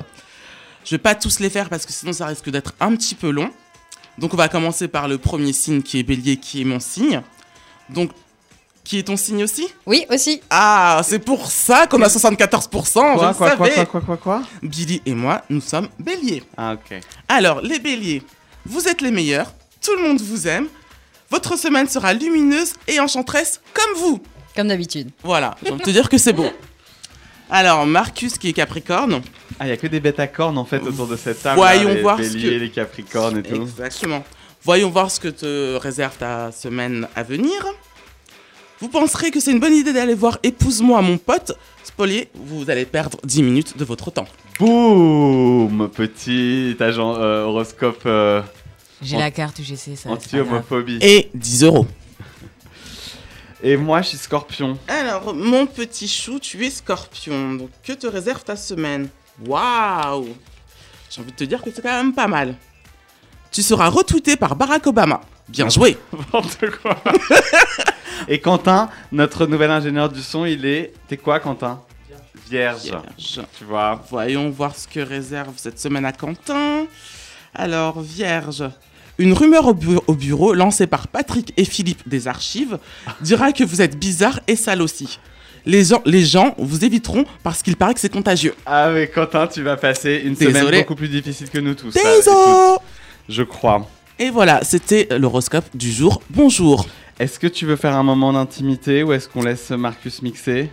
Je 0.84 0.94
vais 0.94 0.98
pas 0.98 1.14
tous 1.14 1.40
les 1.40 1.50
faire 1.50 1.68
parce 1.68 1.86
que 1.86 1.92
sinon 1.92 2.12
ça 2.12 2.26
risque 2.26 2.50
d'être 2.50 2.74
un 2.80 2.94
petit 2.96 3.14
peu 3.14 3.30
long. 3.30 3.50
Donc, 4.18 4.34
on 4.34 4.36
va 4.36 4.48
commencer 4.48 4.88
par 4.88 5.08
le 5.08 5.18
premier 5.18 5.52
signe 5.52 5.82
qui 5.82 5.98
est 5.98 6.02
Bélier, 6.02 6.36
qui 6.36 6.60
est 6.60 6.64
mon 6.64 6.80
signe. 6.80 7.22
Donc, 7.88 8.10
qui 8.84 8.98
est 8.98 9.04
ton 9.04 9.16
signe 9.16 9.44
aussi? 9.44 9.68
Oui, 9.86 10.04
aussi. 10.10 10.42
Ah, 10.50 11.00
c'est 11.04 11.20
pour 11.20 11.50
ça 11.50 11.86
qu'on 11.86 12.02
a 12.02 12.08
74%. 12.08 12.68
Quoi, 12.68 12.82
je 12.82 13.16
quoi, 13.16 13.32
quoi, 13.32 13.48
savais. 13.48 13.74
quoi, 13.74 13.86
quoi, 13.86 14.00
quoi, 14.00 14.16
quoi? 14.16 14.42
Billy 14.62 15.00
et 15.06 15.14
moi, 15.14 15.42
nous 15.48 15.60
sommes 15.60 15.88
Béliers. 15.98 16.42
Ah, 16.56 16.74
ok. 16.74 17.00
Alors, 17.28 17.60
les 17.60 17.78
béliers, 17.78 18.22
vous 18.66 18.88
êtes 18.88 19.00
les 19.00 19.10
meilleurs, 19.10 19.54
tout 19.80 19.94
le 19.96 20.02
monde 20.02 20.20
vous 20.20 20.46
aime, 20.48 20.66
votre 21.30 21.56
semaine 21.56 21.88
sera 21.88 22.12
lumineuse 22.12 22.74
et 22.88 22.98
enchanteresse 23.00 23.60
comme 23.72 23.98
vous. 23.98 24.20
Comme 24.56 24.68
d'habitude. 24.68 25.10
Voilà, 25.22 25.54
envie 25.62 25.78
de 25.78 25.84
te 25.84 25.90
dire 25.90 26.08
que 26.08 26.18
c'est 26.18 26.32
beau. 26.32 26.50
Alors, 27.50 27.86
Marcus 27.86 28.36
qui 28.38 28.48
est 28.48 28.52
Capricorne, 28.52 29.22
Ah, 29.62 29.66
il 29.66 29.68
y 29.68 29.72
a 29.72 29.76
que 29.76 29.86
des 29.86 30.00
bêtes 30.00 30.18
à 30.18 30.26
cornes 30.26 30.56
en 30.56 30.64
fait 30.64 30.80
autour 30.82 31.06
de 31.06 31.16
cette 31.16 31.42
table. 31.42 31.56
Voyons 31.56 31.88
là, 31.88 31.94
les 31.94 32.00
voir 32.00 32.18
ce 32.18 32.32
que- 32.32 32.38
les 32.38 32.70
capricornes 32.70 33.36
et 33.38 33.42
tout. 33.42 33.60
Exactement. 33.60 34.24
Voyons 34.64 34.88
voir 34.88 35.10
ce 35.10 35.20
que 35.20 35.28
te 35.28 35.76
réserve 35.76 36.16
ta 36.16 36.50
semaine 36.50 37.06
à 37.14 37.22
venir. 37.22 37.66
Vous 38.80 38.88
penserez 38.88 39.30
que 39.30 39.38
c'est 39.38 39.50
une 39.52 39.60
bonne 39.60 39.74
idée 39.74 39.92
d'aller 39.92 40.14
voir 40.14 40.38
Épouse-moi 40.42 41.02
mon 41.02 41.18
pote. 41.18 41.52
Spolier, 41.84 42.30
vous 42.34 42.70
allez 42.70 42.86
perdre 42.86 43.18
10 43.24 43.42
minutes 43.42 43.76
de 43.76 43.84
votre 43.84 44.10
temps. 44.10 44.26
Boum 44.58 45.90
Petit 45.94 46.74
agent 46.80 47.16
euh, 47.16 47.42
horoscope 47.44 48.00
euh, 48.06 48.40
J'ai 49.02 49.18
la 49.18 49.30
carte 49.30 49.58
UGC, 49.58 49.94
ça. 49.96 50.08
anti-homophobie. 50.08 50.98
Et 51.02 51.28
10 51.34 51.64
euros. 51.64 51.86
Et 53.62 53.76
moi, 53.76 54.00
je 54.00 54.08
suis 54.08 54.18
scorpion. 54.18 54.78
Alors, 54.88 55.34
mon 55.34 55.66
petit 55.66 56.08
chou, 56.08 56.38
tu 56.38 56.64
es 56.64 56.70
scorpion. 56.70 57.54
Donc, 57.56 57.68
que 57.84 57.92
te 57.92 58.06
réserve 58.06 58.42
ta 58.42 58.56
semaine? 58.56 59.08
Waouh 59.46 60.28
J'ai 61.10 61.20
envie 61.20 61.30
de 61.32 61.36
te 61.36 61.44
dire 61.44 61.62
que 61.62 61.70
c'est 61.74 61.82
quand 61.82 61.88
même 62.02 62.12
pas 62.14 62.26
mal. 62.28 62.54
Tu 63.50 63.62
seras 63.62 63.88
retweeté 63.88 64.36
par 64.36 64.54
Barack 64.56 64.86
Obama. 64.86 65.20
Bien 65.48 65.68
joué 65.70 65.98
N'importe 66.12 66.58
quoi. 66.82 66.96
Et 68.28 68.40
Quentin, 68.40 68.88
notre 69.10 69.46
nouvel 69.46 69.70
ingénieur 69.70 70.08
du 70.08 70.22
son, 70.22 70.44
il 70.44 70.64
est. 70.64 70.92
T'es 71.08 71.16
quoi, 71.16 71.40
Quentin? 71.40 71.80
Vierge. 72.48 72.82
Vierge. 72.82 73.40
Tu 73.58 73.64
vois. 73.64 74.04
Voyons 74.10 74.50
voir 74.50 74.74
ce 74.76 74.86
que 74.86 75.00
réserve 75.00 75.54
cette 75.56 75.78
semaine 75.80 76.04
à 76.04 76.12
Quentin. 76.12 76.86
Alors, 77.54 78.00
Vierge. 78.00 78.64
Une 79.18 79.32
rumeur 79.32 79.66
au, 79.66 79.74
bu- 79.74 79.98
au 80.06 80.14
bureau 80.14 80.54
lancée 80.54 80.86
par 80.86 81.06
Patrick 81.08 81.52
et 81.56 81.64
Philippe 81.64 82.08
des 82.08 82.26
archives 82.28 82.78
dira 83.20 83.52
que 83.52 83.64
vous 83.64 83.82
êtes 83.82 83.98
bizarre 83.98 84.40
et 84.46 84.56
sale 84.56 84.80
aussi. 84.82 85.18
Les 85.66 85.84
gens, 85.84 86.02
les 86.04 86.24
gens 86.24 86.54
vous 86.58 86.84
éviteront 86.84 87.24
parce 87.42 87.62
qu'il 87.62 87.76
paraît 87.76 87.94
que 87.94 88.00
c'est 88.00 88.12
contagieux. 88.12 88.54
Ah, 88.66 88.90
mais 88.92 89.08
Quentin, 89.08 89.46
tu 89.46 89.62
vas 89.62 89.76
passer 89.76 90.22
une 90.24 90.36
semaine 90.36 90.70
beaucoup 90.80 90.94
plus 90.94 91.08
difficile 91.08 91.50
que 91.50 91.58
nous 91.58 91.74
tous. 91.74 91.92
Désolé. 91.92 92.16
écoute, 92.18 92.82
Je 93.28 93.42
crois. 93.42 93.86
Et 94.18 94.30
voilà, 94.30 94.60
c'était 94.62 95.08
l'horoscope 95.18 95.64
du 95.74 95.90
jour. 95.90 96.22
Bonjour. 96.30 96.86
Est-ce 97.18 97.38
que 97.38 97.46
tu 97.46 97.66
veux 97.66 97.76
faire 97.76 97.94
un 97.94 98.02
moment 98.02 98.32
d'intimité 98.32 99.02
ou 99.02 99.12
est-ce 99.12 99.28
qu'on 99.28 99.42
laisse 99.42 99.70
Marcus 99.70 100.22
mixer? 100.22 100.70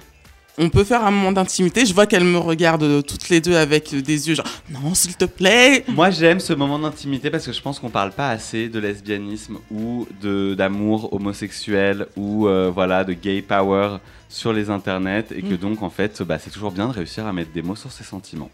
On 0.60 0.70
peut 0.70 0.84
faire 0.84 1.06
un 1.06 1.12
moment 1.12 1.32
d'intimité. 1.32 1.86
Je 1.86 1.94
vois 1.94 2.08
qu'elles 2.08 2.24
me 2.24 2.40
regardent 2.40 2.82
euh, 2.84 3.02
toutes 3.04 3.30
les 3.30 3.42
deux 3.42 3.56
avec 3.56 3.94
euh, 3.94 4.02
des 4.02 4.28
yeux 4.28 4.34
genre 4.36 4.48
non, 4.72 4.96
s'il 4.96 5.16
te 5.16 5.26
plaît. 5.26 5.86
Moi, 5.88 6.10
j'aime 6.10 6.40
ce 6.40 6.54
moment 6.54 6.80
d'intimité 6.80 7.30
parce 7.30 7.46
que 7.46 7.52
je 7.54 7.62
pense 7.62 7.80
qu'on 7.80 7.90
parle 7.92 8.12
pas 8.12 8.30
assez 8.30 8.68
de 8.68 8.80
lesbianisme 8.80 9.58
ou 9.72 10.08
de 10.22 10.56
d'amour 10.56 11.14
homosexuel 11.14 12.08
ou 12.16 12.48
euh, 12.48 12.72
voilà 12.74 13.04
de 13.04 13.14
gay 13.14 13.44
power 13.44 13.98
sur 14.30 14.52
les 14.52 14.70
internets 14.72 15.26
et 15.36 15.42
que 15.44 15.54
Mm. 15.54 15.58
donc 15.58 15.84
en 15.84 15.90
fait, 15.92 16.22
bah, 16.24 16.38
c'est 16.40 16.50
toujours 16.50 16.72
bien 16.72 16.88
de 16.88 16.94
réussir 16.94 17.26
à 17.28 17.34
mettre 17.34 17.52
des 17.52 17.62
mots 17.62 17.76
sur 17.76 17.92
ses 17.92 18.04
sentiments. 18.04 18.50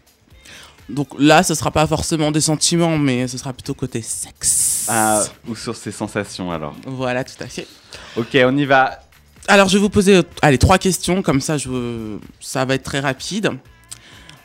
Donc 0.90 1.08
là, 1.18 1.42
ce 1.42 1.54
sera 1.54 1.70
pas 1.70 1.86
forcément 1.86 2.30
des 2.30 2.42
sentiments, 2.42 2.98
mais 2.98 3.26
ce 3.26 3.38
sera 3.38 3.54
plutôt 3.54 3.72
côté 3.72 4.02
sexe. 4.02 4.86
Ah, 4.90 5.22
ou 5.48 5.56
sur 5.56 5.74
ses 5.74 5.90
sensations 5.90 6.52
alors. 6.52 6.74
Voilà, 6.86 7.24
tout 7.24 7.42
à 7.42 7.46
fait. 7.46 7.66
Ok, 8.16 8.36
on 8.44 8.54
y 8.56 8.66
va. 8.66 9.00
Alors, 9.48 9.68
je 9.68 9.74
vais 9.76 9.80
vous 9.80 9.90
poser 9.90 10.16
euh, 10.16 10.22
allez, 10.42 10.58
trois 10.58 10.78
questions, 10.78 11.22
comme 11.22 11.40
ça, 11.40 11.58
je, 11.58 12.16
ça 12.40 12.64
va 12.64 12.74
être 12.74 12.82
très 12.84 13.00
rapide. 13.00 13.50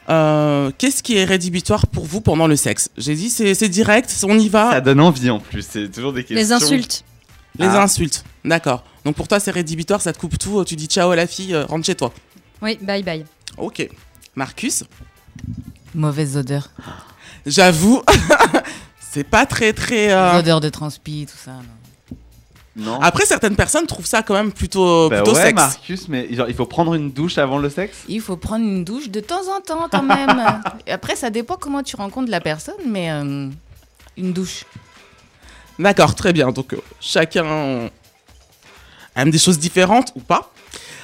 Euh, 0.09 0.71
Qu'est-ce 0.77 1.03
qui 1.03 1.17
est 1.17 1.23
rédhibitoire 1.23 1.87
pour 1.87 2.05
vous 2.05 2.19
pendant 2.21 2.47
le 2.47 2.55
sexe? 2.55 2.89
J'ai 2.97 3.15
dit, 3.15 3.29
c'est 3.29 3.53
c'est 3.53 3.69
direct, 3.69 4.13
on 4.27 4.37
y 4.37 4.49
va. 4.49 4.71
Ça 4.71 4.81
donne 4.81 4.99
envie 4.99 5.29
en 5.29 5.39
plus. 5.39 5.65
C'est 5.69 5.89
toujours 5.91 6.13
des 6.13 6.23
questions. 6.23 6.35
Les 6.37 6.51
insultes. 6.51 7.03
Les 7.59 7.65
Ah. 7.67 7.83
insultes, 7.83 8.23
d'accord. 8.43 8.83
Donc 9.05 9.15
pour 9.15 9.27
toi, 9.27 9.39
c'est 9.39 9.51
rédhibitoire, 9.51 10.01
ça 10.01 10.11
te 10.13 10.19
coupe 10.19 10.37
tout, 10.37 10.63
tu 10.65 10.75
dis 10.75 10.87
ciao 10.87 11.11
à 11.11 11.15
la 11.15 11.27
fille, 11.27 11.53
euh, 11.53 11.65
rentre 11.65 11.85
chez 11.85 11.95
toi. 11.95 12.11
Oui, 12.61 12.77
bye 12.81 13.03
bye. 13.03 13.25
Ok. 13.57 13.87
Marcus? 14.35 14.83
Mauvaise 15.95 16.37
odeur. 16.37 16.69
J'avoue, 17.45 18.01
c'est 19.11 19.23
pas 19.23 19.45
très 19.45 19.73
très. 19.73 20.11
euh, 20.11 20.39
Odeur 20.39 20.59
de 20.59 20.69
transpi, 20.69 21.25
tout 21.29 21.37
ça. 21.37 21.51
non. 21.51 21.63
Non. 22.75 22.99
Après, 23.01 23.25
certaines 23.25 23.55
personnes 23.55 23.87
trouvent 23.87 24.05
ça 24.05 24.21
quand 24.23 24.33
même 24.35 24.51
plutôt, 24.51 25.09
Bah 25.09 25.17
plutôt 25.17 25.35
ouais, 25.35 25.41
sexe. 25.41 25.55
Marcus, 25.55 26.07
mais 26.07 26.33
genre, 26.33 26.47
il 26.47 26.55
faut 26.55 26.65
prendre 26.65 26.93
une 26.93 27.11
douche 27.11 27.37
avant 27.37 27.57
le 27.57 27.69
sexe? 27.69 27.97
Il 28.07 28.21
faut 28.21 28.37
prendre 28.37 28.63
une 28.63 28.83
douche 28.85 29.09
de 29.09 29.19
temps 29.19 29.41
en 29.55 29.59
temps 29.59 29.87
quand 29.91 30.03
même. 30.03 30.61
Et 30.87 30.91
après, 30.91 31.15
ça 31.15 31.29
dépend 31.29 31.55
comment 31.57 31.83
tu 31.83 31.95
rencontres 31.95 32.31
la 32.31 32.39
personne, 32.41 32.75
mais 32.87 33.11
euh, 33.11 33.49
une 34.17 34.33
douche. 34.33 34.65
D'accord, 35.77 36.13
très 36.15 36.31
bien. 36.33 36.51
Donc 36.51 36.73
euh, 36.73 36.81
chacun 37.01 37.89
aime 39.15 39.31
des 39.31 39.39
choses 39.39 39.59
différentes 39.59 40.11
ou 40.15 40.19
pas? 40.19 40.51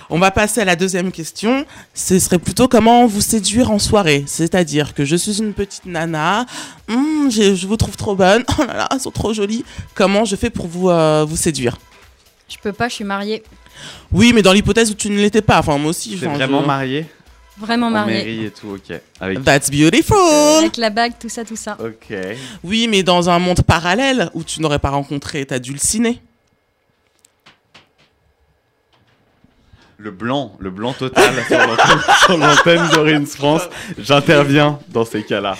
On 0.09 0.19
va 0.19 0.31
passer 0.31 0.61
à 0.61 0.65
la 0.65 0.75
deuxième 0.75 1.11
question. 1.11 1.65
Ce 1.93 2.19
serait 2.19 2.39
plutôt 2.39 2.67
comment 2.67 3.05
vous 3.07 3.21
séduire 3.21 3.71
en 3.71 3.79
soirée. 3.79 4.23
C'est-à-dire 4.27 4.93
que 4.93 5.03
je 5.05 5.15
suis 5.15 5.39
une 5.39 5.53
petite 5.53 5.85
nana, 5.85 6.45
j'ai- 7.29 7.55
je 7.55 7.67
vous 7.67 7.77
trouve 7.77 7.95
trop 7.97 8.15
bonne, 8.15 8.43
oh 8.59 8.63
là 8.65 8.73
là, 8.75 8.87
elles 8.91 8.99
sont 8.99 9.11
trop 9.11 9.33
jolies. 9.33 9.65
Comment 9.95 10.25
je 10.25 10.35
fais 10.35 10.49
pour 10.49 10.67
vous, 10.67 10.89
euh, 10.89 11.25
vous 11.27 11.37
séduire? 11.37 11.77
Je 12.49 12.57
peux 12.61 12.73
pas, 12.73 12.87
je 12.89 12.95
suis 12.95 13.03
mariée. 13.03 13.43
Oui, 14.11 14.31
mais 14.33 14.41
dans 14.41 14.53
l'hypothèse 14.53 14.91
où 14.91 14.93
tu 14.93 15.09
ne 15.09 15.17
l'étais 15.17 15.41
pas. 15.41 15.59
Enfin, 15.59 15.77
moi 15.77 15.89
aussi. 15.89 16.15
Vraiment 16.15 16.61
je- 16.61 16.67
marié 16.67 17.05
Vraiment 17.57 17.87
En 17.87 17.91
mariée. 17.91 18.13
mairie 18.17 18.45
et 18.45 18.51
tout, 18.51 18.67
ok. 18.75 18.99
Avec... 19.21 19.43
That's 19.45 19.71
beautiful 19.71 20.17
Avec 20.59 20.75
la 20.75 20.89
bague, 20.89 21.13
tout 21.17 21.29
ça, 21.29 21.45
tout 21.45 21.55
ça. 21.55 21.77
Ok. 21.79 22.13
Oui, 22.65 22.87
mais 22.89 23.01
dans 23.01 23.29
un 23.29 23.39
monde 23.39 23.61
parallèle 23.61 24.29
où 24.33 24.43
tu 24.43 24.61
n'aurais 24.61 24.79
pas 24.79 24.89
rencontré 24.89 25.45
ta 25.45 25.57
dulcinée. 25.57 26.21
Le 30.05 30.11
blanc, 30.11 30.55
le 30.59 30.69
blanc 30.69 30.93
total 30.93 31.33
sur 31.47 32.37
l'antenne- 32.37 32.89
d'Orange 32.91 33.25
France. 33.25 33.63
J'interviens 33.97 34.77
dans 34.89 35.03
ces 35.03 35.23
cas-là. 35.23 35.57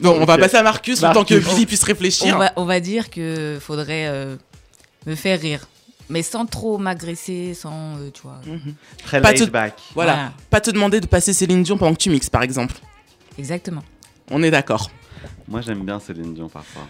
Bon, 0.00 0.18
on 0.20 0.26
va 0.26 0.36
passer 0.36 0.56
à 0.58 0.62
Marcus, 0.62 1.00
le 1.00 1.10
temps 1.14 1.24
que 1.24 1.32
Marcus. 1.32 1.54
Billy 1.54 1.64
puisse 1.64 1.82
réfléchir. 1.82 2.34
On 2.36 2.38
va, 2.38 2.52
on 2.56 2.64
va 2.66 2.80
dire 2.80 3.08
que 3.08 3.56
faudrait 3.58 4.06
euh, 4.08 4.36
me 5.06 5.14
faire 5.14 5.40
rire. 5.40 5.66
Mais 6.10 6.20
sans 6.22 6.44
trop 6.44 6.76
m'agresser, 6.76 7.54
sans, 7.54 7.96
euh, 7.96 8.10
tu 8.12 8.20
vois. 8.24 8.38
Très 9.02 9.22
Pas 9.22 9.32
laid 9.32 9.46
te- 9.46 9.50
back. 9.50 9.74
Voilà. 9.94 10.12
Voilà. 10.14 10.32
Pas 10.50 10.60
te 10.60 10.70
demander 10.70 11.00
de 11.00 11.06
passer 11.06 11.32
Céline 11.32 11.62
Dion 11.62 11.78
pendant 11.78 11.94
que 11.94 11.98
tu 12.02 12.10
mixes, 12.10 12.28
par 12.28 12.42
exemple. 12.42 12.74
Exactement. 13.38 13.82
On 14.30 14.42
est 14.42 14.50
d'accord. 14.50 14.90
Moi, 15.48 15.62
j'aime 15.62 15.86
bien 15.86 16.00
Céline 16.00 16.34
Dion 16.34 16.50
parfois. 16.50 16.82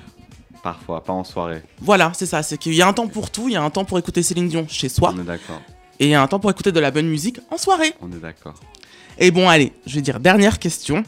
Parfois, 0.60 1.04
pas 1.04 1.12
en 1.12 1.22
soirée. 1.22 1.62
Voilà, 1.80 2.10
c'est 2.16 2.26
ça. 2.26 2.42
C'est 2.42 2.58
qu'il 2.58 2.74
y 2.74 2.82
a 2.82 2.88
un 2.88 2.92
temps 2.92 3.06
pour 3.06 3.30
tout. 3.30 3.48
Il 3.48 3.52
y 3.52 3.56
a 3.56 3.62
un 3.62 3.70
temps 3.70 3.84
pour 3.84 3.96
écouter 4.00 4.24
Céline 4.24 4.48
Dion 4.48 4.66
chez 4.68 4.88
soi. 4.88 5.12
On 5.16 5.20
est 5.20 5.24
d'accord. 5.24 5.62
Et 6.00 6.06
il 6.06 6.10
y 6.10 6.14
a 6.14 6.22
un 6.22 6.26
temps 6.26 6.40
pour 6.40 6.50
écouter 6.50 6.72
de 6.72 6.80
la 6.80 6.90
bonne 6.90 7.06
musique 7.06 7.38
en 7.50 7.58
soirée. 7.58 7.94
On 8.00 8.10
est 8.10 8.20
d'accord. 8.20 8.54
Et 9.18 9.30
bon, 9.30 9.48
allez, 9.48 9.72
je 9.86 9.94
vais 9.94 10.00
dire 10.00 10.20
dernière 10.20 10.58
question. 10.58 11.04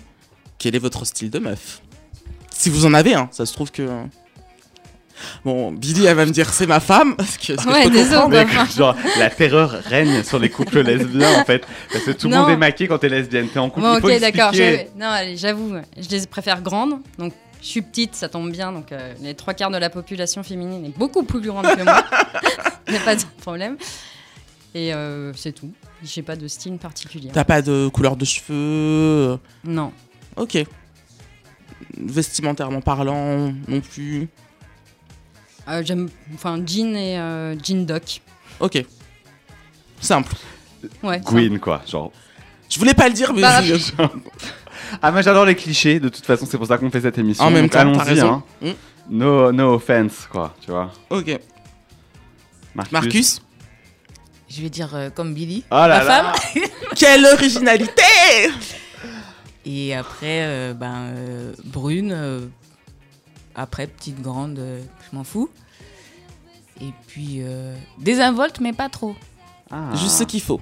Quel 0.58 0.74
est 0.76 0.80
votre 0.80 1.04
style 1.04 1.30
de 1.30 1.38
meuf? 1.38 1.82
Si 2.50 2.70
vous 2.70 2.86
en 2.86 2.94
avez, 2.94 3.14
hein. 3.14 3.28
Ça 3.32 3.44
se 3.46 3.52
trouve 3.52 3.70
que. 3.70 3.88
Bon, 5.44 5.72
Billy, 5.72 6.04
elle 6.06 6.16
va 6.16 6.26
me 6.26 6.30
dire 6.30 6.52
c'est 6.52 6.66
ma 6.66 6.80
femme. 6.80 7.16
Parce 7.18 7.36
que, 7.36 7.54
que 7.54 7.68
Ouais, 7.68 7.82
je 7.84 7.88
peux 7.88 7.94
désolé. 7.94 8.26
Mais 8.28 8.44
bah, 8.44 8.66
genre, 8.74 8.96
la 9.18 9.30
terreur 9.30 9.70
règne 9.70 10.22
sur 10.22 10.38
les 10.38 10.50
couples 10.50 10.80
lesbiens 10.82 11.40
en 11.40 11.44
fait. 11.44 11.66
Parce 11.92 12.04
que 12.04 12.12
tout 12.12 12.28
le 12.28 12.36
monde 12.36 12.50
est 12.50 12.56
maqué 12.56 12.86
quand 12.86 12.98
t'es 12.98 13.08
lesbienne. 13.08 13.48
T'es 13.48 13.58
en 13.58 13.68
couple. 13.70 13.86
Bon, 13.86 13.96
il 13.96 14.00
faut 14.00 14.10
ok, 14.10 14.20
d'accord. 14.20 14.52
Non, 14.96 15.06
allez, 15.08 15.36
j'avoue, 15.36 15.74
je 15.96 16.08
les 16.08 16.26
préfère 16.26 16.62
grandes. 16.62 17.00
Donc, 17.18 17.32
je 17.60 17.66
suis 17.66 17.82
petite, 17.82 18.14
ça 18.14 18.28
tombe 18.28 18.50
bien. 18.50 18.72
Donc, 18.72 18.92
euh, 18.92 19.12
les 19.20 19.34
trois 19.34 19.54
quarts 19.54 19.70
de 19.70 19.78
la 19.78 19.90
population 19.90 20.42
féminine 20.42 20.84
est 20.84 20.96
beaucoup 20.96 21.24
plus 21.24 21.40
grande 21.40 21.66
que 21.66 21.82
moi. 21.82 22.04
Il 22.86 22.92
n'y 22.92 22.98
a 22.98 23.02
pas 23.02 23.16
de 23.16 23.22
problème. 23.40 23.76
Et 24.76 24.92
euh, 24.92 25.32
c'est 25.32 25.52
tout. 25.52 25.72
J'ai 26.04 26.20
pas 26.20 26.36
de 26.36 26.46
style 26.48 26.76
particulier. 26.76 27.30
T'as 27.32 27.44
pas 27.44 27.62
de 27.62 27.88
couleur 27.88 28.14
de 28.14 28.26
cheveux 28.26 29.38
Non. 29.64 29.90
Ok. 30.36 30.58
Vestimentairement 31.96 32.82
parlant, 32.82 33.54
non 33.68 33.80
plus. 33.80 34.28
Euh, 35.68 35.82
J'aime. 35.82 36.10
Enfin, 36.34 36.60
jean 36.66 36.94
et 36.94 37.18
euh, 37.18 37.56
jean 37.58 37.86
doc. 37.86 38.20
Ok. 38.60 38.84
Simple. 39.98 40.34
Ouais. 41.02 41.20
Gwyn 41.20 41.58
quoi, 41.58 41.80
genre. 41.86 42.12
Je 42.68 42.78
voulais 42.78 42.92
pas 42.92 43.08
le 43.08 43.14
dire, 43.14 43.32
mais. 43.32 43.40
Bah, 43.40 43.62
je- 43.62 43.74
Ah, 45.02 45.10
moi 45.10 45.22
j'adore 45.22 45.46
les 45.46 45.56
clichés. 45.56 45.98
De 46.00 46.10
toute 46.10 46.26
façon, 46.26 46.44
c'est 46.46 46.58
pour 46.58 46.66
ça 46.66 46.76
qu'on 46.76 46.90
fait 46.90 47.00
cette 47.00 47.16
émission. 47.16 47.44
En 47.44 47.50
même 47.50 47.70
temps, 47.70 47.78
allons-y. 47.98 48.20
Hein. 48.20 48.42
Mm. 48.60 48.70
No, 49.08 49.52
no 49.52 49.74
offense 49.74 50.28
quoi, 50.30 50.54
tu 50.60 50.70
vois. 50.70 50.92
Ok. 51.08 51.38
Marcus. 52.74 52.92
Marcus? 52.92 53.42
Je 54.56 54.62
vais 54.62 54.70
dire 54.70 54.94
euh, 54.94 55.10
comme 55.10 55.34
Billy, 55.34 55.64
Oh 55.70 55.74
là 55.74 55.88
ma 55.88 56.04
là. 56.04 56.32
femme. 56.34 56.62
Quelle 56.96 57.26
originalité 57.26 58.02
Et 59.66 59.94
après, 59.94 60.44
euh, 60.46 60.72
ben, 60.72 61.12
euh, 61.14 61.52
brune. 61.64 62.12
euh, 62.14 62.46
après, 63.54 63.86
petite, 63.86 64.22
grande, 64.22 64.58
euh, 64.58 64.80
je 65.10 65.16
m'en 65.16 65.24
fous. 65.24 65.50
Et 66.80 66.92
puis, 67.06 67.38
euh, 67.42 67.74
désinvolte, 67.98 68.60
mais 68.60 68.72
pas 68.72 68.88
trop. 68.88 69.14
Ah. 69.70 69.90
Juste 69.94 70.16
ce 70.18 70.24
qu'il 70.24 70.40
faut. 70.42 70.60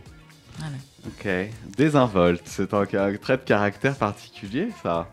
Voilà. 0.59 0.77
Ok. 1.07 1.51
Désinvolte, 1.77 2.43
c'est 2.47 2.73
un, 2.75 2.85
trait 2.87 3.37
de 3.37 3.43
caractère 3.43 3.95
particulier 3.97 4.69
ça. 4.83 5.09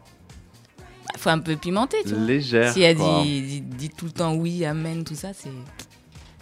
Faut 1.17 1.29
un 1.29 1.39
peu 1.39 1.55
pimenter, 1.55 1.97
tu 2.03 2.09
vois. 2.15 2.19
Légère. 2.25 2.71
Si 2.73 2.81
elle 2.81 2.97
quoi. 2.97 3.21
dit, 3.23 3.41
dit, 3.41 3.61
dit 3.61 3.89
tout 3.89 4.05
le 4.05 4.11
temps 4.11 4.33
oui, 4.33 4.65
amen, 4.65 5.03
tout 5.03 5.15
ça, 5.15 5.33
c'est. 5.33 5.51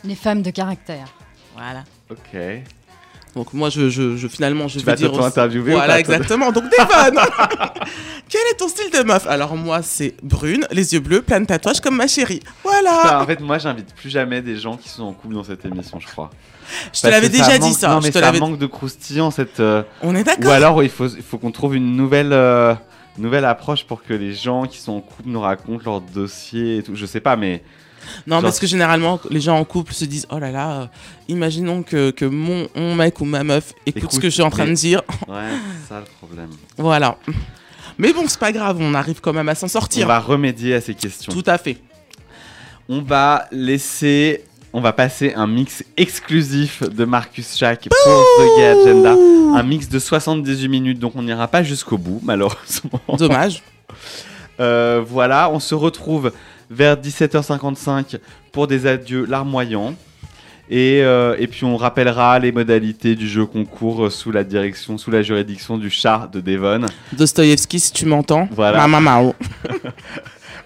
Les 0.06 0.16
femmes 0.16 0.42
de 0.42 0.52
caractère. 0.52 1.08
Voilà. 1.56 1.84
Ok. 2.10 2.40
Donc 3.36 3.54
moi, 3.54 3.70
je, 3.70 3.90
je, 3.90 4.18
je- 4.18 4.28
finalement, 4.28 4.68
je 4.68 4.80
Tu 4.80 4.86
vais 4.86 4.92
vas 4.94 4.96
dire. 4.96 5.14
ou 5.14 5.18
Voilà, 5.76 6.00
exactement. 6.00 6.52
Donc 6.52 6.64
Devon, 6.64 7.22
quel 8.30 8.42
est 8.52 8.56
ton 8.58 8.68
style 8.68 8.90
de 8.92 9.04
meuf? 9.04 9.28
Alors 9.28 9.56
moi, 9.56 9.82
c'est 9.84 10.16
brune, 10.24 10.66
les 10.72 10.94
yeux 10.94 11.00
bleus, 11.00 11.22
plein 11.22 11.40
de 11.40 11.46
tatouages 11.46 11.80
comme 11.80 11.96
ma 11.96 12.08
chérie. 12.08 12.40
Voilà. 12.64 13.00
Putain, 13.04 13.20
en 13.22 13.26
fait, 13.28 13.40
moi, 13.40 13.60
j'invite 13.60 13.94
plus 13.94 14.10
jamais 14.10 14.42
des 14.42 14.58
gens 14.58 14.78
qui 14.78 14.90
sont 14.90 15.04
en 15.04 15.14
couple 15.14 15.36
dans 15.36 15.44
cette 15.44 15.64
émission, 15.66 16.00
je 16.00 16.08
crois. 16.08 16.32
Je 16.94 17.02
te 17.02 17.08
l'avais 17.08 17.30
déjà 17.30 17.58
dit, 17.60 17.74
ça. 17.74 17.90
Non, 17.90 18.02
Je 18.02 18.08
mais 18.08 18.12
te 18.12 18.20
ça 18.20 18.32
manque 18.32 18.58
de 18.58 18.66
croustillant 18.66 19.30
cette. 19.32 19.60
euh, 19.60 19.84
On 20.02 20.16
est 20.16 20.24
d'accord. 20.24 20.52
Ou 20.52 20.54
alors, 20.54 20.84
il 20.84 20.90
faut, 20.90 21.08
il 21.08 21.22
faut 21.24 21.38
qu'on 21.38 21.52
trouve 21.52 21.76
une 21.76 21.96
nouvelle, 21.96 22.34
euh, 22.34 22.74
nouvelle 23.20 23.46
approche 23.46 23.86
pour 23.86 24.04
que 24.04 24.14
les 24.14 24.34
gens 24.34 24.66
qui 24.66 24.80
sont 24.80 24.94
en 24.94 25.02
couple 25.02 25.30
nous 25.30 25.42
racontent 25.42 25.84
leur 25.86 26.02
dossier 26.02 26.78
et 26.78 26.84
tout. 26.84 26.96
Je 26.96 27.06
sais 27.06 27.20
pas, 27.22 27.36
mais. 27.36 27.64
Non, 28.28 28.38
Genre- 28.38 28.44
parce 28.44 28.60
que 28.60 28.68
généralement, 28.68 29.20
les 29.30 29.42
gens 29.42 29.58
en 29.58 29.66
couple 29.66 29.94
se 29.94 30.06
disent 30.06 30.28
Oh 30.32 30.40
là 30.40 30.52
là, 30.52 30.72
euh, 30.82 30.86
imaginons 31.28 31.84
que, 31.84 32.12
que 32.12 32.26
mon, 32.26 32.68
mon 32.76 32.96
mec 32.96 33.20
ou 33.22 33.26
ma 33.26 33.44
meuf 33.44 33.74
écoute, 33.86 34.12
ce 34.12 34.20
que 34.20 34.30
je 34.30 34.34
suis 34.36 34.42
en 34.44 34.50
train 34.50 34.66
mais- 34.66 34.72
de 34.72 34.76
dire. 34.76 35.02
Ouais, 35.28 35.36
c'est 35.84 35.90
ça 35.90 36.00
le 36.00 36.06
problème. 36.18 36.50
Voilà. 36.78 37.18
Mais 37.98 38.14
bon, 38.14 38.24
c'est 38.28 38.40
pas 38.40 38.52
grave, 38.52 38.78
on 38.80 38.94
arrive 38.94 39.20
quand 39.22 39.34
même 39.34 39.50
à 39.50 39.56
s'en 39.56 39.68
sortir. 39.68 40.06
On 40.06 40.08
va 40.08 40.20
remédier 40.20 40.76
à 40.76 40.82
ces 40.82 40.94
questions. 40.96 41.32
Tout 41.34 41.44
à 41.46 41.58
fait. 41.58 41.78
On 42.88 43.02
va 43.02 43.46
laisser. 43.52 44.44
On 44.72 44.82
va 44.82 44.94
passer 44.94 45.34
un 45.36 45.48
mix 45.48 45.84
exclusif 45.98 46.84
de 46.84 47.04
Marcus 47.04 47.58
Shack 47.58 47.88
pour 47.90 48.24
The 48.38 48.58
Gay 48.58 48.66
Agenda. 48.68 49.14
Un 49.56 49.64
mix 49.64 49.90
de 49.90 49.98
78 49.98 50.68
minutes, 50.68 51.00
donc 51.00 51.14
on 51.16 51.24
n'ira 51.24 51.48
pas 51.48 51.64
jusqu'au 51.64 51.98
bout, 51.98 52.20
malheureusement. 52.24 53.02
Dommage. 53.18 53.64
Euh, 54.60 55.04
voilà, 55.08 55.50
on 55.50 55.60
se 55.60 55.74
retrouve 55.74 56.32
vers 56.70 56.96
17h55 56.96 58.18
pour 58.52 58.68
des 58.68 58.88
adieux 58.88 59.26
larmoyants. 59.26 59.96
Et, 60.72 61.02
euh, 61.02 61.36
et 61.40 61.48
puis 61.48 61.66
on 61.66 61.78
rappellera 61.78 62.38
les 62.38 62.52
modalités 62.52 63.16
du 63.16 63.28
jeu 63.28 63.48
concours 63.48 64.06
euh, 64.06 64.10
sous 64.12 64.32
la 64.32 64.44
direction, 64.44 65.00
sous 65.00 65.10
la 65.10 65.24
juridiction 65.24 65.80
du 65.80 65.90
chat 65.90 66.30
de 66.32 66.42
Devon. 66.42 66.86
Dostoïevski, 67.14 67.80
si 67.80 67.92
tu 67.92 68.06
m'entends. 68.06 68.48
Voilà. 68.52 68.88
Mama 68.88 69.34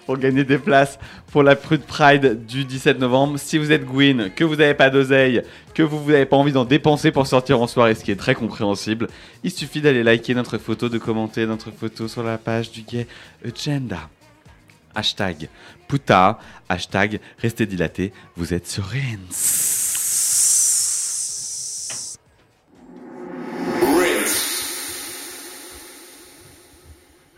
pour 0.06 0.18
gagner 0.18 0.44
des 0.44 0.58
places 0.58 1.00
pour 1.32 1.44
la 1.44 1.56
Prude 1.56 1.84
Pride 1.84 2.46
du 2.46 2.66
17 2.66 3.00
novembre. 3.00 3.40
Si 3.40 3.58
vous 3.58 3.72
êtes 3.72 3.86
Gwyn, 3.86 4.30
que 4.36 4.44
vous 4.44 4.56
n'avez 4.56 4.74
pas 4.74 4.90
d'oseille, 4.90 5.42
que 5.74 5.84
vous 5.84 6.12
n'avez 6.12 6.26
pas 6.26 6.36
envie 6.36 6.52
d'en 6.52 6.66
dépenser 6.66 7.12
pour 7.12 7.26
sortir 7.26 7.62
en 7.62 7.68
soirée, 7.68 7.96
ce 7.96 8.04
qui 8.04 8.12
est 8.12 8.18
très 8.18 8.36
compréhensible, 8.36 9.08
il 9.44 9.52
suffit 9.52 9.82
d'aller 9.82 10.04
liker 10.04 10.36
notre 10.36 10.58
photo, 10.58 10.90
de 10.90 10.98
commenter 10.98 11.46
notre 11.46 11.72
photo 11.72 12.08
sur 12.08 12.24
la 12.24 12.38
page 12.38 12.72
du 12.72 12.82
Gay 12.82 13.08
Agenda. 13.46 14.10
Hashtag 14.96 15.50
Hashtag 16.70 17.20
Restez 17.38 17.66
dilaté, 17.66 18.14
vous 18.36 18.54
êtes 18.54 18.68
sur 18.68 18.86
Rins. 18.86 19.18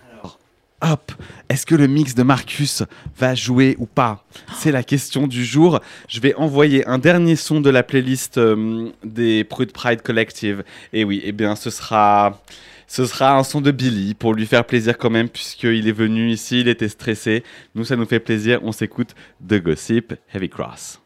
Alors, 0.10 0.40
hop, 0.82 1.12
est-ce 1.50 1.66
que 1.66 1.76
le 1.76 1.88
mix 1.88 2.16
de 2.16 2.24
Marcus 2.24 2.84
va 3.18 3.36
jouer 3.36 3.76
ou 3.80 3.86
pas? 3.86 4.26
C'est 4.58 4.72
la 4.72 4.84
question 4.84 5.28
du 5.28 5.44
jour. 5.44 5.80
Je 6.08 6.20
vais 6.20 6.34
envoyer 6.36 6.86
un 6.88 6.98
dernier 6.98 7.36
son 7.36 7.62
de 7.62 7.70
la 7.70 7.84
playlist 7.84 8.38
euh, 8.38 8.90
des 9.04 9.44
Prude 9.44 9.72
Pride 9.72 10.02
Collective. 10.02 10.64
Et 10.94 11.04
oui, 11.04 11.22
eh 11.24 11.32
bien, 11.32 11.56
ce 11.56 11.70
sera. 11.70 12.42
Ce 12.88 13.06
sera 13.06 13.38
un 13.38 13.44
son 13.44 13.62
de 13.62 13.72
Billy 13.72 14.14
pour 14.14 14.34
lui 14.34 14.46
faire 14.46 14.66
plaisir 14.66 14.98
quand 14.98 15.10
même, 15.10 15.30
puisqu'il 15.30 15.88
est 15.88 15.92
venu 15.92 16.30
ici, 16.30 16.62
il 16.62 16.68
était 16.68 16.90
stressé. 16.90 17.44
Nous, 17.74 17.86
ça 17.86 17.96
nous 17.96 18.06
fait 18.06 18.20
plaisir. 18.20 18.60
On 18.64 18.72
s'écoute 18.72 19.16
The 19.48 19.56
Gossip 19.56 20.14
Heavy 20.34 20.50
Cross. 20.50 21.02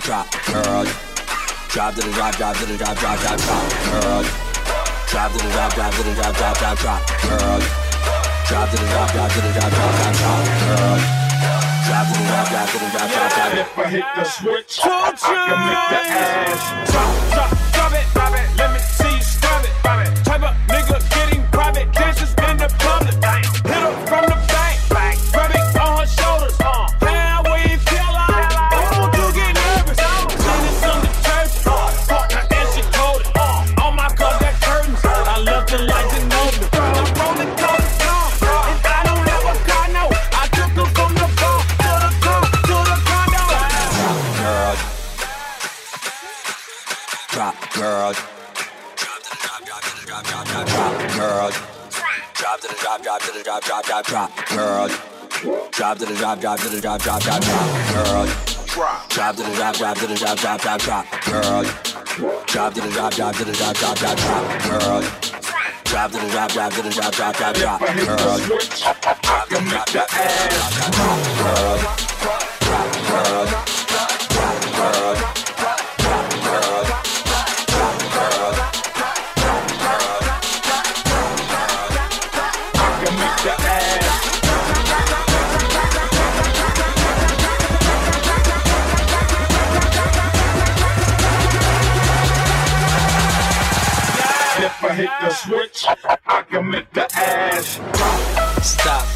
drop. 0.00 0.27
Girl. 47.78 48.12
Drop 48.12 48.20
to 49.20 49.28
the 49.28 49.36
drop, 49.38 49.62
drop 49.64 49.82
to 49.82 50.00
the 50.00 50.04
drop, 50.04 50.24
drop, 50.24 50.46
drop, 50.48 50.66
drop. 50.66 50.98
Girl. 51.14 51.50
Drop 52.34 52.60
to 52.60 52.68
the 52.68 52.74
drop, 52.74 53.02
drop 53.02 53.20
to 53.20 53.32
the 53.32 53.42
drop, 53.44 53.62
drop, 53.62 53.84
drop, 53.84 54.04
drop. 54.04 54.30
Girl. 54.48 54.88
Drop 55.78 55.98
to 55.98 56.06
the 56.06 56.14
drop, 56.16 56.40
drop 56.40 56.58
to 56.58 56.66
the 56.66 56.80
drop, 56.80 57.00
drop, 57.00 57.22
drop, 57.22 57.40
drop. 57.40 57.56
Girl. 57.94 58.26
Drop 59.14 59.36
to 59.36 59.42
the 59.42 59.52
drop, 59.54 59.76
drop 59.76 59.96
to 59.96 60.08
the 60.08 60.16
drop, 60.16 60.36
drop, 60.38 60.58
drop, 60.58 60.80
drop. 60.80 61.06
Girl. 61.22 61.62
Drop 62.48 62.74
to 62.74 62.78
the 62.78 62.88
drop, 62.90 63.10
drop 63.12 63.32
to 63.36 63.46
the 63.52 63.54
drop, 63.54 63.76
drop, 63.76 63.96
drop, 63.96 64.16
drop. 64.18 64.58
Girl. 64.64 65.00
Drop 65.84 66.10
to 66.10 66.18
the 66.18 66.28
drop, 66.28 66.50
drop 66.50 66.72
to 66.72 66.82
the 66.82 66.90
drop, 66.90 67.12
drop, 67.12 67.54
drop. 67.54 67.80
Girl. 73.08 73.77
switch, 95.44 95.84
I 96.26 96.42
can 96.42 96.70
make 96.70 96.90
the 96.92 97.06
ass 97.14 97.76
drop. 97.76 98.62
Stop, 98.62 99.06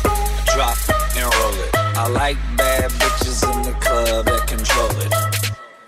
drop, 0.55 0.77
and 1.17 1.27
roll 1.35 1.55
it. 1.65 1.71
I 1.75 2.07
like 2.09 2.37
bad 2.57 2.91
bitches 2.93 3.43
in 3.51 3.63
the 3.63 3.73
club 3.81 4.27
that 4.27 4.47
control 4.47 4.91
it. 5.03 5.13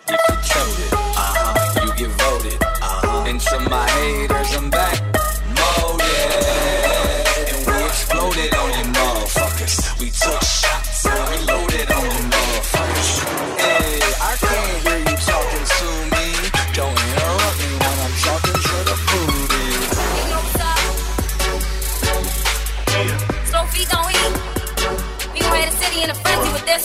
If 0.08 0.20
you 0.28 0.36
killed 0.50 0.78
it, 0.86 0.92
uh 0.92 1.32
huh, 1.38 1.84
you 1.84 1.94
get 1.94 2.10
voted. 2.22 2.62
Uh 2.62 3.00
huh. 3.06 3.28
And 3.28 3.40
to 3.40 3.60
my 3.70 3.88
haters, 3.90 4.56
I'm 4.56 4.70
back 4.70 5.03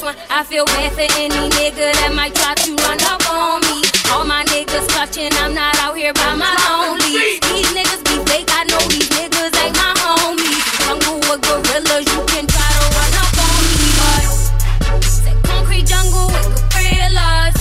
one. 0.10 0.18
I 0.30 0.44
feel 0.44 0.66
bad 0.66 0.94
for 0.94 1.08
any 1.18 1.50
nigga 1.58 1.94
that 1.94 2.12
might 2.14 2.34
try 2.34 2.54
to 2.54 2.70
run 2.84 3.00
up 3.12 3.22
on 3.30 3.62
me. 3.62 3.86
All 4.12 4.26
my 4.26 4.44
niggas 4.46 4.88
clutching, 4.90 5.32
I'm 5.42 5.54
not 5.54 5.76
out 5.80 5.96
here 5.98 6.14
by 6.14 6.36
my 6.36 6.50
lonely. 6.66 7.40
These 7.50 7.72
niggas 7.78 8.02
be 8.08 8.16
fake, 8.30 8.50
I 8.50 8.64
know 8.70 8.82
these 8.90 9.10
niggas 9.18 9.54
ain't 9.64 9.76
my 9.78 9.94
homies. 10.02 10.66
Jungle 10.86 11.18
with 11.28 11.42
gorillas, 11.46 12.06
you 12.10 12.22
can 12.32 12.46
try 12.48 12.70
to 12.78 12.84
run 12.98 13.14
up 13.24 13.34
on 13.46 13.62
me, 13.78 13.88
but 14.00 15.04
said 15.04 15.38
concrete 15.44 15.86
jungle 15.86 16.28
with 16.34 16.48
gorillas. 16.74 17.60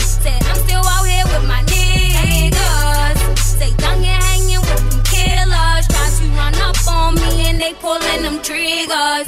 Said 0.00 0.40
I'm 0.48 0.58
still 0.64 0.84
out 0.84 1.04
here 1.04 1.26
with 1.32 1.44
my 1.46 1.62
niggas. 1.68 3.18
Say 3.38 3.70
young 3.82 4.00
and 4.04 4.22
hanging 4.24 4.62
with 4.64 4.82
them 4.88 5.00
killers, 5.04 5.84
try 5.92 6.06
to 6.18 6.24
run 6.38 6.54
up 6.64 6.78
on 6.88 7.14
me 7.14 7.48
and 7.48 7.60
they 7.60 7.72
pulling 7.74 8.22
them 8.22 8.40
triggers. 8.42 9.27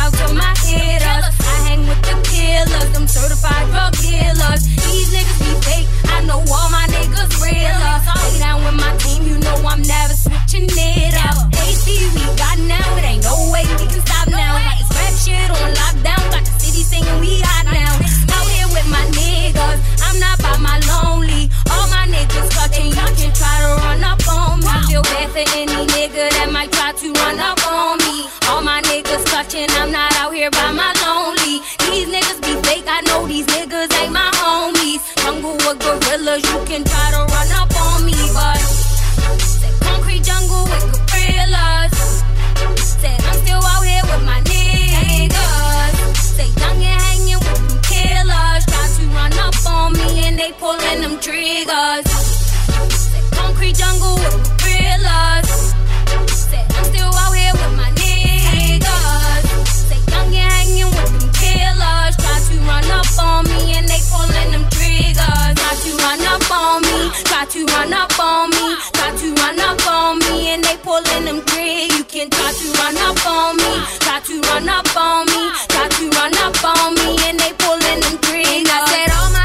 certified 3.11 3.67
drug 3.71 3.91
dealers. 3.99 4.63
These 4.87 5.11
niggas 5.11 5.39
be 5.43 5.51
fake. 5.67 5.87
I 6.15 6.23
know 6.23 6.39
all 6.47 6.69
my 6.71 6.87
niggas 6.87 7.35
realer. 7.43 7.95
Lay 8.23 8.39
down 8.39 8.63
with 8.63 8.77
my 8.79 8.95
team. 9.03 9.27
You 9.27 9.37
know 9.43 9.55
I'm 9.67 9.83
never 9.83 10.15
switching 10.15 10.71
it 10.71 11.13
up. 11.27 11.51
AC 11.59 11.85
we 12.15 12.23
got 12.39 12.57
now. 12.71 12.87
It 12.97 13.03
ain't 13.03 13.23
no 13.23 13.51
way 13.51 13.67
we 13.79 13.85
can 13.91 13.99
stop 14.07 14.27
now. 14.31 14.55
Got 14.55 14.79
this 14.79 14.91
rap 14.95 15.13
shit 15.19 15.49
on 15.51 15.69
lockdown. 15.75 16.23
Got 16.31 16.43
the 16.47 16.53
city 16.55 16.83
singing 16.87 17.19
we 17.19 17.43
hot 17.43 17.67
now. 17.67 17.91
Out 18.31 18.47
here 18.47 18.69
with 18.71 18.87
my 18.87 19.03
niggas. 19.11 19.79
I'm 20.07 20.17
not 20.23 20.39
by 20.39 20.55
my 20.63 20.79
lonely. 20.87 21.51
All 21.67 21.87
my 21.91 22.07
niggas 22.07 22.47
clutching. 22.55 22.95
You 22.95 23.07
can 23.19 23.31
try 23.35 23.55
to 23.59 23.71
run 23.83 24.03
up 24.07 24.23
on 24.31 24.63
me. 24.63 24.71
I 24.71 24.87
Feel 24.87 25.03
bad 25.03 25.27
for 25.35 25.45
any 25.59 25.83
nigga 25.99 26.31
that 26.31 26.49
might 26.51 26.71
try 26.71 26.91
to 26.95 27.07
run 27.11 27.39
up 27.39 27.60
clutching. 29.41 29.69
I'm 29.77 29.91
not 29.91 30.13
out 30.17 30.33
here 30.33 30.51
by 30.51 30.71
my 30.71 30.93
lonely. 31.03 31.61
These 31.85 32.07
niggas 32.07 32.41
be 32.41 32.53
fake. 32.67 32.85
I 32.87 33.01
know 33.01 33.27
these 33.27 33.45
niggas 33.47 33.91
ain't 34.01 34.13
my 34.13 34.29
homies. 34.35 35.01
Jungle 35.23 35.53
with 35.53 35.79
gorillas. 35.79 36.43
You 36.43 36.57
can 36.65 36.83
try 36.83 37.11
to 37.11 37.21
run 37.33 37.51
up 37.59 37.71
on 37.81 38.05
me, 38.05 38.13
but 38.33 38.57
say 39.39 39.71
concrete 39.81 40.23
jungle 40.23 40.63
with 40.63 40.85
gorillas. 41.11 42.23
Said 43.01 43.21
I'm 43.21 43.37
still 43.43 43.63
out 43.63 43.83
here 43.83 44.03
with 44.11 44.23
my 44.25 44.41
niggas. 44.41 45.95
Say 46.35 46.49
young 46.61 46.83
and 46.83 47.01
hanging 47.01 47.39
with 47.39 47.61
them 47.67 47.81
killers. 47.89 48.63
Try 48.71 48.85
to 48.97 49.03
run 49.17 49.33
up 49.39 49.55
on 49.65 49.93
me 49.93 50.27
and 50.27 50.37
they 50.37 50.51
pulling 50.53 51.01
them 51.01 51.19
triggers. 51.19 52.05
Say 52.93 53.23
concrete 53.31 53.75
jungle 53.75 54.50
Try 65.71 65.79
to 65.79 65.97
run 66.03 66.19
up 66.27 66.51
on 66.51 66.81
me. 66.81 67.09
Try 67.23 67.45
to 67.45 67.65
run 67.65 67.93
up 67.93 68.19
on 68.19 68.49
me. 68.49 68.75
Try 68.91 69.15
to 69.15 69.33
run 69.35 69.59
up 69.61 69.87
on 69.87 70.19
me 70.19 70.49
and 70.49 70.61
they 70.61 70.75
pulling 70.83 71.23
them 71.23 71.39
triggers. 71.45 71.97
You 71.97 72.03
can 72.03 72.29
try 72.29 72.51
to 72.51 72.67
run 72.75 72.97
up 72.97 73.25
on 73.25 73.55
me. 73.55 73.71
Try 74.03 74.19
to 74.19 74.41
run 74.51 74.67
up 74.67 74.97
on 74.97 75.27
me. 75.27 75.43
Try 75.69 75.87
to 75.87 76.09
run 76.09 76.35
up 76.43 76.61
on 76.65 76.95
me 76.95 77.15
and 77.23 77.39
they 77.39 77.53
pulling 77.55 78.01
them 78.03 78.17
triggers. 78.19 78.67
I 78.67 78.83
said 78.91 79.15
all 79.15 79.31
my 79.31 79.40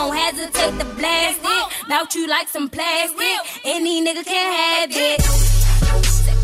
won't 0.00 0.16
hesitate 0.16 0.78
to 0.78 0.84
blast 0.96 1.40
it. 1.42 1.88
Melt 1.88 2.14
you 2.14 2.26
like 2.26 2.48
some 2.48 2.68
plastic. 2.68 3.38
Any 3.64 4.02
nigga 4.04 4.24
can 4.24 4.48
have 4.60 4.90
it. 4.92 5.20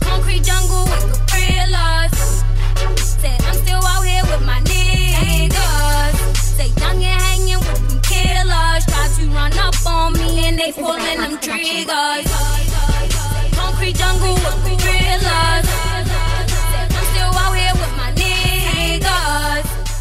Concrete 0.01 0.45
jungle 0.45 0.85
with 0.85 1.05
gorillas. 1.31 2.17
Said 3.21 3.41
I'm 3.49 3.55
still 3.55 3.85
out 3.93 4.03
here 4.05 4.25
with 4.25 4.45
my 4.45 4.61
niggas. 4.73 6.37
Say 6.57 6.69
young 6.81 7.03
and 7.03 7.23
hanging 7.23 7.59
with 7.59 7.83
them 7.89 8.01
killers. 8.03 8.85
Try 8.91 9.05
to 9.17 9.25
run 9.31 9.53
up 9.59 9.87
on 9.87 10.13
me 10.15 10.47
and 10.47 10.59
they 10.59 10.73
pulling 10.73 11.19
them 11.23 11.39
triggers. 11.39 12.27
Concrete 13.57 13.97
jungle 13.97 14.35
with. 14.35 14.67
Said 15.67 15.86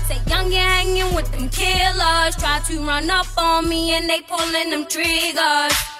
Say 0.07 0.21
young 0.27 0.53
and 0.53 0.53
hanging 0.53 1.15
with 1.15 1.31
them 1.31 1.49
killers. 1.49 2.35
Try 2.35 2.61
to 2.67 2.79
run 2.85 3.09
up 3.09 3.25
on 3.37 3.67
me 3.67 3.95
and 3.95 4.07
they 4.07 4.21
pulling 4.21 4.69
them 4.69 4.85
triggers. 4.85 5.94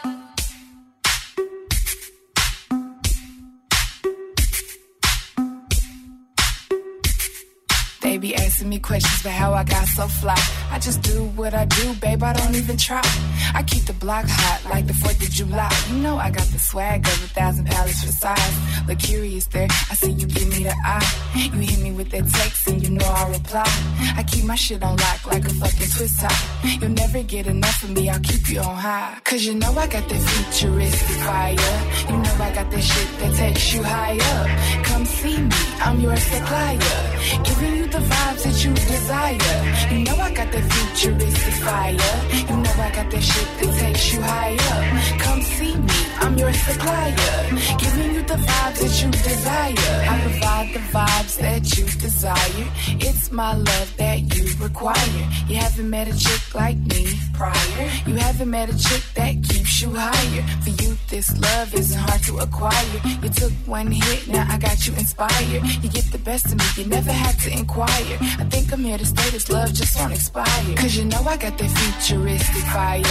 They 8.15 8.19
be 8.19 8.33
asking 8.33 8.69
me 8.69 8.79
questions 8.79 9.19
about 9.19 9.33
how 9.33 9.53
I 9.53 9.65
got 9.65 9.85
so 9.89 10.07
fly. 10.07 10.41
I 10.71 10.79
just 10.79 11.01
do 11.01 11.25
what 11.35 11.53
I 11.53 11.65
do, 11.65 11.93
babe. 11.95 12.23
I 12.23 12.31
don't 12.31 12.55
even 12.55 12.77
try. 12.77 13.01
I 13.53 13.61
keep 13.61 13.83
the 13.83 13.91
block 13.91 14.23
hot 14.25 14.61
like 14.69 14.87
the 14.87 14.93
4th 14.93 15.21
of 15.21 15.29
July. 15.31 15.69
You 15.89 15.97
know 15.97 16.15
I 16.15 16.31
got 16.31 16.47
the 16.47 16.57
swag 16.57 17.05
of 17.05 17.23
a 17.25 17.27
thousand 17.27 17.65
pallets 17.65 18.05
for 18.05 18.13
size. 18.13 18.55
Look 18.87 18.99
curious 18.99 19.47
there. 19.47 19.67
I 19.91 19.95
see 19.95 20.11
you 20.11 20.27
give 20.27 20.47
me 20.47 20.63
the 20.63 20.75
eye. 20.85 21.11
You 21.35 21.59
hit 21.59 21.79
me 21.83 21.91
with 21.91 22.09
that 22.11 22.25
text 22.29 22.67
and 22.67 22.81
you 22.81 22.91
know 22.91 23.05
I 23.05 23.29
reply. 23.31 23.69
I 24.15 24.23
keep 24.23 24.45
my 24.45 24.55
shit 24.55 24.81
on 24.81 24.95
lock 24.95 25.25
like 25.25 25.43
a 25.43 25.49
fucking 25.49 25.89
twist 25.95 26.21
top. 26.21 26.31
You'll 26.63 26.91
never 26.91 27.21
get 27.21 27.47
enough 27.47 27.83
of 27.83 27.89
me. 27.89 28.09
I'll 28.09 28.21
keep 28.21 28.49
you 28.49 28.61
on 28.61 28.77
high. 28.77 29.19
Cause 29.25 29.43
you 29.43 29.55
know 29.55 29.71
I 29.71 29.87
got 29.87 30.07
that 30.07 30.21
futuristic 30.31 31.17
fire. 31.27 31.51
You 32.09 32.17
know 32.23 32.35
I 32.39 32.55
got 32.55 32.71
that 32.71 32.81
shit 32.81 33.19
that 33.19 33.35
takes 33.35 33.73
you 33.73 33.83
high 33.83 34.17
up. 34.35 34.85
Come 34.85 35.03
see 35.03 35.37
me. 35.41 35.51
I'm 35.81 35.99
your 35.99 36.15
supplier. 36.15 36.79
Giving 37.43 37.75
you 37.75 37.87
the 37.87 38.04
vibes 38.09 38.43
that 38.43 38.57
you 38.63 38.73
desire. 38.73 39.55
You 39.91 39.99
know 40.05 40.15
I 40.17 40.33
got 40.33 40.51
that 40.51 40.65
futuristic 40.73 41.53
fire. 41.65 42.15
You 42.49 42.57
know 42.63 42.75
I 42.87 42.91
got 42.97 43.11
that 43.11 43.23
shit 43.23 43.47
that 43.59 43.79
takes 43.79 44.13
you 44.13 44.21
higher. 44.21 45.19
Come 45.19 45.41
see 45.41 45.75
me, 45.75 45.99
I'm 46.21 46.37
your 46.37 46.53
supplier. 46.53 47.15
Giving 47.83 48.15
you 48.15 48.21
the 48.23 48.39
vibes 48.47 48.79
that 48.81 48.95
you 49.01 49.11
desire. 49.11 49.95
I 50.11 50.21
provide 50.21 50.73
the 50.73 50.83
vibes 50.95 51.37
that 51.37 51.77
you 51.77 51.85
desire. 51.85 52.67
It's 53.07 53.31
my 53.31 53.53
love 53.53 53.97
that 53.97 54.19
you 54.35 54.45
require. 54.63 55.23
You 55.47 55.55
haven't 55.57 55.89
met 55.89 56.07
a 56.07 56.17
chick 56.17 56.55
like 56.55 56.77
me 56.77 57.07
prior. 57.33 57.89
You 58.07 58.15
haven't 58.15 58.49
met 58.49 58.69
a 58.69 58.77
chick 58.77 59.03
that 59.15 59.33
keeps 59.43 59.81
you 59.81 59.89
higher. 59.93 60.43
For 60.63 60.69
you, 60.69 60.97
this 61.09 61.29
love 61.39 61.73
isn't 61.73 61.99
hard 61.99 62.21
to 62.23 62.37
acquire. 62.39 62.99
You 63.21 63.29
took 63.29 63.51
one 63.65 63.91
hit, 63.91 64.27
now 64.27 64.45
I 64.49 64.57
got 64.57 64.87
you 64.87 64.93
inspired. 64.93 65.63
You 65.83 65.89
get 65.89 66.05
the 66.11 66.17
best 66.19 66.45
of 66.47 66.57
me, 66.57 66.65
you 66.77 66.85
never 66.89 67.11
had 67.11 67.39
to 67.41 67.51
inquire. 67.51 67.94
I 67.97 68.43
think 68.51 68.73
I'm 68.73 68.83
here 68.83 68.97
to 68.97 69.05
stay, 69.05 69.29
this 69.29 69.49
love 69.49 69.73
just 69.73 69.97
won't 69.97 70.11
expire. 70.11 70.75
Cause 70.75 70.97
you 70.97 71.05
know 71.05 71.21
I 71.21 71.37
got 71.37 71.57
that 71.57 71.71
futuristic 71.71 72.63
fire. 72.75 73.01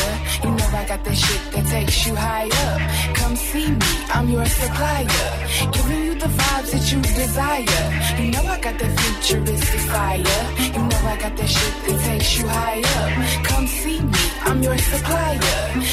You 0.43 0.51
know 0.51 0.66
I 0.66 0.85
got 0.86 1.02
that 1.05 1.16
shit 1.16 1.52
that 1.52 1.66
takes 1.66 2.06
you 2.06 2.15
high 2.15 2.48
up. 2.66 3.16
Come 3.16 3.35
see 3.35 3.70
me, 3.70 3.86
I'm 4.12 4.28
your 4.28 4.44
supplier. 4.44 5.73
Giving 5.73 6.05
you 6.05 6.15
the 6.15 6.27
vibes 6.27 6.70
that 6.73 6.93
you 6.93 7.01
desire. 7.01 8.23
You 8.23 8.31
know 8.32 8.43
I 8.43 8.61
got 8.61 8.78
that 8.78 9.01
futuristic 9.01 9.81
fire. 9.93 10.43
You 10.77 10.82
know 10.90 11.01
I 11.12 11.16
got 11.19 11.35
that 11.35 11.48
shit 11.48 11.74
that 11.86 12.01
takes 12.05 12.39
you 12.39 12.47
high 12.47 12.82
up. 13.01 13.44
Come 13.47 13.66
see 13.66 14.01
me, 14.02 14.19
I'm 14.43 14.62
your 14.62 14.77
supplier. 14.77 15.40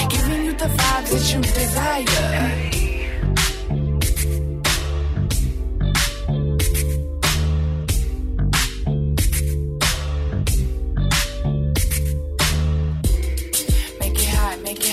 Giving 0.10 0.46
you 0.46 0.54
the 0.54 0.66
vibes 0.66 1.10
that 1.12 1.34
you 1.34 1.42
desire. 1.42 2.91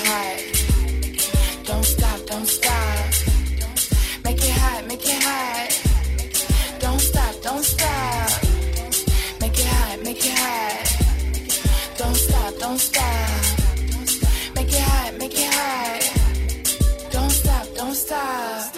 Hot, 0.08 0.46
make 1.00 1.14
it 1.14 1.22
hot. 1.22 1.60
Don't 1.66 1.84
stop, 1.84 2.26
don't 2.26 2.46
stop. 2.46 3.12
Don't 3.60 3.78
stop 3.78 3.98
Make 4.28 5.04
it 5.04 5.22
hot. 5.22 5.68
Don't 6.80 7.00
stop, 7.00 7.34
don't 7.42 7.64
stop. 7.64 8.42
Make 9.40 9.58
it 9.58 9.66
hot, 9.66 9.98
make 10.04 10.24
it 10.24 10.38
hot. 10.38 10.86
Don't 11.98 12.16
stop, 12.16 12.54
don't 12.58 12.78
stop. 12.78 13.28
Make 14.54 14.72
it 14.72 14.80
hot, 14.80 15.18
make 15.18 15.34
it 15.34 15.54
hot. 15.54 16.02
Don't 17.10 17.30
stop, 17.30 17.66
don't 17.76 17.94
stop. 17.94 18.74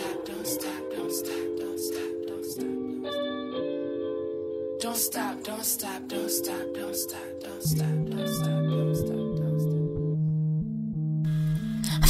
Don't 4.80 4.96
stop, 4.96 5.44
don't 5.44 5.64
stop, 5.64 6.08
don't 6.08 6.30
stop, 6.30 6.64
don't 6.74 6.94
stop. 6.94 7.26
Don't 7.40 7.62
stop, 7.62 7.86
don't 8.10 8.28
stop, 8.28 8.62
don't 8.68 8.94
stop, 8.96 9.29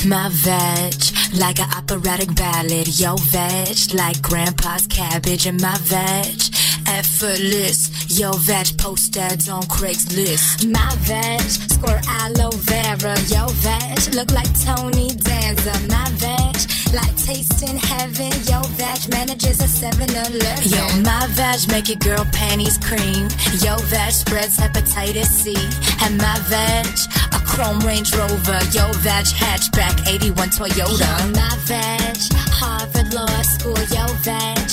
My 0.06 0.30
veg, 0.32 0.94
like 1.34 1.60
an 1.60 1.68
operatic 1.76 2.34
ballad. 2.34 2.88
Yo, 2.98 3.16
veg, 3.16 3.76
like 3.92 4.22
grandpa's 4.22 4.86
cabbage. 4.86 5.44
And 5.46 5.60
my 5.60 5.76
veg, 5.82 6.40
effortless. 6.86 7.90
Yo, 8.08 8.32
veg, 8.32 8.78
post 8.78 9.16
ads 9.18 9.50
on 9.50 9.62
Craigslist. 9.64 10.66
My 10.72 10.94
veg, 11.00 11.42
squirt 11.42 12.02
aloe 12.08 12.50
vera. 12.50 13.14
Yo, 13.28 13.46
veg, 13.60 14.14
look 14.14 14.30
like 14.32 14.48
Tony 14.64 15.10
Danza. 15.16 15.74
My 15.88 16.08
veg, 16.16 16.56
like 16.92 17.16
tasting 17.16 17.76
heaven. 17.76 18.32
Yo, 18.48 18.60
veg, 18.78 19.08
manages 19.10 19.60
a 19.60 19.68
7 19.68 20.10
Eleven. 20.10 20.68
Yo, 20.68 20.82
my 21.02 21.26
veg, 21.30 21.68
make 21.68 21.88
your 21.88 21.98
girl 21.98 22.24
panties 22.32 22.78
cream. 22.78 23.28
Yo, 23.62 23.76
veg, 23.92 24.12
spreads 24.12 24.56
hepatitis 24.56 25.26
C. 25.26 25.54
And 26.02 26.16
my 26.18 26.38
veg, 26.48 26.86
a 27.32 27.40
chrome 27.46 27.80
Range 27.80 28.10
Rover. 28.16 28.60
Yo, 28.72 28.86
veg, 29.04 29.26
hatchback, 29.26 30.06
81 30.08 30.50
Toyota. 30.50 31.00
Yo, 31.00 31.32
my 31.32 31.56
veg, 31.68 32.16
Harvard 32.60 33.14
Law 33.14 33.42
School. 33.42 33.80
Yo, 33.94 34.06
veg, 34.24 34.70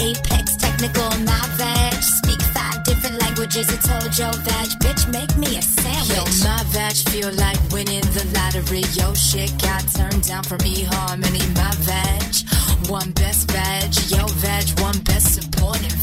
Apex 0.00 0.56
Technical. 0.56 1.10
My 1.24 1.48
five 1.58 2.17
different. 3.50 3.88
I 3.88 3.98
told 3.98 4.18
yo, 4.18 4.30
veg, 4.44 4.68
bitch, 4.80 5.12
make 5.12 5.36
me 5.36 5.56
a 5.56 5.62
sandwich. 5.62 6.16
Yo, 6.16 6.24
my 6.44 6.62
veg 6.68 6.96
feel 7.10 7.32
like 7.32 7.58
winning 7.72 8.06
the 8.12 8.24
lottery. 8.34 8.82
Yo, 8.94 9.14
shit 9.14 9.50
got 9.62 9.82
turned 9.94 10.22
down 10.22 10.44
from 10.44 10.58
eHarmony. 10.58 11.44
My 11.56 11.72
veg, 11.86 12.90
one 12.90 13.10
best 13.12 13.50
veg. 13.50 13.94
Yo, 14.10 14.26
veg, 14.26 14.80
one 14.80 14.98
best 15.00 15.34
supporting. 15.34 15.97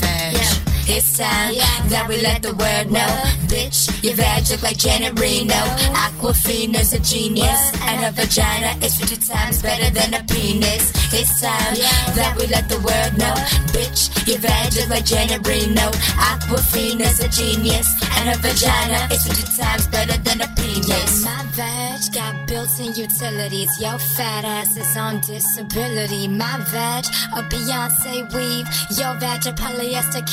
It's 0.88 1.18
time 1.18 1.56
that 1.90 2.06
we 2.08 2.22
let 2.22 2.44
the 2.44 2.54
world 2.54 2.92
know. 2.92 3.10
Bitch, 3.50 3.90
your 4.04 4.14
veg 4.14 4.48
look 4.50 4.62
like 4.62 4.78
Janet 4.78 5.20
Reno. 5.20 5.58
Aquafina's 5.98 6.94
a 6.94 7.00
genius. 7.00 7.74
And 7.82 8.06
her 8.06 8.12
vagina 8.12 8.78
is 8.86 8.94
50 9.00 9.18
times 9.26 9.62
better 9.64 9.90
than 9.90 10.14
a 10.14 10.24
penis. 10.26 10.94
It's 11.12 11.42
time 11.42 11.76
that 12.14 12.38
we 12.38 12.46
let 12.48 12.70
the 12.70 12.78
world 12.86 13.18
know. 13.18 13.34
Bitch, 13.74 14.14
your 14.28 14.38
veg 14.38 14.74
look 14.76 14.90
like 14.90 15.06
Janet 15.06 15.48
Reno. 15.48 15.90
Aquafina's 16.22 17.20
a 17.20 17.30
genius. 17.30 17.90
And 18.18 18.30
her 18.30 18.38
vagina 18.38 19.10
is 19.12 19.26
50 19.26 19.62
times 19.62 19.88
better 19.88 20.18
than 20.22 20.42
a 20.42 20.48
penis. 20.54 21.26
my 21.26 21.44
veg 21.58 22.14
got 22.14 22.48
built-in 22.48 22.94
utilities. 22.94 23.72
Yo, 23.80 23.98
fat 23.98 24.46
ass 24.46 24.78
is 24.78 24.96
on 24.98 25.20
disability. 25.22 26.28
My 26.28 26.58
veg, 26.70 27.06
a 27.34 27.42
Beyonce 27.50 28.32
weave. 28.34 28.68
Yo, 28.98 29.14
veg, 29.20 29.46
a 29.48 29.54
polyester 29.54 30.26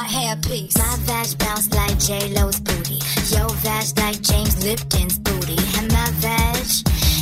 Kmart 0.00 0.10
hairpiece. 0.10 0.78
My 0.78 0.96
veg 1.04 1.38
bounce 1.38 1.68
like 1.74 1.98
J-Lo's 1.98 2.60
booty. 2.60 3.00
Yo, 3.30 3.48
veg 3.62 3.98
like 3.98 4.20
James 4.22 4.64
Lipton's 4.64 5.18
booty. 5.18 5.58
And 5.78 5.92
my 5.92 6.10
veg, 6.20 6.64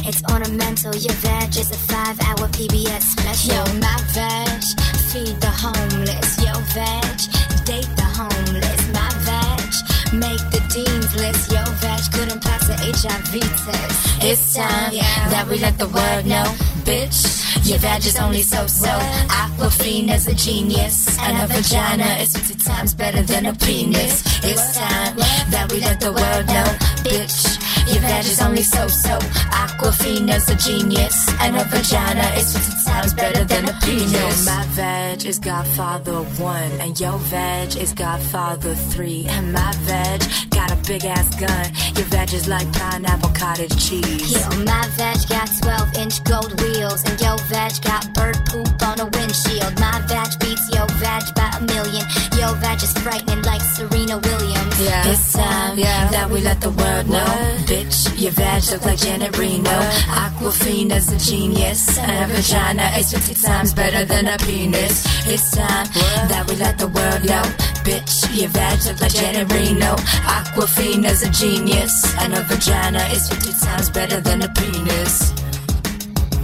it's 0.07 0.23
ornamental. 0.31 0.95
Your 0.95 1.15
veg 1.15 1.57
is 1.57 1.71
a 1.71 1.79
five-hour 1.91 2.49
PBS 2.49 3.03
special. 3.03 3.55
Yo, 3.55 3.81
my 3.81 3.99
veg, 4.15 4.63
feed 5.11 5.41
the 5.41 5.51
homeless. 5.51 6.39
Yo, 6.39 6.55
veg, 6.75 7.19
date 7.65 7.91
the 7.97 8.09
homeless. 8.21 8.83
My 8.95 9.11
veg, 9.27 9.71
make 10.13 10.45
the 10.53 10.63
dean's 10.73 11.15
list. 11.17 11.51
Yo, 11.51 11.65
veg 11.83 12.03
couldn't 12.13 12.43
pass 12.43 12.68
HIV 12.81 13.41
test. 13.41 14.23
It's 14.23 14.55
time 14.55 14.93
that 15.31 15.47
we 15.49 15.59
let 15.59 15.79
the 15.79 15.89
world 15.89 16.27
know, 16.27 16.45
bitch. 16.85 17.67
Your 17.67 17.79
veg 17.79 18.07
is 18.07 18.17
only 18.19 18.43
so-so. 18.43 18.89
Aquafina's 19.29 20.27
a 20.27 20.35
genius, 20.35 21.19
and 21.19 21.37
a 21.43 21.47
vagina 21.53 22.07
is 22.23 22.37
50 22.37 22.55
times 22.65 22.95
better 22.95 23.23
than 23.23 23.47
a 23.47 23.55
penis. 23.55 24.23
It's 24.45 24.79
time 24.79 25.17
that 25.51 25.71
we 25.73 25.81
let 25.81 26.01
the 26.01 26.13
world 26.13 26.47
know, 26.47 26.69
bitch. 27.03 27.58
Your 27.89 28.01
veg 28.01 28.25
is 28.27 28.41
only 28.43 28.63
so-so. 28.63 29.19
Aquafina's 29.51 30.49
a 30.51 30.57
genius, 30.57 31.17
and 31.41 31.57
her 31.57 31.65
vagina 31.65 32.27
is 32.37 32.53
50 32.57 32.91
times 32.91 33.15
better 33.15 33.45
than 33.45 33.69
a 33.69 33.73
penis. 33.81 34.45
my 34.45 34.65
veg 34.73 35.25
is 35.25 35.39
Godfather 35.39 36.21
1, 36.23 36.81
and 36.81 37.01
your 37.01 37.19
veg 37.33 37.77
is 37.77 37.95
Godfather 37.95 38.75
3. 38.75 39.27
And 39.29 39.53
my 39.53 39.73
veg 39.89 40.23
got 40.51 40.71
a 40.71 40.77
big 40.87 41.05
ass 41.05 41.35
gun. 41.37 41.67
Your 41.97 42.07
veg 42.13 42.35
is 42.35 42.47
like 42.47 42.71
pineapple 42.75 43.31
cottage 43.31 43.77
cheese. 43.79 44.33
Yo, 44.33 44.65
my 44.65 44.87
veg 44.97 45.19
got 45.29 45.49
12 45.63 45.95
inch 45.97 46.25
gold 46.25 46.61
wheels, 46.61 47.03
and 47.05 47.19
yo 47.21 47.37
veg 47.49 47.73
got 47.83 48.13
bird 48.13 48.37
poop 48.47 48.83
on 48.83 49.01
a 49.01 49.07
windshield. 49.07 49.73
My 49.81 49.97
veg 50.07 50.39
beats 50.41 50.69
yo 50.75 50.85
veg 51.01 51.25
by 51.35 51.51
a 51.57 51.61
million. 51.63 52.05
Yo 52.37 52.53
veg 52.55 52.83
is 52.83 52.93
frightening 52.99 53.43
like 53.43 53.63
Serena 53.63 54.19
Williams. 54.19 54.58
Yeah. 54.79 55.11
It's 55.11 55.33
time 55.33 55.77
yeah. 55.77 56.09
that 56.11 56.31
we 56.31 56.41
let 56.41 56.61
the 56.61 56.71
world 56.71 57.09
know. 57.09 57.27
Bitch, 57.67 58.15
your 58.17 58.31
veg 58.31 58.63
look 58.71 58.85
like 58.85 58.99
Janet 58.99 59.37
Reno. 59.37 59.79
Aquafina's 60.07 61.11
a 61.11 61.19
genius. 61.19 61.99
And 61.99 62.31
a 62.31 62.35
vagina 62.35 62.85
is 62.97 63.13
50 63.13 63.35
times 63.43 63.75
better 63.75 64.05
than 64.05 64.29
a 64.29 64.39
penis. 64.39 65.05
It's 65.27 65.51
time 65.51 65.87
that 66.29 66.47
we 66.49 66.55
let 66.57 66.79
the 66.79 66.87
world 66.87 67.25
know. 67.25 67.43
Bitch, 67.83 68.31
your 68.39 68.51
veg 68.51 68.79
look 68.87 69.01
like 69.01 69.15
Janet 69.15 69.53
Reno. 69.53 69.97
Aquafina's 70.37 71.23
a 71.25 71.31
genius. 71.31 72.15
And 72.21 72.35
a 72.35 72.43
vagina 72.43 73.03
is 73.11 73.29
50 73.29 73.53
times 73.67 73.91
better 73.91 74.21
than 74.21 74.43
a 74.43 74.49
penis. 74.55 75.33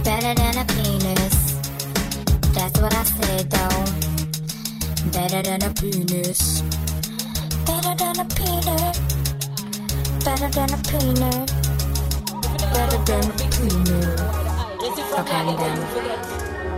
Better 0.03 0.33
than 0.35 0.57
a 0.57 0.65
penis. 0.75 1.35
That's 2.51 2.79
what 2.81 2.93
I 2.93 3.03
said 3.03 3.49
though. 3.49 5.11
Better 5.11 5.41
than 5.41 5.63
a 5.63 5.73
penis. 5.73 6.84
Better 7.65 7.95
than 7.95 8.19
a 8.19 8.25
penis. 8.37 8.99
Better 10.23 10.49
than 10.49 10.69
a 10.73 10.77
penis. 10.89 11.51
Better 12.61 13.03
than 13.05 13.31
a 13.31 13.35
out 15.35 15.47
of 15.47 15.57
them. 15.57 15.77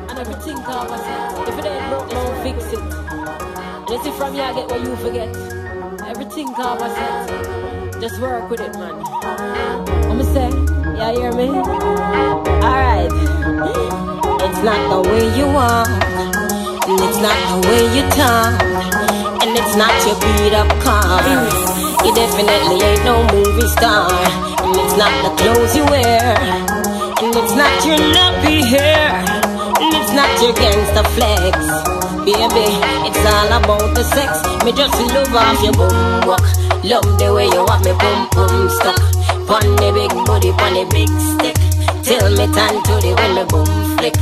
And 0.09 0.19
everything 0.19 0.57
come 0.63 0.93
it. 0.93 1.49
If 1.49 1.59
it 1.59 1.65
ain't 1.65 1.89
broke, 1.89 2.09
don't 2.09 2.43
fix 2.43 2.73
it. 2.73 2.83
You 3.89 4.03
see 4.03 4.11
from 4.17 4.33
here, 4.33 4.43
I 4.43 4.53
get 4.53 4.67
what 4.69 4.81
you 4.81 4.95
forget. 4.97 5.29
Everything 6.07 6.53
come 6.53 6.79
it. 6.81 8.01
Just 8.01 8.19
work 8.21 8.49
with 8.49 8.61
it, 8.61 8.73
man. 8.73 8.95
I'ma 10.09 10.23
say, 10.33 10.49
yeah, 10.97 11.11
hear 11.11 11.31
me? 11.33 11.49
Alright. 12.65 13.11
It's 14.45 14.61
not 14.63 14.81
the 14.89 15.09
way 15.09 15.23
you 15.37 15.45
walk, 15.47 15.87
and 16.87 16.99
it's 17.05 17.19
not 17.21 17.37
the 17.51 17.57
way 17.67 17.81
you 17.95 18.03
talk, 18.17 18.53
and 19.47 19.57
it's 19.57 19.75
not 19.79 19.95
your 20.03 20.19
beat 20.19 20.53
up 20.53 20.67
car. 20.83 21.23
You 22.03 22.11
definitely 22.13 22.83
ain't 22.83 23.03
no 23.05 23.23
movie 23.31 23.67
star, 23.79 24.11
and 24.11 24.75
it's 24.75 24.97
not 24.99 25.13
the 25.23 25.31
clothes 25.39 25.73
you 25.75 25.85
wear, 25.87 26.35
and 27.23 27.31
it's 27.31 27.55
not 27.55 27.71
your 27.87 27.97
nappy 28.11 28.59
hair, 28.59 29.23
and 29.79 29.91
it's 29.95 30.11
not 30.11 30.27
your 30.43 30.51
gangster 30.51 31.07
flex. 31.15 31.55
Baby, 32.27 32.67
it's 33.07 33.23
all 33.23 33.51
about 33.55 33.95
the 33.95 34.03
sex. 34.03 34.43
Me 34.65 34.71
just 34.73 34.99
love 35.15 35.33
off 35.33 35.63
your 35.63 35.71
boom 35.79 36.27
walk. 36.27 36.43
Love 36.83 37.07
the 37.17 37.31
way 37.33 37.47
you 37.47 37.63
want 37.63 37.85
me 37.87 37.93
boom 37.95 38.19
boom 38.35 38.69
stuck. 38.69 38.99
Pon 39.47 39.63
the 39.79 39.87
big 39.95 40.11
booty, 40.27 40.51
pon 40.59 40.75
the 40.75 40.83
big 40.91 41.07
stick. 41.07 41.55
Till 42.03 42.27
me 42.35 42.51
turn 42.51 42.75
to 42.83 42.93
the 42.99 43.15
when 43.15 43.31
me 43.35 43.43
boom 43.47 43.71
flick. 43.95 44.15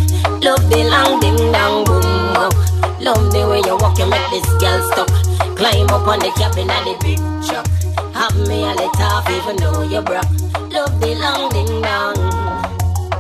Love 0.45 0.69
the 0.69 0.85
long 0.85 1.19
ding 1.19 1.51
dong 1.51 1.83
boom 1.85 2.05
walk. 2.37 2.64
Love 3.05 3.31
the 3.31 3.47
way 3.47 3.61
you 3.63 3.77
walk, 3.77 3.99
you 3.99 4.09
make 4.09 4.29
this 4.31 4.49
girl 4.57 4.81
stuck. 4.89 5.07
Climb 5.55 5.87
up 5.89 6.07
on 6.07 6.17
the 6.17 6.31
cabin 6.35 6.71
of 6.71 6.85
the 6.85 6.97
big 7.05 7.19
truck. 7.45 7.67
Have 8.15 8.35
me 8.47 8.63
a 8.63 8.73
let 8.73 8.99
off 8.99 9.29
even 9.29 9.57
though 9.57 9.83
you 9.83 10.01
broke. 10.01 10.25
Love 10.73 10.99
the 10.99 11.13
long 11.21 11.47
ding 11.53 11.83
dong. 11.83 12.17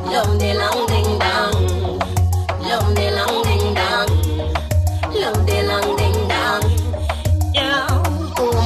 Love 0.09 0.39
the 0.39 0.55
long 0.57 0.87
ding 0.87 1.19
dong. 1.19 1.54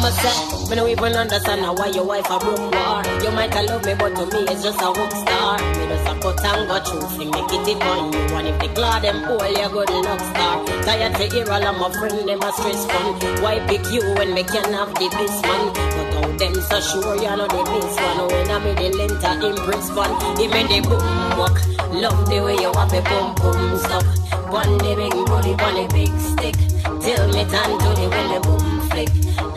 My 0.09 0.15
son. 0.15 0.69
Me 0.69 0.75
no 0.75 0.87
even 0.87 1.13
understand 1.13 1.61
why 1.77 1.85
your 1.93 2.03
wife 2.03 2.25
a 2.31 2.39
broom 2.39 2.71
war. 2.73 3.05
You 3.21 3.29
might 3.29 3.53
a 3.53 3.61
love 3.61 3.85
me, 3.85 3.93
but 3.93 4.15
to 4.17 4.25
me 4.25 4.41
it's 4.49 4.63
just 4.63 4.81
a 4.81 4.89
hook 4.89 5.11
star. 5.13 5.61
Me 5.77 5.85
just 5.85 6.09
a 6.09 6.13
cut 6.17 6.45
and 6.49 6.65
go 6.65 6.81
through, 6.81 7.07
fling 7.13 7.29
make 7.29 7.53
it 7.53 7.61
tip 7.61 7.85
on 7.85 8.11
you. 8.11 8.19
And 8.33 8.47
if 8.47 8.57
the 8.57 8.67
glad 8.73 9.03
them 9.03 9.21
pull, 9.29 9.45
you 9.45 9.69
good 9.69 9.89
luck 10.01 10.19
star. 10.33 10.65
Tired 10.81 11.13
to 11.13 11.25
hear 11.29 11.45
all 11.53 11.61
of 11.61 11.77
my 11.77 11.93
friend 11.93 12.27
them 12.27 12.41
a 12.41 12.49
stress 12.57 12.89
fun. 12.89 13.21
Why 13.45 13.61
pick 13.69 13.85
you 13.93 14.01
when 14.17 14.33
me 14.33 14.41
can 14.49 14.73
have 14.73 14.97
the 14.97 15.13
best 15.13 15.45
man? 15.45 15.65
But 15.77 16.09
how 16.17 16.37
them 16.41 16.55
so 16.57 16.79
sure 16.81 17.13
you 17.13 17.29
know 17.29 17.45
the 17.45 17.61
best 17.69 18.01
one. 18.01 18.33
When 18.33 18.49
I'm 18.49 18.65
in 18.65 18.75
the 18.81 18.89
lenta 18.97 19.31
impress 19.45 19.93
fun, 19.93 20.09
give 20.41 20.49
me 20.49 20.65
the 20.73 20.89
boom 20.89 21.37
walk. 21.37 21.61
Love 21.93 22.25
the 22.25 22.41
way 22.41 22.57
you 22.57 22.71
want 22.73 22.89
me 22.89 23.01
boom 23.05 23.37
boom 23.37 23.77
stop. 23.77 24.05
One 24.49 24.73
the 24.81 24.89
big 24.97 25.13
booty, 25.29 25.53
one 25.53 25.85
big 25.93 26.09
stick. 26.17 26.57
Till 26.97 27.27
me 27.29 27.45
turn 27.45 27.77
to 27.77 27.89
the 27.93 28.09
when 28.09 28.27
the 28.33 28.39
boom. 28.41 28.78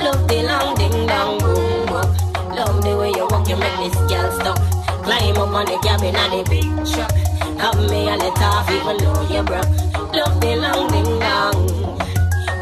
Love 0.03 0.27
the 0.29 0.43
long 0.43 0.75
ding 0.75 1.07
dong 1.07 1.39
boom 1.39 1.89
up. 1.95 2.09
Love 2.57 2.83
the 2.83 2.97
way 2.99 3.11
you 3.11 3.27
walk, 3.31 3.49
you 3.49 3.57
make 3.57 3.77
this 3.79 3.95
girl 4.11 4.31
stop. 4.33 4.59
Climb 5.05 5.37
up 5.37 5.55
on 5.55 5.67
the 5.67 5.79
cabin 5.83 6.17
of 6.17 6.31
the 6.31 6.43
big 6.51 6.71
truck. 6.91 7.13
Have 7.61 7.79
me 7.91 8.09
a 8.09 8.17
let 8.17 8.39
off 8.43 8.71
even 8.71 8.97
though 8.99 9.23
you 9.33 9.43
broke. 9.43 9.71
Love 10.13 10.41
the 10.41 10.57
long 10.57 10.91
ding 10.91 11.19
dong. 11.21 11.57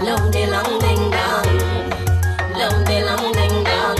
Love 0.04 0.32
the 0.32 0.46
long 0.52 0.78
ding 0.80 1.10
dong. 1.10 1.48
Love 2.60 2.84
the 2.86 2.96
long 3.08 3.32
ding 3.32 3.56
dong. 3.64 3.98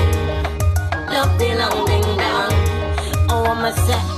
Love 1.08 1.38
the 1.38 1.48
long 1.60 1.86
ding 1.86 2.08
dong. 2.20 2.52
Oh, 3.30 3.44
I'ma 3.48 3.70
say, 3.70 3.92
yo. 3.92 4.09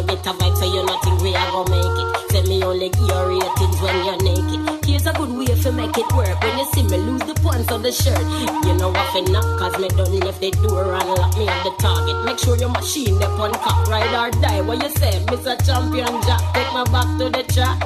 You 0.00 0.06
say 0.06 0.14
get 0.16 0.26
a 0.26 0.32
vibe, 0.32 0.56
so 0.56 0.64
you 0.64 0.82
not 0.86 1.04
think 1.04 1.20
we 1.20 1.34
are 1.34 1.50
gonna 1.52 1.70
make 1.70 1.84
it. 1.84 2.30
Tell 2.30 2.42
me 2.44 2.62
only 2.64 2.88
give 2.88 3.06
your 3.06 3.28
ratings 3.28 3.80
when 3.82 3.96
you're 4.04 4.22
naked. 4.24 4.84
Here's 4.86 5.06
a 5.06 5.12
good 5.12 5.28
way 5.28 5.44
to 5.44 5.72
make 5.72 5.98
it 5.98 6.12
work. 6.16 6.40
When 6.40 6.58
you 6.58 6.64
see 6.72 6.82
me 6.84 6.96
lose 6.96 7.20
the 7.20 7.34
pants 7.34 7.70
of 7.70 7.82
the 7.82 7.92
shirt, 7.92 8.24
you 8.64 8.72
know 8.80 8.88
what 8.88 9.12
for 9.12 9.20
knock, 9.30 9.44
cause 9.60 9.76
me 9.78 9.88
done 9.88 10.20
left 10.20 10.40
the 10.40 10.50
door 10.52 10.94
and 10.94 11.08
lock 11.20 11.36
me 11.36 11.48
at 11.48 11.64
the 11.64 11.72
target. 11.78 12.16
Make 12.24 12.38
sure 12.38 12.56
your 12.56 12.70
machine 12.70 13.22
up 13.22 13.38
on 13.38 13.52
cock, 13.52 13.86
ride 13.88 14.14
or 14.16 14.30
die. 14.40 14.62
What 14.62 14.82
you 14.82 14.88
say, 14.96 15.20
Mr. 15.28 15.52
Champion 15.66 16.16
Jack, 16.24 16.40
take 16.54 16.72
me 16.72 16.82
back 16.88 17.08
to 17.20 17.28
the 17.28 17.44
track. 17.52 17.76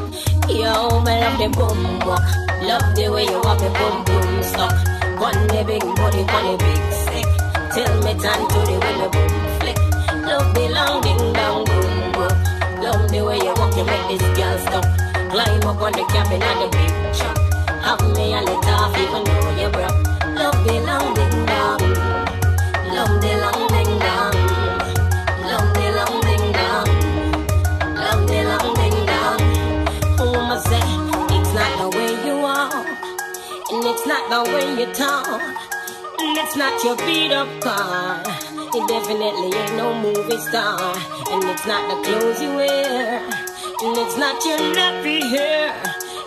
Yo, 0.47 1.03
me 1.03 1.19
love 1.19 1.39
the 1.43 1.49
boom 1.51 1.99
walk. 2.07 2.23
Love 2.63 2.95
the 2.95 3.11
way 3.11 3.25
you 3.27 3.43
have 3.43 3.59
the 3.59 3.71
boom 3.75 4.05
boom 4.07 4.43
stuck. 4.43 4.71
One 5.19 5.41
the 5.51 5.65
big 5.67 5.83
body, 5.99 6.23
one 6.31 6.47
the 6.47 6.57
big 6.63 6.83
stick. 6.95 7.27
Till 7.75 7.91
me 8.07 8.15
turn 8.23 8.39
to 8.39 8.59
the 8.71 8.77
when 8.79 8.97
the 9.03 9.09
boom 9.11 9.35
flick. 9.59 9.79
Love 10.23 10.55
the 10.55 10.69
long 10.71 11.03
ding 11.03 11.33
dong 11.35 11.74
Love 12.85 13.09
the 13.09 13.25
way 13.25 13.39
you 13.39 13.55
walk, 13.57 13.75
you 13.79 13.85
make 13.85 14.07
this 14.13 14.21
girl 14.37 14.59
stop. 14.59 14.85
Climb 15.33 15.65
up 15.65 15.81
on 15.81 15.93
the 15.93 16.05
cabin 16.13 16.37
of 16.37 16.57
the 16.61 16.69
big 16.77 16.93
truck. 17.17 17.39
Have 17.81 18.05
me 18.13 18.35
a 18.37 18.45
let 18.45 18.69
off 18.77 18.93
even 19.01 19.25
though 19.25 19.57
you 19.57 19.71
broke. 19.73 19.99
Love 20.37 20.61
the 20.67 20.75
long 20.85 21.15
ding 21.17 21.47
dong. 21.49 21.81
Love 22.93 23.15
the 23.25 23.33
long 23.41 23.63
ding 23.73 23.93
dong. 24.05 24.37
Love 25.49 25.73
the 25.73 25.87
long 25.97 26.21
ding 26.29 26.47
dong. 26.53 26.91
Love 27.97 28.23
the 28.29 28.39
long 28.53 28.75
ding 28.77 28.99
dong. 29.09 29.41
Am 30.21 30.53
I 30.53 30.59
say? 30.69 30.85
It's 31.41 31.55
not 31.57 31.73
the 31.81 31.89
way 31.97 32.13
you 32.27 32.37
are. 32.45 32.85
And 33.73 33.85
it's 33.87 34.07
not 34.07 34.29
the 34.29 34.53
way 34.53 34.67
you 34.79 34.93
talk. 34.93 35.41
And 36.21 36.37
it's 36.37 36.55
not 36.55 36.85
your 36.85 36.97
beat 36.99 37.33
up 37.33 37.49
car. 37.63 38.21
It 38.77 38.89
definitely 38.89 39.57
ain't 39.57 39.75
no 39.75 39.95
movie 40.03 40.37
star. 40.37 41.14
And 41.31 41.45
it's 41.45 41.67
not 41.67 41.89
the 41.89 41.97
clothes 42.09 42.41
you 42.41 42.55
wear. 42.55 43.21
And 43.83 43.97
it's 43.99 44.17
not 44.17 44.45
your 44.45 44.59
nappy 44.59 45.21
hair. 45.21 45.73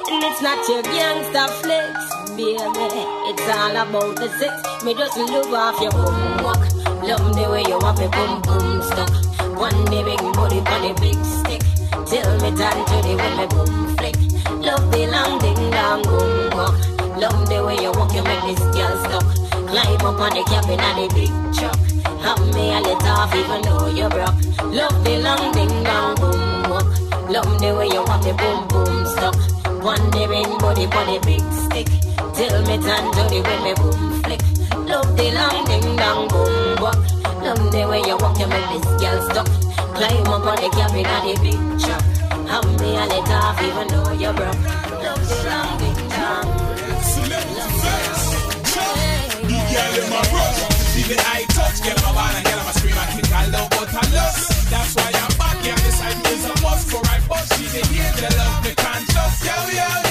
And 0.10 0.24
it's 0.24 0.42
not 0.42 0.58
your 0.68 0.82
gangsta 0.84 1.50
flex, 1.62 1.94
baby. 2.36 2.58
It's 3.30 3.48
all 3.50 3.76
about 3.76 4.16
the 4.16 4.30
sex. 4.40 4.84
Me 4.84 4.94
just 4.94 5.18
love 5.18 5.54
off 5.54 5.82
your 5.82 5.92
boom 5.92 6.44
walk. 6.44 6.64
Love 7.04 7.36
the 7.36 7.48
way 7.52 7.64
you 7.68 7.80
have 7.80 8.00
me 8.00 8.08
boom 8.08 8.42
boom 8.42 8.82
stuck. 8.82 9.12
One 9.60 9.86
the 9.86 10.04
big 10.04 10.22
body 10.34 10.60
on 10.60 10.82
the 10.82 10.94
big 11.00 11.20
stick. 11.24 11.64
Till 12.08 12.34
me 12.42 12.50
turn 12.58 12.80
to 12.88 12.98
the 13.06 13.14
when 13.16 13.34
me 13.38 13.46
boom 13.48 13.96
flick. 13.98 14.16
Love 14.64 14.92
the 14.92 15.08
long 15.08 15.40
ding 15.40 15.72
dong 15.72 16.04
boom 16.04 16.50
walk. 16.58 16.76
Love 17.18 17.50
the 17.50 17.64
way 17.66 17.76
you 17.82 17.92
walk, 17.92 18.14
you 18.14 18.24
make 18.24 18.56
this 18.56 18.60
girl 18.76 18.98
stuck. 19.06 19.28
Climb 19.68 20.02
up 20.02 20.20
on 20.20 20.32
the 20.34 20.44
cabin 20.48 20.80
of 20.80 20.96
the 20.96 21.08
big 21.16 21.32
truck. 21.54 21.97
Have 22.22 22.54
me 22.54 22.74
a 22.74 22.80
let 22.80 23.04
off 23.04 23.34
even 23.36 23.62
though 23.62 23.88
you 23.88 24.10
broke. 24.10 24.40
Love 24.74 25.04
the 25.04 25.18
long 25.22 25.52
ding 25.52 25.84
dong 25.84 26.16
boom 26.16 26.70
walk. 26.70 26.88
Love 27.30 27.60
the 27.60 27.76
way 27.78 27.88
you 27.88 28.04
want 28.04 28.24
the 28.24 28.34
boom 28.34 28.68
boom 28.68 29.06
stuck. 29.06 29.36
One 29.84 30.10
the 30.12 30.28
ring 30.28 30.58
body 30.58 30.86
the 30.86 31.20
big 31.26 31.44
stick. 31.54 31.88
Till 32.36 32.62
me 32.68 32.78
turn 32.78 33.06
the 33.16 33.42
when 33.46 33.64
me 33.64 33.74
boom 33.76 34.22
flick. 34.24 34.42
Love 34.90 35.16
the 35.16 35.32
long 35.32 35.66
ding 35.66 35.96
dong 35.96 36.28
boom 36.28 36.82
walk. 36.82 36.98
Love 37.44 37.72
the 37.72 37.88
way 37.88 38.02
you 38.02 38.18
walk, 38.18 38.40
you 38.40 38.48
make 38.48 38.70
this 38.74 38.86
girl 39.02 39.22
stuck. 39.30 39.48
Climb 39.96 40.28
up 40.28 40.46
on 40.46 40.56
the 40.58 40.70
cabin 40.76 41.06
of 41.06 41.22
the 41.26 41.34
big 41.42 41.62
truck. 41.80 42.04
Have 42.48 42.68
me 42.80 42.96
a 42.96 43.06
let 43.06 43.30
off 43.30 43.62
even 43.62 43.88
though 43.88 44.12
you 44.14 44.32
broke. 44.34 44.62
Love 45.04 45.24
the 45.30 45.38
long 45.48 45.78
ding 45.80 46.02
dong. 46.10 46.48
The 49.48 49.60
girl 49.72 49.94
in 50.04 50.10
my 50.10 50.22
rush. 50.34 50.60
See 50.92 51.04
the 51.04 51.18
eye 51.26 51.46
touch, 51.68 51.84
get 51.84 52.02
my 52.04 52.12
ball 52.14 52.36
and 52.36 52.46
get 52.46 52.58
my 52.58 52.72
scream 52.72 52.98
and 52.98 53.10
kick 53.16 53.32
all 53.32 53.56
out, 53.56 53.70
but 53.72 53.90
I 53.94 54.06
lust. 54.16 54.72
That's 54.72 54.96
why 54.96 55.12
I'm 55.14 55.34
back, 55.38 55.58
yeah, 55.66 55.76
this 55.76 56.00
I 56.02 56.12
is 56.34 56.46
a 56.46 56.56
must 56.64 56.90
for 56.92 57.02
I 57.04 57.20
bust. 57.28 57.54
She 57.58 57.66
the 57.68 57.82
hear 57.88 58.12
the 58.20 58.30
love, 58.38 58.64
me 58.64 58.74
can't 58.76 59.08
just 59.10 59.46
yo, 59.46 59.58
yo, 59.78 60.07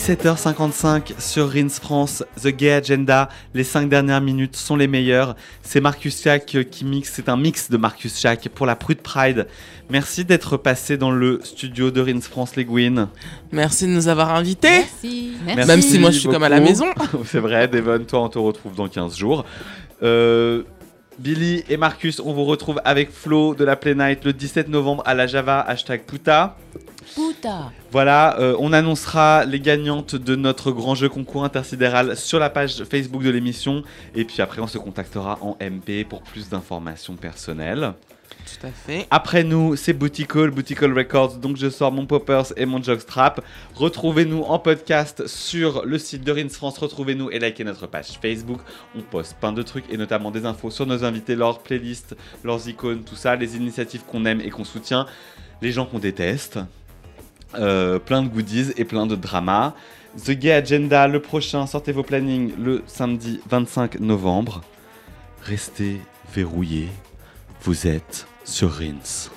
17h55 0.00 1.20
sur 1.20 1.52
Rins 1.52 1.68
France, 1.68 2.24
The 2.42 2.48
Gay 2.48 2.72
Agenda. 2.72 3.28
Les 3.52 3.64
5 3.64 3.86
dernières 3.90 4.22
minutes 4.22 4.56
sont 4.56 4.74
les 4.74 4.86
meilleures. 4.86 5.36
C'est 5.62 5.82
Marcus 5.82 6.22
Schack 6.22 6.46
qui 6.70 6.84
mixe, 6.86 7.12
c'est 7.14 7.28
un 7.28 7.36
mix 7.36 7.68
de 7.68 7.76
Marcus 7.76 8.18
Schack 8.18 8.48
pour 8.48 8.64
la 8.64 8.76
Prude 8.76 9.02
Pride. 9.02 9.46
Merci 9.90 10.24
d'être 10.24 10.56
passé 10.56 10.96
dans 10.96 11.10
le 11.10 11.40
studio 11.44 11.90
de 11.90 12.00
Rins 12.00 12.22
France 12.22 12.56
Les 12.56 12.64
Gouines. 12.64 13.08
Merci 13.52 13.84
de 13.84 13.90
nous 13.90 14.08
avoir 14.08 14.34
invités. 14.34 14.86
Merci. 15.02 15.34
Même 15.44 15.82
si 15.82 15.98
moi 15.98 16.10
je 16.10 16.20
suis 16.20 16.28
comme 16.30 16.44
à 16.44 16.48
la 16.48 16.60
maison. 16.60 16.86
c'est 17.26 17.40
vrai, 17.40 17.68
Devon, 17.68 18.02
toi 18.02 18.22
on 18.22 18.30
te 18.30 18.38
retrouve 18.38 18.74
dans 18.74 18.88
15 18.88 19.18
jours. 19.18 19.44
Euh, 20.02 20.62
Billy 21.18 21.62
et 21.68 21.76
Marcus, 21.76 22.20
on 22.24 22.32
vous 22.32 22.44
retrouve 22.44 22.80
avec 22.86 23.10
Flo 23.12 23.54
de 23.54 23.64
la 23.64 23.76
Play 23.76 23.94
Night 23.94 24.24
le 24.24 24.32
17 24.32 24.68
novembre 24.70 25.02
à 25.04 25.12
la 25.12 25.26
Java, 25.26 25.60
hashtag 25.60 26.04
Puta. 26.06 26.56
Puta. 27.14 27.72
Voilà, 27.90 28.38
euh, 28.38 28.56
on 28.58 28.72
annoncera 28.72 29.44
les 29.44 29.60
gagnantes 29.60 30.14
de 30.14 30.36
notre 30.36 30.70
grand 30.70 30.94
jeu 30.94 31.08
concours 31.08 31.44
intersidéral 31.44 32.16
sur 32.16 32.38
la 32.38 32.50
page 32.50 32.84
Facebook 32.84 33.22
de 33.22 33.30
l'émission. 33.30 33.82
Et 34.14 34.24
puis 34.24 34.42
après, 34.42 34.60
on 34.60 34.66
se 34.66 34.78
contactera 34.78 35.38
en 35.40 35.56
MP 35.60 36.04
pour 36.08 36.22
plus 36.22 36.48
d'informations 36.48 37.16
personnelles. 37.16 37.94
Tout 38.44 38.66
à 38.66 38.70
fait. 38.70 39.06
Après 39.10 39.44
nous, 39.44 39.76
c'est 39.76 39.92
Boutical, 39.92 40.50
Boutical 40.50 40.96
Records. 40.96 41.36
Donc 41.36 41.56
je 41.56 41.68
sors 41.68 41.92
mon 41.92 42.06
Poppers 42.06 42.52
et 42.56 42.66
mon 42.66 42.82
Jogstrap. 42.82 43.44
Retrouvez-nous 43.74 44.42
en 44.42 44.58
podcast 44.58 45.26
sur 45.26 45.84
le 45.84 45.98
site 45.98 46.24
de 46.24 46.32
Rins 46.32 46.48
France. 46.48 46.78
Retrouvez-nous 46.78 47.30
et 47.30 47.38
likez 47.38 47.64
notre 47.64 47.86
page 47.86 48.18
Facebook. 48.20 48.60
On 48.96 49.02
poste 49.02 49.36
plein 49.38 49.52
de 49.52 49.62
trucs 49.62 49.84
et 49.90 49.96
notamment 49.96 50.30
des 50.30 50.46
infos 50.46 50.70
sur 50.70 50.86
nos 50.86 51.04
invités, 51.04 51.34
leurs 51.36 51.60
playlists, 51.60 52.16
leurs 52.44 52.68
icônes, 52.68 53.02
tout 53.02 53.16
ça, 53.16 53.36
les 53.36 53.56
initiatives 53.56 54.02
qu'on 54.04 54.24
aime 54.24 54.40
et 54.40 54.50
qu'on 54.50 54.64
soutient, 54.64 55.06
les 55.60 55.72
gens 55.72 55.86
qu'on 55.86 55.98
déteste. 55.98 56.58
Euh, 57.54 57.98
plein 57.98 58.22
de 58.22 58.28
goodies 58.28 58.72
et 58.76 58.84
plein 58.84 59.06
de 59.06 59.16
drama. 59.16 59.74
The 60.24 60.32
Gay 60.32 60.52
Agenda, 60.52 61.08
le 61.08 61.20
prochain, 61.20 61.66
sortez 61.66 61.92
vos 61.92 62.02
plannings 62.02 62.52
le 62.58 62.82
samedi 62.86 63.40
25 63.48 64.00
novembre. 64.00 64.62
Restez 65.42 66.00
verrouillés. 66.34 66.88
Vous 67.62 67.86
êtes 67.86 68.26
sur 68.44 68.72
Rins. 68.72 69.30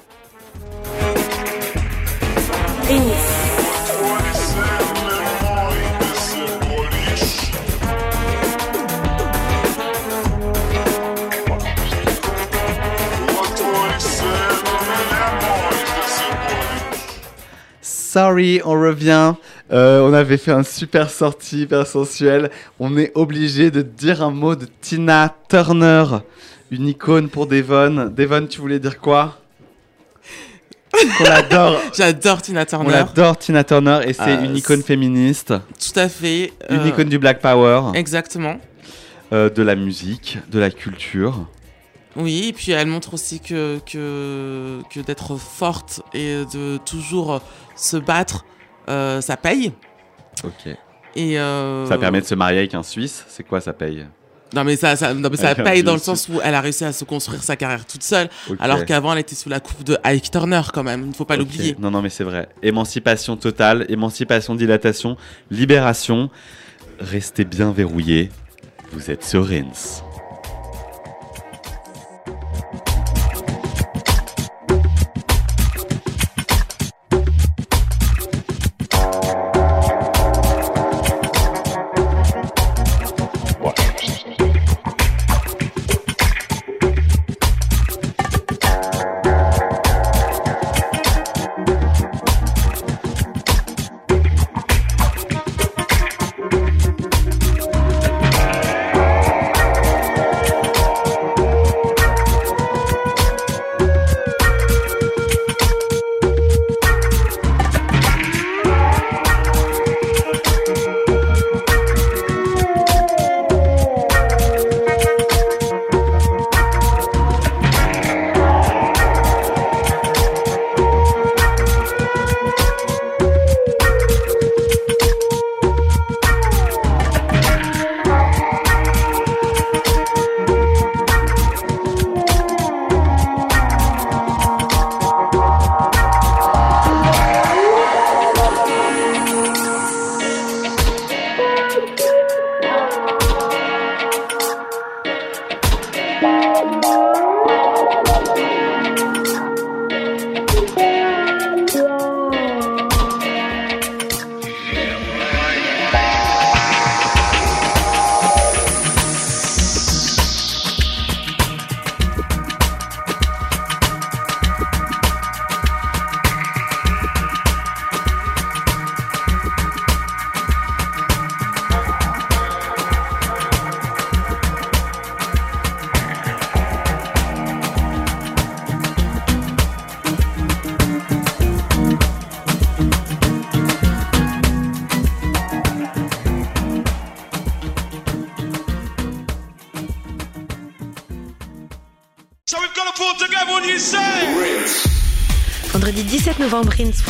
Sorry, 18.18 18.61
on 18.64 18.80
revient. 18.80 19.34
Euh, 19.72 20.02
on 20.07 20.14
avait 20.14 20.38
fait 20.38 20.52
un 20.52 20.61
super 20.61 21.10
sortie 21.10 21.61
hyper 21.61 21.88
sensuel. 21.88 22.52
On 22.80 22.95
est 22.95 23.11
obligé 23.15 23.72
de 23.72 23.81
dire 23.81 24.22
un 24.22 24.30
mot 24.30 24.56
de 24.56 24.68
Tina 24.81 25.35
Turner, 25.49 26.06
une 26.69 26.90
icône 26.90 27.27
pour 27.27 27.48
Devon. 27.48 28.11
Devon, 28.15 28.45
tu 28.45 28.61
voulais 28.61 28.77
dire 28.77 28.99
quoi? 28.99 29.40
On 31.22 31.23
l'adore. 31.23 31.80
J'adore 31.98 32.40
Tina 32.44 32.68
Turner. 32.68 32.85
On 32.85 32.91
l'adore 32.91 33.35
Tina 33.35 33.64
Turner 33.64 34.02
et 34.06 34.14
c'est 34.14 34.22
Euh, 34.38 34.44
une 34.45 34.57
icône 34.57 34.84
féministe, 34.84 35.52
Tout 35.80 35.99
à 35.99 36.07
fait. 36.07 36.53
une 36.69 36.81
euh, 36.81 36.88
icône 36.90 37.10
du 37.10 37.18
Black 37.18 37.41
Power, 37.41 37.98
Exactement. 37.98 38.60
de 39.31 39.64
la 39.64 39.73
musique, 39.76 40.38
de 40.52 40.60
la 40.60 40.69
culture. 40.69 41.48
Oui, 42.15 42.48
et 42.49 42.53
puis 42.53 42.72
elle 42.72 42.88
montre 42.88 43.14
aussi 43.14 43.40
que, 43.40 43.80
que, 43.91 44.81
que 44.90 44.99
d'être 44.99 45.35
forte 45.38 46.02
et 46.14 46.44
de 46.53 46.77
toujours 46.77 47.41
se 47.76 47.98
battre, 47.98 48.45
euh, 48.90 49.22
ça 49.22 49.38
paye. 49.38 49.73
Ok. 50.44 50.76
Et 51.15 51.40
euh, 51.40 51.88
Ça 51.88 51.98
permet 51.98 52.22
de 52.22 52.26
se 52.26 52.35
marier 52.35 52.60
avec 52.60 52.73
un 52.76 52.84
Suisse. 52.84 53.26
C'est 53.27 53.44
quoi 53.44 53.61
ça 53.61 53.73
paye? 53.73 54.06
Non 54.53 54.64
mais 54.64 54.76
ça, 54.76 54.95
ça, 54.95 55.14
non, 55.15 55.30
mais 55.31 55.38
ça 55.38 55.56
paye 55.56 55.81
dans 55.81 55.94
le 55.94 55.99
sens 55.99 56.30
où 56.30 56.40
elle 56.44 56.53
a 56.53 56.61
réussi 56.61 56.85
à 56.85 56.94
se 56.94 57.03
construire 57.06 57.41
sa 57.44 57.56
carrière 57.56 57.85
toute 57.85 58.03
seule, 58.03 58.30
alors 58.60 58.85
qu'avant 58.85 59.14
elle 59.14 59.19
était 59.19 59.34
sous 59.35 59.49
la 59.49 59.60
coupe 59.60 59.84
de 59.84 59.98
Ike 60.03 60.30
Turner 60.30 60.61
quand 60.72 60.84
même. 60.84 61.02
Il 61.02 61.10
ne 61.10 61.14
faut 61.14 61.26
pas 61.26 61.38
l'oublier. 61.38 61.76
Non, 61.80 61.90
non, 61.90 62.03
mais 62.03 62.10
c'est 62.10 62.23
vrai. 62.23 62.49
Émancipation 62.61 63.35
totale, 63.35 63.85
émancipation, 63.90 64.53
dilatation, 64.53 65.18
libération. 65.49 66.30
Restez 66.99 67.45
bien 67.45 67.72
verrouillés. 67.72 68.30
Vous 68.91 69.10
êtes 69.10 69.23
sur 69.23 69.48
Rins. 69.48 70.03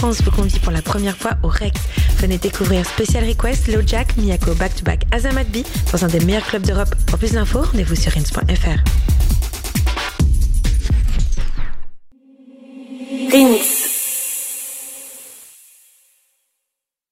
Vous 0.03 0.31
convie 0.31 0.59
pour 0.59 0.73
la 0.73 0.81
première 0.81 1.15
fois 1.15 1.31
au 1.43 1.47
Rex. 1.47 1.79
Venez 2.17 2.37
découvrir 2.37 2.85
Special 2.85 3.23
Request, 3.23 3.69
Lojack, 3.69 4.17
Miyako 4.17 4.53
Back 4.55 4.75
to 4.75 4.83
Back, 4.83 5.05
Azamat 5.11 5.45
dans 5.93 6.03
un 6.03 6.07
des 6.09 6.19
meilleurs 6.19 6.45
clubs 6.45 6.65
d'Europe. 6.65 6.93
Pour 7.07 7.17
plus 7.17 7.31
d'infos, 7.31 7.61
rendez-vous 7.61 7.95
sur 7.95 8.11
rins.fr. 8.11 9.02